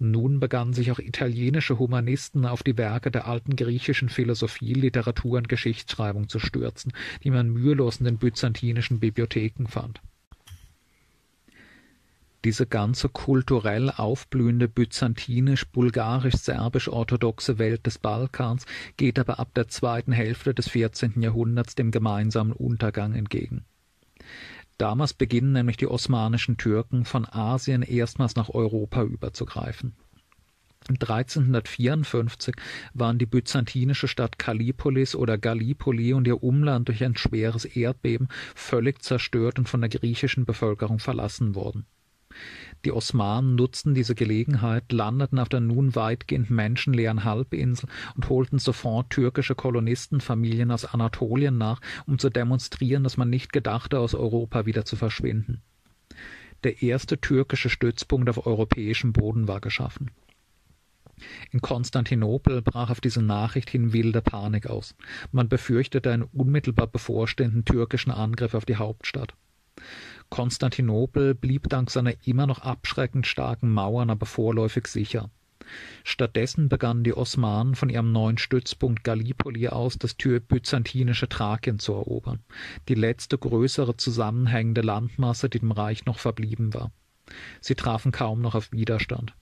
Nun 0.00 0.40
begannen 0.40 0.72
sich 0.72 0.90
auch 0.90 0.98
italienische 0.98 1.78
Humanisten 1.78 2.44
auf 2.44 2.64
die 2.64 2.76
Werke 2.76 3.12
der 3.12 3.28
alten 3.28 3.54
griechischen 3.54 4.08
Philosophie, 4.08 4.72
Literatur 4.72 5.38
und 5.38 5.48
Geschichtsschreibung 5.48 6.28
zu 6.28 6.40
stürzen, 6.40 6.92
die 7.22 7.30
man 7.30 7.50
mühelos 7.50 7.98
in 7.98 8.04
den 8.06 8.18
byzantinischen 8.18 8.98
Bibliotheken 8.98 9.68
fand 9.68 10.00
diese 12.44 12.66
ganze 12.66 13.08
kulturell 13.08 13.90
aufblühende 13.90 14.68
byzantinisch-bulgarisch-serbisch-orthodoxe 14.68 17.58
Welt 17.58 17.86
des 17.86 17.98
Balkans 17.98 18.66
geht 18.96 19.18
aber 19.18 19.38
ab 19.38 19.54
der 19.54 19.68
zweiten 19.68 20.12
Hälfte 20.12 20.54
des 20.54 20.68
14. 20.68 21.20
Jahrhunderts 21.20 21.74
dem 21.74 21.90
gemeinsamen 21.90 22.52
Untergang 22.52 23.14
entgegen. 23.14 23.64
Damals 24.78 25.14
beginnen 25.14 25.52
nämlich 25.52 25.76
die 25.76 25.88
osmanischen 25.88 26.56
Türken 26.56 27.04
von 27.04 27.24
Asien 27.24 27.82
erstmals 27.82 28.36
nach 28.36 28.48
Europa 28.48 29.02
überzugreifen 29.02 29.96
1354 30.90 32.54
waren 32.94 33.18
die 33.18 33.26
byzantinische 33.26 34.08
Stadt 34.08 34.38
Kallipolis 34.38 35.14
oder 35.14 35.36
Gallipoli 35.36 36.14
und 36.14 36.26
ihr 36.26 36.42
Umland 36.42 36.88
durch 36.88 37.04
ein 37.04 37.16
schweres 37.16 37.64
Erdbeben 37.64 38.28
völlig 38.54 39.02
zerstört 39.02 39.58
und 39.58 39.68
von 39.68 39.80
der 39.80 39.90
griechischen 39.90 40.46
Bevölkerung 40.46 40.98
verlassen 40.98 41.54
worden. 41.54 41.84
Die 42.84 42.92
Osmanen 42.92 43.56
nutzten 43.56 43.94
diese 43.94 44.14
Gelegenheit, 44.14 44.92
landeten 44.92 45.38
auf 45.38 45.48
der 45.48 45.60
nun 45.60 45.94
weitgehend 45.96 46.50
menschenleeren 46.50 47.24
Halbinsel 47.24 47.88
und 48.14 48.28
holten 48.28 48.58
sofort 48.58 49.10
türkische 49.10 49.54
Kolonistenfamilien 49.54 50.70
aus 50.70 50.84
Anatolien 50.84 51.58
nach, 51.58 51.80
um 52.06 52.18
zu 52.18 52.30
demonstrieren, 52.30 53.02
dass 53.02 53.16
man 53.16 53.30
nicht 53.30 53.52
gedachte, 53.52 53.98
aus 53.98 54.14
Europa 54.14 54.64
wieder 54.66 54.84
zu 54.84 54.94
verschwinden. 54.94 55.62
Der 56.64 56.82
erste 56.82 57.20
türkische 57.20 57.70
Stützpunkt 57.70 58.28
auf 58.28 58.46
europäischem 58.46 59.12
Boden 59.12 59.48
war 59.48 59.60
geschaffen. 59.60 60.10
In 61.50 61.60
Konstantinopel 61.60 62.62
brach 62.62 62.90
auf 62.90 63.00
diese 63.00 63.22
Nachricht 63.22 63.70
hin 63.70 63.92
wilde 63.92 64.22
Panik 64.22 64.68
aus. 64.68 64.94
Man 65.32 65.48
befürchtete 65.48 66.12
einen 66.12 66.22
unmittelbar 66.22 66.86
bevorstehenden 66.86 67.64
türkischen 67.64 68.12
Angriff 68.12 68.54
auf 68.54 68.64
die 68.64 68.76
Hauptstadt. 68.76 69.34
Konstantinopel 70.30 71.34
blieb 71.34 71.68
dank 71.68 71.90
seiner 71.90 72.14
immer 72.26 72.46
noch 72.46 72.60
abschreckend 72.60 73.26
starken 73.26 73.72
Mauern 73.72 74.10
aber 74.10 74.26
vorläufig 74.26 74.86
sicher. 74.86 75.30
Stattdessen 76.04 76.68
begannen 76.68 77.04
die 77.04 77.16
Osmanen 77.16 77.74
von 77.74 77.90
ihrem 77.90 78.12
neuen 78.12 78.38
Stützpunkt 78.38 79.04
Gallipoli 79.04 79.68
aus 79.68 79.98
das 79.98 80.14
byzantinische 80.14 81.28
Thrakien 81.28 81.78
zu 81.78 81.92
erobern, 81.92 82.40
die 82.88 82.94
letzte 82.94 83.36
größere 83.36 83.96
zusammenhängende 83.96 84.80
Landmasse, 84.80 85.48
die 85.48 85.58
dem 85.58 85.72
Reich 85.72 86.06
noch 86.06 86.18
verblieben 86.18 86.72
war. 86.74 86.90
Sie 87.60 87.74
trafen 87.74 88.12
kaum 88.12 88.40
noch 88.40 88.54
auf 88.54 88.72
Widerstand. 88.72 89.34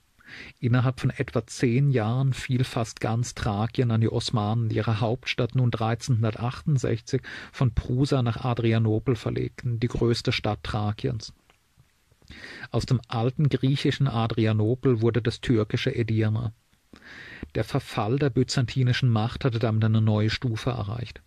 Innerhalb 0.59 0.99
von 0.99 1.09
etwa 1.09 1.45
zehn 1.45 1.89
Jahren 1.89 2.33
fiel 2.33 2.63
fast 2.63 2.99
ganz 2.99 3.35
Thrakien 3.35 3.91
an 3.91 4.01
die 4.01 4.11
Osmanen, 4.11 4.69
die 4.69 4.77
ihre 4.77 4.99
Hauptstadt 4.99 5.55
nun 5.55 5.67
1368 5.67 7.21
von 7.51 7.73
Prusa 7.73 8.21
nach 8.21 8.43
Adrianopel 8.43 9.15
verlegten, 9.15 9.79
die 9.79 9.87
größte 9.87 10.31
Stadt 10.31 10.63
Thrakiens. 10.63 11.33
Aus 12.71 12.85
dem 12.85 12.99
alten 13.07 13.49
griechischen 13.49 14.07
Adrianopel 14.07 15.01
wurde 15.01 15.21
das 15.21 15.39
türkische 15.39 15.95
Edirne. 15.95 16.53
Der 17.55 17.63
Verfall 17.63 18.19
der 18.19 18.29
byzantinischen 18.29 19.09
Macht 19.09 19.45
hatte 19.45 19.59
damit 19.59 19.83
eine 19.85 20.01
neue 20.01 20.29
Stufe 20.29 20.71
erreicht. 20.71 21.21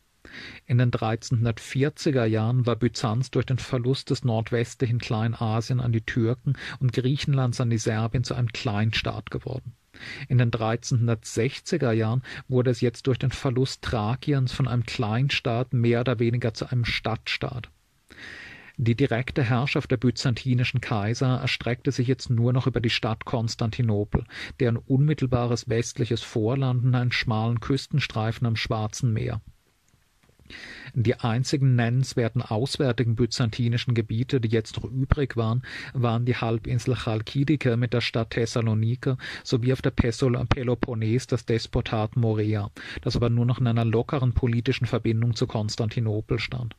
In 0.66 0.78
den 0.78 0.90
1340er 0.90 2.24
Jahren 2.24 2.66
war 2.66 2.76
Byzanz 2.76 3.30
durch 3.30 3.47
den 3.47 3.59
Verlust 3.59 4.10
des 4.10 4.24
nordwestlichen 4.24 4.98
Kleinasien 4.98 5.80
an 5.80 5.92
die 5.92 6.02
Türken 6.02 6.55
und 6.78 6.92
Griechenlands 6.92 7.60
an 7.60 7.70
die 7.70 7.78
Serbien 7.78 8.24
zu 8.24 8.34
einem 8.34 8.52
Kleinstaat 8.52 9.30
geworden. 9.30 9.74
In 10.28 10.38
den 10.38 10.51
1360er 10.51 11.92
Jahren 11.92 12.22
wurde 12.48 12.70
es 12.70 12.80
jetzt 12.80 13.06
durch 13.06 13.18
den 13.18 13.30
Verlust 13.30 13.82
Thrakiens 13.82 14.52
von 14.52 14.68
einem 14.68 14.84
Kleinstaat 14.84 15.72
mehr 15.72 16.01
oder 16.01 16.18
weniger 16.18 16.55
zu 16.55 16.70
einem 16.70 16.84
Stadtstaat. 16.84 17.70
Die 18.76 18.94
direkte 18.94 19.42
Herrschaft 19.42 19.90
der 19.90 19.98
byzantinischen 19.98 20.80
Kaiser 20.80 21.38
erstreckte 21.38 21.92
sich 21.92 22.09
jetzt 22.09 22.30
nur 22.30 22.55
noch 22.55 22.66
über 22.66 22.80
die 22.80 22.88
Stadt 22.88 23.26
Konstantinopel, 23.26 24.24
deren 24.59 24.78
unmittelbares 24.78 25.68
westliches 25.68 26.22
Vorland 26.22 26.84
und 26.84 26.94
einen 26.94 27.12
schmalen 27.12 27.60
Küstenstreifen 27.60 28.47
am 28.47 28.56
Schwarzen 28.56 29.12
Meer. 29.12 29.42
Die 30.94 31.14
einzigen 31.16 31.77
nennenswerten 31.77 32.43
auswärtigen 32.43 33.14
byzantinischen 33.14 33.94
Gebiete, 33.94 34.40
die 34.40 34.48
jetzt 34.48 34.77
noch 34.77 34.90
übrig 34.90 35.36
waren, 35.36 35.62
waren 35.93 36.24
die 36.24 36.36
Halbinsel 36.36 36.94
Chalkidike 36.94 37.77
mit 37.77 37.93
der 37.93 38.01
Stadt 38.01 38.31
Thessalonike 38.31 39.16
sowie 39.44 39.72
auf 39.72 39.82
der 39.82 39.90
Peloponnes 39.90 41.27
das 41.27 41.47
Despotat 41.47 42.16
Morea, 42.16 42.70
das 43.02 43.16
aber 43.16 43.31
nur 43.31 43.47
noch 43.47 43.59
in 43.59 43.66
einer 43.66 43.85
lockeren 43.85 44.32
politischen 44.32 44.86
Verbindung 44.86 45.35
zu 45.35 45.47
Konstantinopel 45.47 46.39
stand 46.39 46.74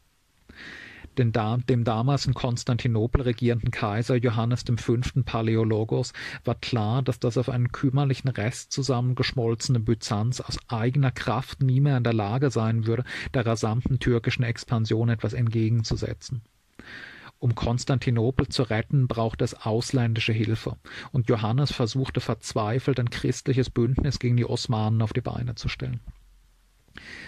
den 1.17 1.31
dem 1.67 1.83
damals 1.83 2.25
in 2.25 2.33
Konstantinopel 2.33 3.21
regierenden 3.21 3.71
Kaiser 3.71 4.15
Johannes 4.15 4.63
V. 4.77 4.97
Paläologos 5.25 6.13
war 6.45 6.55
klar, 6.55 7.01
dass 7.01 7.19
das 7.19 7.37
auf 7.37 7.49
einen 7.49 7.71
kümmerlichen 7.71 8.29
Rest 8.29 8.71
zusammengeschmolzene 8.71 9.79
Byzanz 9.79 10.41
aus 10.41 10.57
eigener 10.67 11.11
Kraft 11.11 11.61
nie 11.61 11.81
mehr 11.81 11.97
in 11.97 12.03
der 12.03 12.13
Lage 12.13 12.51
sein 12.51 12.85
würde, 12.85 13.03
der 13.33 13.45
rasanten 13.45 13.99
türkischen 13.99 14.43
Expansion 14.43 15.09
etwas 15.09 15.33
entgegenzusetzen. 15.33 16.41
Um 17.39 17.55
Konstantinopel 17.55 18.49
zu 18.49 18.61
retten, 18.61 19.07
brauchte 19.07 19.43
es 19.43 19.55
ausländische 19.55 20.31
Hilfe, 20.31 20.77
und 21.11 21.27
Johannes 21.27 21.71
versuchte 21.71 22.19
verzweifelt 22.19 22.99
ein 22.99 23.09
christliches 23.09 23.71
Bündnis 23.71 24.19
gegen 24.19 24.37
die 24.37 24.45
Osmanen 24.45 25.01
auf 25.01 25.11
die 25.11 25.21
Beine 25.21 25.55
zu 25.55 25.67
stellen. 25.67 26.01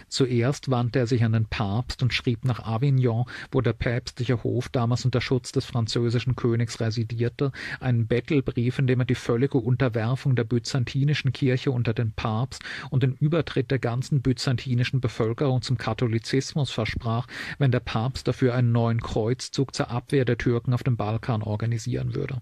Zuerst 0.08 0.70
wandte 0.70 1.00
er 1.00 1.08
sich 1.08 1.24
an 1.24 1.34
den 1.34 1.46
Papst 1.46 2.04
und 2.04 2.14
schrieb 2.14 2.46
nach 2.46 2.60
Avignon, 2.66 3.26
wo 3.52 3.62
der 3.62 3.74
päpstliche 3.74 4.44
Hof 4.44 4.70
damals 4.70 5.06
unter 5.06 5.22
Schutz 5.22 5.52
des 5.52 5.66
französischen 5.66 6.36
Königs 6.36 6.80
residierte, 6.80 7.52
einen 7.80 8.08
Bettelbrief, 8.08 8.80
in 8.80 8.88
dem 8.88 9.00
er 9.00 9.06
die 9.06 9.16
völlige 9.16 9.58
Unterwerfung 9.58 10.36
der 10.36 10.44
byzantinischen 10.44 11.34
Kirche 11.34 11.72
unter 11.72 11.94
den 11.94 12.12
Papst 12.12 12.64
und 12.90 13.04
den 13.04 13.14
Übertritt 13.14 13.72
der 13.72 13.80
ganzen 13.80 14.22
byzantinischen 14.22 15.02
Bevölkerung 15.02 15.62
zum 15.62 15.78
Katholizismus 15.78 16.72
versprach, 16.72 17.28
wenn 17.58 17.72
der 17.72 17.80
Papst 17.80 18.28
dafür 18.28 18.54
einen 18.54 18.72
neuen 18.72 19.02
Kreuzzug 19.02 19.74
zur 19.74 19.90
Abwehr 19.90 20.26
der 20.26 20.38
Türken 20.38 20.74
auf 20.74 20.84
dem 20.84 20.98
Balkan 20.98 21.42
organisieren 21.42 22.16
würde. 22.16 22.42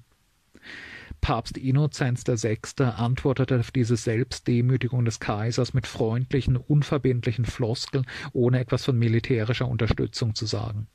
Papst 1.20 1.58
Innozenz 1.58 2.24
VI. 2.26 2.60
antwortete 2.84 3.60
auf 3.60 3.72
diese 3.72 3.98
Selbstdemütigung 3.98 5.06
des 5.06 5.20
Kaisers 5.20 5.74
mit 5.74 5.88
freundlichen, 5.88 6.58
unverbindlichen 6.58 7.46
Floskeln, 7.46 8.06
ohne 8.34 8.60
etwas 8.60 8.86
von 8.86 8.98
militärischer 8.98 9.68
Unterstützung 9.68 10.36
zu 10.36 10.46
sagen. 10.46 10.88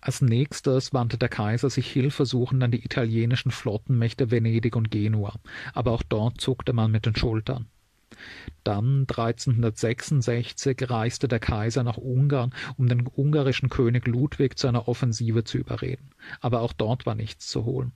Als 0.00 0.20
nächstes 0.20 0.92
wandte 0.92 1.16
der 1.16 1.28
Kaiser 1.28 1.70
sich 1.70 1.90
hilfesuchend 1.90 2.62
an 2.62 2.72
die 2.72 2.84
italienischen 2.84 3.52
Flottenmächte 3.52 4.30
Venedig 4.30 4.74
und 4.74 4.90
Genua, 4.90 5.36
aber 5.74 5.92
auch 5.92 6.02
dort 6.02 6.40
zuckte 6.40 6.72
man 6.72 6.90
mit 6.90 7.06
den 7.06 7.14
Schultern. 7.14 7.66
Dann 8.64 9.06
1366 9.08 10.90
reiste 10.90 11.28
der 11.28 11.38
Kaiser 11.38 11.82
nach 11.84 11.96
Ungarn, 11.96 12.52
um 12.76 12.88
den 12.88 13.06
ungarischen 13.06 13.68
König 13.68 14.06
Ludwig 14.06 14.58
zu 14.58 14.66
einer 14.68 14.88
Offensive 14.88 15.44
zu 15.44 15.58
überreden, 15.58 16.10
aber 16.40 16.60
auch 16.60 16.72
dort 16.72 17.06
war 17.06 17.14
nichts 17.14 17.46
zu 17.46 17.64
holen. 17.64 17.92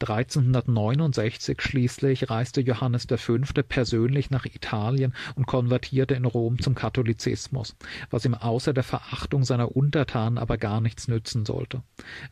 1369 0.00 1.60
schließlich 1.60 2.30
reiste 2.30 2.60
Johannes 2.60 3.06
V. 3.08 3.38
persönlich 3.68 4.30
nach 4.30 4.44
Italien 4.44 5.14
und 5.36 5.46
konvertierte 5.46 6.14
in 6.14 6.24
Rom 6.24 6.58
zum 6.58 6.74
Katholizismus, 6.74 7.76
was 8.10 8.24
ihm 8.24 8.34
außer 8.34 8.72
der 8.72 8.82
Verachtung 8.82 9.44
seiner 9.44 9.76
Untertanen 9.76 10.38
aber 10.38 10.58
gar 10.58 10.80
nichts 10.80 11.08
nützen 11.08 11.44
sollte. 11.46 11.82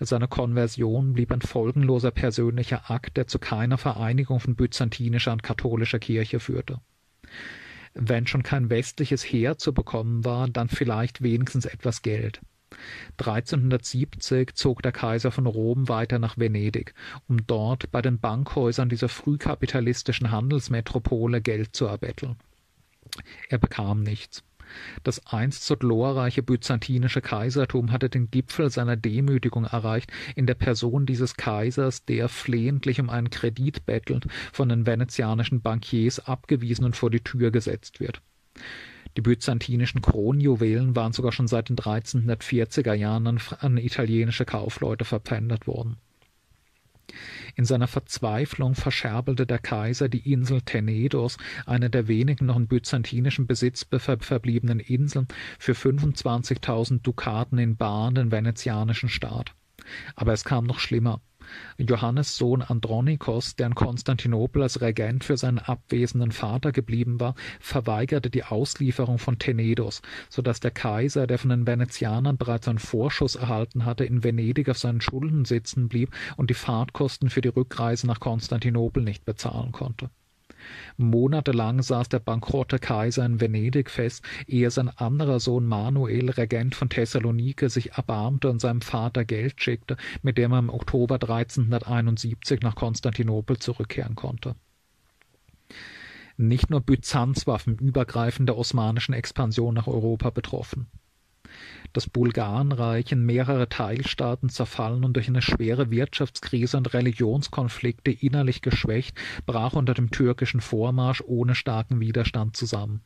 Seine 0.01 0.28
Konversion 0.28 1.12
blieb 1.12 1.32
ein 1.32 1.40
folgenloser 1.40 2.10
persönlicher 2.10 2.90
Akt, 2.90 3.16
der 3.16 3.26
zu 3.26 3.39
keiner 3.39 3.78
Vereinigung 3.78 4.40
von 4.40 4.56
byzantinischer 4.56 5.32
und 5.32 5.43
katholischer 5.43 5.98
Kirche 5.98 6.40
führte. 6.40 6.80
Wenn 7.94 8.26
schon 8.26 8.43
kein 8.43 8.70
westliches 8.70 9.22
Heer 9.22 9.59
zu 9.59 9.74
bekommen 9.74 10.24
war, 10.24 10.48
dann 10.48 10.68
vielleicht 10.68 11.22
wenigstens 11.22 11.66
etwas 11.66 12.02
Geld. 12.02 12.40
1370 13.18 14.54
zog 14.54 14.82
der 14.82 14.92
Kaiser 14.92 15.30
von 15.30 15.46
Rom 15.46 15.88
weiter 15.88 16.18
nach 16.18 16.38
Venedig, 16.38 16.94
um 17.28 17.46
dort 17.46 17.90
bei 17.90 18.02
den 18.02 18.18
Bankhäusern 18.18 18.88
dieser 18.88 19.09
frühkapitalistischen 19.09 20.30
Handelsmetropole 20.30 21.40
Geld 21.40 21.74
zu 21.74 21.86
erbetteln. 21.86 22.36
Er 23.48 23.59
bekam 23.59 24.02
nichts. 24.02 24.42
Das 25.02 25.26
einst 25.26 25.64
so 25.64 25.76
glorreiche 25.76 26.42
byzantinische 26.42 27.20
Kaisertum 27.20 27.92
hatte 27.92 28.09
den 28.09 28.30
Gipfel 28.30 28.70
seiner 28.70 28.96
Demütigung 28.96 29.64
erreicht 29.64 30.10
in 30.34 30.46
der 30.46 30.54
Person 30.54 31.04
dieses 31.04 31.36
Kaisers, 31.36 32.04
der 32.04 32.28
flehentlich 32.28 33.00
um 33.00 33.10
einen 33.10 33.30
Kredit 33.30 33.84
bettelnd 33.84 34.26
von 34.52 34.68
den 34.68 34.86
venezianischen 34.86 35.60
Bankiers 35.60 36.20
abgewiesen 36.20 36.84
und 36.84 36.96
vor 36.96 37.10
die 37.10 37.20
Tür 37.20 37.50
gesetzt 37.50 38.00
wird. 38.00 38.22
Die 39.16 39.20
byzantinischen 39.20 40.01
Kronjuwelen 40.01 40.97
waren 40.97 41.12
sogar 41.12 41.32
schon 41.32 41.48
seit 41.48 41.68
den 41.68 41.76
1340er 41.76 42.94
Jahren 42.94 43.40
an, 43.60 43.76
italienische 43.76 44.44
Kaufleute 44.44 45.05
verpfändet 45.05 45.66
worden. 45.66 45.97
In 47.55 47.66
seiner 47.66 47.89
Verzweiflung 47.89 48.74
verscherbelte 48.74 49.47
der 49.47 49.59
Kaiser 49.59 50.09
die 50.09 50.32
Insel 50.32 50.62
Tenedos, 50.62 51.36
eine 51.66 51.90
der 51.90 52.09
wenigen 52.09 52.47
noch 52.47 52.56
in 52.56 52.68
byzantinischen 52.68 53.47
Besitz 53.47 53.84
verbliebenen 53.84 54.80
Inseln, 54.80 55.28
für 55.59 55.72
25.000 55.72 57.02
Dukaten 57.02 57.59
in 57.59 57.76
Bar 57.76 58.12
den 58.12 58.32
venezianischen 58.32 59.10
Staat. 59.10 59.55
Aber 60.16 60.32
es 60.32 60.44
kam 60.44 60.64
noch 60.64 60.78
schlimmer. 60.78 61.20
Johannes 61.78 62.36
Sohn 62.36 62.62
Andronikos, 62.62 63.56
der 63.56 63.68
in 63.68 63.74
Konstantinopel 63.74 64.62
als 64.62 64.80
Regent 64.80 65.24
für 65.24 65.36
seinen 65.36 65.58
abwesenden 65.58 66.32
Vater 66.32 66.72
geblieben 66.72 67.20
war, 67.20 67.34
verweigerte 67.60 68.30
die 68.30 68.44
Auslieferung 68.44 69.18
von 69.18 69.38
Tenedos, 69.38 70.02
so 70.28 70.42
dass 70.42 70.60
der 70.60 70.70
Kaiser, 70.70 71.26
der 71.26 71.38
von 71.38 71.50
den 71.50 71.66
Venezianern 71.66 72.36
bereits 72.36 72.68
einen 72.68 72.78
Vorschuss 72.78 73.36
erhalten 73.36 73.84
hatte, 73.84 74.04
in 74.04 74.24
Venedig 74.24 74.68
auf 74.68 74.78
seinen 74.78 75.00
Schulden 75.00 75.44
sitzen 75.44 75.88
blieb 75.88 76.10
und 76.36 76.50
die 76.50 76.54
Fahrtkosten 76.54 77.30
für 77.30 77.40
die 77.40 77.48
Rückreise 77.48 78.06
nach 78.06 78.20
Konstantinopel 78.20 79.02
nicht 79.02 79.24
bezahlen 79.24 79.72
konnte. 79.72 80.10
Monatelang 80.97 81.82
saß 81.82 82.09
der 82.09 82.18
bankrotte 82.18 82.78
Kaiser 82.78 83.24
in 83.24 83.40
Venedig 83.40 83.90
fest, 83.90 84.24
ehe 84.47 84.70
sein 84.70 84.89
anderer 84.89 85.40
Sohn 85.40 85.66
Manuel, 85.66 86.30
Regent 86.30 86.74
von 86.74 86.89
Thessalonike, 86.89 87.68
sich 87.68 87.93
erbarmte 87.93 88.51
und 88.51 88.60
seinem 88.60 88.80
Vater 88.80 89.24
Geld 89.24 89.60
schickte, 89.62 89.97
mit 90.22 90.39
dem 90.39 90.52
er 90.52 90.59
im 90.59 90.70
Oktober 90.70 91.14
1371 91.14 92.60
nach 92.62 92.74
Konstantinopel 92.74 93.59
zurückkehren 93.59 94.14
konnte. 94.14 94.55
Nicht 96.36 96.70
nur 96.70 96.80
Byzanz 96.80 97.47
war 97.47 97.59
vom 97.59 97.74
Übergreifen 97.74 98.47
der 98.47 98.56
osmanischen 98.56 99.12
Expansion 99.12 99.74
nach 99.74 99.86
Europa 99.86 100.30
betroffen. 100.30 100.89
Das 101.93 102.09
Bulgarenreich 102.09 103.12
in 103.12 103.24
mehrere 103.24 103.69
Teilstaaten 103.69 104.49
zerfallen 104.49 105.05
und 105.05 105.15
durch 105.15 105.28
eine 105.28 105.43
schwere 105.43 105.90
Wirtschaftskrise 105.90 106.77
und 106.77 106.94
Religionskonflikte 106.94 108.11
innerlich 108.11 108.62
geschwächt, 108.62 109.19
brach 109.47 109.74
unter 109.74 109.94
dem 109.94 110.11
türkischen 110.11 110.61
Vormarsch 110.61 111.23
ohne 111.27 111.55
starken 111.55 112.01
Widerstand 112.01 112.57
zusammen. 112.57 113.03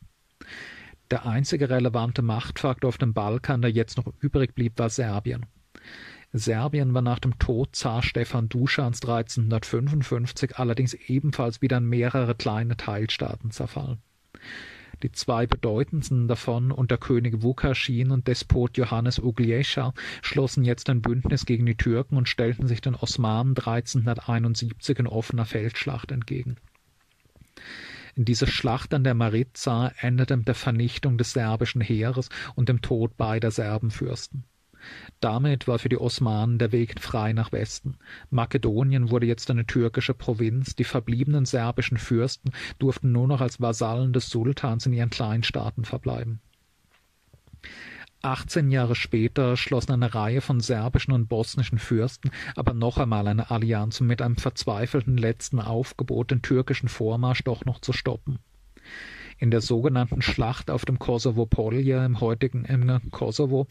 Der 1.11 1.25
einzige 1.25 1.69
relevante 1.69 2.21
Machtfaktor 2.21 2.89
auf 2.89 2.97
dem 2.97 3.13
Balkan, 3.13 3.61
der 3.61 3.71
jetzt 3.71 3.97
noch 3.97 4.11
übrig 4.19 4.55
blieb, 4.55 4.77
war 4.77 4.89
Serbien. 4.89 5.45
Serbien 6.33 6.93
war 6.93 7.01
nach 7.01 7.19
dem 7.19 7.39
Tod 7.39 7.75
Zar 7.75 8.03
Stefan 8.03 8.49
Duschans 8.49 9.01
1355 9.01 10.57
allerdings 10.57 10.93
ebenfalls 10.93 11.61
wieder 11.61 11.77
in 11.77 11.85
mehrere 11.85 12.35
kleine 12.35 12.75
Teilstaaten 12.75 13.51
zerfallen. 13.51 13.99
Die 15.03 15.11
zwei 15.11 15.45
bedeutendsten 15.45 16.27
davon 16.27 16.71
unter 16.71 16.97
König 16.97 17.43
Vukaschin 17.43 18.11
und 18.11 18.27
Despot 18.27 18.77
Johannes 18.77 19.19
Ugljescha 19.19 19.93
schlossen 20.21 20.63
jetzt 20.63 20.89
ein 20.89 21.01
Bündnis 21.01 21.45
gegen 21.45 21.65
die 21.65 21.75
Türken 21.75 22.17
und 22.17 22.27
stellten 22.27 22.67
sich 22.67 22.81
den 22.81 22.95
Osmanen 22.95 23.55
1371 23.55 24.99
in 24.99 25.07
offener 25.07 25.45
Feldschlacht 25.45 26.11
entgegen. 26.11 26.55
In 28.15 28.25
dieser 28.25 28.47
Schlacht 28.47 28.95
an 28.95 29.03
der 29.03 29.13
Maritza 29.13 29.91
endete 29.99 30.35
mit 30.35 30.47
der 30.47 30.55
Vernichtung 30.55 31.19
des 31.19 31.33
serbischen 31.33 31.81
Heeres 31.81 32.29
und 32.55 32.67
dem 32.67 32.81
Tod 32.81 33.15
beider 33.15 33.51
Serbenfürsten. 33.51 34.43
Damit 35.19 35.67
war 35.67 35.79
für 35.79 35.89
die 35.89 35.99
Osmanen 35.99 36.59
der 36.59 36.71
Weg 36.71 36.99
frei 36.99 37.33
nach 37.33 37.51
Westen. 37.51 37.97
Makedonien 38.29 39.09
wurde 39.09 39.25
jetzt 39.25 39.49
eine 39.49 39.65
türkische 39.65 40.13
Provinz, 40.13 40.75
die 40.75 40.83
verbliebenen 40.83 41.45
serbischen 41.45 41.97
Fürsten 41.97 42.51
durften 42.79 43.11
nur 43.11 43.27
noch 43.27 43.41
als 43.41 43.59
Vasallen 43.59 44.13
des 44.13 44.29
Sultans 44.29 44.85
in 44.85 44.93
ihren 44.93 45.09
Kleinstaaten 45.09 45.85
verbleiben. 45.85 46.39
18 48.21 48.71
Jahre 48.71 48.95
später 48.95 49.57
schlossen 49.57 49.91
eine 49.91 50.13
Reihe 50.13 50.41
von 50.41 50.59
serbischen 50.59 51.13
und 51.13 51.29
bosnischen 51.29 51.77
Fürsten 51.77 52.31
aber 52.55 52.73
noch 52.73 52.97
einmal 52.97 53.27
eine 53.27 53.51
Allianz, 53.51 54.01
um 54.01 54.07
mit 54.07 54.21
einem 54.21 54.37
verzweifelten 54.37 55.17
letzten 55.17 55.59
Aufgebot 55.59 56.31
den 56.31 56.41
türkischen 56.41 56.89
Vormarsch 56.89 57.43
doch 57.43 57.65
noch 57.65 57.79
zu 57.79 57.93
stoppen 57.93 58.39
in 59.37 59.51
der 59.51 59.61
sogenannten 59.61 60.21
Schlacht 60.21 60.69
auf 60.69 60.85
dem 60.85 60.99
Kosovo 60.99 61.45
Polja 61.45 62.05
im 62.05 62.19
heutigen 62.21 62.65
im 62.65 63.11
Kosovo, 63.11 63.67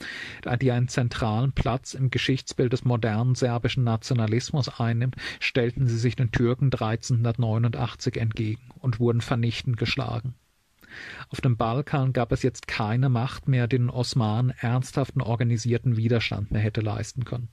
die 0.60 0.72
einen 0.72 0.88
zentralen 0.88 1.52
Platz 1.52 1.94
im 1.94 2.10
Geschichtsbild 2.10 2.72
des 2.72 2.84
modernen 2.84 3.34
serbischen 3.34 3.84
Nationalismus 3.84 4.68
einnimmt, 4.80 5.16
stellten 5.40 5.86
sie 5.86 5.98
sich 5.98 6.16
den 6.16 6.30
Türken 6.30 6.66
1389 6.66 8.16
entgegen 8.16 8.62
und 8.80 9.00
wurden 9.00 9.20
vernichtend 9.20 9.76
geschlagen. 9.76 10.34
Auf 11.28 11.40
dem 11.40 11.56
Balkan 11.56 12.12
gab 12.12 12.32
es 12.32 12.42
jetzt 12.42 12.68
keine 12.68 13.08
Macht 13.08 13.48
mehr, 13.48 13.66
die 13.66 13.76
den 13.76 13.90
Osmanen 13.90 14.52
ernsthaften 14.58 15.20
organisierten 15.20 15.96
Widerstand 15.96 16.50
mehr 16.50 16.62
hätte 16.62 16.80
leisten 16.80 17.24
können. 17.24 17.48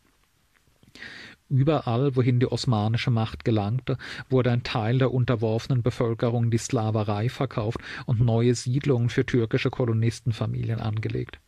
Überall, 1.54 2.16
wohin 2.16 2.40
die 2.40 2.52
osmanische 2.52 3.12
Macht 3.12 3.46
gelangte, 3.46 4.00
wurde 4.28 4.50
ein 4.50 4.64
Teil 4.64 4.98
der 4.98 5.14
unterworfenen 5.14 5.84
Bevölkerung 5.84 6.50
die 6.50 6.58
Sklaverei 6.58 7.30
verkauft 7.30 7.78
und 8.08 8.20
neue 8.20 8.56
Siedlungen 8.56 9.10
für 9.10 9.24
türkische 9.24 9.70
Kolonistenfamilien 9.70 10.80
angelegt. 10.80 11.40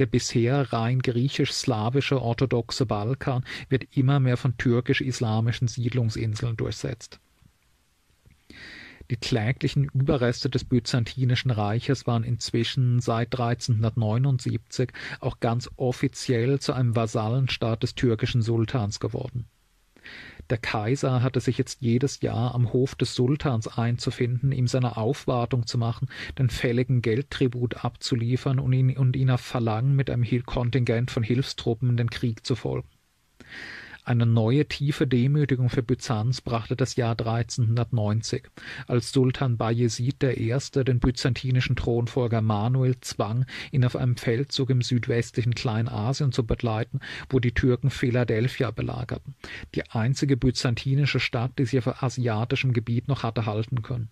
Der 0.00 0.06
bisher 0.06 0.72
rein 0.72 0.98
griechisch-slawische 1.02 2.20
orthodoxe 2.20 2.84
Balkan 2.84 3.44
wird 3.68 3.96
immer 3.96 4.18
mehr 4.18 4.36
von 4.36 4.56
türkisch-islamischen 4.56 5.68
Siedlungsinseln 5.68 6.56
durchsetzt 6.56 7.20
die 9.12 9.18
kläglichen 9.18 9.90
Überreste 9.92 10.48
des 10.48 10.64
Byzantinischen 10.64 11.50
Reiches 11.50 12.06
waren 12.06 12.24
inzwischen 12.24 12.98
seit 13.00 13.38
1379 13.38 14.90
auch 15.20 15.38
ganz 15.38 15.68
offiziell 15.76 16.60
zu 16.60 16.72
einem 16.72 16.96
Vasallenstaat 16.96 17.82
des 17.82 17.94
türkischen 17.94 18.40
Sultans 18.40 19.00
geworden. 19.00 19.44
Der 20.48 20.56
Kaiser 20.56 21.22
hatte 21.22 21.40
sich 21.40 21.58
jetzt 21.58 21.82
jedes 21.82 22.22
Jahr 22.22 22.54
am 22.54 22.72
Hof 22.72 22.94
des 22.94 23.14
Sultans 23.14 23.68
einzufinden, 23.68 24.50
ihm 24.50 24.66
seine 24.66 24.96
Aufwartung 24.96 25.66
zu 25.66 25.76
machen, 25.76 26.08
den 26.38 26.48
fälligen 26.48 27.02
Geldtribut 27.02 27.84
abzuliefern 27.84 28.58
und 28.58 28.72
ihn, 28.72 28.96
und 28.96 29.14
ihn 29.14 29.30
auf 29.30 29.42
Verlangen 29.42 29.94
mit 29.94 30.08
einem 30.08 30.24
Kontingent 30.46 31.10
von 31.10 31.22
Hilfstruppen 31.22 31.90
in 31.90 31.96
den 31.98 32.08
Krieg 32.08 32.46
zu 32.46 32.54
folgen. 32.54 32.88
Eine 34.04 34.26
neue 34.26 34.66
tiefe 34.66 35.06
Demütigung 35.06 35.68
für 35.68 35.84
Byzanz 35.84 36.40
brachte 36.40 36.74
das 36.74 36.96
Jahr 36.96 37.12
1390, 37.12 38.48
als 38.88 39.12
Sultan 39.12 39.56
Bayezid 39.56 40.24
I. 40.24 40.58
den 40.82 40.98
byzantinischen 40.98 41.76
Thronfolger 41.76 42.40
Manuel 42.40 43.00
zwang, 43.00 43.46
ihn 43.70 43.84
auf 43.84 43.94
einem 43.94 44.16
Feldzug 44.16 44.70
im 44.70 44.82
südwestlichen 44.82 45.54
Kleinasien 45.54 46.32
zu 46.32 46.44
begleiten, 46.44 46.98
wo 47.30 47.38
die 47.38 47.52
Türken 47.52 47.90
Philadelphia 47.90 48.72
belagerten, 48.72 49.36
die 49.76 49.88
einzige 49.88 50.36
byzantinische 50.36 51.20
Stadt, 51.20 51.52
die 51.60 51.66
sie 51.66 51.78
auf 51.78 52.02
asiatischem 52.02 52.72
Gebiet 52.72 53.06
noch 53.06 53.22
hatte 53.22 53.46
halten 53.46 53.82
können. 53.82 54.10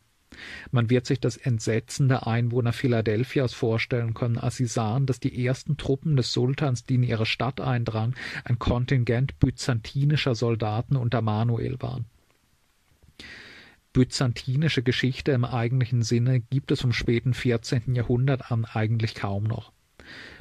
Man 0.70 0.90
wird 0.90 1.06
sich 1.06 1.20
das 1.20 1.36
Entsetzen 1.36 2.08
der 2.08 2.26
Einwohner 2.26 2.72
Philadelphias 2.72 3.52
vorstellen 3.52 4.14
können, 4.14 4.38
als 4.38 4.56
sie 4.56 4.66
sahen, 4.66 5.06
dass 5.06 5.20
die 5.20 5.44
ersten 5.44 5.76
Truppen 5.76 6.16
des 6.16 6.32
Sultans, 6.32 6.84
die 6.84 6.94
in 6.94 7.02
ihre 7.02 7.26
Stadt 7.26 7.60
eindrangen, 7.60 8.14
ein 8.44 8.58
Kontingent 8.58 9.38
byzantinischer 9.38 10.34
Soldaten 10.34 10.96
unter 10.96 11.20
Manuel 11.20 11.80
waren. 11.80 12.06
Byzantinische 13.92 14.82
Geschichte 14.82 15.32
im 15.32 15.44
eigentlichen 15.44 16.02
Sinne 16.02 16.40
gibt 16.40 16.70
es 16.70 16.80
vom 16.80 16.92
späten 16.92 17.34
14. 17.34 17.94
Jahrhundert 17.96 18.52
an 18.52 18.64
eigentlich 18.64 19.16
kaum 19.16 19.44
noch. 19.44 19.72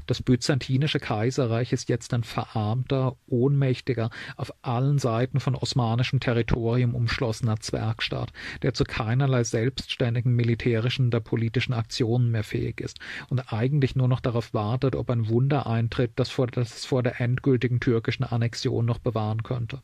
Das 0.07 0.23
byzantinische 0.23 0.99
Kaiserreich 0.99 1.71
ist 1.71 1.87
jetzt 1.87 2.13
ein 2.13 2.23
verarmter, 2.23 3.15
ohnmächtiger, 3.27 4.09
auf 4.37 4.51
allen 4.63 4.97
Seiten 4.97 5.39
von 5.39 5.55
osmanischem 5.55 6.19
Territorium 6.19 6.95
umschlossener 6.95 7.59
Zwergstaat, 7.59 8.31
der 8.63 8.73
zu 8.73 8.85
keinerlei 8.85 9.43
selbstständigen 9.43 10.35
militärischen 10.35 11.07
oder 11.07 11.19
politischen 11.19 11.73
Aktionen 11.73 12.31
mehr 12.31 12.43
fähig 12.43 12.81
ist 12.81 12.99
und 13.29 13.53
eigentlich 13.53 13.95
nur 13.95 14.07
noch 14.07 14.19
darauf 14.19 14.53
wartet, 14.53 14.95
ob 14.95 15.09
ein 15.11 15.29
Wunder 15.29 15.67
eintritt, 15.67 16.13
das, 16.15 16.29
vor, 16.29 16.47
das 16.47 16.77
es 16.77 16.85
vor 16.85 17.03
der 17.03 17.21
endgültigen 17.21 17.79
türkischen 17.79 18.23
Annexion 18.23 18.85
noch 18.85 18.99
bewahren 18.99 19.43
könnte. 19.43 19.81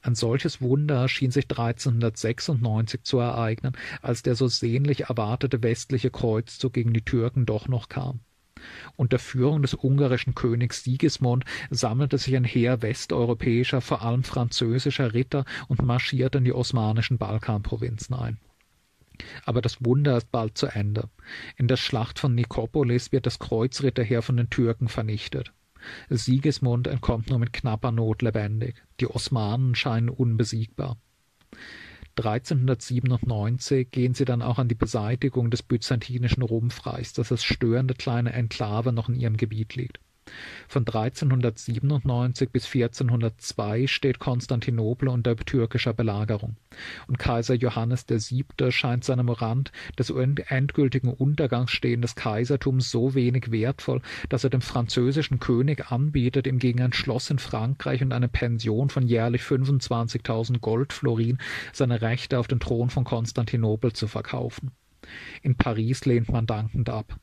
Ein 0.00 0.14
solches 0.14 0.60
Wunder 0.60 1.08
schien 1.08 1.32
sich 1.32 1.44
1396 1.50 3.02
zu 3.02 3.18
ereignen, 3.18 3.76
als 4.00 4.22
der 4.22 4.36
so 4.36 4.46
sehnlich 4.46 5.02
erwartete 5.02 5.62
westliche 5.62 6.10
Kreuzzug 6.10 6.72
gegen 6.72 6.92
die 6.92 7.04
Türken 7.04 7.46
doch 7.46 7.68
noch 7.68 7.88
kam. 7.88 8.20
Unter 8.96 9.18
Führung 9.18 9.62
des 9.62 9.74
ungarischen 9.74 10.34
Königs 10.34 10.84
Sigismund 10.84 11.44
sammelte 11.70 12.18
sich 12.18 12.36
ein 12.36 12.44
Heer 12.44 12.82
westeuropäischer, 12.82 13.80
vor 13.80 14.02
allem 14.02 14.24
französischer 14.24 15.14
Ritter 15.14 15.44
und 15.68 15.82
marschierte 15.82 16.38
in 16.38 16.44
die 16.44 16.52
osmanischen 16.52 17.18
Balkanprovinzen 17.18 18.14
ein. 18.14 18.38
Aber 19.44 19.60
das 19.60 19.84
Wunder 19.84 20.16
ist 20.16 20.30
bald 20.30 20.56
zu 20.56 20.66
Ende. 20.66 21.08
In 21.56 21.68
der 21.68 21.76
Schlacht 21.76 22.18
von 22.18 22.34
Nikopolis 22.34 23.12
wird 23.12 23.26
das 23.26 23.38
Kreuzritterheer 23.38 24.22
von 24.22 24.36
den 24.36 24.50
Türken 24.50 24.88
vernichtet. 24.88 25.52
Sigismund 26.08 26.86
entkommt 26.86 27.30
nur 27.30 27.38
mit 27.38 27.52
knapper 27.52 27.92
Not 27.92 28.22
lebendig. 28.22 28.82
Die 29.00 29.08
Osmanen 29.08 29.74
scheinen 29.74 30.08
unbesiegbar. 30.08 30.96
1397 32.18 33.90
gehen 33.90 34.14
sie 34.14 34.24
dann 34.24 34.42
auch 34.42 34.58
an 34.58 34.68
die 34.68 34.74
Beseitigung 34.74 35.50
des 35.50 35.62
byzantinischen 35.62 36.42
Rumpfreichs, 36.42 37.12
das 37.12 37.32
als 37.32 37.44
störende 37.44 37.94
kleine 37.94 38.32
Enklave 38.32 38.92
noch 38.92 39.08
in 39.08 39.14
ihrem 39.14 39.36
Gebiet 39.36 39.74
liegt. 39.74 40.00
Von 40.68 40.86
1397 40.86 42.50
bis 42.50 42.66
1402 42.66 43.86
steht 43.86 44.18
Konstantinopel 44.18 45.08
unter 45.08 45.36
türkischer 45.36 45.92
Belagerung, 45.92 46.56
und 47.06 47.18
Kaiser 47.18 47.54
Johannes 47.54 48.06
VII. 48.08 48.70
scheint 48.70 49.04
seinem 49.04 49.28
Rand 49.28 49.72
des 49.98 50.10
endgültigen 50.10 51.12
Untergangs 51.12 51.70
stehendes 51.70 52.14
Kaisertums 52.14 52.90
so 52.90 53.14
wenig 53.14 53.50
wertvoll, 53.50 54.02
dass 54.28 54.44
er 54.44 54.50
dem 54.50 54.60
französischen 54.60 55.38
König 55.38 55.90
anbietet, 55.90 56.46
ihm 56.46 56.58
gegen 56.58 56.82
ein 56.82 56.92
Schloss 56.92 57.30
in 57.30 57.38
Frankreich 57.38 58.02
und 58.02 58.12
eine 58.12 58.28
Pension 58.28 58.90
von 58.90 59.06
jährlich 59.06 59.42
25.000 59.42 60.60
Goldflorin 60.60 61.38
seine 61.72 62.02
Rechte 62.02 62.38
auf 62.38 62.48
den 62.48 62.60
Thron 62.60 62.90
von 62.90 63.04
Konstantinopel 63.04 63.92
zu 63.92 64.06
verkaufen. 64.06 64.72
In 65.42 65.56
Paris 65.56 66.04
lehnt 66.04 66.30
man 66.30 66.46
dankend 66.46 66.90
ab. 66.90 67.18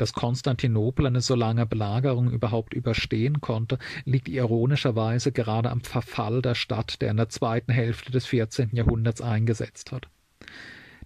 Dass 0.00 0.14
Konstantinopel 0.14 1.04
eine 1.04 1.20
so 1.20 1.34
lange 1.34 1.66
Belagerung 1.66 2.30
überhaupt 2.30 2.72
überstehen 2.72 3.42
konnte, 3.42 3.78
liegt 4.06 4.30
ironischerweise 4.30 5.30
gerade 5.30 5.68
am 5.68 5.82
Verfall 5.82 6.40
der 6.40 6.54
Stadt, 6.54 7.02
der 7.02 7.10
in 7.10 7.18
der 7.18 7.28
zweiten 7.28 7.70
Hälfte 7.70 8.10
des 8.10 8.24
14. 8.24 8.70
Jahrhunderts 8.72 9.20
eingesetzt 9.20 9.92
hat. 9.92 10.08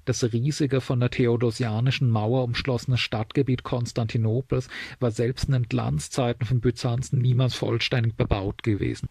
Das 0.04 0.22
riesige, 0.32 0.80
von 0.80 1.00
der 1.00 1.10
theodosianischen 1.10 2.08
Mauer 2.08 2.44
umschlossene 2.44 2.96
Stadtgebiet 2.96 3.64
Konstantinopels 3.64 4.68
war 5.00 5.10
selbst 5.10 5.46
in 5.46 5.54
den 5.54 5.64
Glanzzeiten 5.64 6.46
von 6.46 6.60
Byzanz 6.60 7.12
niemals 7.12 7.54
vollständig 7.54 8.14
bebaut 8.14 8.62
gewesen. 8.62 9.08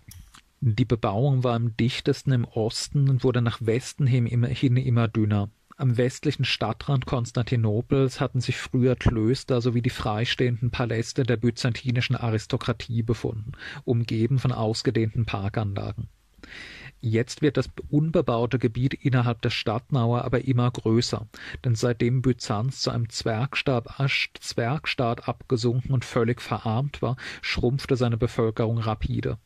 Die 0.62 0.86
Bebauung 0.86 1.44
war 1.44 1.56
am 1.56 1.76
dichtesten 1.76 2.32
im 2.32 2.46
Osten 2.46 3.10
und 3.10 3.26
wurde 3.26 3.42
nach 3.42 3.60
Westen 3.60 4.08
hin 4.08 4.28
immer, 4.28 4.48
hin 4.48 4.78
immer 4.78 5.10
dünner. 5.10 5.50
Am 5.76 5.98
westlichen 5.98 6.46
Stadtrand 6.46 7.06
Konstantinopels 7.06 8.20
hatten 8.20 8.42
sich 8.42 8.58
früher 8.58 8.96
Klöster 8.96 9.60
sowie 9.60 9.82
die 9.82 9.90
freistehenden 9.90 10.70
Paläste 10.70 11.24
der 11.24 11.38
byzantinischen 11.38 12.16
Aristokratie 12.16 13.02
befunden, 13.02 13.54
umgeben 13.84 14.38
von 14.38 14.52
ausgedehnten 14.52 15.26
Parkanlagen. 15.26 16.10
Jetzt 17.02 17.42
wird 17.42 17.58
das 17.58 17.70
unbebaute 17.90 18.60
Gebiet 18.60 18.94
innerhalb 18.94 19.42
der 19.42 19.50
Stadtmauer 19.50 20.24
aber 20.24 20.46
immer 20.46 20.70
größer, 20.72 21.28
denn 21.66 21.76
seitdem 21.76 22.22
Byzanz 22.22 22.82
zu 22.82 22.92
einem 22.92 23.10
Zwergstaat, 23.10 23.88
Zwergstaat 24.40 25.28
abgesunken 25.28 25.92
und 25.92 26.06
völlig 26.06 26.42
verarmt 26.42 27.02
war, 27.02 27.18
schrumpfte 27.42 27.98
seine 27.98 28.18
Bevölkerung 28.18 28.78
rapide. 28.78 29.38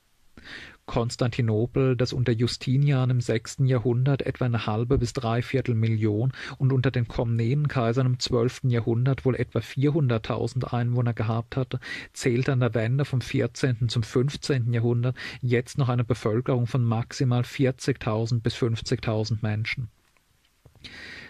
Konstantinopel, 0.87 1.95
das 1.95 2.13
unter 2.13 2.31
Justinian 2.31 3.11
im 3.11 3.21
sechsten 3.21 3.67
Jahrhundert 3.67 4.23
etwa 4.23 4.45
eine 4.45 4.65
halbe 4.65 4.97
bis 4.97 5.13
dreiviertel 5.13 5.75
Million 5.75 6.31
und 6.57 6.73
unter 6.73 6.89
den 6.89 7.07
Komnenenkaisern 7.07 8.07
im 8.07 8.19
zwölften 8.19 8.69
Jahrhundert 8.71 9.25
wohl 9.25 9.35
etwa 9.35 9.59
400.000 9.59 10.73
Einwohner 10.73 11.13
gehabt 11.13 11.55
hatte, 11.55 11.79
zählte 12.13 12.53
an 12.53 12.61
der 12.61 12.73
Wende 12.73 13.05
vom 13.05 13.21
14. 13.21 13.89
zum 13.89 14.01
15. 14.01 14.73
Jahrhundert 14.73 15.15
jetzt 15.41 15.77
noch 15.77 15.89
eine 15.89 16.03
Bevölkerung 16.03 16.65
von 16.65 16.83
maximal 16.83 17.41
40.000 17.41 18.41
bis 18.41 18.55
50.000 18.55 19.39
Menschen. 19.41 19.89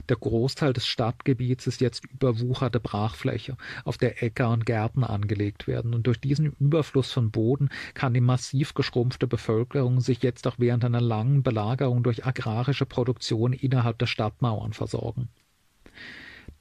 Der 0.09 0.15
Großteil 0.15 0.71
des 0.71 0.87
Stadtgebiets 0.87 1.67
ist 1.67 1.81
jetzt 1.81 2.05
überwucherte 2.05 2.79
Brachfläche, 2.79 3.57
auf 3.83 3.97
der 3.97 4.23
Äcker 4.23 4.49
und 4.51 4.65
Gärten 4.65 5.03
angelegt 5.03 5.67
werden, 5.67 5.93
und 5.93 6.07
durch 6.07 6.19
diesen 6.21 6.53
Überfluss 6.59 7.11
von 7.11 7.31
Boden 7.31 7.69
kann 7.93 8.13
die 8.13 8.21
massiv 8.21 8.73
geschrumpfte 8.73 9.27
Bevölkerung 9.27 9.99
sich 9.99 10.23
jetzt 10.23 10.47
auch 10.47 10.55
während 10.57 10.85
einer 10.85 11.01
langen 11.01 11.43
Belagerung 11.43 12.03
durch 12.03 12.25
agrarische 12.25 12.85
Produktion 12.85 13.51
innerhalb 13.53 13.99
der 13.99 14.07
Stadtmauern 14.07 14.73
versorgen 14.73 15.29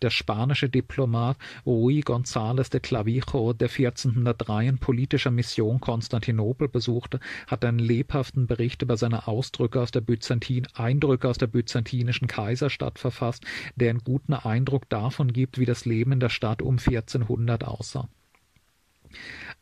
der 0.03 0.11
spanische 0.11 0.69
Diplomat 0.69 1.37
Ruy 1.65 2.01
González 2.01 2.71
de 2.71 2.81
Clavijo, 2.81 3.53
der 3.53 3.69
1403 3.69 4.69
in 4.69 4.79
politischer 4.79 5.31
Mission 5.31 5.81
Konstantinopel 5.81 6.69
besuchte, 6.69 7.21
hat 7.47 7.65
einen 7.65 7.79
lebhaften 7.79 8.47
Bericht 8.47 8.83
über 8.83 8.97
seine 8.97 9.27
Ausdrücke 9.27 9.81
aus 9.81 9.91
der 9.91 10.01
Byzantin 10.01 10.67
Eindrücke 10.75 11.29
aus 11.29 11.39
der 11.39 11.47
byzantinischen 11.47 12.29
Kaiserstadt 12.29 12.99
verfasst, 12.99 13.45
der 13.77 13.91
einen 13.91 14.05
guten 14.05 14.35
Eindruck 14.35 14.89
davon 14.89 15.33
gibt, 15.33 15.59
wie 15.59 15.67
das 15.67 15.85
Leben 15.85 16.13
in 16.13 16.21
der 16.21 16.29
Stadt 16.29 16.63
um 16.63 16.79
1400 16.79 17.65
aussah. 17.65 18.09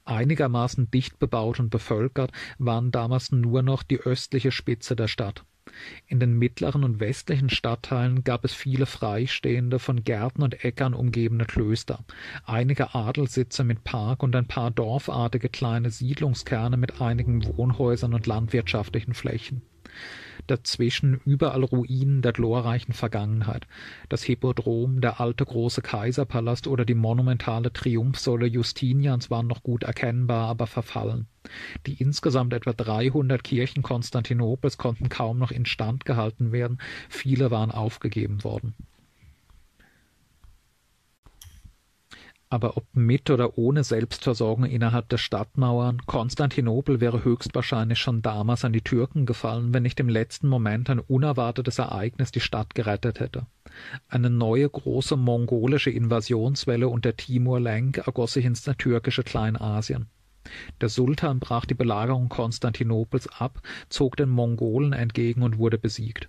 Einigermaßen 0.05 0.90
dicht 0.90 1.19
bebaut 1.19 1.61
und 1.61 1.70
bevölkert 1.70 2.32
waren 2.59 2.90
damals 2.90 3.32
nur 3.32 3.62
noch 3.62 3.82
die 3.82 4.01
östliche 4.01 4.52
Spitze 4.52 4.97
der 4.97 5.09
Stadt. 5.09 5.44
In 6.07 6.20
den 6.20 6.39
mittleren 6.39 6.85
und 6.85 7.01
westlichen 7.01 7.49
Stadtteilen 7.49 8.23
gab 8.23 8.45
es 8.45 8.53
viele 8.53 8.85
freistehende, 8.85 9.78
von 9.78 10.05
Gärten 10.05 10.43
und 10.43 10.62
Äckern 10.62 10.93
umgebene 10.93 11.47
Klöster, 11.47 12.05
einige 12.45 12.95
Adelssitze 12.95 13.65
mit 13.65 13.82
Park 13.82 14.23
und 14.23 14.36
ein 14.36 14.47
paar 14.47 14.70
dorfartige 14.70 15.49
kleine 15.49 15.91
Siedlungskerne 15.91 16.77
mit 16.77 17.01
einigen 17.01 17.45
Wohnhäusern 17.57 18.12
und 18.12 18.27
landwirtschaftlichen 18.27 19.15
Flächen 19.15 19.62
dazwischen 20.47 21.21
überall 21.25 21.65
Ruinen 21.65 22.23
der 22.23 22.33
glorreichen 22.33 22.95
Vergangenheit. 22.95 23.66
Das 24.09 24.23
Hippodrom, 24.23 25.01
der 25.01 25.21
alte 25.21 25.45
große 25.45 25.83
Kaiserpalast 25.83 26.66
oder 26.66 26.85
die 26.85 26.95
monumentale 26.95 27.73
Triumphsäule 27.73 28.47
Justinians 28.47 29.31
waren 29.31 29.47
noch 29.47 29.62
gut 29.62 29.85
erkennbar, 29.85 30.49
aber 30.49 30.66
verfallen. 30.66 31.27
Die 31.87 31.95
insgesamt 31.95 32.53
etwa 32.53 32.73
300 32.73 33.45
Kirchen 33.45 33.83
Konstantinopels 33.83 34.79
konnten 34.79 35.09
kaum 35.09 35.39
noch 35.39 35.51
instand 35.51 36.05
gehalten 36.05 36.53
werden, 36.53 36.79
viele 37.09 37.51
waren 37.51 37.71
aufgegeben 37.71 38.45
worden. 38.45 38.75
Aber 42.51 42.77
ob 42.77 42.85
mit 42.93 43.31
oder 43.31 43.59
ohne 43.59 43.85
Selbstversorgung 43.85 44.65
innerhalb 44.65 45.09
der 45.09 45.19
Stadtmauern, 45.19 46.03
Konstantinopel 46.07 47.01
wäre 47.01 47.25
höchstwahrscheinlich 47.25 47.99
schon 47.99 48.23
damals 48.23 48.65
an 48.65 48.73
die 48.73 48.83
Türken 48.83 49.27
gefallen, 49.27 49.75
wenn 49.75 49.83
nicht 49.83 49.99
im 49.99 50.09
letzten 50.09 50.49
Moment 50.49 50.89
ein 50.91 51.01
unerwartetes 51.01 51.79
Ereignis 51.79 52.31
die 52.31 52.41
Stadt 52.41 52.75
gerettet 52.75 53.19
hätte. 53.19 53.47
Eine 54.09 54.31
neue 54.31 54.69
große 54.69 55.16
mongolische 55.16 55.91
Invasionswelle 55.91 56.89
unter 56.89 57.16
Timur 57.16 57.61
Lenk 57.61 57.99
ergoss 57.99 58.35
sich 58.35 58.45
ins 58.45 58.62
türkische 58.62 59.25
Kleinasien. 59.25 60.07
Der 60.81 60.91
Sultan 60.91 61.41
brach 61.41 61.65
die 61.65 61.75
Belagerung 61.75 62.29
Konstantinopels 62.29 63.29
ab, 63.29 63.62
zog 63.89 64.16
den 64.16 64.29
Mongolen 64.29 64.93
entgegen 64.93 65.43
und 65.43 65.59
wurde 65.59 65.79
besiegt. 65.79 66.29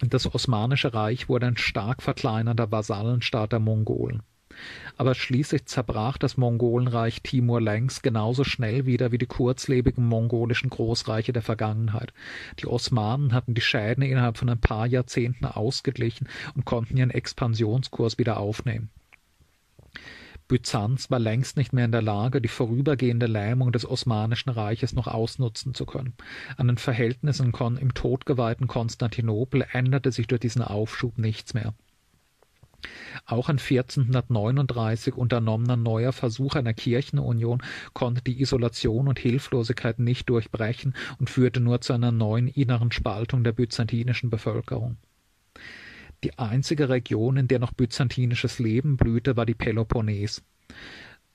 Das 0.00 0.32
Osmanische 0.34 0.92
Reich 0.92 1.28
wurde 1.28 1.46
ein 1.46 1.56
stark 1.56 2.02
verkleinerter 2.02 2.72
Vasallenstaat 2.72 3.52
der 3.52 3.60
Mongolen. 3.60 4.22
Aber 4.96 5.14
schließlich 5.14 5.66
zerbrach 5.66 6.18
das 6.18 6.36
Mongolenreich 6.36 7.22
Timur 7.22 7.60
längst 7.60 8.02
genauso 8.02 8.44
schnell 8.44 8.86
wieder 8.86 9.12
wie 9.12 9.18
die 9.18 9.26
kurzlebigen 9.26 10.06
mongolischen 10.06 10.70
Großreiche 10.70 11.32
der 11.32 11.42
Vergangenheit. 11.42 12.12
Die 12.60 12.66
Osmanen 12.66 13.32
hatten 13.32 13.54
die 13.54 13.60
Schäden 13.60 14.02
innerhalb 14.02 14.38
von 14.38 14.48
ein 14.48 14.60
paar 14.60 14.86
Jahrzehnten 14.86 15.46
ausgeglichen 15.46 16.28
und 16.54 16.64
konnten 16.64 16.96
ihren 16.96 17.10
Expansionskurs 17.10 18.18
wieder 18.18 18.38
aufnehmen. 18.38 18.90
Byzanz 20.46 21.10
war 21.10 21.18
längst 21.18 21.56
nicht 21.56 21.72
mehr 21.72 21.86
in 21.86 21.92
der 21.92 22.02
Lage, 22.02 22.42
die 22.42 22.48
vorübergehende 22.48 23.26
Lähmung 23.26 23.72
des 23.72 23.88
Osmanischen 23.88 24.50
Reiches 24.50 24.92
noch 24.92 25.06
ausnutzen 25.06 25.72
zu 25.72 25.86
können. 25.86 26.12
An 26.58 26.66
den 26.66 26.76
Verhältnissen 26.76 27.52
im 27.54 27.94
todgeweihten 27.94 28.68
Konstantinopel 28.68 29.66
änderte 29.72 30.12
sich 30.12 30.26
durch 30.26 30.40
diesen 30.40 30.60
Aufschub 30.60 31.16
nichts 31.16 31.54
mehr. 31.54 31.72
Auch 33.26 33.48
ein 33.48 33.58
1439 33.58 35.14
unternommener 35.14 35.76
neuer 35.76 36.12
Versuch 36.12 36.54
einer 36.54 36.74
Kirchenunion 36.74 37.62
konnte 37.92 38.22
die 38.22 38.40
Isolation 38.40 39.08
und 39.08 39.18
Hilflosigkeit 39.18 39.98
nicht 39.98 40.28
durchbrechen 40.28 40.94
und 41.18 41.30
führte 41.30 41.60
nur 41.60 41.80
zu 41.80 41.92
einer 41.92 42.12
neuen 42.12 42.48
inneren 42.48 42.92
Spaltung 42.92 43.44
der 43.44 43.52
byzantinischen 43.52 44.30
Bevölkerung. 44.30 44.96
Die 46.22 46.38
einzige 46.38 46.88
Region, 46.88 47.36
in 47.36 47.48
der 47.48 47.58
noch 47.58 47.72
byzantinisches 47.72 48.58
Leben 48.58 48.96
blühte, 48.96 49.36
war 49.36 49.44
die 49.44 49.54
Peloponnes. 49.54 50.42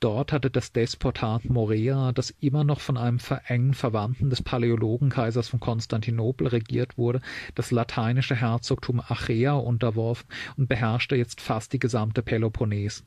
Dort 0.01 0.31
hatte 0.31 0.49
das 0.49 0.71
Despotat 0.71 1.43
Morea, 1.49 2.13
das 2.13 2.29
immer 2.39 2.63
noch 2.63 2.79
von 2.79 2.95
einem 2.97 3.19
engen 3.47 3.73
Verwandten 3.73 4.29
des 4.29 4.41
Paläologenkaisers 4.41 5.49
von 5.49 5.59
Konstantinopel 5.59 6.47
regiert 6.47 6.97
wurde, 6.97 7.19
das 7.53 7.71
lateinische 7.71 8.35
Herzogtum 8.35 9.01
Achaea 9.01 9.55
unterworfen 9.55 10.29
und 10.55 10.69
beherrschte 10.69 11.17
jetzt 11.17 11.41
fast 11.41 11.73
die 11.73 11.79
gesamte 11.79 12.21
Peloponnes. 12.21 13.03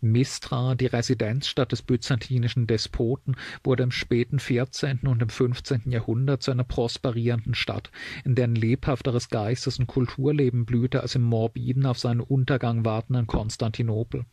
Mistra, 0.00 0.76
die 0.76 0.86
Residenzstadt 0.86 1.72
des 1.72 1.82
byzantinischen 1.82 2.68
Despoten, 2.68 3.34
wurde 3.64 3.82
im 3.82 3.90
späten 3.90 4.38
14. 4.38 5.00
und 5.08 5.20
im 5.20 5.28
15. 5.28 5.90
Jahrhundert 5.90 6.40
zu 6.40 6.52
einer 6.52 6.62
prosperierenden 6.62 7.54
Stadt, 7.54 7.90
in 8.24 8.36
der 8.36 8.46
ein 8.46 8.54
lebhafteres 8.54 9.28
Geistes- 9.28 9.80
und 9.80 9.88
Kulturleben 9.88 10.66
blühte 10.66 11.00
als 11.00 11.16
im 11.16 11.22
morbiden, 11.22 11.84
auf 11.84 11.98
seinen 11.98 12.20
Untergang 12.20 12.84
wartenden 12.84 13.26
Konstantinopel. 13.26 14.24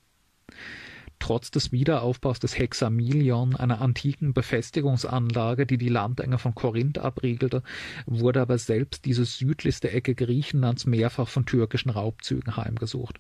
Trotz 1.20 1.50
des 1.50 1.72
Wiederaufbaus 1.72 2.40
des 2.40 2.58
Hexamilion, 2.58 3.56
einer 3.56 3.82
antiken 3.82 4.34
Befestigungsanlage, 4.34 5.66
die 5.66 5.78
die 5.78 5.90
Landenge 5.90 6.38
von 6.38 6.54
Korinth 6.54 6.98
abriegelte, 6.98 7.64
wurde 8.06 8.42
aber 8.42 8.58
selbst 8.58 9.06
diese 9.06 9.26
südlichste 9.26 9.92
Ecke 9.92 10.14
Griechenlands 10.14 10.86
mehrfach 10.86 11.28
von 11.28 11.46
türkischen 11.46 11.90
Raubzügen 11.90 12.58
heimgesucht. 12.58 13.20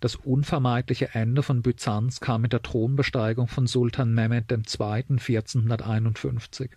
Das 0.00 0.14
unvermeidliche 0.14 1.14
Ende 1.14 1.42
von 1.42 1.62
Byzanz 1.62 2.20
kam 2.20 2.42
mit 2.42 2.52
der 2.52 2.62
Thronbesteigung 2.62 3.48
von 3.48 3.66
Sultan 3.66 4.14
Mehmed 4.14 4.52
II. 4.52 4.58
1451. 4.58 6.70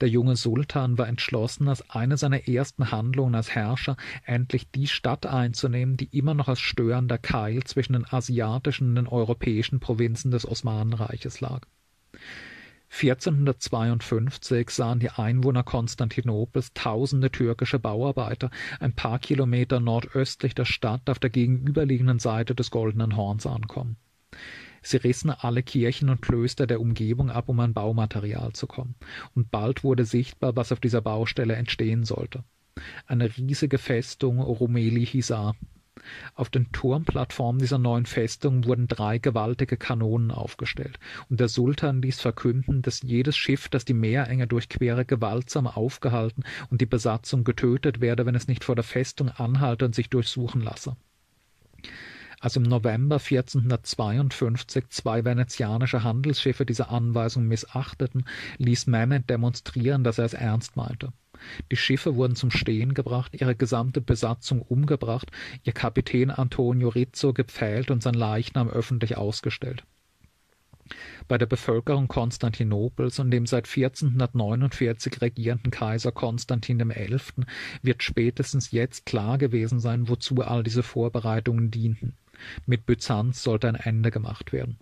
Der 0.00 0.08
junge 0.08 0.36
Sultan 0.36 0.98
war 0.98 1.08
entschlossen, 1.08 1.68
als 1.68 1.88
eine 1.90 2.16
seiner 2.16 2.48
ersten 2.48 2.90
Handlungen 2.90 3.34
als 3.34 3.54
Herrscher 3.54 3.96
endlich 4.24 4.70
die 4.70 4.86
Stadt 4.86 5.26
einzunehmen, 5.26 5.96
die 5.96 6.16
immer 6.16 6.34
noch 6.34 6.48
als 6.48 6.60
störender 6.60 7.18
Keil 7.18 7.64
zwischen 7.64 7.92
den 7.92 8.06
asiatischen 8.10 8.88
und 8.88 8.94
den 8.96 9.06
europäischen 9.06 9.80
Provinzen 9.80 10.30
des 10.30 10.46
Osmanenreiches 10.46 11.40
lag. 11.40 11.66
1452 12.92 14.70
sahen 14.70 14.98
die 14.98 15.10
Einwohner 15.10 15.62
Konstantinopels 15.62 16.72
tausende 16.74 17.30
türkische 17.30 17.78
Bauarbeiter 17.78 18.50
ein 18.80 18.94
paar 18.94 19.20
Kilometer 19.20 19.78
nordöstlich 19.78 20.54
der 20.56 20.64
Stadt 20.64 21.08
auf 21.08 21.20
der 21.20 21.30
gegenüberliegenden 21.30 22.18
Seite 22.18 22.54
des 22.54 22.70
Goldenen 22.72 23.16
Horns 23.16 23.46
ankommen. 23.46 23.96
Sie 24.82 24.96
rissen 24.96 25.30
alle 25.30 25.62
Kirchen 25.62 26.08
und 26.08 26.22
Klöster 26.22 26.66
der 26.66 26.80
Umgebung 26.80 27.30
ab, 27.30 27.48
um 27.48 27.60
an 27.60 27.74
Baumaterial 27.74 28.52
zu 28.52 28.66
kommen, 28.66 28.94
und 29.34 29.50
bald 29.50 29.84
wurde 29.84 30.04
sichtbar, 30.04 30.56
was 30.56 30.72
auf 30.72 30.80
dieser 30.80 31.00
Baustelle 31.00 31.54
entstehen 31.54 32.04
sollte. 32.04 32.44
Eine 33.06 33.36
riesige 33.36 33.78
Festung 33.78 34.40
Rumeli 34.40 35.04
Hisar. 35.04 35.54
Auf 36.34 36.48
den 36.48 36.72
Turmplattformen 36.72 37.60
dieser 37.60 37.78
neuen 37.78 38.06
Festung 38.06 38.64
wurden 38.64 38.88
drei 38.88 39.18
gewaltige 39.18 39.76
Kanonen 39.76 40.30
aufgestellt, 40.30 40.98
und 41.28 41.40
der 41.40 41.48
Sultan 41.48 42.00
ließ 42.00 42.20
verkünden, 42.20 42.80
dass 42.80 43.02
jedes 43.02 43.36
Schiff, 43.36 43.68
das 43.68 43.84
die 43.84 43.94
Meerenge 43.94 44.46
durchquere, 44.46 45.04
gewaltsam 45.04 45.66
aufgehalten 45.66 46.44
und 46.70 46.80
die 46.80 46.86
Besatzung 46.86 47.44
getötet 47.44 48.00
werde, 48.00 48.24
wenn 48.24 48.34
es 48.34 48.48
nicht 48.48 48.64
vor 48.64 48.76
der 48.76 48.84
Festung 48.84 49.28
anhalte 49.28 49.84
und 49.84 49.94
sich 49.94 50.08
durchsuchen 50.08 50.62
lasse. 50.62 50.96
Als 52.42 52.56
im 52.56 52.62
November 52.62 53.16
1452 53.16 54.88
zwei 54.88 55.26
venezianische 55.26 56.02
Handelsschiffe 56.02 56.64
diese 56.64 56.88
Anweisung 56.88 57.46
missachteten, 57.46 58.24
ließ 58.56 58.86
Mehmed 58.86 59.28
demonstrieren, 59.28 60.04
dass 60.04 60.16
er 60.16 60.24
es 60.24 60.32
ernst 60.32 60.74
meinte. 60.74 61.12
Die 61.70 61.76
Schiffe 61.76 62.16
wurden 62.16 62.36
zum 62.36 62.50
Stehen 62.50 62.94
gebracht, 62.94 63.34
ihre 63.38 63.54
gesamte 63.54 64.00
Besatzung 64.00 64.62
umgebracht, 64.62 65.30
ihr 65.64 65.74
Kapitän 65.74 66.30
Antonio 66.30 66.88
Rizzo 66.88 67.34
gepfählt 67.34 67.90
und 67.90 68.02
sein 68.02 68.14
Leichnam 68.14 68.70
öffentlich 68.70 69.18
ausgestellt. 69.18 69.84
Bei 71.28 71.36
der 71.36 71.46
Bevölkerung 71.46 72.08
Konstantinopels 72.08 73.18
und 73.18 73.30
dem 73.30 73.46
seit 73.46 73.68
1449 73.68 75.20
regierenden 75.20 75.70
Kaiser 75.70 76.10
Konstantin 76.10 76.78
XI. 76.78 77.44
wird 77.82 78.02
spätestens 78.02 78.70
jetzt 78.70 79.04
klar 79.04 79.36
gewesen 79.36 79.78
sein, 79.78 80.08
wozu 80.08 80.40
all 80.40 80.62
diese 80.62 80.82
Vorbereitungen 80.82 81.70
dienten. 81.70 82.16
Mit 82.66 82.86
Byzanz 82.86 83.42
sollte 83.42 83.68
ein 83.68 83.74
Ende 83.74 84.10
gemacht 84.10 84.52
werden. 84.52 84.78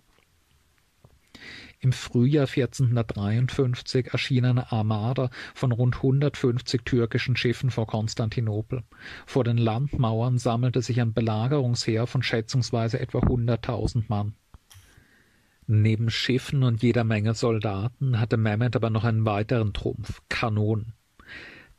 Im 1.81 1.93
Frühjahr 1.93 2.47
1453 2.47 4.07
erschien 4.07 4.43
eine 4.43 4.71
Armada 4.71 5.29
von 5.53 5.71
rund 5.71 5.95
150 5.95 6.81
türkischen 6.83 7.37
Schiffen 7.37 7.71
vor 7.71 7.87
Konstantinopel. 7.87 8.83
Vor 9.25 9.45
den 9.45 9.57
Landmauern 9.57 10.37
sammelte 10.37 10.81
sich 10.81 10.99
ein 10.99 11.13
Belagerungsheer 11.13 12.05
von 12.05 12.21
schätzungsweise 12.21 12.99
etwa 12.99 13.19
100.000 13.19 14.05
Mann. 14.09 14.33
Neben 15.67 16.09
Schiffen 16.09 16.63
und 16.63 16.83
jeder 16.83 17.05
Menge 17.05 17.33
Soldaten 17.33 18.19
hatte 18.19 18.35
Mehmed 18.35 18.75
aber 18.75 18.89
noch 18.89 19.05
einen 19.05 19.25
weiteren 19.25 19.71
Trumpf, 19.71 20.21
Kanonen. 20.27 20.93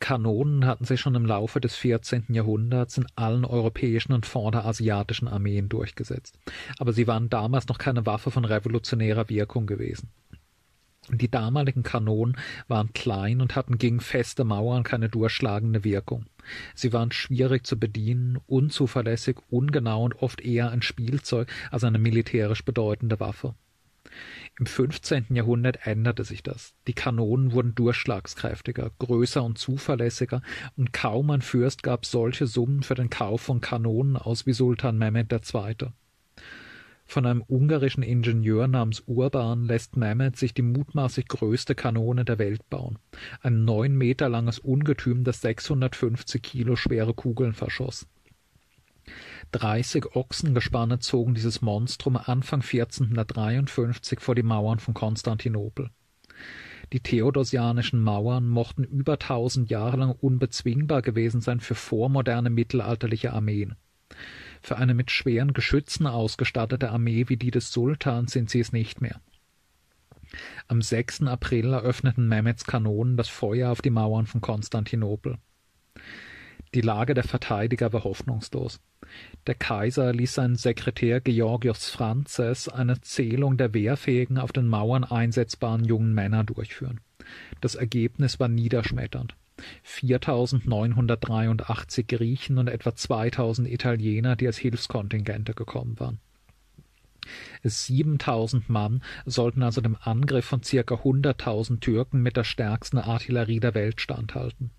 Kanonen 0.00 0.66
hatten 0.66 0.84
sich 0.84 1.00
schon 1.00 1.14
im 1.14 1.26
Laufe 1.26 1.60
des 1.60 1.76
14. 1.76 2.24
Jahrhunderts 2.30 2.98
in 2.98 3.06
allen 3.14 3.44
europäischen 3.44 4.12
und 4.12 4.26
vorderasiatischen 4.26 5.28
Armeen 5.28 5.68
durchgesetzt, 5.68 6.38
aber 6.78 6.92
sie 6.92 7.06
waren 7.06 7.28
damals 7.28 7.68
noch 7.68 7.78
keine 7.78 8.06
Waffe 8.06 8.30
von 8.30 8.44
revolutionärer 8.44 9.28
Wirkung 9.28 9.66
gewesen. 9.66 10.10
Die 11.08 11.30
damaligen 11.30 11.82
Kanonen 11.82 12.36
waren 12.68 12.92
klein 12.92 13.40
und 13.40 13.56
hatten 13.56 13.78
gegen 13.78 14.00
feste 14.00 14.44
Mauern 14.44 14.84
keine 14.84 15.08
durchschlagende 15.08 15.82
Wirkung. 15.82 16.26
Sie 16.74 16.92
waren 16.92 17.10
schwierig 17.10 17.66
zu 17.66 17.78
bedienen, 17.78 18.38
unzuverlässig, 18.46 19.38
ungenau 19.48 20.04
und 20.04 20.22
oft 20.22 20.40
eher 20.40 20.70
ein 20.70 20.82
Spielzeug 20.82 21.50
als 21.70 21.84
eine 21.84 21.98
militärisch 21.98 22.64
bedeutende 22.64 23.18
Waffe. 23.18 23.54
Im 24.60 24.66
15. 24.66 25.28
Jahrhundert 25.30 25.86
änderte 25.86 26.22
sich 26.22 26.42
das. 26.42 26.74
Die 26.86 26.92
Kanonen 26.92 27.52
wurden 27.52 27.74
durchschlagskräftiger, 27.74 28.90
größer 28.98 29.42
und 29.42 29.56
zuverlässiger, 29.56 30.42
und 30.76 30.92
kaum 30.92 31.30
ein 31.30 31.40
Fürst 31.40 31.82
gab 31.82 32.04
solche 32.04 32.46
Summen 32.46 32.82
für 32.82 32.94
den 32.94 33.08
Kauf 33.08 33.40
von 33.40 33.62
Kanonen 33.62 34.18
aus 34.18 34.44
wie 34.44 34.52
Sultan 34.52 34.98
Mehmed 34.98 35.32
II. 35.32 35.76
Von 37.06 37.24
einem 37.24 37.42
ungarischen 37.48 38.02
Ingenieur 38.02 38.68
namens 38.68 39.02
Urban 39.06 39.64
lässt 39.64 39.96
Mehmed 39.96 40.36
sich 40.36 40.52
die 40.52 40.60
mutmaßlich 40.60 41.28
größte 41.28 41.74
Kanone 41.74 42.26
der 42.26 42.38
Welt 42.38 42.68
bauen. 42.68 42.98
Ein 43.40 43.64
neun 43.64 43.96
Meter 43.96 44.28
langes 44.28 44.58
Ungetüm, 44.58 45.24
das 45.24 45.40
650 45.40 46.42
Kilo 46.42 46.76
schwere 46.76 47.14
Kugeln 47.14 47.54
verschoss. 47.54 48.06
Dreißig 49.52 50.14
Ochsengespanne 50.14 51.00
zogen 51.00 51.34
dieses 51.34 51.60
Monstrum 51.60 52.16
Anfang 52.16 52.62
1453 52.62 54.20
vor 54.20 54.34
die 54.34 54.44
Mauern 54.44 54.78
von 54.78 54.94
Konstantinopel. 54.94 55.90
Die 56.92 57.00
theodosianischen 57.00 58.00
Mauern 58.00 58.48
mochten 58.48 58.84
über 58.84 59.18
tausend 59.18 59.70
Jahre 59.70 59.96
lang 59.96 60.12
unbezwingbar 60.12 61.02
gewesen 61.02 61.40
sein 61.40 61.60
für 61.60 61.74
vormoderne 61.74 62.50
mittelalterliche 62.50 63.32
Armeen. 63.32 63.76
Für 64.62 64.76
eine 64.76 64.94
mit 64.94 65.10
schweren 65.10 65.52
Geschützen 65.52 66.06
ausgestattete 66.06 66.90
Armee 66.90 67.28
wie 67.28 67.36
die 67.36 67.50
des 67.50 67.72
Sultans 67.72 68.32
sind 68.32 68.50
sie 68.50 68.60
es 68.60 68.72
nicht 68.72 69.00
mehr. 69.00 69.20
Am 70.68 70.80
6. 70.80 71.22
April 71.22 71.72
eröffneten 71.72 72.28
Mehmeds 72.28 72.64
Kanonen 72.64 73.16
das 73.16 73.28
Feuer 73.28 73.70
auf 73.70 73.82
die 73.82 73.90
Mauern 73.90 74.26
von 74.26 74.40
Konstantinopel. 74.40 75.38
Die 76.74 76.82
Lage 76.82 77.14
der 77.14 77.24
Verteidiger 77.24 77.92
war 77.92 78.04
hoffnungslos. 78.04 78.78
Der 79.48 79.56
Kaiser 79.56 80.12
ließ 80.12 80.34
seinen 80.34 80.54
Sekretär 80.54 81.20
Georgios 81.20 81.90
Franzes 81.90 82.68
eine 82.68 83.00
Zählung 83.00 83.56
der 83.56 83.74
wehrfähigen, 83.74 84.38
auf 84.38 84.52
den 84.52 84.68
Mauern 84.68 85.02
einsetzbaren 85.02 85.84
jungen 85.84 86.14
Männer 86.14 86.44
durchführen. 86.44 87.00
Das 87.60 87.74
Ergebnis 87.74 88.38
war 88.38 88.46
niederschmetternd. 88.46 89.34
4.983 89.84 92.06
Griechen 92.06 92.58
und 92.58 92.68
etwa 92.68 92.90
2.000 92.90 93.66
Italiener, 93.66 94.36
die 94.36 94.46
als 94.46 94.58
Hilfskontingente 94.58 95.54
gekommen 95.54 95.98
waren. 95.98 96.20
7.000 97.64 98.62
Mann 98.68 99.02
sollten 99.26 99.64
also 99.64 99.80
dem 99.80 99.96
Angriff 100.00 100.44
von 100.46 100.62
circa 100.62 100.94
100.000 100.94 101.80
Türken 101.80 102.22
mit 102.22 102.36
der 102.36 102.44
stärksten 102.44 102.98
Artillerie 102.98 103.58
der 103.60 103.74
Welt 103.74 104.00
standhalten. 104.00 104.70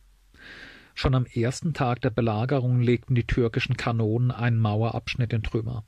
Schon 0.94 1.16
am 1.16 1.26
ersten 1.26 1.74
Tag 1.74 2.02
der 2.02 2.10
Belagerung 2.10 2.82
legten 2.82 3.16
die 3.16 3.26
türkischen 3.26 3.78
Kanonen 3.78 4.32
einen 4.32 4.60
Mauerabschnitt 4.60 5.34
in 5.34 5.44
Trümmer. 5.44 5.84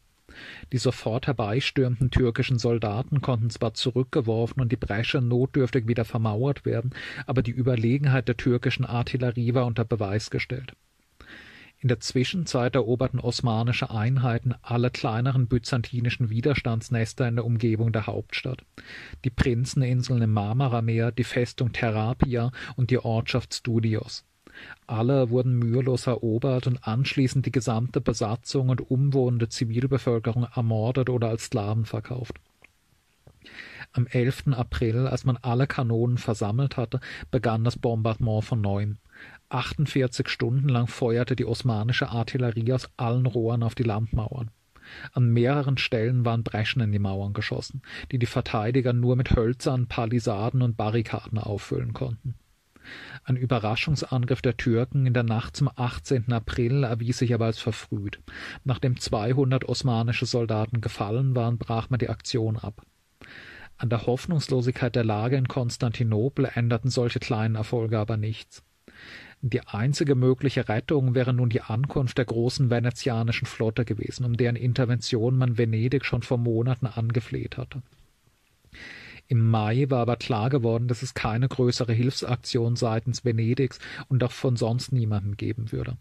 Die 0.71 0.77
sofort 0.77 1.27
herbeistürmenden 1.27 2.09
türkischen 2.09 2.57
Soldaten 2.57 3.21
konnten 3.21 3.49
zwar 3.49 3.73
zurückgeworfen 3.73 4.61
und 4.61 4.71
die 4.71 4.77
Bresche 4.77 5.21
notdürftig 5.21 5.87
wieder 5.87 6.05
vermauert 6.05 6.65
werden, 6.65 6.91
aber 7.27 7.43
die 7.43 7.51
Überlegenheit 7.51 8.27
der 8.27 8.37
türkischen 8.37 8.85
Artillerie 8.85 9.53
war 9.53 9.65
unter 9.65 9.85
Beweis 9.85 10.29
gestellt. 10.29 10.73
In 11.83 11.89
der 11.89 11.99
Zwischenzeit 11.99 12.75
eroberten 12.75 13.19
osmanische 13.19 13.91
Einheiten 13.91 14.55
alle 14.61 14.89
kleineren 14.89 15.47
byzantinischen 15.47 16.29
Widerstandsnester 16.29 17.27
in 17.27 17.35
der 17.35 17.45
Umgebung 17.45 17.91
der 17.91 18.07
Hauptstadt. 18.07 18.63
Die 19.25 19.29
Prinzeninseln 19.29 20.21
im 20.21 20.31
Marmarameer, 20.31 21.11
die 21.11 21.25
Festung 21.25 21.73
Therapia 21.73 22.53
und 22.77 22.89
die 22.89 22.99
Ortschaft 22.99 23.53
Studios. 23.53 24.23
Alle 24.87 25.29
wurden 25.29 25.57
mühelos 25.57 26.07
erobert 26.07 26.67
und 26.67 26.87
anschließend 26.87 27.45
die 27.45 27.51
gesamte 27.51 28.01
Besatzung 28.01 28.69
und 28.69 28.91
umwohnende 28.91 29.49
Zivilbevölkerung 29.49 30.47
ermordet 30.55 31.09
oder 31.09 31.29
als 31.29 31.45
Sklaven 31.45 31.85
verkauft. 31.85 32.39
Am 33.91 34.07
11. 34.07 34.47
April, 34.53 35.07
als 35.07 35.23
man 35.23 35.37
alle 35.41 35.67
Kanonen 35.67 36.17
versammelt 36.17 36.77
hatte, 36.77 36.99
begann 37.29 37.63
das 37.63 37.77
Bombardement 37.77 38.43
von 38.43 38.59
neuem. 38.59 38.97
48 39.49 40.27
Stunden 40.27 40.67
lang 40.67 40.87
feuerte 40.87 41.35
die 41.35 41.45
osmanische 41.45 42.09
Artillerie 42.09 42.73
aus 42.73 42.89
allen 42.97 43.27
Rohren 43.27 43.61
auf 43.61 43.75
die 43.75 43.83
Landmauern. 43.83 44.49
An 45.13 45.29
mehreren 45.31 45.77
Stellen 45.77 46.25
waren 46.25 46.43
Breschen 46.43 46.81
in 46.81 46.91
die 46.91 46.99
Mauern 46.99 47.33
geschossen, 47.33 47.81
die 48.11 48.19
die 48.19 48.25
Verteidiger 48.25 48.93
nur 48.93 49.15
mit 49.15 49.35
Hölzern, 49.35 49.87
Palisaden 49.87 50.61
und 50.61 50.75
Barrikaden 50.75 51.37
auffüllen 51.37 51.93
konnten. 51.93 52.35
Ein 53.23 53.35
Überraschungsangriff 53.35 54.41
der 54.41 54.57
Türken 54.57 55.05
in 55.05 55.13
der 55.13 55.23
Nacht 55.23 55.55
zum 55.55 55.69
18. 55.75 56.31
April 56.31 56.83
erwies 56.83 57.17
sich 57.17 57.33
aber 57.33 57.45
als 57.45 57.59
verfrüht. 57.59 58.19
Nachdem 58.63 58.99
200 58.99 59.65
osmanische 59.65 60.25
Soldaten 60.25 60.81
gefallen 60.81 61.35
waren, 61.35 61.57
brach 61.57 61.89
man 61.89 61.99
die 61.99 62.09
Aktion 62.09 62.57
ab. 62.57 62.85
An 63.77 63.89
der 63.89 64.05
Hoffnungslosigkeit 64.05 64.95
der 64.95 65.03
Lage 65.03 65.35
in 65.35 65.47
Konstantinopel 65.47 66.49
änderten 66.53 66.89
solche 66.89 67.19
kleinen 67.19 67.55
Erfolge 67.55 67.99
aber 67.99 68.17
nichts. 68.17 68.63
Die 69.41 69.59
einzige 69.67 70.15
mögliche 70.15 70.69
Rettung 70.69 71.15
wäre 71.15 71.33
nun 71.33 71.49
die 71.49 71.59
Ankunft 71.59 72.17
der 72.17 72.23
großen 72.23 72.69
venezianischen 72.69 73.45
Flotte 73.45 73.83
gewesen, 73.83 74.25
um 74.25 74.37
deren 74.37 74.55
Intervention 74.55 75.35
man 75.35 75.57
Venedig 75.57 76.05
schon 76.05 76.21
vor 76.21 76.37
Monaten 76.37 76.87
angefleht 76.87 77.57
hatte. 77.57 77.81
Im 79.27 79.49
Mai 79.49 79.85
war 79.89 80.01
aber 80.01 80.17
klar 80.17 80.49
geworden, 80.49 80.87
dass 80.87 81.01
es 81.01 81.13
keine 81.13 81.47
größere 81.47 81.93
Hilfsaktion 81.93 82.75
seitens 82.75 83.25
Venedigs 83.25 83.79
und 84.07 84.23
auch 84.23 84.31
von 84.31 84.55
sonst 84.55 84.91
niemandem 84.91 85.37
geben 85.37 85.71
würde. 85.71 85.97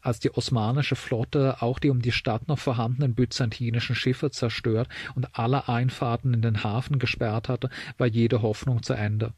Als 0.00 0.20
die 0.20 0.32
osmanische 0.32 0.96
Flotte 0.96 1.60
auch 1.60 1.78
die 1.78 1.90
um 1.90 2.00
die 2.00 2.12
Stadt 2.12 2.48
noch 2.48 2.58
vorhandenen 2.58 3.14
byzantinischen 3.14 3.94
Schiffe 3.94 4.30
zerstört 4.30 4.88
und 5.14 5.38
alle 5.38 5.68
Einfahrten 5.68 6.34
in 6.34 6.42
den 6.42 6.62
Hafen 6.62 6.98
gesperrt 6.98 7.48
hatte, 7.48 7.68
war 7.96 8.06
jede 8.06 8.42
Hoffnung 8.42 8.82
zu 8.82 8.94
Ende. 8.94 9.32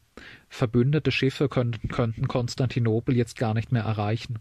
Verbündete 0.49 1.11
Schiffe 1.11 1.49
könnten, 1.49 1.87
könnten 1.89 2.27
Konstantinopel 2.27 3.15
jetzt 3.15 3.37
gar 3.37 3.53
nicht 3.53 3.71
mehr 3.71 3.83
erreichen. 3.83 4.39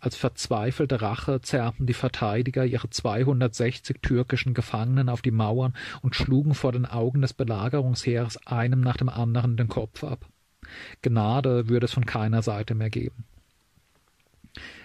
Als 0.00 0.16
verzweifelte 0.16 1.02
Rache 1.02 1.42
zerrten 1.42 1.86
die 1.86 1.94
Verteidiger 1.94 2.64
ihre 2.64 2.88
260 2.88 3.98
türkischen 4.00 4.54
Gefangenen 4.54 5.10
auf 5.10 5.20
die 5.20 5.30
Mauern 5.30 5.74
und 6.00 6.16
schlugen 6.16 6.54
vor 6.54 6.72
den 6.72 6.86
Augen 6.86 7.20
des 7.20 7.34
Belagerungsheeres 7.34 8.46
einem 8.46 8.80
nach 8.80 8.96
dem 8.96 9.10
anderen 9.10 9.58
den 9.58 9.68
Kopf 9.68 10.02
ab. 10.02 10.26
Gnade 11.02 11.68
würde 11.68 11.84
es 11.84 11.92
von 11.92 12.06
keiner 12.06 12.40
Seite 12.40 12.74
mehr 12.74 12.90
geben. 12.90 13.24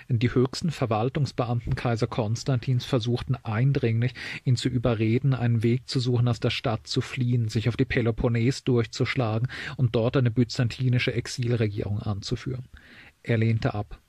Die 0.08 0.34
höchsten 0.34 0.70
Verwaltungsbeamten 0.70 1.76
Kaiser 1.76 2.06
Konstantins 2.06 2.86
versuchten 2.86 3.36
eindringlich, 3.36 4.14
ihn 4.44 4.56
zu 4.56 4.70
überreden, 4.70 5.34
einen 5.34 5.64
Weg 5.64 5.88
zu 5.90 6.00
suchen, 6.00 6.28
aus 6.28 6.40
der 6.40 6.52
Stadt 6.52 6.86
zu 6.86 7.02
fliehen, 7.02 7.50
sich 7.50 7.70
auf 7.70 7.78
die 7.78 7.86
Peloponnes 7.86 8.64
durchzuschlagen 8.64 9.48
und 9.78 9.96
dort 9.96 10.18
eine 10.18 10.30
byzantinische 10.30 11.14
Exilregierung 11.14 12.00
anzuführen. 12.00 12.68
Er 13.24 13.38
lehnte 13.38 13.74
ab. 13.74 14.00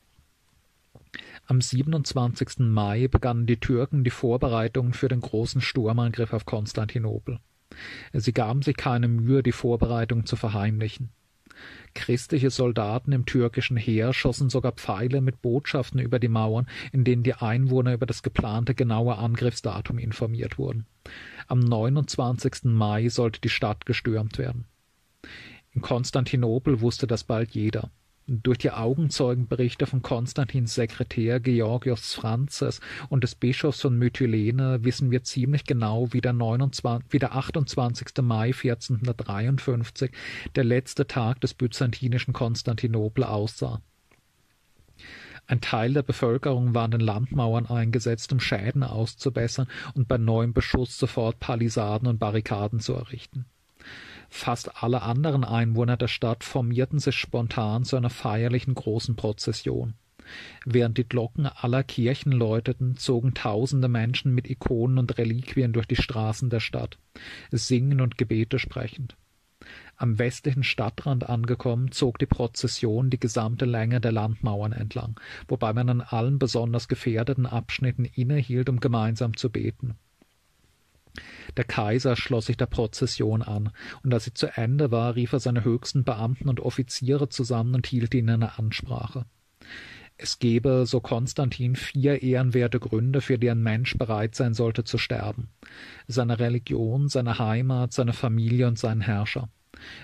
Am 1.49 1.61
27. 1.61 2.59
Mai 2.59 3.07
begannen 3.07 3.47
die 3.47 3.61
Türken 3.61 4.03
die 4.03 4.11
Vorbereitungen 4.11 4.93
für 4.95 5.07
den 5.07 5.21
großen 5.21 5.61
Sturmangriff 5.61 6.33
auf 6.33 6.45
Konstantinopel. 6.45 7.39
Sie 8.13 8.33
gaben 8.33 8.63
sich 8.63 8.77
keine 8.77 9.07
Mühe, 9.07 9.45
die 9.45 9.53
Vorbereitungen 9.53 10.27
zu 10.27 10.35
verheimlichen. 10.35 11.11
Christliche 11.95 12.51
Soldaten 12.51 13.13
im 13.13 13.27
türkischen 13.27 13.77
Heer 13.77 14.13
schossen 14.13 14.51
sogar 14.51 14.73
Pfeile 14.73 15.21
mit 15.21 15.41
Botschaften 15.41 16.01
über 16.01 16.19
die 16.19 16.29
Mauern, 16.29 16.67
in 16.91 17.05
denen 17.05 17.23
die 17.23 17.35
Einwohner 17.35 17.95
über 17.95 18.07
das 18.07 18.25
geplante 18.25 18.75
genaue 18.75 19.17
Angriffsdatum 19.17 19.99
informiert 19.99 20.59
wurden. 20.59 20.87
Am 21.47 21.61
29. 21.61 22.65
Mai 22.65 23.09
sollte 23.09 23.41
die 23.41 23.51
Stadt 23.51 23.87
gestürmt 23.87 24.37
werden. 24.39 24.65
In 25.71 25.81
Konstantinopel 25.81 26.81
wusste 26.81 27.07
das 27.07 27.23
bald 27.23 27.53
jeder. 27.53 27.91
Durch 28.29 28.59
die 28.59 28.73
Augenzeugenberichte 28.73 29.87
von 29.87 30.03
Konstantins 30.03 30.75
Sekretär 30.75 31.39
Georgios 31.39 32.15
Franzes 32.15 32.81
und 33.09 33.23
des 33.23 33.37
Bischofs 33.37 33.83
von 33.83 33.97
Mytilene 33.97 34.83
wissen 34.83 35.13
wir 35.13 35.23
ziemlich 35.23 35.63
genau, 35.63 36.13
wie 36.13 36.21
der, 36.21 36.33
29, 36.33 37.07
wie 37.13 37.21
der 37.21 37.37
28. 37.37 38.09
Mai 38.23 38.47
1453, 38.47 40.11
der 40.57 40.65
letzte 40.65 41.07
Tag 41.07 41.41
des 41.41 41.55
byzantinischen 41.55 42.35
Konstantinopel, 42.35 43.23
aussah. 43.23 43.81
Ein 45.47 45.61
Teil 45.61 45.93
der 45.93 46.03
Bevölkerung 46.03 46.75
war 46.75 46.87
an 46.87 46.91
den 46.91 47.01
Landmauern 47.03 47.67
eingesetzt, 47.67 48.33
um 48.33 48.41
Schäden 48.41 48.83
auszubessern 48.83 49.69
und 49.95 50.09
bei 50.09 50.19
neuem 50.19 50.53
Beschuss 50.53 50.99
sofort 50.99 51.39
Palisaden 51.39 52.09
und 52.09 52.19
Barrikaden 52.19 52.81
zu 52.81 52.95
errichten. 52.95 53.47
Fast 54.37 54.83
alle 54.83 55.01
anderen 55.01 55.45
Einwohner 55.45 55.97
der 55.97 56.09
Stadt 56.09 56.45
formierten 56.45 56.99
sich 56.99 57.17
spontan 57.17 57.85
zu 57.85 57.97
einer 57.97 58.11
feierlichen 58.11 58.75
großen 58.75 59.17
Prozession. 59.17 59.95
Während 60.67 60.99
die 60.99 61.09
Glocken 61.09 61.47
aller 61.47 61.83
Kirchen 61.83 62.33
läuteten, 62.33 62.99
zogen 62.99 63.33
tausende 63.33 63.89
Menschen 63.89 64.35
mit 64.35 64.51
Ikonen 64.51 64.99
und 64.99 65.17
Reliquien 65.17 65.73
durch 65.73 65.87
die 65.87 65.97
Straßen 65.97 66.51
der 66.51 66.61
Stadt, 66.61 66.99
singen 67.51 68.03
und 68.03 68.19
Gebete 68.19 68.59
sprechend. 68.59 69.17
Am 69.97 70.19
westlichen 70.19 70.65
Stadtrand 70.65 71.27
angekommen, 71.29 71.91
zog 71.91 72.19
die 72.19 72.27
Prozession 72.27 73.09
die 73.09 73.19
gesamte 73.19 73.65
Länge 73.65 74.03
der 74.03 74.13
Landmauern 74.13 74.73
entlang, 74.73 75.19
wobei 75.49 75.73
man 75.73 75.89
an 75.89 76.01
allen 76.03 76.39
besonders 76.39 76.89
gefährdeten 76.89 77.47
Abschnitten 77.47 78.05
innehielt, 78.05 78.69
um 78.69 78.81
gemeinsam 78.81 79.35
zu 79.35 79.51
beten. 79.51 79.97
Der 81.57 81.65
Kaiser 81.65 82.17
schloss 82.17 82.47
sich 82.47 82.57
der 82.57 82.67
Prozession 82.67 83.43
an, 83.43 83.71
und 84.03 84.13
als 84.13 84.25
sie 84.25 84.35
zu 84.35 84.47
Ende 84.57 84.91
war, 84.91 85.17
rief 85.17 85.33
er 85.33 85.41
seine 85.41 85.65
höchsten 85.65 86.05
Beamten 86.05 86.49
und 86.49 86.61
Offiziere 86.61 87.29
zusammen 87.29 87.75
und 87.75 87.87
hielt 87.87 88.15
ihnen 88.15 88.43
eine 88.43 88.59
Ansprache. 88.59 89.27
Es 90.19 90.39
gebe, 90.39 90.87
so 90.87 91.01
Konstantin, 91.01 91.77
vier 91.77 92.23
ehrenwerte 92.23 92.81
Gründe, 92.81 93.21
für 93.21 93.39
die 93.39 93.51
ein 93.51 93.63
Mensch 93.63 93.99
bereit 93.99 94.35
sein 94.35 94.55
sollte 94.55 94.85
zu 94.85 94.97
sterben. 94.97 95.49
Seine 96.07 96.39
Religion, 96.39 97.09
seine 97.09 97.39
Heimat, 97.39 97.93
seine 97.93 98.15
Familie 98.15 98.67
und 98.67 98.79
seinen 98.79 99.03
Herrscher. 99.03 99.51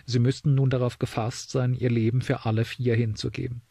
Sie 0.05 0.19
müssten 0.19 0.55
nun 0.55 0.69
darauf 0.69 0.99
gefasst 0.99 1.51
sein, 1.51 1.73
ihr 1.73 1.91
Leben 1.91 2.21
für 2.21 2.45
alle 2.45 2.67
vier 2.67 2.95
hinzugeben. 2.95 3.63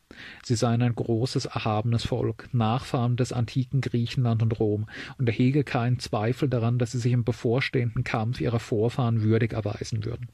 Sie 0.43 0.55
seien 0.55 0.81
ein 0.81 0.95
großes, 0.95 1.45
erhabenes 1.45 2.05
Volk, 2.05 2.49
Nachfahren 2.53 3.15
des 3.15 3.33
antiken 3.33 3.81
Griechenland 3.81 4.41
und 4.41 4.59
Rom, 4.59 4.87
und 5.17 5.27
er 5.27 5.33
hege 5.33 5.63
keinen 5.63 5.99
Zweifel 5.99 6.49
daran, 6.49 6.77
dass 6.77 6.91
sie 6.91 6.99
sich 6.99 7.13
im 7.13 7.23
bevorstehenden 7.23 8.03
Kampf 8.03 8.41
ihrer 8.41 8.59
Vorfahren 8.59 9.21
würdig 9.21 9.53
erweisen 9.53 10.05
würden. 10.05 10.29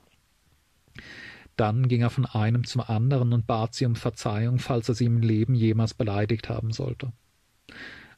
Dann 1.56 1.88
ging 1.88 2.02
er 2.02 2.12
von 2.12 2.26
einem 2.26 2.66
zum 2.66 2.82
anderen 2.82 3.34
und 3.34 3.48
bat 3.48 3.74
sie 3.74 3.86
um 3.86 3.96
Verzeihung, 3.96 4.60
falls 4.60 4.90
er 4.90 4.96
sie 4.96 5.06
im 5.06 5.22
Leben 5.22 5.56
jemals 5.56 5.94
beleidigt 5.94 6.50
haben 6.50 6.72
sollte. 6.72 7.12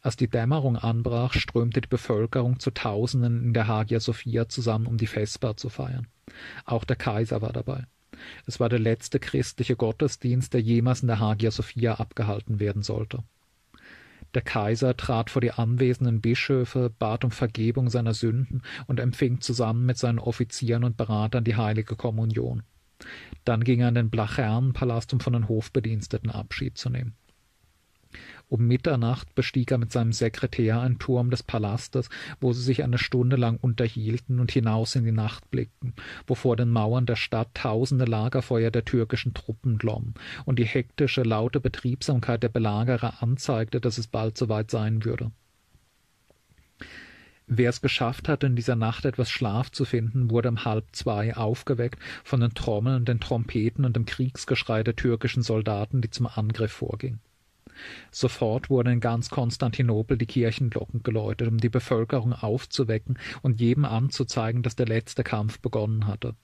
Als 0.01 0.15
die 0.15 0.29
Dämmerung 0.29 0.77
anbrach, 0.77 1.33
strömte 1.33 1.81
die 1.81 1.87
Bevölkerung 1.87 2.59
zu 2.59 2.71
Tausenden 2.71 3.43
in 3.43 3.53
der 3.53 3.67
Hagia 3.67 3.99
Sophia 3.99 4.47
zusammen, 4.47 4.87
um 4.87 4.97
die 4.97 5.07
Vesper 5.07 5.57
zu 5.57 5.69
feiern. 5.69 6.07
Auch 6.65 6.83
der 6.85 6.95
Kaiser 6.95 7.41
war 7.41 7.51
dabei. 7.51 7.85
Es 8.45 8.59
war 8.59 8.69
der 8.69 8.79
letzte 8.79 9.19
christliche 9.19 9.75
Gottesdienst, 9.75 10.53
der 10.53 10.61
jemals 10.61 11.01
in 11.01 11.07
der 11.07 11.19
Hagia 11.19 11.51
Sophia 11.51 11.95
abgehalten 11.95 12.59
werden 12.59 12.83
sollte. 12.83 13.23
Der 14.33 14.41
Kaiser 14.43 14.95
trat 14.95 15.29
vor 15.29 15.41
die 15.41 15.51
anwesenden 15.51 16.21
Bischöfe, 16.21 16.91
bat 16.99 17.23
um 17.23 17.31
Vergebung 17.31 17.89
seiner 17.89 18.13
Sünden 18.13 18.61
und 18.85 18.99
empfing 18.99 19.41
zusammen 19.41 19.85
mit 19.85 19.97
seinen 19.97 20.19
Offizieren 20.19 20.83
und 20.83 20.97
Beratern 20.97 21.43
die 21.43 21.55
heilige 21.55 21.95
Kommunion. 21.95 22.63
Dann 23.43 23.63
ging 23.63 23.79
er 23.79 23.89
in 23.89 23.95
den 23.95 24.09
Blachernenpalast, 24.09 25.13
um 25.13 25.19
von 25.19 25.33
den 25.33 25.47
Hofbediensteten 25.47 26.29
Abschied 26.29 26.77
zu 26.77 26.89
nehmen. 26.89 27.15
Um 28.49 28.65
Mitternacht 28.65 29.35
bestieg 29.35 29.69
er 29.69 29.77
mit 29.77 29.91
seinem 29.91 30.11
Sekretär 30.11 30.81
einen 30.81 30.97
Turm 30.97 31.29
des 31.29 31.43
Palastes, 31.43 32.09
wo 32.41 32.51
sie 32.51 32.63
sich 32.63 32.83
eine 32.83 32.97
Stunde 32.97 33.35
lang 33.35 33.59
unterhielten 33.61 34.39
und 34.39 34.51
hinaus 34.51 34.95
in 34.95 35.05
die 35.05 35.11
Nacht 35.11 35.51
blickten, 35.51 35.93
wo 36.25 36.33
vor 36.33 36.55
den 36.55 36.71
Mauern 36.71 37.05
der 37.05 37.15
Stadt 37.15 37.53
tausende 37.53 38.05
Lagerfeuer 38.05 38.71
der 38.71 38.85
türkischen 38.85 39.35
Truppen 39.35 39.77
glommen 39.77 40.15
und 40.45 40.57
die 40.57 40.65
hektische, 40.65 41.21
laute 41.21 41.59
Betriebsamkeit 41.59 42.41
der 42.41 42.49
Belagerer 42.49 43.21
anzeigte, 43.21 43.79
dass 43.79 43.99
es 43.99 44.07
bald 44.07 44.35
soweit 44.35 44.71
sein 44.71 45.05
würde. 45.05 45.31
Wer 47.45 47.69
es 47.69 47.81
geschafft 47.81 48.27
hatte, 48.27 48.47
in 48.47 48.55
dieser 48.55 48.75
Nacht 48.75 49.05
etwas 49.05 49.29
Schlaf 49.29 49.71
zu 49.71 49.85
finden, 49.85 50.31
wurde 50.31 50.49
um 50.49 50.65
halb 50.65 50.85
zwei 50.91 51.35
aufgeweckt 51.35 51.99
von 52.23 52.39
den 52.39 52.55
Trommeln, 52.55 53.05
den 53.05 53.19
Trompeten 53.19 53.85
und 53.85 53.95
dem 53.95 54.05
Kriegsgeschrei 54.05 54.83
der 54.83 54.95
türkischen 54.95 55.43
Soldaten, 55.43 56.01
die 56.01 56.09
zum 56.09 56.25
Angriff 56.25 56.71
vorgingen. 56.71 57.19
Sofort 58.11 58.69
wurden 58.69 58.93
in 58.93 58.99
ganz 58.99 59.29
Konstantinopel 59.29 60.17
die 60.17 60.25
Kirchenglocken 60.25 61.03
geläutet, 61.03 61.47
um 61.47 61.57
die 61.57 61.69
Bevölkerung 61.69 62.33
aufzuwecken 62.33 63.17
und 63.41 63.59
jedem 63.59 63.85
anzuzeigen, 63.85 64.63
dass 64.63 64.75
der 64.75 64.87
letzte 64.87 65.23
Kampf 65.23 65.59
begonnen 65.59 66.07
hatte. 66.07 66.35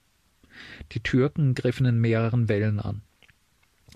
Die 0.92 1.02
Türken 1.02 1.54
griffen 1.54 1.86
in 1.86 2.00
mehreren 2.00 2.48
Wellen 2.48 2.80
an. 2.80 3.02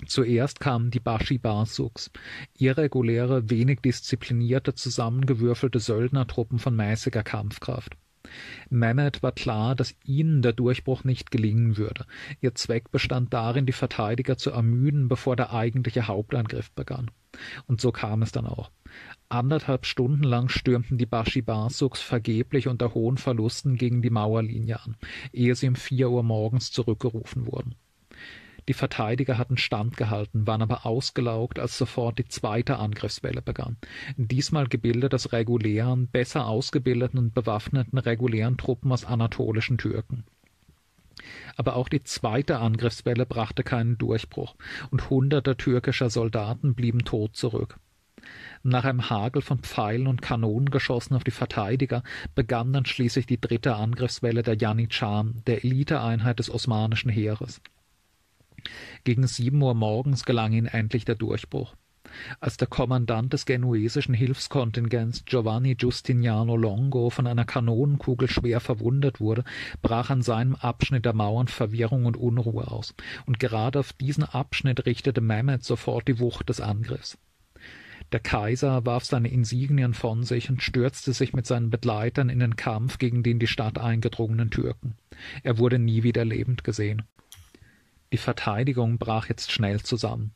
Zuerst 0.05 0.59
kamen 0.59 0.91
die 0.91 0.99
Bashi 0.99 1.37
Barsuks, 1.37 2.09
irreguläre, 2.57 3.49
wenig 3.49 3.81
disziplinierte, 3.81 4.73
zusammengewürfelte 4.73 5.79
Söldnertruppen 5.79 6.59
von 6.59 6.75
mäßiger 6.75 7.23
Kampfkraft. 7.23 7.97
Mehmed 8.69 9.23
war 9.23 9.31
klar, 9.31 9.75
dass 9.75 9.95
ihnen 10.03 10.41
der 10.41 10.53
Durchbruch 10.53 11.03
nicht 11.03 11.31
gelingen 11.31 11.77
würde. 11.77 12.05
Ihr 12.41 12.55
Zweck 12.55 12.91
bestand 12.91 13.33
darin, 13.33 13.65
die 13.65 13.73
Verteidiger 13.73 14.37
zu 14.37 14.51
ermüden, 14.51 15.07
bevor 15.07 15.35
der 15.35 15.53
eigentliche 15.53 16.07
Hauptangriff 16.07 16.71
begann. 16.71 17.11
Und 17.67 17.81
so 17.81 17.91
kam 17.91 18.21
es 18.21 18.31
dann 18.31 18.45
auch. 18.45 18.71
Anderthalb 19.29 19.85
Stunden 19.85 20.23
lang 20.23 20.49
stürmten 20.49 20.97
die 20.97 21.05
Bashi 21.05 21.41
Basuks 21.41 22.01
vergeblich 22.01 22.67
unter 22.67 22.93
hohen 22.93 23.17
Verlusten 23.17 23.75
gegen 23.75 24.01
die 24.01 24.09
Mauerlinie 24.09 24.79
an, 24.81 24.95
ehe 25.31 25.53
sie 25.55 25.67
um 25.67 25.75
vier 25.75 26.09
Uhr 26.09 26.23
morgens 26.23 26.71
zurückgerufen 26.71 27.45
wurden. 27.45 27.75
Die 28.67 28.73
Verteidiger 28.73 29.39
hatten 29.39 29.57
standgehalten, 29.57 30.45
waren 30.45 30.61
aber 30.61 30.85
ausgelaugt, 30.85 31.57
als 31.57 31.77
sofort 31.77 32.19
die 32.19 32.25
zweite 32.25 32.77
Angriffswelle 32.77 33.41
begann. 33.41 33.77
Diesmal 34.15 34.67
gebildet 34.67 35.15
aus 35.15 35.31
regulären, 35.31 36.07
besser 36.07 36.45
ausgebildeten 36.45 37.17
und 37.17 37.33
bewaffneten 37.33 37.97
regulären 37.97 38.57
Truppen 38.57 38.91
aus 38.91 39.05
anatolischen 39.05 39.79
Türken. 39.79 40.23
Aber 41.55 41.75
auch 41.75 41.89
die 41.89 42.03
zweite 42.03 42.59
Angriffswelle 42.59 43.25
brachte 43.25 43.63
keinen 43.63 43.97
Durchbruch, 43.97 44.55
und 44.91 45.09
hunderte 45.09 45.57
türkischer 45.57 46.09
Soldaten 46.09 46.75
blieben 46.75 47.03
tot 47.05 47.35
zurück. 47.35 47.77
Nach 48.63 48.83
einem 48.83 49.09
Hagel 49.09 49.41
von 49.41 49.59
Pfeilen 49.59 50.07
und 50.07 50.21
Kanonengeschossen 50.21 51.15
auf 51.15 51.23
die 51.23 51.31
Verteidiger 51.31 52.03
begann 52.35 52.73
dann 52.73 52.85
schließlich 52.85 53.25
die 53.25 53.39
dritte 53.39 53.75
Angriffswelle 53.75 54.43
der 54.43 54.57
Janitscharen, 54.57 55.41
der 55.47 55.63
Eliteeinheit 55.63 56.39
des 56.39 56.49
osmanischen 56.49 57.09
Heeres. 57.09 57.61
Gegen 59.05 59.25
sieben 59.27 59.61
Uhr 59.61 59.73
morgens 59.73 60.25
gelang 60.25 60.51
ihnen 60.51 60.67
endlich 60.67 61.05
der 61.05 61.15
Durchbruch. 61.15 61.75
Als 62.39 62.57
der 62.57 62.67
Kommandant 62.67 63.33
des 63.33 63.45
genuesischen 63.45 64.13
Hilfskontingents 64.13 65.25
Giovanni 65.25 65.75
Giustiniano 65.75 66.57
Longo 66.57 67.09
von 67.09 67.27
einer 67.27 67.45
Kanonenkugel 67.45 68.29
schwer 68.29 68.59
verwundet 68.59 69.19
wurde, 69.19 69.43
brach 69.81 70.09
an 70.09 70.21
seinem 70.21 70.55
Abschnitt 70.55 71.05
der 71.05 71.13
Mauern 71.13 71.47
Verwirrung 71.47 72.05
und 72.05 72.17
Unruhe 72.17 72.69
aus, 72.69 72.93
und 73.25 73.39
gerade 73.39 73.79
auf 73.79 73.93
diesen 73.93 74.23
Abschnitt 74.23 74.85
richtete 74.85 75.21
Mehmed 75.21 75.63
sofort 75.63 76.07
die 76.07 76.19
Wucht 76.19 76.49
des 76.49 76.61
Angriffs. 76.61 77.17
Der 78.11 78.19
Kaiser 78.19 78.85
warf 78.85 79.05
seine 79.05 79.29
Insignien 79.29 79.93
von 79.93 80.23
sich 80.23 80.49
und 80.49 80.63
stürzte 80.63 81.13
sich 81.13 81.33
mit 81.33 81.45
seinen 81.45 81.69
Begleitern 81.69 82.29
in 82.29 82.39
den 82.39 82.55
Kampf 82.55 82.97
gegen 82.97 83.21
den 83.21 83.37
die 83.37 83.47
Stadt 83.47 83.77
eingedrungenen 83.77 84.49
Türken. 84.49 84.95
Er 85.43 85.59
wurde 85.59 85.77
nie 85.77 86.01
wieder 86.01 86.25
lebend 86.25 86.63
gesehen. 86.63 87.03
Die 88.11 88.17
Verteidigung 88.17 88.97
brach 88.97 89.29
jetzt 89.29 89.51
schnell 89.51 89.81
zusammen. 89.81 90.31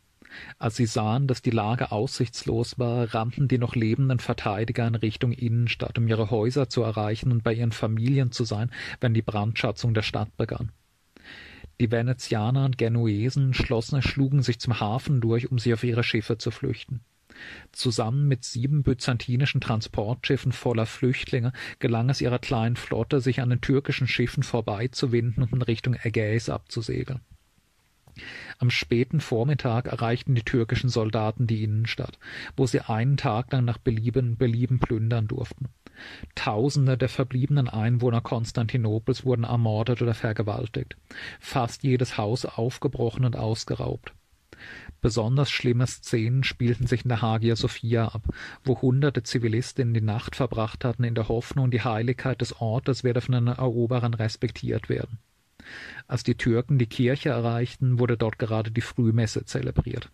Als 0.59 0.75
sie 0.75 0.85
sahen, 0.85 1.27
dass 1.27 1.41
die 1.41 1.51
Lage 1.51 1.91
aussichtslos 1.91 2.79
war, 2.79 3.13
rannten 3.13 3.47
die 3.47 3.57
noch 3.57 3.75
lebenden 3.75 4.19
Verteidiger 4.19 4.87
in 4.87 4.95
Richtung 4.95 5.31
Innenstadt, 5.31 5.97
um 5.97 6.07
ihre 6.07 6.31
Häuser 6.31 6.69
zu 6.69 6.81
erreichen 6.81 7.31
und 7.31 7.43
bei 7.43 7.53
ihren 7.53 7.71
Familien 7.71 8.31
zu 8.31 8.43
sein, 8.43 8.71
wenn 8.99 9.13
die 9.13 9.21
Brandschatzung 9.21 9.93
der 9.93 10.03
Stadt 10.03 10.35
begann. 10.37 10.71
Die 11.79 11.91
Venezianer 11.91 12.65
und 12.65 12.77
Genuesen 12.77 13.53
schlossen, 13.53 14.01
schlugen 14.01 14.43
sich 14.43 14.59
zum 14.59 14.79
Hafen 14.79 15.21
durch, 15.21 15.51
um 15.51 15.59
sich 15.59 15.73
auf 15.73 15.83
ihre 15.83 16.03
Schiffe 16.03 16.37
zu 16.37 16.51
flüchten. 16.51 17.01
Zusammen 17.71 18.27
mit 18.27 18.43
sieben 18.43 18.83
byzantinischen 18.83 19.59
Transportschiffen 19.59 20.51
voller 20.51 20.85
Flüchtlinge 20.85 21.51
gelang 21.79 22.09
es 22.09 22.21
ihrer 22.21 22.39
kleinen 22.39 22.75
Flotte, 22.75 23.21
sich 23.21 23.41
an 23.41 23.49
den 23.49 23.61
türkischen 23.61 24.07
Schiffen 24.07 24.43
vorbeizuwinden 24.43 25.43
und 25.43 25.51
in 25.51 25.61
Richtung 25.61 25.95
Ägäis 25.95 26.49
abzusegeln. 26.49 27.21
Am 28.59 28.69
späten 28.69 29.19
Vormittag 29.19 29.87
erreichten 29.87 30.35
die 30.35 30.43
türkischen 30.43 30.89
Soldaten 30.89 31.47
die 31.47 31.63
Innenstadt, 31.63 32.19
wo 32.55 32.65
sie 32.65 32.81
einen 32.81 33.17
Tag 33.17 33.51
lang 33.51 33.65
nach 33.65 33.77
Belieben, 33.77 34.37
Belieben 34.37 34.79
plündern 34.79 35.27
durften. 35.27 35.69
Tausende 36.35 36.97
der 36.97 37.09
verbliebenen 37.09 37.69
Einwohner 37.69 38.21
Konstantinopels 38.21 39.25
wurden 39.25 39.43
ermordet 39.43 40.01
oder 40.01 40.13
vergewaltigt, 40.13 40.95
fast 41.39 41.83
jedes 41.83 42.17
Haus 42.17 42.45
aufgebrochen 42.45 43.25
und 43.25 43.35
ausgeraubt. 43.35 44.13
Besonders 45.01 45.51
schlimme 45.51 45.85
Szenen 45.85 46.43
spielten 46.43 46.87
sich 46.87 47.03
in 47.03 47.09
der 47.09 47.21
Hagia 47.21 47.55
Sophia 47.55 48.07
ab, 48.07 48.23
wo 48.63 48.81
hunderte 48.81 49.23
Zivilistinnen 49.23 49.93
die 49.93 50.01
Nacht 50.01 50.35
verbracht 50.35 50.85
hatten 50.85 51.03
in 51.03 51.15
der 51.15 51.27
Hoffnung, 51.27 51.71
die 51.71 51.81
Heiligkeit 51.81 52.39
des 52.39 52.61
Ortes 52.61 53.03
werde 53.03 53.21
von 53.21 53.33
den 53.33 53.47
Eroberern 53.47 54.13
respektiert 54.13 54.87
werden. 54.89 55.19
Als 56.07 56.23
die 56.23 56.35
Türken 56.35 56.77
die 56.77 56.87
Kirche 56.87 57.29
erreichten, 57.29 57.99
wurde 57.99 58.17
dort 58.17 58.39
gerade 58.39 58.71
die 58.71 58.81
Frühmesse 58.81 59.45
zelebriert. 59.45 60.09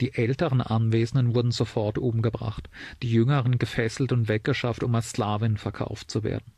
Die 0.00 0.14
älteren 0.14 0.60
Anwesenden 0.60 1.34
wurden 1.34 1.50
sofort 1.50 1.98
umgebracht, 1.98 2.68
die 3.02 3.10
jüngeren 3.10 3.58
gefesselt 3.58 4.12
und 4.12 4.28
weggeschafft, 4.28 4.82
um 4.82 4.94
als 4.94 5.10
Sklavinnen 5.10 5.56
verkauft 5.56 6.10
zu 6.10 6.22
werden. 6.22 6.52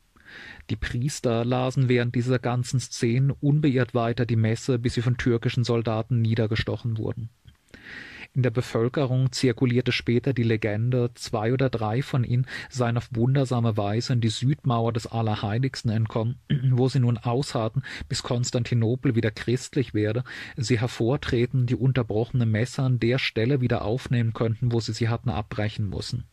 Die 0.68 0.76
Priester 0.76 1.44
lasen 1.44 1.88
während 1.88 2.14
dieser 2.14 2.38
ganzen 2.38 2.80
Szenen 2.80 3.30
unbeirrt 3.30 3.94
weiter 3.94 4.26
die 4.26 4.36
Messe, 4.36 4.78
bis 4.78 4.94
sie 4.94 5.02
von 5.02 5.16
türkischen 5.16 5.64
Soldaten 5.64 6.20
niedergestochen 6.20 6.98
wurden. 6.98 7.30
In 8.34 8.42
der 8.42 8.50
Bevölkerung 8.50 9.32
zirkulierte 9.32 9.90
später 9.90 10.32
die 10.32 10.42
Legende, 10.42 11.10
zwei 11.14 11.52
oder 11.52 11.70
drei 11.70 12.02
von 12.02 12.24
ihnen 12.24 12.46
seien 12.68 12.96
auf 12.96 13.08
wundersame 13.12 13.76
Weise 13.76 14.12
in 14.12 14.20
die 14.20 14.28
Südmauer 14.28 14.92
des 14.92 15.06
Allerheiligsten 15.06 15.90
entkommen, 15.90 16.38
wo 16.70 16.88
sie 16.88 17.00
nun 17.00 17.18
ausharrten, 17.18 17.82
bis 18.08 18.22
Konstantinopel 18.22 19.14
wieder 19.14 19.30
christlich 19.30 19.94
werde, 19.94 20.24
sie 20.56 20.78
hervortreten, 20.78 21.66
die 21.66 21.74
unterbrochene 21.74 22.46
Messe 22.46 22.82
an 22.82 23.00
der 23.00 23.18
Stelle 23.18 23.60
wieder 23.60 23.82
aufnehmen 23.82 24.34
könnten, 24.34 24.72
wo 24.72 24.80
sie 24.80 24.92
sie 24.92 25.08
hatten 25.08 25.30
abbrechen 25.30 25.88
müssen. 25.88 26.24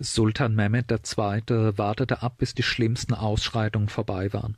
Sultan 0.00 0.54
Mehmed 0.54 0.90
II. 0.90 1.78
wartete 1.78 2.22
ab, 2.22 2.38
bis 2.38 2.54
die 2.54 2.62
schlimmsten 2.62 3.14
Ausschreitungen 3.14 3.88
vorbei 3.88 4.32
waren. 4.32 4.56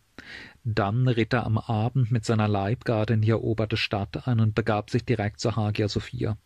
Dann 0.64 1.06
ritt 1.08 1.32
er 1.34 1.44
am 1.44 1.58
Abend 1.58 2.10
mit 2.10 2.24
seiner 2.24 2.48
Leibgarde 2.48 3.14
in 3.14 3.20
die 3.20 3.30
eroberte 3.30 3.76
Stadt 3.76 4.26
ein 4.26 4.40
und 4.40 4.54
begab 4.54 4.90
sich 4.90 5.04
direkt 5.04 5.40
zur 5.40 5.56
Hagia 5.56 5.88
Sophia. 5.88 6.36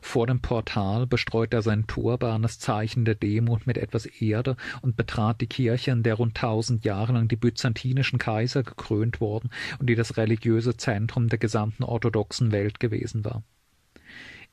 Vor 0.00 0.26
dem 0.26 0.40
Portal 0.40 1.06
bestreute 1.06 1.58
er 1.58 1.62
sein 1.62 1.86
Turban, 1.86 2.42
das 2.42 2.58
Zeichen 2.58 3.04
der 3.04 3.14
Demut, 3.14 3.66
mit 3.66 3.78
etwas 3.78 4.06
Erde 4.06 4.56
und 4.80 4.96
betrat 4.96 5.40
die 5.40 5.46
Kirche, 5.46 5.92
in 5.92 6.02
der 6.02 6.14
rund 6.14 6.36
tausend 6.36 6.84
Jahre 6.84 7.12
lang 7.12 7.28
die 7.28 7.36
byzantinischen 7.36 8.18
Kaiser 8.18 8.64
gekrönt 8.64 9.20
wurden 9.20 9.50
und 9.78 9.88
die 9.88 9.94
das 9.94 10.16
religiöse 10.16 10.76
Zentrum 10.76 11.28
der 11.28 11.38
gesamten 11.38 11.84
orthodoxen 11.84 12.50
Welt 12.50 12.80
gewesen 12.80 13.24
war. 13.24 13.44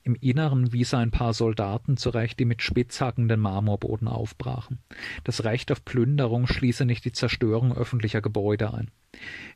Im 0.03 0.15
Inneren 0.15 0.71
wies 0.71 0.93
er 0.93 0.99
ein 0.99 1.11
paar 1.11 1.33
Soldaten 1.33 1.97
zurecht, 1.97 2.39
die 2.39 2.45
mit 2.45 2.61
Spitzhacken 2.61 3.27
den 3.27 3.39
Marmorboden 3.39 4.07
aufbrachen. 4.07 4.79
Das 5.23 5.43
Recht 5.43 5.71
auf 5.71 5.83
Plünderung 5.83 6.47
schließe 6.47 6.85
nicht 6.85 7.03
die 7.05 7.11
Zerstörung 7.11 7.75
öffentlicher 7.75 8.21
Gebäude 8.21 8.73
ein. 8.73 8.91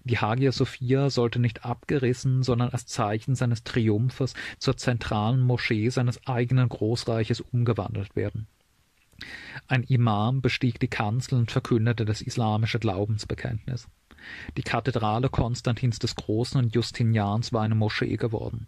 Die 0.03 0.17
Hagia 0.17 0.51
Sophia 0.51 1.09
sollte 1.09 1.39
nicht 1.39 1.63
abgerissen, 1.63 2.43
sondern 2.43 2.69
als 2.69 2.85
Zeichen 2.85 3.35
seines 3.35 3.63
Triumphes 3.63 4.33
zur 4.59 4.75
zentralen 4.75 5.39
Moschee 5.39 5.89
seines 5.89 6.25
eigenen 6.27 6.67
Großreiches 6.67 7.39
umgewandelt 7.39 8.15
werden. 8.15 8.47
Ein 9.67 9.83
Imam 9.83 10.41
bestieg 10.41 10.79
die 10.79 10.87
Kanzel 10.87 11.37
und 11.37 11.51
verkündete 11.51 12.03
das 12.03 12.21
islamische 12.21 12.79
Glaubensbekenntnis. 12.79 13.87
Die 14.57 14.63
Kathedrale 14.63 15.29
Konstantins 15.29 15.99
des 15.99 16.15
Großen 16.15 16.59
und 16.59 16.75
Justinians 16.75 17.53
war 17.53 17.61
eine 17.61 17.75
Moschee 17.75 18.17
geworden. 18.17 18.67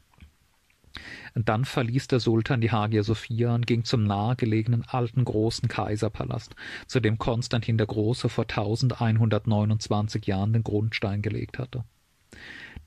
Dann 1.34 1.66
verließ 1.66 2.08
der 2.08 2.20
Sultan 2.20 2.62
die 2.62 2.72
Hagia 2.72 3.04
Sophia 3.04 3.54
und 3.54 3.68
ging 3.68 3.84
zum 3.84 4.04
nahegelegenen 4.04 4.84
alten 4.88 5.26
großen 5.26 5.68
Kaiserpalast, 5.68 6.56
zu 6.88 7.00
dem 7.00 7.18
Konstantin 7.18 7.78
der 7.78 7.88
Große 7.88 8.30
vor 8.30 8.46
1129 8.46 10.26
Jahren 10.26 10.54
den 10.54 10.64
Grundstein 10.64 11.22
gelegt 11.22 11.60
hatte. 11.60 11.84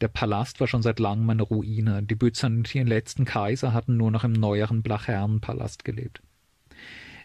Der 0.00 0.08
Palast 0.08 0.60
war 0.60 0.68
schon 0.68 0.82
seit 0.82 1.00
langem 1.00 1.28
eine 1.30 1.42
Ruine, 1.42 2.02
die 2.02 2.14
byzantinischen 2.14 2.86
letzten 2.86 3.24
Kaiser 3.24 3.72
hatten 3.72 3.96
nur 3.96 4.10
noch 4.10 4.24
im 4.24 4.32
neueren 4.32 4.82
Blachernenpalast 4.82 5.84
gelebt. 5.84 6.22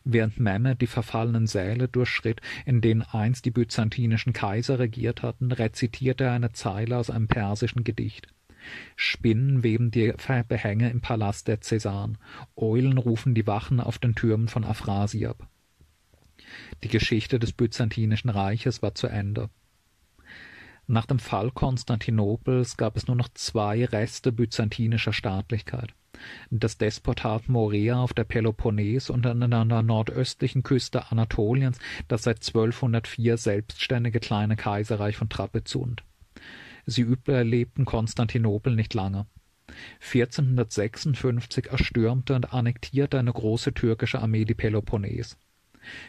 Während 0.05 0.39
Mehmed 0.39 0.81
die 0.81 0.87
verfallenen 0.87 1.47
Säle 1.47 1.87
durchschritt, 1.87 2.41
in 2.65 2.81
denen 2.81 3.03
einst 3.03 3.45
die 3.45 3.51
byzantinischen 3.51 4.33
Kaiser 4.33 4.79
regiert 4.79 5.21
hatten, 5.21 5.51
rezitierte 5.51 6.25
er 6.25 6.33
eine 6.33 6.51
Zeile 6.51 6.97
aus 6.97 7.09
einem 7.09 7.27
persischen 7.27 7.83
Gedicht. 7.83 8.27
Spinnen 8.95 9.63
weben 9.63 9.91
die 9.91 10.13
Behänge 10.47 10.89
im 10.89 11.01
Palast 11.01 11.47
der 11.47 11.61
Cäsaren, 11.61 12.17
Eulen 12.55 12.97
rufen 12.97 13.35
die 13.35 13.47
Wachen 13.47 13.79
auf 13.79 13.99
den 13.99 14.15
Türmen 14.15 14.47
von 14.47 14.63
Afrasiab. 14.63 15.47
Die 16.83 16.89
Geschichte 16.89 17.39
des 17.39 17.53
Byzantinischen 17.53 18.29
Reiches 18.29 18.81
war 18.81 18.95
zu 18.95 19.07
Ende. 19.07 19.49
Nach 20.85 21.05
dem 21.05 21.19
Fall 21.19 21.51
Konstantinopels 21.51 22.75
gab 22.75 22.97
es 22.97 23.07
nur 23.07 23.15
noch 23.15 23.29
zwei 23.33 23.85
Reste 23.85 24.31
byzantinischer 24.31 25.13
Staatlichkeit. 25.13 25.93
Das 26.51 26.77
Despotat 26.77 27.49
Morea 27.49 28.01
auf 28.01 28.13
der 28.13 28.25
Peloponnes 28.25 29.09
und 29.09 29.25
an 29.25 29.39
der 29.39 29.81
nordöstlichen 29.81 30.63
Küste 30.63 31.11
Anatoliens 31.11 31.79
das 32.07 32.23
seit 32.23 32.37
1204 32.37 33.37
selbstständige 33.37 34.19
kleine 34.19 34.55
Kaiserreich 34.55 35.15
von 35.15 35.29
Trapezunt. 35.29 36.03
Sie 36.85 37.01
überlebten 37.01 37.85
Konstantinopel 37.85 38.75
nicht 38.75 38.93
lange. 38.93 39.25
1456 40.01 41.67
erstürmte 41.67 42.35
und 42.35 42.53
annektierte 42.53 43.17
eine 43.17 43.31
große 43.31 43.73
türkische 43.73 44.19
Armee 44.19 44.45
die 44.45 44.53
Peloponnes. 44.53 45.37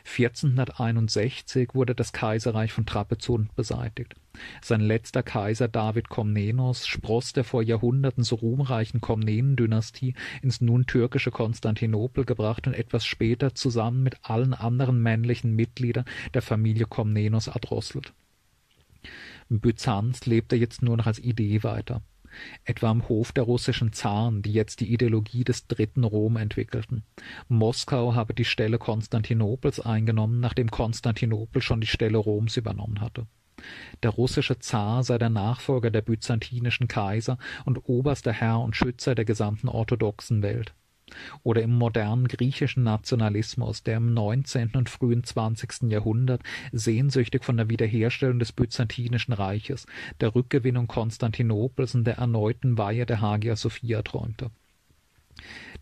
1461 0.05 1.71
wurde 1.75 1.95
das 1.95 2.13
Kaiserreich 2.13 2.73
von 2.73 2.87
Trapezunt 2.87 3.55
beseitigt. 3.57 4.15
Sein 4.63 4.81
letzter 4.81 5.23
Kaiser 5.23 5.69
David 5.69 6.09
Komnenos 6.09 6.87
spross 6.87 7.33
der 7.33 7.45
vor 7.45 7.63
Jahrhunderten 7.63 8.25
so 8.25 8.37
ruhmreichen 8.37 9.01
Komnenendynastie 9.01 10.15
ins 10.43 10.61
nun 10.61 10.87
türkische 10.87 11.31
Konstantinopel 11.31 12.25
gebracht 12.25 12.67
und 12.67 12.75
etwas 12.75 13.05
später 13.05 13.55
zusammen 13.55 14.03
mit 14.03 14.17
allen 14.23 14.55
anderen 14.55 15.01
männlichen 15.01 15.55
Mitgliedern 15.55 16.05
der 16.35 16.43
Familie 16.43 16.87
Komnenos 16.87 17.49
erdrosselt. 17.49 18.13
Byzanz 19.49 20.27
lebte 20.27 20.57
jetzt 20.57 20.83
nur 20.83 20.97
noch 20.97 21.07
als 21.07 21.19
Idee 21.19 21.63
weiter. 21.63 22.03
etwa 22.65 22.91
am 22.91 23.09
Hof 23.09 23.33
der 23.33 23.45
russischen 23.45 23.93
Zaren, 23.93 24.43
die 24.43 24.53
jetzt 24.53 24.81
die 24.81 24.93
Ideologie 24.93 25.45
des 25.45 25.69
dritten 25.69 26.03
Rom 26.03 26.37
entwickelten. 26.37 27.05
Moskau 27.49 28.15
habe 28.15 28.35
die 28.35 28.45
Stelle 28.45 28.79
Konstantinopels 28.79 29.79
eingenommen, 29.79 30.41
nachdem 30.41 30.71
Konstantinopel 30.71 31.63
schon 31.63 31.81
die 31.81 31.87
Stelle 31.87 32.19
Roms 32.19 32.57
übernommen 32.57 33.01
hatte. 33.01 33.27
Der 34.03 34.11
russische 34.11 34.59
Zar 34.59 35.05
sei 35.05 35.17
der 35.17 35.31
Nachfolger 35.31 35.91
der 35.91 36.03
byzantinischen 36.03 36.89
Kaiser 36.89 37.39
und 37.65 37.89
oberster 37.89 38.33
Herr 38.33 38.61
und 38.61 38.77
Schützer 38.77 39.15
der 39.15 39.25
gesamten 39.25 39.69
orthodoxen 39.69 40.43
Welt 40.43 40.75
oder 41.43 41.63
im 41.63 41.73
modernen 41.73 42.29
griechischen 42.29 42.83
Nationalismus, 42.83 43.83
der 43.83 43.99
im 43.99 44.15
19. 44.15 44.73
und 44.75 44.89
frühen 44.89 45.25
20. 45.25 45.91
Jahrhundert 45.91 46.43
sehnsüchtig 46.73 47.45
von 47.45 47.57
der 47.57 47.69
Wiederherstellung 47.69 48.39
des 48.39 48.53
Byzantinischen 48.53 49.35
Reiches, 49.35 49.87
der 50.21 50.35
Rückgewinnung 50.35 50.87
Konstantinopels 50.87 51.95
und 51.95 52.05
der 52.05 52.19
erneuten 52.19 52.79
Weihe 52.79 53.07
der 53.07 53.21
Hagia 53.21 53.57
Sophia 53.57 54.03
träumte. 54.03 54.51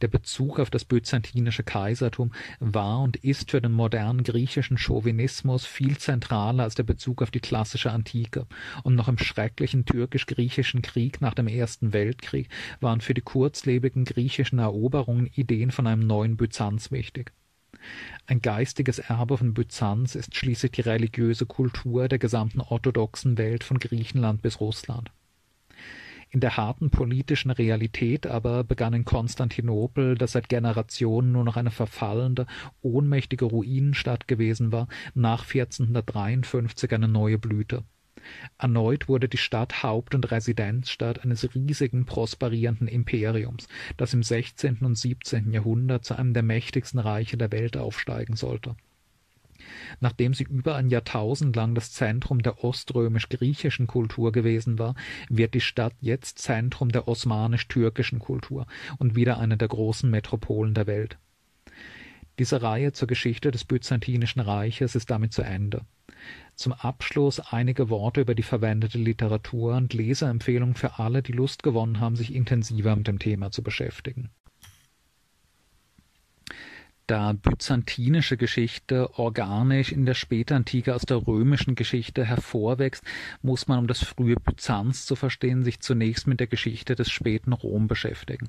Der 0.01 0.09
Bezug 0.09 0.59
auf 0.59 0.71
das 0.71 0.85
byzantinische 0.85 1.63
Kaisertum 1.63 2.33
war 2.59 3.01
und 3.01 3.17
ist 3.17 3.51
für 3.51 3.61
den 3.61 3.73
modernen 3.73 4.23
griechischen 4.25 4.79
Chauvinismus 4.79 5.67
viel 5.67 5.97
zentraler 5.99 6.65
als 6.65 6.75
der 6.75 6.83
Bezug 6.83 7.23
auf 7.23 7.31
die 7.31 7.41
klassische 7.41 7.93
Antike, 7.93 8.47
und 8.83 8.95
noch 8.95 9.09
im 9.09 9.19
schrecklichen 9.19 9.85
türkisch-griechischen 9.85 10.83
Krieg 10.83 11.21
nach 11.21 11.35
dem 11.35 11.47
Ersten 11.47 11.93
Weltkrieg 11.93 12.49
waren 12.81 13.01
für 13.01 13.15
die 13.15 13.21
kurzlebigen 13.21 14.05
griechischen 14.05 14.59
Eroberungen 14.59 15.27
Ideen 15.27 15.71
von 15.71 15.87
einem 15.87 16.07
neuen 16.07 16.37
Byzanz 16.37 16.91
wichtig. 16.91 17.33
Ein 18.27 18.41
geistiges 18.41 18.99
Erbe 18.99 19.39
von 19.39 19.55
Byzanz 19.55 20.15
ist 20.15 20.37
schließlich 20.37 20.73
die 20.73 20.83
religiöse 20.83 21.47
Kultur 21.47 22.09
der 22.09 22.19
gesamten 22.19 22.61
orthodoxen 22.61 23.39
Welt 23.39 23.65
von 23.65 23.79
Griechenland 23.79 24.43
bis 24.43 24.61
Russland. 24.61 25.11
In 26.33 26.41
der 26.41 26.57
harten 26.57 26.89
politischen 26.89 27.51
Realität 27.51 28.27
aber 28.27 28.65
begann 28.65 28.95
in 28.95 29.05
Konstantinopel, 29.05 30.15
das 30.15 30.33
seit 30.33 30.49
Generationen 30.49 31.31
nur 31.31 31.45
noch 31.45 31.59
eine 31.59 31.71
verfallende, 31.71 32.47
ohnmächtige 32.81 33.45
Ruinenstadt 33.45 34.27
gewesen 34.27 34.73
war, 34.73 34.89
nach 35.13 35.43
1453 35.43 36.91
eine 36.95 37.07
neue 37.07 37.37
Blüte. 37.37 37.85
Erneut 38.57 39.11
wurde 39.11 39.29
die 39.29 39.37
Stadt 39.37 39.83
Haupt- 39.83 40.15
und 40.15 40.31
Residenzstadt 40.31 41.23
eines 41.23 41.55
riesigen, 41.55 42.07
prosperierenden 42.07 42.89
Imperiums, 42.89 43.69
das 43.99 44.15
im 44.15 44.23
16. 44.23 44.79
und 44.79 44.97
17. 44.97 45.53
Jahrhundert 45.53 46.07
zu 46.07 46.17
einem 46.17 46.33
der 46.33 46.45
mächtigsten 46.45 46.99
Reiche 46.99 47.37
der 47.37 47.53
Welt 47.53 47.77
aufsteigen 47.77 48.37
sollte 48.37 48.75
Nachdem 50.01 50.35
sie 50.35 50.45
über 50.45 50.77
ein 50.77 50.89
Jahrtausend 50.89 51.55
lang 51.57 51.75
das 51.75 51.93
Zentrum 51.93 52.43
der 52.43 52.65
oströmisch-griechischen 52.65 53.87
Kultur 53.87 54.33
gewesen 54.33 54.79
war, 54.79 54.95
wird 55.29 55.55
die 55.55 55.61
Stadt 55.61 55.95
jetzt 56.01 56.39
Zentrum 56.39 56.91
der 56.91 57.09
osmanisch-türkischen 57.09 58.19
Kultur 58.19 58.67
und 58.99 59.17
wieder 59.17 59.39
eine 59.39 59.57
der 59.57 59.69
großen 59.69 60.11
Metropolen 60.11 60.75
der 60.75 60.87
Welt. 60.87 61.19
Diese 62.39 62.63
Reihe 62.63 62.93
zur 62.93 63.09
Geschichte 63.09 63.51
des 63.51 63.65
Byzantinischen 63.65 64.41
Reiches 64.41 64.95
ist 64.95 65.11
damit 65.11 65.33
zu 65.33 65.43
Ende. 65.43 65.83
Zum 66.55 66.73
Abschluss 66.73 67.41
einige 67.41 67.91
Worte 67.91 68.21
über 68.21 68.35
die 68.35 68.43
verwendete 68.43 68.99
Literatur 68.99 69.77
und 69.77 69.93
Leseempfehlungen 69.93 70.75
für 70.75 70.99
alle, 70.99 71.23
die 71.23 71.33
Lust 71.33 71.63
gewonnen 71.63 72.01
haben, 72.01 72.17
sich 72.17 72.35
intensiver 72.35 72.95
mit 72.97 73.09
dem 73.09 73.19
Thema 73.19 73.51
zu 73.51 73.63
beschäftigen 73.63 74.31
da 77.07 77.33
byzantinische 77.33 78.37
Geschichte 78.37 79.19
organisch 79.19 79.93
in 79.93 80.07
der 80.07 80.15
Spätantike 80.15 80.95
aus 80.95 81.03
der 81.03 81.27
römischen 81.27 81.75
Geschichte 81.75 82.25
hervorwächst, 82.25 83.05
muss 83.43 83.69
man, 83.69 83.79
um 83.79 83.87
das 83.87 84.03
frühe 84.03 84.37
Byzanz 84.37 85.07
zu 85.07 85.17
verstehen, 85.17 85.63
sich 85.63 85.81
zunächst 85.81 86.27
mit 86.27 86.41
der 86.41 86.47
Geschichte 86.47 86.95
des 86.95 87.11
späten 87.11 87.53
Rom 87.53 87.89
beschäftigen 87.89 88.49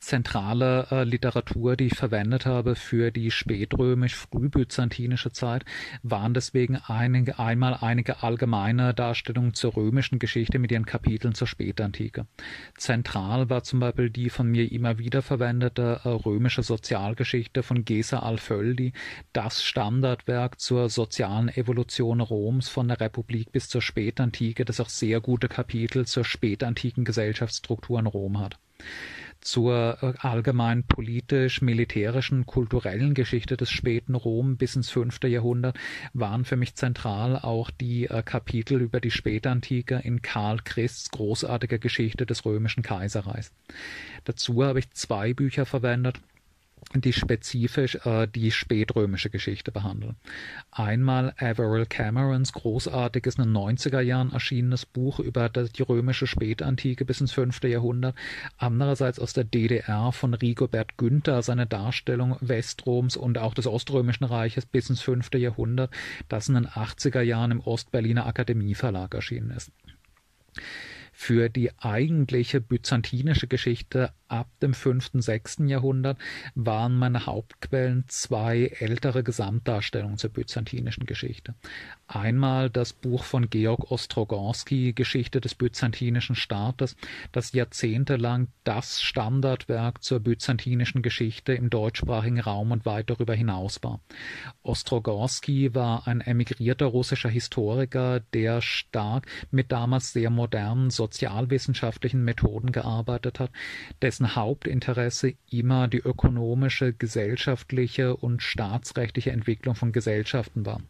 zentrale 0.00 0.86
äh, 0.90 1.04
Literatur, 1.04 1.76
die 1.76 1.86
ich 1.86 1.96
verwendet 1.96 2.46
habe 2.46 2.74
für 2.74 3.10
die 3.10 3.30
spätrömisch-frühbyzantinische 3.30 5.32
Zeit, 5.32 5.64
waren 6.02 6.34
deswegen 6.34 6.76
einige, 6.76 7.38
einmal 7.38 7.74
einige 7.74 8.22
allgemeine 8.22 8.94
Darstellungen 8.94 9.54
zur 9.54 9.76
römischen 9.76 10.18
Geschichte 10.18 10.58
mit 10.58 10.72
ihren 10.72 10.86
Kapiteln 10.86 11.34
zur 11.34 11.46
Spätantike. 11.46 12.26
Zentral 12.76 13.50
war 13.50 13.62
zum 13.62 13.80
Beispiel 13.80 14.10
die 14.10 14.30
von 14.30 14.50
mir 14.50 14.70
immer 14.72 14.98
wieder 14.98 15.22
verwendete 15.22 16.00
äh, 16.04 16.08
römische 16.08 16.62
Sozialgeschichte 16.62 17.62
von 17.62 17.84
Gesa 17.84 18.20
Alföldi, 18.20 18.92
das 19.32 19.62
Standardwerk 19.62 20.60
zur 20.60 20.88
sozialen 20.88 21.48
Evolution 21.48 22.20
Roms 22.20 22.68
von 22.68 22.88
der 22.88 23.00
Republik 23.00 23.52
bis 23.52 23.68
zur 23.68 23.82
Spätantike, 23.82 24.64
das 24.64 24.80
auch 24.80 24.88
sehr 24.88 25.20
gute 25.20 25.48
Kapitel 25.48 26.06
zur 26.06 26.24
spätantiken 26.24 27.04
Gesellschaftsstruktur 27.04 27.98
in 27.98 28.06
Rom 28.06 28.40
hat 28.40 28.58
zur 29.40 29.98
äh, 30.02 30.12
allgemein 30.18 30.84
politisch-militärischen, 30.84 32.46
kulturellen 32.46 33.14
Geschichte 33.14 33.56
des 33.56 33.70
späten 33.70 34.14
Rom 34.14 34.56
bis 34.56 34.76
ins 34.76 34.90
fünfte 34.90 35.28
Jahrhundert 35.28 35.78
waren 36.12 36.44
für 36.44 36.56
mich 36.56 36.74
zentral 36.74 37.36
auch 37.36 37.70
die 37.70 38.06
äh, 38.06 38.22
Kapitel 38.22 38.80
über 38.80 39.00
die 39.00 39.10
Spätantike 39.10 40.00
in 40.04 40.22
Karl 40.22 40.58
Christs 40.64 41.10
großartiger 41.10 41.78
Geschichte 41.78 42.26
des 42.26 42.44
römischen 42.44 42.82
Kaiserreichs. 42.82 43.52
Dazu 44.24 44.62
habe 44.64 44.80
ich 44.80 44.90
zwei 44.90 45.32
Bücher 45.32 45.66
verwendet 45.66 46.20
die 46.94 47.12
spezifisch 47.12 47.94
äh, 48.04 48.26
die 48.26 48.50
spätrömische 48.50 49.30
Geschichte 49.30 49.70
behandeln. 49.72 50.16
Einmal 50.70 51.34
Averill 51.38 51.86
Camerons 51.86 52.52
großartiges 52.52 53.36
in 53.36 53.44
den 53.44 53.52
90er 53.56 54.00
Jahren 54.00 54.32
erschienenes 54.32 54.86
Buch 54.86 55.20
über 55.20 55.48
die 55.48 55.82
römische 55.82 56.26
Spätantike 56.26 57.04
bis 57.04 57.20
ins 57.20 57.32
5. 57.32 57.62
Jahrhundert, 57.64 58.16
andererseits 58.56 59.18
aus 59.18 59.32
der 59.32 59.44
DDR 59.44 60.12
von 60.12 60.34
Rigobert 60.34 60.96
Günther 60.96 61.42
seine 61.42 61.66
Darstellung 61.66 62.36
Westroms 62.40 63.16
und 63.16 63.38
auch 63.38 63.54
des 63.54 63.66
Oströmischen 63.66 64.24
Reiches 64.24 64.66
bis 64.66 64.90
ins 64.90 65.02
5. 65.02 65.30
Jahrhundert, 65.34 65.90
das 66.28 66.48
in 66.48 66.54
den 66.54 66.66
80er 66.66 67.20
Jahren 67.20 67.52
im 67.52 67.60
Ostberliner 67.60 68.26
Akademieverlag 68.26 69.14
erschienen 69.14 69.50
ist. 69.50 69.70
Für 71.22 71.50
die 71.50 71.70
eigentliche 71.78 72.62
byzantinische 72.62 73.46
Geschichte 73.46 74.14
ab 74.28 74.48
dem 74.62 74.72
fünften, 74.72 75.20
sechsten 75.20 75.68
Jahrhundert 75.68 76.16
waren 76.54 76.96
meine 76.96 77.26
Hauptquellen 77.26 78.04
zwei 78.08 78.72
ältere 78.78 79.22
Gesamtdarstellungen 79.22 80.16
zur 80.16 80.30
byzantinischen 80.30 81.04
Geschichte. 81.04 81.54
Einmal 82.12 82.70
das 82.70 82.92
Buch 82.92 83.22
von 83.22 83.50
Georg 83.50 83.92
Ostrogonski, 83.92 84.94
Geschichte 84.94 85.40
des 85.40 85.54
byzantinischen 85.54 86.34
Staates, 86.34 86.96
das 87.30 87.52
jahrzehntelang 87.52 88.48
das 88.64 89.00
Standardwerk 89.00 90.02
zur 90.02 90.18
byzantinischen 90.18 91.02
Geschichte 91.02 91.52
im 91.52 91.70
deutschsprachigen 91.70 92.40
Raum 92.40 92.72
und 92.72 92.84
weit 92.84 93.10
darüber 93.10 93.34
hinaus 93.34 93.80
war. 93.84 94.00
Ostrogonski 94.64 95.72
war 95.76 96.08
ein 96.08 96.20
emigrierter 96.20 96.86
russischer 96.86 97.28
Historiker, 97.28 98.18
der 98.34 98.60
stark 98.60 99.28
mit 99.52 99.70
damals 99.70 100.12
sehr 100.12 100.30
modernen 100.30 100.90
sozialwissenschaftlichen 100.90 102.24
Methoden 102.24 102.72
gearbeitet 102.72 103.38
hat, 103.38 103.52
dessen 104.02 104.34
Hauptinteresse 104.34 105.34
immer 105.48 105.86
die 105.86 105.98
ökonomische, 105.98 106.92
gesellschaftliche 106.92 108.16
und 108.16 108.42
staatsrechtliche 108.42 109.30
Entwicklung 109.30 109.76
von 109.76 109.92
Gesellschaften 109.92 110.66
war 110.66 110.80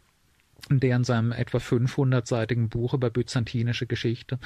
der 0.69 0.97
in 0.97 1.05
seinem 1.05 1.33
etwa 1.33 1.59
500-seitigen 1.59 2.69
Buch 2.69 2.95
über 2.95 3.11
byzantinische 3.11 3.87
Geschichte 3.87 4.39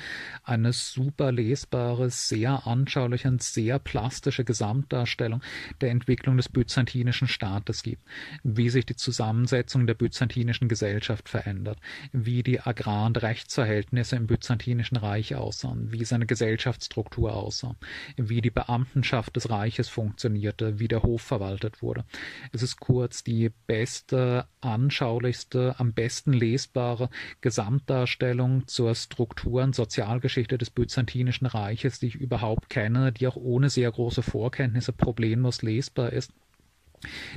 eine 0.44 0.72
super 0.72 1.32
lesbare, 1.32 2.10
sehr 2.10 2.66
anschauliche 2.66 3.28
und 3.28 3.42
sehr 3.42 3.78
plastische 3.78 4.44
Gesamtdarstellung 4.44 5.42
der 5.80 5.90
Entwicklung 5.90 6.36
des 6.36 6.48
byzantinischen 6.48 7.28
Staates 7.28 7.82
gibt, 7.82 8.02
wie 8.42 8.70
sich 8.70 8.86
die 8.86 8.96
Zusammensetzung 8.96 9.86
der 9.86 9.94
byzantinischen 9.94 10.68
Gesellschaft 10.68 11.28
verändert, 11.28 11.78
wie 12.12 12.42
die 12.42 12.60
Agrar- 12.60 13.06
und 13.06 13.22
Rechtsverhältnisse 13.22 14.16
im 14.16 14.26
byzantinischen 14.26 14.96
Reich 14.96 15.34
aussahen, 15.34 15.92
wie 15.92 16.04
seine 16.04 16.26
Gesellschaftsstruktur 16.26 17.34
aussah, 17.34 17.76
wie 18.16 18.40
die 18.40 18.50
Beamtenschaft 18.50 19.36
des 19.36 19.50
Reiches 19.50 19.88
funktionierte, 19.88 20.78
wie 20.78 20.88
der 20.88 21.02
Hof 21.02 21.22
verwaltet 21.22 21.82
wurde. 21.82 22.04
Es 22.52 22.62
ist 22.62 22.78
kurz 22.78 23.24
die 23.24 23.50
beste, 23.66 24.46
anschaulichste, 24.60 25.74
am 25.78 25.92
besten 25.92 26.03
besten 26.04 26.34
lesbare 26.34 27.08
Gesamtdarstellung 27.40 28.66
zur 28.66 28.94
Struktur 28.94 29.62
und 29.62 29.74
Sozialgeschichte 29.74 30.58
des 30.58 30.68
Byzantinischen 30.68 31.46
Reiches, 31.46 31.98
die 31.98 32.08
ich 32.08 32.16
überhaupt 32.16 32.68
kenne, 32.68 33.10
die 33.10 33.26
auch 33.26 33.36
ohne 33.36 33.70
sehr 33.70 33.90
große 33.90 34.20
Vorkenntnisse 34.22 34.92
problemlos 34.92 35.62
lesbar 35.62 36.12
ist 36.12 36.30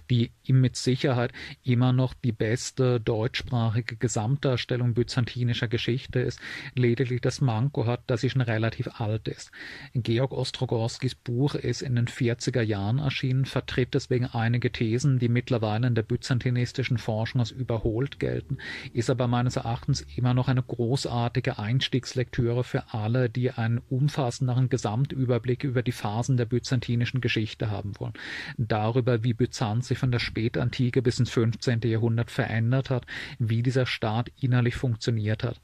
die 0.10 0.32
ihm 0.44 0.62
mit 0.62 0.76
Sicherheit 0.76 1.32
immer 1.64 1.94
noch 1.94 2.14
die 2.14 2.32
beste 2.32 3.00
deutschsprachige 3.00 3.96
Gesamtdarstellung 3.96 4.94
byzantinischer 4.94 5.68
Geschichte 5.68 6.20
ist, 6.20 6.40
lediglich 6.76 7.22
das 7.22 7.42
Manko 7.42 7.86
hat, 7.86 8.02
dass 8.08 8.22
sie 8.22 8.30
schon 8.30 8.42
relativ 8.42 8.88
alt 9.00 9.28
ist. 9.28 9.52
Georg 9.94 10.32
Ostrogorskis 10.32 11.16
Buch 11.16 11.56
ist 11.56 11.82
in 11.82 11.96
den 11.96 12.08
40er 12.08 12.62
Jahren 12.62 13.00
erschienen, 13.00 13.46
vertritt 13.46 13.94
deswegen 13.94 14.26
einige 14.26 14.72
Thesen, 14.72 15.20
die 15.20 15.30
mittlerweile 15.30 15.88
in 15.88 15.96
der 15.96 16.04
byzantinistischen 16.04 16.98
Forschung 16.98 17.42
als 17.42 17.52
überholt 17.52 18.20
gelten, 18.20 18.58
ist 18.94 19.10
aber 19.10 19.28
meines 19.28 19.56
Erachtens 19.56 20.06
immer 20.16 20.34
noch 20.34 20.48
eine 20.48 20.64
großartige 20.64 21.60
Einstiegslektüre 21.60 22.64
für 22.64 22.94
alle, 22.94 23.30
die 23.30 23.52
einen 23.52 23.82
umfassenderen 23.90 24.70
Gesamtüberblick 24.70 25.64
über 25.64 25.84
die 25.84 25.92
Phasen 25.92 26.38
der 26.38 26.46
byzantinischen 26.46 27.22
Geschichte 27.22 27.70
haben 27.70 27.94
wollen. 28.00 28.14
Darüber, 28.58 29.24
wie 29.24 29.34
Byzantin 29.34 29.57
Byzanz 29.58 29.88
sich 29.88 29.98
von 29.98 30.12
der 30.12 30.20
Spätantike 30.20 31.02
bis 31.02 31.18
ins 31.18 31.32
15. 31.32 31.82
Jahrhundert 31.82 32.30
verändert 32.30 32.92
hat, 32.92 33.08
wie 33.40 33.64
dieser 33.64 33.88
Staat 33.88 34.32
innerlich 34.40 34.76
funktioniert 34.76 35.44
hat. 35.44 35.60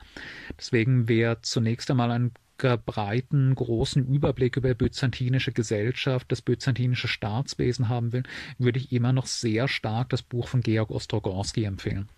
Deswegen 0.57 1.07
wer 1.07 1.43
zunächst 1.43 1.91
einmal 1.91 2.09
einen 2.09 2.31
breiten, 2.85 3.53
großen 3.53 4.07
Überblick 4.07 4.57
über 4.57 4.73
byzantinische 4.73 5.51
Gesellschaft, 5.51 6.31
das 6.31 6.41
byzantinische 6.41 7.07
Staatswesen 7.07 7.87
haben 7.87 8.13
will, 8.13 8.23
würde 8.57 8.79
ich 8.79 8.91
immer 8.91 9.13
noch 9.13 9.27
sehr 9.27 9.67
stark 9.67 10.09
das 10.09 10.23
Buch 10.23 10.47
von 10.47 10.61
Georg 10.61 10.89
Ostrogorski 10.89 11.65
empfehlen. 11.65 12.09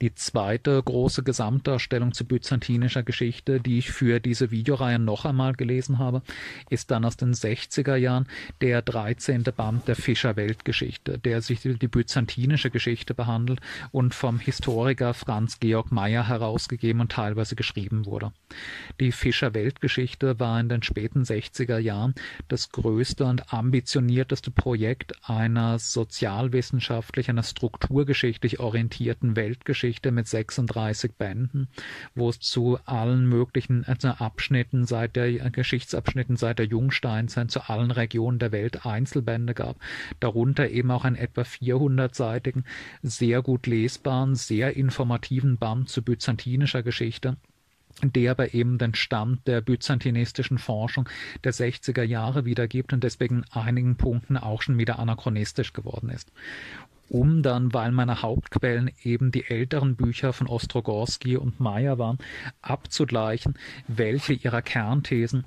Die 0.00 0.14
zweite 0.14 0.82
große 0.82 1.22
Gesamtdarstellung 1.22 2.12
zu 2.12 2.24
byzantinischer 2.24 3.02
Geschichte, 3.02 3.60
die 3.60 3.78
ich 3.78 3.90
für 3.90 4.20
diese 4.20 4.50
Videoreihe 4.50 4.98
noch 4.98 5.24
einmal 5.24 5.54
gelesen 5.54 5.98
habe, 5.98 6.22
ist 6.70 6.90
dann 6.90 7.04
aus 7.04 7.16
den 7.16 7.34
60er 7.34 7.96
Jahren 7.96 8.26
der 8.60 8.82
13. 8.82 9.44
Band 9.56 9.88
der 9.88 9.96
Fischer 9.96 10.36
Weltgeschichte, 10.36 11.18
der 11.18 11.42
sich 11.42 11.60
die 11.60 11.88
byzantinische 11.88 12.70
Geschichte 12.70 13.14
behandelt 13.14 13.60
und 13.92 14.14
vom 14.14 14.38
Historiker 14.38 15.14
Franz 15.14 15.60
Georg 15.60 15.92
Meyer 15.92 16.28
herausgegeben 16.28 17.00
und 17.00 17.12
teilweise 17.12 17.56
geschrieben 17.56 18.06
wurde. 18.06 18.32
Die 19.00 19.12
Fischer 19.12 19.54
Weltgeschichte 19.54 20.38
war 20.38 20.60
in 20.60 20.68
den 20.68 20.82
späten 20.82 21.22
60er 21.22 21.78
Jahren 21.78 22.14
das 22.48 22.70
größte 22.70 23.24
und 23.24 23.52
ambitionierteste 23.52 24.50
Projekt 24.50 25.14
einer 25.28 25.78
sozialwissenschaftlich, 25.78 27.28
einer 27.28 27.42
strukturgeschichtlich 27.42 28.60
orientierten 28.60 29.36
Welt 29.36 29.55
Weltgeschichte 29.56 30.12
mit 30.12 30.28
36 30.28 31.14
Bänden, 31.14 31.68
wo 32.14 32.28
es 32.28 32.40
zu 32.40 32.78
allen 32.84 33.26
möglichen 33.26 33.84
also 33.84 34.08
Abschnitten 34.08 34.84
seit 34.84 35.16
der 35.16 35.50
Geschichtsabschnitten 35.50 36.36
seit 36.36 36.58
der 36.58 36.66
Jungsteinzeit 36.66 37.50
zu 37.50 37.68
allen 37.68 37.90
Regionen 37.90 38.38
der 38.38 38.52
Welt 38.52 38.84
Einzelbände 38.84 39.54
gab. 39.54 39.76
Darunter 40.20 40.68
eben 40.68 40.90
auch 40.90 41.04
einen 41.04 41.16
etwa 41.16 41.42
400-seitigen, 41.42 42.64
sehr 43.02 43.40
gut 43.40 43.66
lesbaren, 43.66 44.34
sehr 44.34 44.76
informativen 44.76 45.56
Band 45.56 45.88
zu 45.88 46.02
byzantinischer 46.02 46.82
Geschichte 46.82 47.36
der 48.02 48.32
aber 48.32 48.52
eben 48.52 48.76
den 48.76 48.94
Stand 48.94 49.46
der 49.46 49.62
byzantinistischen 49.62 50.58
Forschung 50.58 51.08
der 51.44 51.54
60er 51.54 52.02
Jahre 52.02 52.44
wiedergibt 52.44 52.92
und 52.92 53.02
deswegen 53.02 53.36
in 53.36 53.44
einigen 53.52 53.96
Punkten 53.96 54.36
auch 54.36 54.60
schon 54.60 54.76
wieder 54.76 54.98
anachronistisch 54.98 55.72
geworden 55.72 56.10
ist 56.10 56.30
um 57.08 57.42
dann, 57.42 57.72
weil 57.72 57.92
meine 57.92 58.22
Hauptquellen 58.22 58.90
eben 59.02 59.30
die 59.30 59.46
älteren 59.46 59.96
Bücher 59.96 60.32
von 60.32 60.46
Ostrogorski 60.46 61.36
und 61.36 61.60
Meyer 61.60 61.98
waren, 61.98 62.18
abzugleichen, 62.62 63.54
welche 63.88 64.32
ihrer 64.32 64.62
Kernthesen 64.62 65.46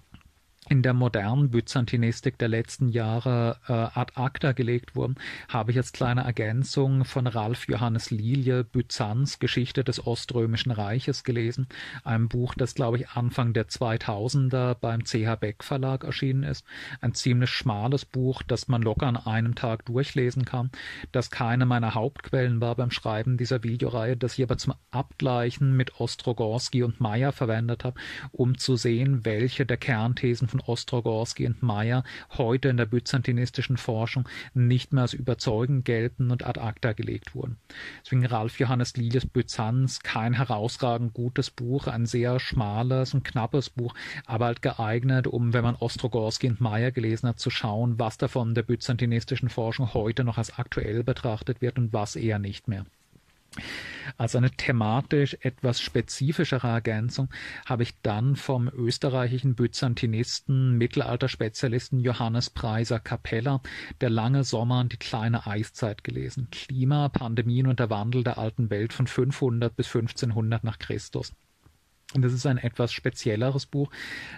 in 0.70 0.84
der 0.84 0.94
modernen 0.94 1.50
Byzantinistik 1.50 2.38
der 2.38 2.48
letzten 2.48 2.90
Jahre 2.90 3.58
äh, 3.68 3.74
ad 3.74 4.14
acta 4.16 4.52
gelegt 4.52 4.96
wurden, 4.96 5.16
habe 5.48 5.72
ich 5.72 5.78
als 5.78 5.92
kleine 5.92 6.22
Ergänzung 6.22 7.06
von 7.06 7.26
Ralf 7.26 7.68
Johannes 7.68 8.12
Lilie 8.12 8.64
Byzanz 8.64 9.40
Geschichte 9.40 9.84
des 9.84 10.06
Oströmischen 10.06 10.72
Reiches 10.72 11.24
gelesen. 11.24 11.68
Ein 12.04 12.30
Buch, 12.30 12.54
das 12.54 12.76
glaube 12.76 12.98
ich 12.98 13.10
Anfang 13.10 13.54
der 13.54 13.68
2000er 13.68 14.76
beim 14.76 15.04
CH 15.04 15.40
Beck 15.40 15.64
Verlag 15.64 16.04
erschienen 16.04 16.44
ist. 16.44 16.64
Ein 17.02 17.16
ziemlich 17.16 17.50
schmales 17.50 18.06
Buch, 18.06 18.44
das 18.44 18.68
man 18.68 18.84
locker 18.84 19.08
an 19.08 19.18
einem 19.18 19.56
Tag 19.56 19.86
durchlesen 19.86 20.46
kann, 20.46 20.70
das 21.12 21.32
keine 21.32 21.66
meiner 21.66 21.96
Hauptquellen 21.96 22.62
war 22.62 22.76
beim 22.76 22.92
Schreiben 22.92 23.38
dieser 23.38 23.64
Videoreihe, 23.64 24.16
das 24.16 24.38
ich 24.38 24.44
aber 24.44 24.58
zum 24.58 24.76
Abgleichen 24.92 25.76
mit 25.76 26.00
Ostrogorski 26.00 26.84
und 26.84 27.02
Meyer 27.02 27.32
verwendet 27.32 27.84
habe, 27.84 28.00
um 28.32 28.58
zu 28.58 28.76
sehen, 28.76 29.26
welche 29.26 29.66
der 29.66 29.78
Kernthesen 29.78 30.48
von 30.48 30.59
Ostrogorski 30.60 31.46
und 31.48 31.64
Meyer 31.64 32.04
heute 32.38 32.70
in 32.70 32.78
der 32.78 32.86
byzantinistischen 32.86 33.78
Forschung 33.78 34.28
nicht 34.54 34.94
mehr 34.94 35.04
als 35.04 35.14
überzeugend 35.14 35.86
gelten 35.86 36.32
und 36.32 36.46
ad 36.46 36.60
acta 36.60 36.94
gelegt 36.94 37.36
wurden. 37.36 37.58
Deswegen 38.04 38.26
Ralf 38.26 38.60
Johannes 38.60 38.96
Lilies 38.98 39.26
Byzanz, 39.26 40.00
kein 40.00 40.34
herausragend 40.34 41.14
gutes 41.14 41.50
Buch, 41.50 41.88
ein 41.88 42.06
sehr 42.06 42.40
schmales 42.40 43.14
und 43.14 43.24
knappes 43.24 43.70
Buch, 43.70 43.94
aber 44.26 44.46
halt 44.46 44.62
geeignet, 44.62 45.28
um, 45.28 45.54
wenn 45.54 45.64
man 45.64 45.76
Ostrogorski 45.76 46.48
und 46.48 46.62
Meyer 46.62 46.92
gelesen 46.92 47.30
hat, 47.30 47.40
zu 47.40 47.50
schauen, 47.50 48.00
was 48.00 48.18
davon 48.18 48.56
der 48.56 48.64
byzantinistischen 48.64 49.50
Forschung 49.50 49.94
heute 49.94 50.24
noch 50.24 50.38
als 50.38 50.58
aktuell 50.58 51.04
betrachtet 51.04 51.62
wird 51.62 51.78
und 51.78 51.94
was 51.94 52.16
eher 52.16 52.40
nicht 52.40 52.68
mehr. 52.68 52.86
Als 54.18 54.36
eine 54.36 54.52
thematisch 54.52 55.38
etwas 55.42 55.82
spezifischere 55.82 56.68
Ergänzung 56.68 57.30
habe 57.66 57.84
ich 57.84 58.00
dann 58.02 58.36
vom 58.36 58.68
österreichischen 58.68 59.56
Byzantinisten, 59.56 60.78
Mittelalterspezialisten 60.78 62.00
Johannes 62.00 62.50
Preiser 62.50 63.00
Capella 63.00 63.62
Der 64.02 64.10
lange 64.10 64.44
Sommer 64.44 64.82
und 64.82 64.94
die 64.94 64.98
kleine 64.98 65.48
Eiszeit 65.48 66.04
gelesen. 66.04 66.48
Klima, 66.52 67.10
Pandemien 67.10 67.68
und 67.68 67.80
der 67.80 67.90
Wandel 67.90 68.24
der 68.24 68.38
alten 68.38 68.70
Welt 68.70 68.94
von 68.94 69.08
500 69.08 69.76
bis 69.76 69.88
1500 69.88 70.64
nach 70.64 70.80
Christus. 70.80 71.34
Und 72.16 72.24
das 72.24 72.34
ist 72.34 72.48
ein 72.48 72.58
etwas 72.58 72.92
spezielleres 72.92 73.68
Buch, 73.68 73.92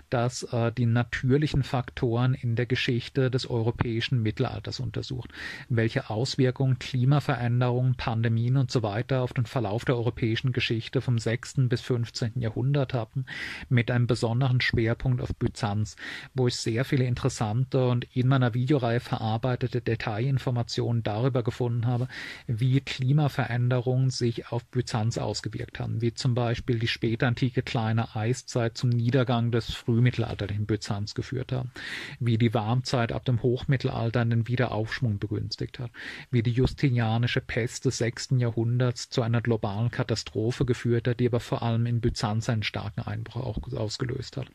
das 0.09 0.43
äh, 0.43 0.73
die 0.73 0.85
natürlichen 0.85 1.63
Faktoren 1.63 2.33
in 2.33 2.57
der 2.57 2.65
Geschichte 2.65 3.31
des 3.31 3.49
europäischen 3.49 4.21
Mittelalters 4.21 4.81
untersucht, 4.81 5.29
welche 5.69 6.09
Auswirkungen 6.09 6.79
Klimaveränderungen, 6.79 7.95
Pandemien 7.95 8.57
und 8.57 8.71
so 8.71 8.83
weiter 8.83 9.21
auf 9.21 9.31
den 9.31 9.45
Verlauf 9.45 9.85
der 9.85 9.95
europäischen 9.95 10.51
Geschichte 10.51 10.99
vom 10.99 11.17
6. 11.17 11.69
bis 11.69 11.79
15. 11.79 12.41
Jahrhundert 12.41 12.93
hatten, 12.93 13.25
mit 13.69 13.89
einem 13.89 14.05
besonderen 14.05 14.59
Schwerpunkt 14.59 15.21
auf 15.21 15.33
Byzanz, 15.35 15.95
wo 16.33 16.47
ich 16.47 16.57
sehr 16.57 16.83
viele 16.83 17.05
interessante 17.05 17.87
und 17.87 18.05
in 18.13 18.27
meiner 18.27 18.53
Videoreihe 18.53 18.99
verarbeitete 18.99 19.79
Detailinformationen 19.79 21.03
darüber 21.03 21.41
gefunden 21.41 21.87
habe, 21.87 22.09
wie 22.47 22.81
Klimaveränderungen 22.81 24.09
sich 24.09 24.51
auf 24.51 24.65
Byzanz 24.65 25.17
ausgewirkt 25.17 25.79
haben, 25.79 26.01
wie 26.01 26.13
zum 26.13 26.35
Beispiel 26.35 26.77
die 26.77 26.87
spätantike 26.89 27.60
kleine 27.61 28.15
Eiszeit 28.15 28.77
zum 28.77 28.89
Niedergang 28.89 29.51
des 29.51 29.73
frühmittelalterlichen 29.73 30.65
Byzanz 30.65 31.13
geführt 31.13 31.51
haben, 31.51 31.71
wie 32.19 32.37
die 32.37 32.53
Warmzeit 32.53 33.11
ab 33.11 33.25
dem 33.25 33.41
Hochmittelalter 33.41 34.21
einen 34.21 34.47
Wiederaufschwung 34.47 35.19
begünstigt 35.19 35.79
hat, 35.79 35.91
wie 36.29 36.43
die 36.43 36.51
justinianische 36.51 37.41
Pest 37.41 37.85
des 37.85 37.97
sechsten 37.97 38.39
Jahrhunderts 38.39 39.09
zu 39.09 39.21
einer 39.21 39.41
globalen 39.41 39.91
Katastrophe 39.91 40.65
geführt 40.65 41.07
hat, 41.07 41.19
die 41.19 41.27
aber 41.27 41.39
vor 41.39 41.61
allem 41.63 41.85
in 41.85 42.01
Byzanz 42.01 42.49
einen 42.49 42.63
starken 42.63 43.01
Einbruch 43.01 43.57
ausgelöst 43.73 44.37
hat. 44.37 44.47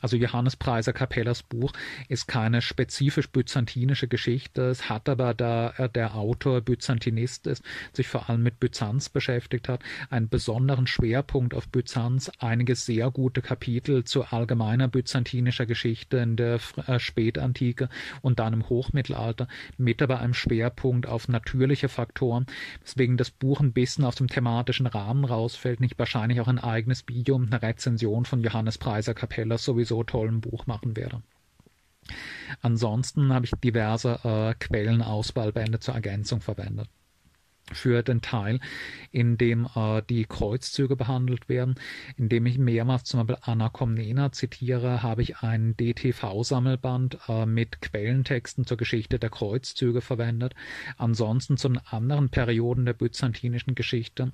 Also 0.00 0.16
Johannes 0.16 0.56
Preiser 0.56 0.92
Capellas 0.92 1.42
Buch 1.42 1.72
ist 2.08 2.28
keine 2.28 2.62
spezifisch 2.62 3.28
byzantinische 3.28 4.08
Geschichte. 4.08 4.62
Es 4.62 4.88
hat 4.88 5.08
aber, 5.08 5.34
da 5.34 5.72
er 5.76 5.88
der 5.88 6.14
Autor 6.14 6.60
Byzantinist 6.60 7.46
ist, 7.46 7.62
sich 7.92 8.08
vor 8.08 8.28
allem 8.28 8.42
mit 8.42 8.60
Byzanz 8.60 9.08
beschäftigt 9.08 9.68
hat, 9.68 9.82
einen 10.10 10.28
besonderen 10.28 10.86
Schwerpunkt 10.86 11.54
auf 11.54 11.68
Byzanz, 11.68 12.30
einige 12.38 12.74
sehr 12.74 13.10
gute 13.10 13.42
Kapitel 13.42 14.04
zu 14.04 14.24
allgemeiner 14.24 14.88
byzantinischer 14.88 15.66
Geschichte 15.66 16.18
in 16.18 16.36
der 16.36 16.60
äh, 16.86 16.98
Spätantike 16.98 17.88
und 18.22 18.38
dann 18.38 18.52
im 18.52 18.68
Hochmittelalter, 18.68 19.48
mit 19.76 20.02
aber 20.02 20.20
einem 20.20 20.34
Schwerpunkt 20.34 21.06
auf 21.06 21.28
natürliche 21.28 21.88
Faktoren, 21.88 22.46
weswegen 22.82 23.16
das 23.16 23.30
Buch 23.30 23.60
ein 23.60 23.72
bisschen 23.72 24.04
aus 24.04 24.16
dem 24.16 24.28
thematischen 24.28 24.86
Rahmen 24.86 25.24
rausfällt, 25.24 25.80
nicht 25.80 25.98
wahrscheinlich 25.98 26.40
auch 26.40 26.48
ein 26.48 26.58
eigenes 26.58 27.08
Video 27.08 27.36
und 27.36 27.52
eine 27.52 27.62
Rezension 27.62 28.24
von 28.24 28.40
Johannes 28.40 28.78
Preiser 28.78 29.14
Capella 29.14 29.41
Keller 29.42 29.58
sowieso 29.58 30.04
tollen 30.04 30.40
Buch 30.40 30.66
machen 30.66 30.96
werde. 30.96 31.22
Ansonsten 32.60 33.32
habe 33.32 33.46
ich 33.46 33.52
diverse 33.52 34.20
äh, 34.22 34.54
Quellenauswahlbände 34.54 35.80
zur 35.80 35.94
Ergänzung 35.94 36.40
verwendet 36.40 36.88
für 37.72 38.02
den 38.02 38.20
Teil, 38.20 38.60
in 39.10 39.38
dem 39.38 39.66
äh, 39.74 40.02
die 40.08 40.24
Kreuzzüge 40.26 40.94
behandelt 40.94 41.48
werden. 41.48 41.74
Indem 42.16 42.46
ich 42.46 42.58
mehrmals 42.58 43.04
zum 43.04 43.26
Beispiel 43.26 43.42
Anna 43.42 43.68
Komnena 43.68 44.30
zitiere, 44.30 45.02
habe 45.02 45.22
ich 45.22 45.38
ein 45.38 45.76
DTV-Sammelband 45.76 47.18
äh, 47.28 47.46
mit 47.46 47.80
Quellentexten 47.80 48.66
zur 48.66 48.76
Geschichte 48.76 49.18
der 49.18 49.30
Kreuzzüge 49.30 50.02
verwendet. 50.02 50.54
Ansonsten 50.98 51.56
zu 51.56 51.68
den 51.68 51.78
anderen 51.78 52.28
Perioden 52.28 52.84
der 52.84 52.94
byzantinischen 52.94 53.74
Geschichte 53.74 54.32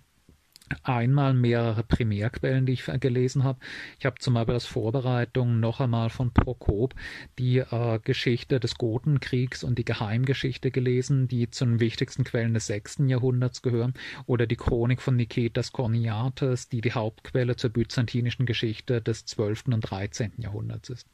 einmal 0.82 1.34
mehrere 1.34 1.82
Primärquellen, 1.82 2.66
die 2.66 2.74
ich 2.74 2.84
gelesen 3.00 3.44
habe. 3.44 3.58
Ich 3.98 4.06
habe 4.06 4.18
zum 4.18 4.34
Beispiel 4.34 4.54
als 4.54 4.66
Vorbereitung 4.66 5.60
noch 5.60 5.80
einmal 5.80 6.10
von 6.10 6.32
Prokop 6.32 6.94
die 7.38 7.58
äh, 7.58 7.98
Geschichte 8.02 8.60
des 8.60 8.76
Gotenkriegs 8.76 9.64
und 9.64 9.78
die 9.78 9.84
Geheimgeschichte 9.84 10.70
gelesen, 10.70 11.28
die 11.28 11.50
zu 11.50 11.64
den 11.64 11.80
wichtigsten 11.80 12.24
Quellen 12.24 12.54
des 12.54 12.66
sechsten 12.66 13.08
Jahrhunderts 13.08 13.62
gehören, 13.62 13.94
oder 14.26 14.46
die 14.46 14.56
Chronik 14.56 15.00
von 15.00 15.16
Niketas 15.16 15.72
Korniates, 15.72 16.68
die 16.68 16.80
die 16.80 16.92
Hauptquelle 16.92 17.56
zur 17.56 17.70
byzantinischen 17.70 18.46
Geschichte 18.46 19.00
des 19.00 19.24
zwölften 19.24 19.72
und 19.72 19.80
dreizehnten 19.80 20.42
Jahrhunderts 20.42 20.90
ist. 20.90 21.08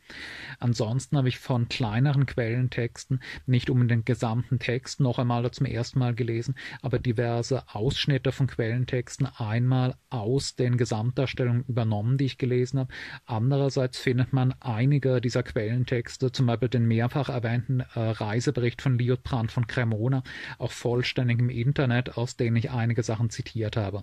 Ansonsten 0.59 1.17
habe 1.17 1.29
ich 1.29 1.39
von 1.39 1.69
kleineren 1.69 2.27
Quellentexten 2.27 3.21
nicht 3.47 3.71
um 3.71 3.87
den 3.89 4.05
gesamten 4.05 4.59
Text 4.59 5.01
noch 5.01 5.19
einmal 5.19 5.51
zum 5.51 5.67
ersten 5.67 5.99
Mal 5.99 6.15
gelesen, 6.15 6.55
aber 6.81 6.99
diverse 6.99 7.65
Ausschnitte 7.75 8.33
von 8.33 8.47
Quellentexten 8.47 9.27
einmal 9.45 9.97
aus 10.11 10.57
den 10.57 10.77
Gesamtdarstellungen 10.77 11.65
übernommen, 11.65 12.19
die 12.19 12.25
ich 12.25 12.39
gelesen 12.39 12.81
habe. 12.81 12.95
Andererseits 13.27 13.99
findet 13.99 14.33
man 14.33 14.55
einige 14.61 15.21
dieser 15.21 15.43
Quellentexte, 15.43 16.33
zum 16.33 16.47
Beispiel 16.47 16.69
den 16.69 16.87
mehrfach 16.87 17.29
erwähnten 17.29 17.81
äh, 17.81 17.87
Reisebericht 17.95 18.83
von 18.83 18.99
Liutprand 18.99 19.53
von 19.53 19.67
Cremona, 19.67 20.23
auch 20.59 20.73
vollständig 20.73 21.39
im 21.39 21.51
Internet, 21.51 22.17
aus 22.17 22.37
denen 22.37 22.57
ich 22.57 22.71
einige 22.71 23.03
Sachen 23.03 23.31
zitiert 23.31 23.77
habe. 23.77 24.03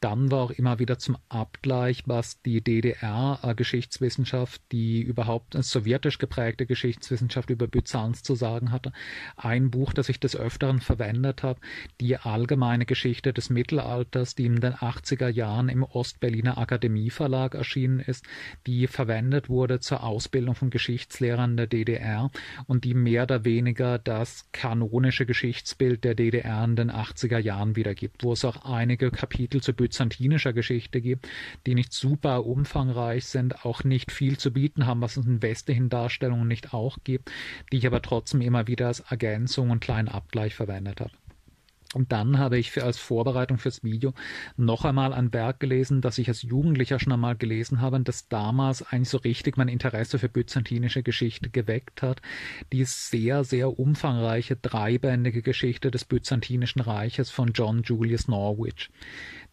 Dann 0.00 0.30
war 0.30 0.40
auch 0.40 0.50
immer 0.50 0.78
wieder 0.78 0.98
zum 0.98 1.16
Abgleich, 1.28 2.02
was 2.06 2.40
die 2.42 2.62
DDR-Geschichtswissenschaft, 2.62 4.62
die 4.72 5.02
überhaupt 5.02 5.54
sowjetisch 5.54 6.18
geprägte 6.18 6.66
Geschichtswissenschaft 6.66 7.50
über 7.50 7.66
Byzanz 7.66 8.22
zu 8.22 8.34
sagen 8.34 8.72
hatte. 8.72 8.92
Ein 9.36 9.70
Buch, 9.70 9.92
das 9.92 10.08
ich 10.08 10.20
des 10.20 10.36
Öfteren 10.36 10.80
verwendet 10.80 11.42
habe, 11.42 11.60
die 12.00 12.16
allgemeine 12.16 12.86
Geschichte 12.86 13.32
des 13.32 13.50
Mittelalters, 13.50 14.34
die 14.34 14.46
in 14.46 14.60
den 14.60 14.74
80er 14.74 15.28
Jahren 15.28 15.68
im 15.68 15.82
Ostberliner 15.82 16.58
Akademieverlag 16.58 17.54
erschienen 17.54 18.00
ist, 18.00 18.24
die 18.66 18.86
verwendet 18.86 19.48
wurde 19.48 19.80
zur 19.80 20.02
Ausbildung 20.02 20.54
von 20.54 20.70
Geschichtslehrern 20.70 21.56
der 21.56 21.66
DDR 21.66 22.30
und 22.66 22.84
die 22.84 22.94
mehr 22.94 23.24
oder 23.24 23.44
weniger 23.44 23.98
das 23.98 24.48
kanonische 24.52 25.26
Geschichtsbild 25.26 26.04
der 26.04 26.14
DDR 26.14 26.64
in 26.64 26.76
den 26.76 26.90
80er 26.90 27.38
Jahren 27.38 27.76
wiedergibt, 27.76 28.24
wo 28.24 28.32
es 28.32 28.44
auch 28.44 28.64
einige 28.64 29.10
Kapitel 29.10 29.33
Kapitel 29.34 29.60
zu 29.60 29.72
byzantinischer 29.72 30.52
Geschichte 30.52 31.00
gibt, 31.00 31.26
die 31.66 31.74
nicht 31.74 31.92
super 31.92 32.46
umfangreich 32.46 33.24
sind, 33.24 33.64
auch 33.64 33.82
nicht 33.82 34.12
viel 34.12 34.38
zu 34.38 34.52
bieten 34.52 34.86
haben, 34.86 35.00
was 35.00 35.16
es 35.16 35.26
in 35.26 35.42
westlichen 35.42 35.88
Darstellungen 35.88 36.46
nicht 36.46 36.72
auch 36.72 36.98
gibt, 37.02 37.32
die 37.72 37.78
ich 37.78 37.86
aber 37.88 38.00
trotzdem 38.00 38.40
immer 38.40 38.68
wieder 38.68 38.86
als 38.86 39.00
Ergänzung 39.00 39.70
und 39.70 39.80
kleinen 39.80 40.08
Abgleich 40.08 40.54
verwendet 40.54 41.00
habe. 41.00 41.10
Und 41.94 42.12
dann 42.12 42.38
habe 42.38 42.58
ich 42.58 42.70
für, 42.70 42.84
als 42.84 42.98
Vorbereitung 42.98 43.58
fürs 43.58 43.82
Video 43.82 44.12
noch 44.56 44.84
einmal 44.84 45.12
ein 45.12 45.32
Werk 45.32 45.60
gelesen, 45.60 46.00
das 46.00 46.18
ich 46.18 46.28
als 46.28 46.42
Jugendlicher 46.42 46.98
schon 46.98 47.12
einmal 47.12 47.36
gelesen 47.36 47.80
habe 47.80 47.96
und 47.96 48.08
das 48.08 48.28
damals 48.28 48.82
eigentlich 48.82 49.08
so 49.08 49.18
richtig 49.18 49.56
mein 49.56 49.68
Interesse 49.68 50.18
für 50.18 50.28
byzantinische 50.28 51.02
Geschichte 51.02 51.50
geweckt 51.50 52.02
hat. 52.02 52.20
Die 52.72 52.84
sehr, 52.84 53.44
sehr 53.44 53.78
umfangreiche 53.78 54.56
dreibändige 54.56 55.42
Geschichte 55.42 55.90
des 55.90 56.04
Byzantinischen 56.04 56.80
Reiches 56.80 57.30
von 57.30 57.52
John 57.52 57.82
Julius 57.82 58.28
Norwich. 58.28 58.90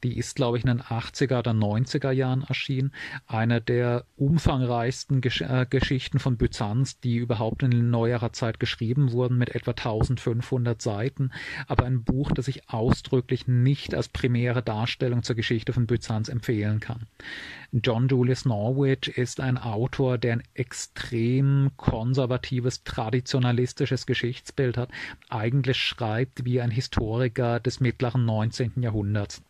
Die 0.03 0.17
ist, 0.17 0.35
glaube 0.35 0.57
ich, 0.57 0.63
in 0.63 0.69
den 0.69 0.81
80er 0.81 1.39
oder 1.39 1.51
90er 1.51 2.11
Jahren 2.11 2.43
erschienen. 2.43 2.91
Eine 3.27 3.61
der 3.61 4.05
umfangreichsten 4.17 5.21
Gesch 5.21 5.41
äh, 5.41 5.65
Geschichten 5.69 6.19
von 6.19 6.37
Byzanz, 6.37 6.99
die 6.99 7.17
überhaupt 7.17 7.63
in 7.63 7.89
neuerer 7.89 8.33
Zeit 8.33 8.59
geschrieben 8.59 9.11
wurden, 9.11 9.37
mit 9.37 9.53
etwa 9.55 9.71
1500 9.71 10.81
Seiten. 10.81 11.31
Aber 11.67 11.85
ein 11.85 12.03
Buch, 12.03 12.31
das 12.31 12.47
ich 12.47 12.69
ausdrücklich 12.69 13.47
nicht 13.47 13.93
als 13.93 14.09
primäre 14.09 14.63
Darstellung 14.63 15.23
zur 15.23 15.35
Geschichte 15.35 15.73
von 15.73 15.85
Byzanz 15.85 16.29
empfehlen 16.29 16.79
kann. 16.79 17.07
John 17.71 18.07
Julius 18.07 18.45
Norwich 18.45 19.07
ist 19.17 19.39
ein 19.39 19.57
Autor, 19.57 20.17
der 20.17 20.33
ein 20.33 20.43
extrem 20.53 21.71
konservatives, 21.77 22.83
traditionalistisches 22.83 24.05
Geschichtsbild 24.05 24.77
hat, 24.77 24.89
eigentlich 25.29 25.77
schreibt 25.77 26.43
wie 26.43 26.59
ein 26.59 26.71
Historiker 26.71 27.59
des 27.59 27.79
mittleren 27.79 28.25
19. 28.25 28.73
Jahrhunderts. 28.81 29.41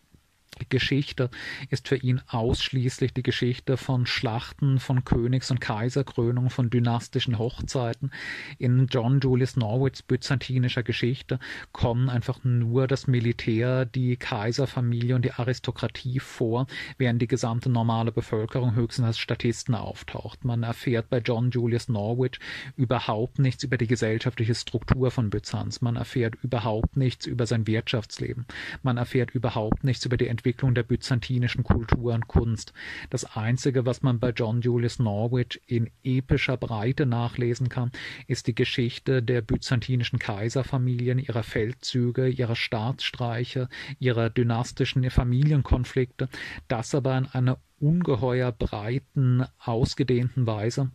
Geschichte 0.69 1.29
ist 1.69 1.87
für 1.87 1.95
ihn 1.95 2.21
ausschließlich 2.27 3.13
die 3.13 3.23
Geschichte 3.23 3.77
von 3.77 4.05
Schlachten, 4.05 4.79
von 4.79 5.03
Königs- 5.03 5.51
und 5.51 5.61
Kaiserkrönungen, 5.61 6.49
von 6.49 6.69
dynastischen 6.69 7.37
Hochzeiten. 7.37 8.11
In 8.57 8.87
John 8.87 9.19
Julius 9.19 9.55
Norwichs 9.55 10.01
byzantinischer 10.01 10.83
Geschichte 10.83 11.39
kommen 11.71 12.09
einfach 12.09 12.43
nur 12.43 12.87
das 12.87 13.07
Militär, 13.07 13.85
die 13.85 14.17
Kaiserfamilie 14.17 15.15
und 15.15 15.25
die 15.25 15.31
Aristokratie 15.31 16.19
vor, 16.19 16.67
während 16.97 17.21
die 17.21 17.27
gesamte 17.27 17.69
normale 17.69 18.11
Bevölkerung 18.11 18.75
höchstens 18.75 19.07
als 19.07 19.19
Statisten 19.19 19.75
auftaucht. 19.75 20.43
Man 20.43 20.63
erfährt 20.63 21.09
bei 21.09 21.19
John 21.19 21.51
Julius 21.51 21.87
Norwich 21.87 22.39
überhaupt 22.75 23.39
nichts 23.39 23.63
über 23.63 23.77
die 23.77 23.87
gesellschaftliche 23.87 24.55
Struktur 24.55 25.11
von 25.11 25.29
Byzanz. 25.29 25.81
Man 25.81 25.95
erfährt 25.95 26.35
überhaupt 26.43 26.97
nichts 26.97 27.25
über 27.25 27.45
sein 27.45 27.67
Wirtschaftsleben. 27.67 28.45
Man 28.83 28.97
erfährt 28.97 29.31
überhaupt 29.31 29.83
nichts 29.83 30.05
über 30.05 30.17
die 30.17 30.27
Entwicklung 30.27 30.40
Entwicklung 30.41 30.73
der 30.73 30.81
byzantinischen 30.81 31.63
Kultur 31.63 32.15
und 32.15 32.27
Kunst. 32.27 32.73
Das 33.11 33.37
Einzige, 33.37 33.85
was 33.85 34.01
man 34.01 34.19
bei 34.19 34.31
John 34.31 34.61
Julius 34.61 34.97
Norwich 34.97 35.61
in 35.67 35.91
epischer 36.03 36.57
Breite 36.57 37.05
nachlesen 37.05 37.69
kann, 37.69 37.91
ist 38.25 38.47
die 38.47 38.55
Geschichte 38.55 39.21
der 39.21 39.43
byzantinischen 39.43 40.17
Kaiserfamilien, 40.17 41.19
ihrer 41.19 41.43
Feldzüge, 41.43 42.27
ihrer 42.27 42.55
Staatsstreiche, 42.55 43.69
ihrer 43.99 44.31
dynastischen 44.31 45.07
Familienkonflikte, 45.11 46.27
das 46.67 46.95
aber 46.95 47.15
in 47.19 47.27
einer 47.27 47.59
ungeheuer 47.79 48.51
breiten, 48.51 49.45
ausgedehnten 49.59 50.47
Weise 50.47 50.89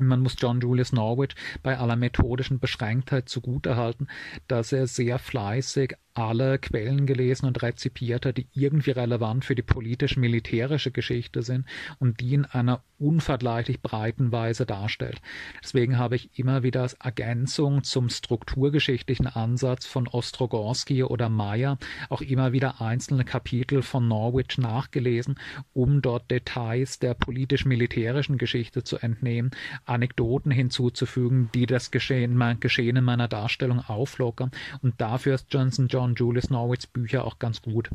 man 0.00 0.20
muss 0.20 0.36
John 0.38 0.60
Julius 0.60 0.92
Norwich 0.92 1.34
bei 1.62 1.78
aller 1.78 1.96
methodischen 1.96 2.58
Beschränktheit 2.58 3.28
zugutehalten, 3.28 4.08
dass 4.48 4.72
er 4.72 4.86
sehr 4.86 5.18
fleißig 5.18 5.94
alle 6.14 6.58
Quellen 6.58 7.06
gelesen 7.06 7.46
und 7.46 7.62
rezipiert 7.62 8.22
die 8.36 8.46
irgendwie 8.52 8.90
relevant 8.90 9.44
für 9.44 9.54
die 9.54 9.62
politisch-militärische 9.62 10.90
Geschichte 10.90 11.42
sind 11.42 11.66
und 11.98 12.20
die 12.20 12.34
in 12.34 12.44
einer 12.44 12.82
unvergleichlich 12.98 13.80
breiten 13.80 14.30
Weise 14.30 14.64
darstellt. 14.64 15.20
Deswegen 15.62 15.98
habe 15.98 16.16
ich 16.16 16.38
immer 16.38 16.62
wieder 16.62 16.82
als 16.82 16.94
Ergänzung 16.94 17.82
zum 17.82 18.08
strukturgeschichtlichen 18.08 19.26
Ansatz 19.26 19.86
von 19.86 20.06
Ostrogorski 20.06 21.02
oder 21.02 21.28
Meyer 21.28 21.78
auch 22.10 22.20
immer 22.20 22.52
wieder 22.52 22.80
einzelne 22.80 23.24
Kapitel 23.24 23.82
von 23.82 24.06
Norwich 24.06 24.58
nachgelesen, 24.58 25.36
um 25.72 26.02
dort 26.02 26.30
Details 26.30 26.98
der 26.98 27.14
politisch-militärischen 27.14 28.38
Geschichte 28.38 28.84
zu 28.84 28.98
entnehmen, 28.98 29.50
Anekdoten 29.84 30.52
hinzuzufügen, 30.52 31.50
die 31.54 31.66
das 31.66 31.90
Geschehen, 31.90 32.40
Geschehen 32.60 32.96
in 32.96 33.04
meiner 33.04 33.28
Darstellung 33.28 33.80
auflockern. 33.80 34.50
Und 34.82 35.00
dafür 35.00 35.34
ist 35.34 35.46
Johnson 35.50 35.88
John 35.88 36.01
John 36.02 36.16
Julius 36.16 36.50
Norwichs 36.50 36.88
Bücher 36.88 37.24
auch 37.24 37.38
ganz 37.38 37.62
gut, 37.62 37.88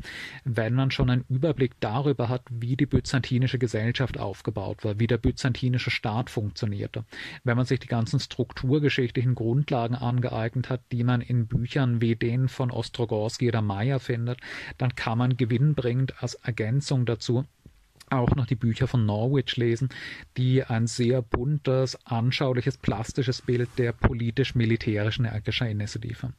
wenn 0.44 0.72
man 0.72 0.90
schon 0.90 1.10
einen 1.10 1.26
Überblick 1.28 1.78
darüber 1.80 2.30
hat, 2.30 2.40
wie 2.48 2.74
die 2.74 2.86
byzantinische 2.86 3.58
Gesellschaft 3.58 4.18
aufgebaut 4.18 4.82
war, 4.82 4.98
wie 4.98 5.06
der 5.06 5.18
byzantinische 5.18 5.90
Staat 5.90 6.30
funktionierte. 6.30 7.04
Wenn 7.44 7.58
man 7.58 7.66
sich 7.66 7.80
die 7.80 7.86
ganzen 7.86 8.18
strukturgeschichtlichen 8.18 9.34
Grundlagen 9.34 9.94
angeeignet 9.94 10.70
hat, 10.70 10.80
die 10.90 11.04
man 11.04 11.20
in 11.20 11.48
Büchern 11.48 12.00
wie 12.00 12.16
denen 12.16 12.48
von 12.48 12.70
Ostrogorski 12.70 13.48
oder 13.48 13.60
Meyer 13.60 14.00
findet, 14.00 14.40
dann 14.78 14.94
kann 14.94 15.18
man 15.18 15.36
gewinnbringend 15.36 16.22
als 16.22 16.32
Ergänzung 16.36 17.04
dazu 17.04 17.44
auch 18.10 18.34
noch 18.34 18.46
die 18.46 18.54
Bücher 18.54 18.86
von 18.86 19.04
Norwich 19.04 19.58
lesen, 19.58 19.90
die 20.38 20.64
ein 20.64 20.86
sehr 20.86 21.20
buntes, 21.20 21.98
anschauliches, 22.06 22.78
plastisches 22.78 23.42
Bild 23.42 23.68
der 23.76 23.92
politisch-militärischen 23.92 25.28
Geschehnisse 25.44 25.98
liefern. 25.98 26.32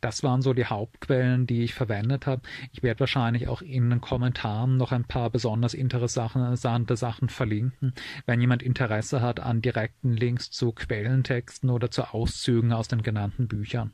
Das 0.00 0.22
waren 0.22 0.42
so 0.42 0.52
die 0.52 0.66
Hauptquellen, 0.66 1.46
die 1.46 1.62
ich 1.62 1.74
verwendet 1.74 2.26
habe. 2.26 2.42
Ich 2.72 2.82
werde 2.82 3.00
wahrscheinlich 3.00 3.48
auch 3.48 3.62
in 3.62 3.90
den 3.90 4.00
Kommentaren 4.00 4.76
noch 4.76 4.92
ein 4.92 5.04
paar 5.04 5.30
besonders 5.30 5.74
interessante 5.74 6.96
Sachen 6.96 7.28
verlinken, 7.28 7.94
wenn 8.26 8.40
jemand 8.40 8.62
Interesse 8.62 9.20
hat 9.20 9.40
an 9.40 9.62
direkten 9.62 10.12
Links 10.12 10.50
zu 10.50 10.72
Quellentexten 10.72 11.70
oder 11.70 11.90
zu 11.90 12.14
Auszügen 12.14 12.72
aus 12.72 12.88
den 12.88 13.02
genannten 13.02 13.48
Büchern. 13.48 13.92